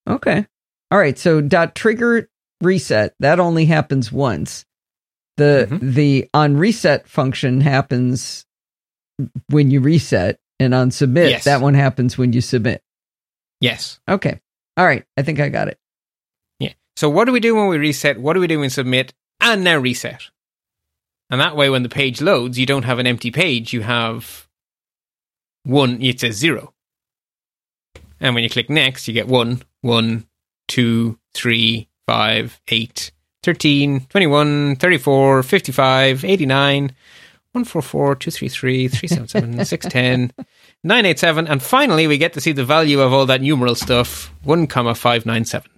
Okay. 0.10 0.45
All 0.91 0.98
right. 0.99 1.18
So 1.18 1.40
dot 1.41 1.74
trigger 1.76 2.30
reset 2.62 3.14
that 3.20 3.40
only 3.40 3.66
happens 3.66 4.12
once. 4.12 4.66
The 5.38 5.68
Mhm. 5.70 5.94
the 5.94 6.30
on 6.34 6.57
reset 6.57 7.07
function 7.07 7.62
happens 7.62 8.45
when 9.49 9.72
you 9.72 9.80
reset, 9.82 10.40
and 10.60 10.74
on 10.74 10.91
submit 10.91 11.30
Yes. 11.30 11.44
that 11.45 11.62
one 11.62 11.74
happens 11.76 12.18
when 12.18 12.34
you 12.34 12.41
submit. 12.41 12.82
Yes. 13.62 13.99
Okay. 14.10 14.40
All 14.78 14.86
right. 14.86 15.06
I 15.18 15.22
think 15.22 15.40
I 15.40 15.49
got 15.49 15.68
it. 15.70 15.78
So 16.95 17.09
what 17.09 17.26
do 17.26 17.31
we 17.31 17.39
do 17.39 17.55
when 17.55 17.67
we 17.67 17.77
reset? 17.77 18.19
What 18.19 18.34
do 18.34 18.39
we 18.39 18.47
do 18.47 18.59
when 18.59 18.69
submit? 18.69 19.13
And 19.41 19.63
now 19.63 19.77
reset. 19.77 20.30
And 21.30 21.41
that 21.41 21.55
way, 21.55 21.69
when 21.69 21.84
the 21.84 21.89
page 21.89 22.22
loads, 22.22 22.57
you 22.57 22.65
don't 22.65 22.85
have 22.85 22.99
an 22.99 23.07
empty 23.07 23.31
page. 23.31 23.73
You 23.73 23.81
have 23.81 24.47
one. 25.63 26.01
It 26.01 26.19
says 26.19 26.35
zero. 26.35 26.73
And 28.19 28.34
when 28.34 28.43
you 28.43 28.49
click 28.49 28.69
next, 28.69 29.07
you 29.07 29.13
get 29.13 29.27
one, 29.27 29.61
one, 29.81 30.27
two, 30.67 31.19
three, 31.34 31.89
five, 32.07 32.61
eight, 32.69 33.11
13, 33.43 34.01
21, 34.07 34.76
34, 34.77 35.43
55, 35.43 36.26
89, 36.26 36.84
144, 36.84 38.15
233, 38.15 38.88
377, 38.88 39.65
610, 39.65 40.45
987. 40.84 41.47
And 41.47 41.61
finally, 41.61 42.07
we 42.07 42.17
get 42.17 42.34
to 42.34 42.41
see 42.41 42.51
the 42.51 42.65
value 42.65 43.01
of 43.01 43.13
all 43.13 43.26
that 43.26 43.41
numeral 43.41 43.76
stuff 43.76 44.31
1, 44.43 44.67
comma 44.67 44.95
597. 44.95 45.69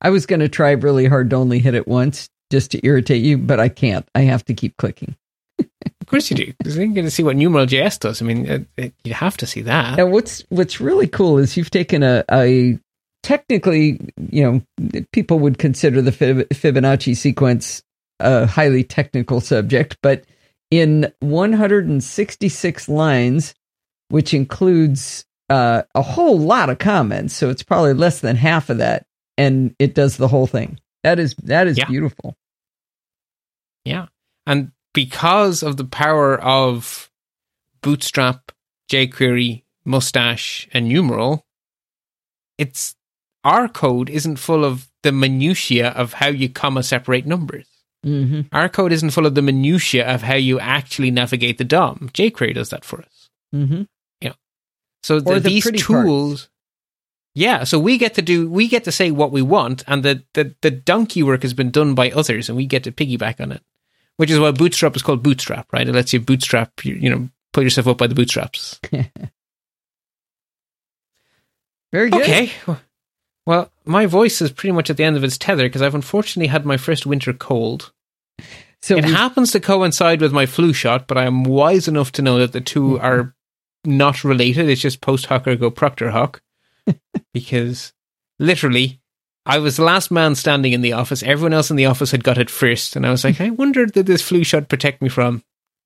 I 0.00 0.10
was 0.10 0.26
going 0.26 0.40
to 0.40 0.48
try 0.48 0.72
really 0.72 1.06
hard 1.06 1.30
to 1.30 1.36
only 1.36 1.58
hit 1.58 1.74
it 1.74 1.88
once 1.88 2.28
just 2.50 2.70
to 2.72 2.86
irritate 2.86 3.22
you, 3.22 3.38
but 3.38 3.60
I 3.60 3.68
can't. 3.68 4.08
I 4.14 4.22
have 4.22 4.44
to 4.46 4.54
keep 4.54 4.76
clicking. 4.76 5.16
Of 5.58 6.06
course 6.06 6.30
you 6.30 6.36
do, 6.36 6.52
because 6.58 6.76
you're 6.76 6.86
going 6.86 7.04
to 7.04 7.10
see 7.10 7.22
what 7.22 7.36
numeral 7.36 7.66
JS 7.66 8.00
does. 8.00 8.22
I 8.22 8.24
mean, 8.24 8.48
uh, 8.48 8.58
uh, 8.82 8.88
you 9.04 9.12
have 9.12 9.36
to 9.38 9.46
see 9.46 9.60
that. 9.62 9.98
And 9.98 10.10
what's 10.10 10.42
what's 10.48 10.80
really 10.80 11.06
cool 11.06 11.36
is 11.36 11.56
you've 11.56 11.70
taken 11.70 12.02
a, 12.02 12.24
a 12.30 12.78
technically, 13.22 14.00
you 14.30 14.42
know, 14.42 15.02
people 15.12 15.38
would 15.40 15.58
consider 15.58 16.00
the 16.00 16.12
Fib- 16.12 16.48
Fibonacci 16.48 17.14
sequence 17.14 17.82
a 18.20 18.46
highly 18.46 18.84
technical 18.84 19.40
subject, 19.40 19.98
but 20.02 20.24
in 20.70 21.12
166 21.20 22.88
lines, 22.88 23.54
which 24.08 24.34
includes 24.34 25.24
uh, 25.50 25.82
a 25.94 26.02
whole 26.02 26.38
lot 26.38 26.70
of 26.70 26.78
comments, 26.78 27.34
so 27.34 27.48
it's 27.50 27.62
probably 27.62 27.94
less 27.94 28.20
than 28.20 28.36
half 28.36 28.70
of 28.70 28.78
that, 28.78 29.06
and 29.38 29.74
it 29.78 29.94
does 29.94 30.16
the 30.18 30.28
whole 30.28 30.46
thing. 30.46 30.78
That 31.04 31.18
is 31.18 31.34
that 31.44 31.66
is 31.66 31.78
Yeah. 31.78 31.86
beautiful. 31.86 32.36
Yeah. 33.84 34.06
And 34.46 34.72
because 34.92 35.62
of 35.62 35.76
the 35.78 35.84
power 35.84 36.38
of 36.38 37.10
Bootstrap, 37.80 38.52
jQuery, 38.90 39.62
Mustache, 39.84 40.68
and 40.72 40.88
Numeral, 40.88 41.46
it's 42.58 42.96
our 43.44 43.68
code 43.68 44.10
isn't 44.10 44.36
full 44.36 44.64
of 44.64 44.90
the 45.02 45.12
minutiae 45.12 45.88
of 45.90 46.12
how 46.14 46.28
you 46.28 46.48
comma 46.48 46.82
separate 46.82 47.24
numbers. 47.24 47.66
hmm 48.02 48.42
Our 48.52 48.68
code 48.68 48.92
isn't 48.92 49.10
full 49.10 49.26
of 49.26 49.34
the 49.36 49.42
minutiae 49.42 50.04
of 50.06 50.22
how 50.22 50.34
you 50.34 50.58
actually 50.58 51.10
navigate 51.12 51.58
the 51.58 51.64
DOM. 51.64 52.10
jQuery 52.12 52.54
does 52.54 52.70
that 52.70 52.84
for 52.84 53.00
us. 53.00 53.30
hmm 53.52 53.82
So 55.04 55.20
the, 55.20 55.34
the 55.38 55.48
these 55.48 55.70
tools, 55.80 56.40
parts. 56.42 56.48
Yeah. 57.38 57.62
So 57.62 57.78
we 57.78 57.98
get 57.98 58.14
to 58.14 58.22
do, 58.22 58.50
we 58.50 58.66
get 58.66 58.82
to 58.84 58.92
say 58.92 59.12
what 59.12 59.30
we 59.30 59.42
want, 59.42 59.84
and 59.86 60.02
the, 60.02 60.24
the 60.34 60.56
the 60.60 60.72
donkey 60.72 61.22
work 61.22 61.42
has 61.42 61.54
been 61.54 61.70
done 61.70 61.94
by 61.94 62.10
others, 62.10 62.48
and 62.48 62.56
we 62.56 62.66
get 62.66 62.82
to 62.84 62.90
piggyback 62.92 63.40
on 63.40 63.52
it. 63.52 63.62
which 64.16 64.32
is 64.32 64.40
why 64.40 64.50
Bootstrap 64.50 64.96
is 64.96 65.02
called 65.02 65.22
Bootstrap, 65.22 65.72
right? 65.72 65.88
It 65.88 65.94
lets 65.94 66.12
you 66.12 66.18
bootstrap, 66.18 66.84
you, 66.84 66.94
you 66.94 67.08
know, 67.08 67.28
pull 67.52 67.62
yourself 67.62 67.86
up 67.86 67.98
by 67.98 68.08
the 68.08 68.16
bootstraps. 68.16 68.80
Very 71.92 72.10
good. 72.10 72.22
Okay. 72.22 72.50
Well, 73.46 73.70
my 73.84 74.06
voice 74.06 74.42
is 74.42 74.50
pretty 74.50 74.72
much 74.72 74.90
at 74.90 74.96
the 74.96 75.04
end 75.04 75.16
of 75.16 75.22
its 75.22 75.38
tether 75.38 75.68
because 75.68 75.80
I've 75.80 75.94
unfortunately 75.94 76.48
had 76.48 76.66
my 76.66 76.76
first 76.76 77.06
winter 77.06 77.32
cold. 77.32 77.92
So 78.82 78.96
it 78.96 79.04
happens 79.04 79.52
to 79.52 79.60
coincide 79.60 80.20
with 80.20 80.32
my 80.32 80.46
flu 80.46 80.72
shot, 80.72 81.06
but 81.06 81.16
I 81.16 81.24
am 81.24 81.44
wise 81.44 81.86
enough 81.88 82.12
to 82.12 82.22
know 82.22 82.38
that 82.40 82.52
the 82.52 82.60
two 82.60 82.82
mm-hmm. 82.82 83.04
are 83.04 83.34
not 83.84 84.24
related. 84.24 84.68
It's 84.68 84.80
just 84.80 85.00
post 85.00 85.26
hoc 85.26 85.46
ergo 85.46 85.70
propter 85.70 86.10
hoc. 86.10 86.42
because 87.34 87.92
literally, 88.38 89.00
I 89.46 89.58
was 89.58 89.76
the 89.76 89.84
last 89.84 90.10
man 90.10 90.34
standing 90.34 90.72
in 90.72 90.82
the 90.82 90.92
office. 90.92 91.22
Everyone 91.22 91.54
else 91.54 91.70
in 91.70 91.76
the 91.76 91.86
office 91.86 92.10
had 92.10 92.22
got 92.22 92.38
it 92.38 92.50
first. 92.50 92.96
And 92.96 93.06
I 93.06 93.10
was 93.10 93.24
like, 93.24 93.40
I 93.40 93.50
wondered 93.50 93.92
did 93.92 94.06
this 94.06 94.22
flu 94.22 94.44
shot 94.44 94.68
protect 94.68 95.00
me 95.00 95.08
from? 95.08 95.42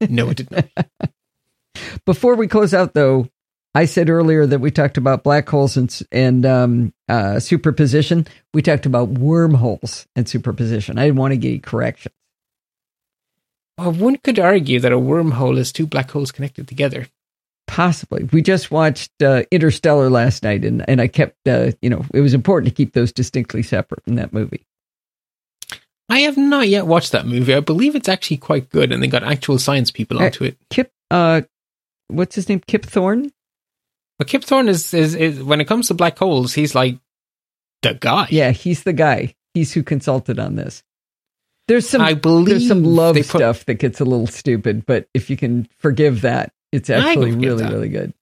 No, 0.09 0.31
it 0.31 0.39
did 0.39 0.51
not. 0.51 0.69
Before 2.05 2.35
we 2.35 2.49
close 2.49 2.75
out, 2.75 2.93
though, 2.93 3.29
I 3.75 3.87
said 3.87 4.11
earlier 4.11 4.47
that 4.47 4.59
we 4.61 4.71
talked 4.71 4.97
about 4.97 5.23
black 5.23 5.49
holes 5.49 5.77
and 5.77 6.03
and 6.11 6.45
um, 6.45 6.95
uh, 7.09 7.41
superposition. 7.41 8.27
We 8.53 8.63
talked 8.63 8.85
about 8.85 9.09
wormholes 9.09 10.07
and 10.17 10.29
superposition. 10.29 10.99
I 10.99 11.05
didn't 11.07 11.19
want 11.19 11.33
to 11.33 11.39
get 11.39 11.49
any 11.49 11.59
corrections. 11.61 12.15
well, 13.79 13.93
one 13.93 14.17
could 14.17 14.39
argue 14.39 14.81
that 14.81 14.93
a 14.93 14.99
wormhole 14.99 15.57
is 15.57 15.73
two 15.73 15.87
black 15.87 16.11
holes 16.11 16.33
connected 16.33 16.69
together. 16.69 17.07
Possibly. 17.67 18.25
We 18.25 18.43
just 18.43 18.71
watched 18.71 19.11
uh, 19.23 19.45
Interstellar 19.51 20.11
last 20.11 20.43
night, 20.43 20.65
and 20.65 20.85
and 20.89 21.01
I 21.01 21.07
kept 21.09 21.37
uh, 21.49 21.73
you 21.81 21.89
know 21.91 22.05
it 22.13 22.21
was 22.21 22.35
important 22.35 22.69
to 22.69 22.75
keep 22.75 22.93
those 22.93 23.13
distinctly 23.13 23.63
separate 23.63 24.03
in 24.07 24.17
that 24.17 24.33
movie. 24.33 24.67
I 26.09 26.21
have 26.21 26.37
not 26.37 26.69
yet 26.69 26.87
watched 26.87 27.13
that 27.13 27.27
movie. 27.27 27.55
I 27.55 27.61
believe 27.61 27.95
it's 27.95 28.09
actually 28.09 28.37
quite 28.39 28.69
good, 28.69 28.93
and 28.93 29.03
they 29.03 29.07
got 29.07 29.23
actual 29.25 29.59
science 29.59 29.91
people 29.91 30.19
Uh, 30.21 30.25
onto 30.27 30.45
it. 30.45 30.59
Kip, 30.69 30.93
uh, 31.11 31.43
what's 32.09 32.35
his 32.35 32.49
name? 32.49 32.61
Kip 32.67 32.85
Thorne. 32.85 33.33
But 34.19 34.29
Kip 34.29 34.45
Thorne 34.45 34.69
is, 34.69 34.93
is 34.93 35.15
is 35.15 35.43
when 35.43 35.61
it 35.61 35.67
comes 35.67 35.89
to 35.89 35.95
black 35.95 36.19
holes, 36.19 36.53
he's 36.53 36.75
like 36.75 36.99
the 37.83 37.95
guy. 37.95 38.27
Yeah, 38.31 38.51
he's 38.51 38.83
the 38.83 38.93
guy. 38.93 39.35
He's 39.55 39.73
who 39.73 39.83
consulted 39.83 40.39
on 40.39 40.57
this. 40.57 40.83
There's 41.69 41.89
some 41.89 42.03
I 42.03 42.15
believe 42.15 42.49
there's 42.49 42.69
some 42.69 42.85
love 42.85 43.15
put- 43.15 43.27
stuff 43.27 43.65
that 43.67 43.75
gets 43.75 44.01
a 44.01 44.05
little 44.05 44.27
stupid, 44.27 44.85
but 44.85 45.09
if 45.15 45.31
you 45.31 45.37
can 45.37 45.69
forgive 45.79 46.21
that, 46.23 46.53
it's 46.73 46.91
actually 46.91 47.33
really 47.33 47.65
really 47.65 47.89
good. 47.89 48.13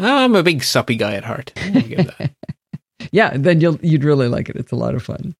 I'm 0.00 0.34
a 0.36 0.42
big 0.42 0.60
suppy 0.60 0.96
guy 0.96 1.14
at 1.14 1.24
heart. 1.24 1.52
That. 1.56 2.30
Yeah, 3.12 3.30
then 3.36 3.60
you'll 3.60 3.78
you'd 3.80 4.04
really 4.04 4.28
like 4.28 4.48
it. 4.48 4.56
It's 4.56 4.72
a 4.72 4.76
lot 4.76 4.94
of 4.94 5.02
fun. 5.02 5.34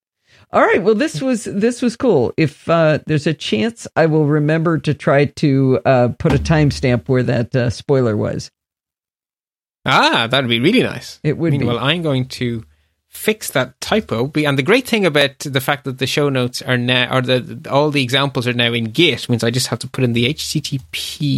All 0.52 0.62
right, 0.62 0.82
well 0.82 0.94
this 0.94 1.20
was 1.20 1.44
this 1.44 1.82
was 1.82 1.96
cool. 1.96 2.32
If 2.36 2.68
uh, 2.68 3.00
there's 3.06 3.26
a 3.26 3.34
chance, 3.34 3.86
I 3.96 4.06
will 4.06 4.24
remember 4.26 4.78
to 4.78 4.94
try 4.94 5.26
to 5.26 5.80
uh, 5.84 6.08
put 6.18 6.32
a 6.32 6.38
timestamp 6.38 7.08
where 7.08 7.24
that 7.24 7.54
uh, 7.54 7.70
spoiler 7.70 8.16
was. 8.16 8.50
ah, 9.84 10.28
that'd 10.30 10.48
be 10.48 10.60
really 10.60 10.82
nice. 10.82 11.20
It 11.22 11.36
would 11.36 11.50
be. 11.50 11.58
Meanwhile, 11.58 11.78
I'm 11.80 12.02
going 12.02 12.26
to 12.28 12.64
fix 13.08 13.50
that 13.52 13.80
typo. 13.80 14.30
And 14.36 14.56
the 14.58 14.62
great 14.62 14.86
thing 14.86 15.04
about 15.06 15.38
the 15.40 15.60
fact 15.60 15.84
that 15.84 15.98
the 15.98 16.06
show 16.06 16.28
notes 16.28 16.62
are 16.62 16.76
now, 16.78 17.16
or 17.16 17.20
the 17.22 17.66
all 17.70 17.90
the 17.90 18.02
examples 18.02 18.46
are 18.46 18.52
now 18.52 18.72
in 18.72 18.84
Git, 18.90 19.28
means 19.28 19.42
I 19.44 19.50
just 19.50 19.66
have 19.68 19.78
to 19.80 19.88
put 19.88 20.04
in 20.04 20.12
the 20.12 20.26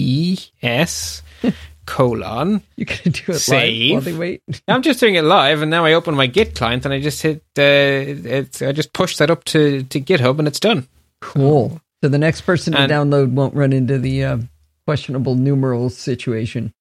HTTPS 0.00 1.22
colon. 1.86 2.62
You 2.76 2.86
can 2.86 3.12
do 3.12 3.22
it 3.32 3.38
Save. 3.38 3.90
live 3.90 3.92
while 3.92 4.12
they 4.12 4.18
wait. 4.18 4.42
I'm 4.68 4.82
just 4.82 5.00
doing 5.00 5.14
it 5.14 5.22
live, 5.24 5.62
and 5.62 5.70
now 5.70 5.84
I 5.84 5.94
open 5.94 6.14
my 6.14 6.26
Git 6.26 6.54
client 6.54 6.84
and 6.84 6.94
I 6.94 7.00
just 7.00 7.22
hit, 7.22 7.38
uh, 7.58 7.62
it's, 7.62 8.62
I 8.62 8.72
just 8.72 8.92
push 8.92 9.16
that 9.16 9.30
up 9.30 9.44
to, 9.44 9.82
to 9.84 10.00
GitHub 10.00 10.38
and 10.38 10.46
it's 10.48 10.60
done. 10.60 10.86
Cool. 11.20 11.80
So 12.02 12.08
the 12.08 12.18
next 12.18 12.42
person 12.42 12.72
to 12.74 12.80
And- 12.80 12.90
download 12.92 13.30
won't 13.32 13.54
run 13.54 13.72
into 13.72 13.98
the 13.98 14.24
uh, 14.24 14.38
questionable 14.86 15.34
numerals 15.34 15.96
situation. 15.96 16.72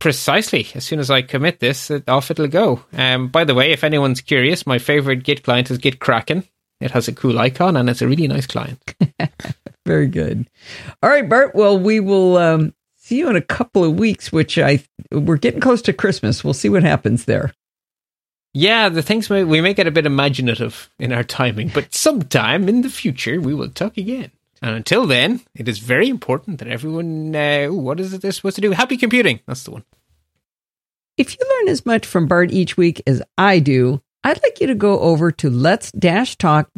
Precisely. 0.00 0.66
As 0.74 0.84
soon 0.84 0.98
as 0.98 1.10
I 1.10 1.22
commit 1.22 1.60
this, 1.60 1.90
it, 1.90 2.08
off 2.08 2.30
it'll 2.30 2.48
go. 2.48 2.82
Um, 2.94 3.28
by 3.28 3.44
the 3.44 3.54
way, 3.54 3.70
if 3.70 3.84
anyone's 3.84 4.22
curious, 4.22 4.66
my 4.66 4.78
favorite 4.78 5.22
Git 5.22 5.42
client 5.42 5.70
is 5.70 5.78
GitKraken. 5.78 6.48
It 6.80 6.90
has 6.92 7.06
a 7.06 7.12
cool 7.12 7.38
icon 7.38 7.76
and 7.76 7.90
it's 7.90 8.00
a 8.00 8.08
really 8.08 8.26
nice 8.26 8.46
client. 8.46 8.94
Very 9.86 10.06
good. 10.06 10.48
All 11.02 11.10
right, 11.10 11.28
Bart. 11.28 11.54
Well, 11.54 11.78
we 11.78 12.00
will 12.00 12.38
um, 12.38 12.74
see 12.96 13.18
you 13.18 13.28
in 13.28 13.36
a 13.36 13.42
couple 13.42 13.84
of 13.84 13.98
weeks. 13.98 14.32
Which 14.32 14.56
I 14.58 14.82
we're 15.12 15.36
getting 15.36 15.60
close 15.60 15.82
to 15.82 15.92
Christmas. 15.92 16.42
We'll 16.42 16.54
see 16.54 16.70
what 16.70 16.82
happens 16.82 17.26
there. 17.26 17.52
Yeah, 18.52 18.88
the 18.88 19.02
things 19.02 19.30
may, 19.30 19.44
we 19.44 19.60
may 19.60 19.74
get 19.74 19.86
a 19.86 19.92
bit 19.92 20.06
imaginative 20.06 20.90
in 20.98 21.12
our 21.12 21.22
timing, 21.22 21.68
but 21.68 21.94
sometime 21.94 22.68
in 22.68 22.80
the 22.80 22.88
future 22.88 23.40
we 23.40 23.54
will 23.54 23.68
talk 23.68 23.96
again. 23.96 24.32
And 24.62 24.74
until 24.76 25.06
then, 25.06 25.40
it 25.54 25.68
is 25.68 25.78
very 25.78 26.08
important 26.08 26.58
that 26.58 26.68
everyone. 26.68 27.34
Ooh, 27.34 27.74
what 27.74 27.98
is 27.98 28.12
it 28.12 28.20
they're 28.20 28.32
supposed 28.32 28.56
to 28.56 28.62
do? 28.62 28.72
Happy 28.72 28.96
computing. 28.96 29.40
That's 29.46 29.64
the 29.64 29.70
one. 29.70 29.84
If 31.16 31.36
you 31.38 31.46
learn 31.48 31.68
as 31.68 31.86
much 31.86 32.06
from 32.06 32.26
Bart 32.26 32.50
each 32.50 32.76
week 32.76 33.02
as 33.06 33.22
I 33.38 33.58
do, 33.58 34.00
I'd 34.22 34.42
like 34.42 34.60
you 34.60 34.66
to 34.66 34.74
go 34.74 35.00
over 35.00 35.32
to 35.32 35.48
lets-talk.ie 35.50 36.72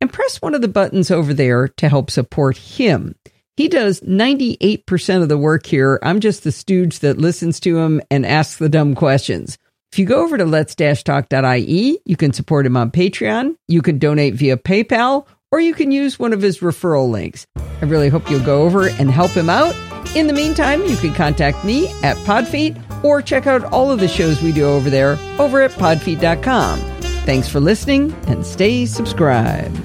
and 0.00 0.12
press 0.12 0.42
one 0.42 0.54
of 0.54 0.60
the 0.60 0.68
buttons 0.68 1.10
over 1.10 1.32
there 1.32 1.68
to 1.68 1.88
help 1.88 2.10
support 2.10 2.56
him. 2.56 3.14
He 3.56 3.68
does 3.68 4.00
98% 4.00 5.22
of 5.22 5.28
the 5.28 5.38
work 5.38 5.66
here. 5.66 5.98
I'm 6.02 6.20
just 6.20 6.44
the 6.44 6.52
stooge 6.52 6.98
that 7.00 7.18
listens 7.18 7.60
to 7.60 7.78
him 7.78 8.00
and 8.10 8.24
asks 8.26 8.56
the 8.56 8.68
dumb 8.68 8.94
questions. 8.94 9.58
If 9.92 9.98
you 9.98 10.06
go 10.06 10.22
over 10.22 10.38
to 10.38 10.44
lets-talk.ie, 10.46 11.98
you 12.04 12.16
can 12.16 12.32
support 12.32 12.64
him 12.64 12.78
on 12.78 12.90
Patreon, 12.90 13.56
you 13.68 13.82
can 13.82 13.98
donate 13.98 14.34
via 14.34 14.56
PayPal, 14.56 15.26
or 15.52 15.60
you 15.60 15.74
can 15.74 15.92
use 15.92 16.18
one 16.18 16.32
of 16.32 16.42
his 16.42 16.58
referral 16.58 17.08
links. 17.10 17.46
I 17.56 17.84
really 17.84 18.08
hope 18.08 18.28
you'll 18.28 18.44
go 18.44 18.62
over 18.62 18.88
and 18.88 19.10
help 19.10 19.30
him 19.30 19.48
out. 19.48 19.76
In 20.16 20.26
the 20.26 20.32
meantime, 20.32 20.82
you 20.84 20.96
can 20.96 21.14
contact 21.14 21.64
me 21.64 21.88
at 22.02 22.16
Podfeet 22.18 23.04
or 23.04 23.22
check 23.22 23.46
out 23.46 23.64
all 23.72 23.90
of 23.90 24.00
the 24.00 24.08
shows 24.08 24.42
we 24.42 24.52
do 24.52 24.64
over 24.64 24.90
there 24.90 25.18
over 25.38 25.62
at 25.62 25.70
podfeet.com. 25.72 26.80
Thanks 27.24 27.48
for 27.48 27.60
listening 27.60 28.12
and 28.26 28.44
stay 28.44 28.86
subscribed. 28.86 29.78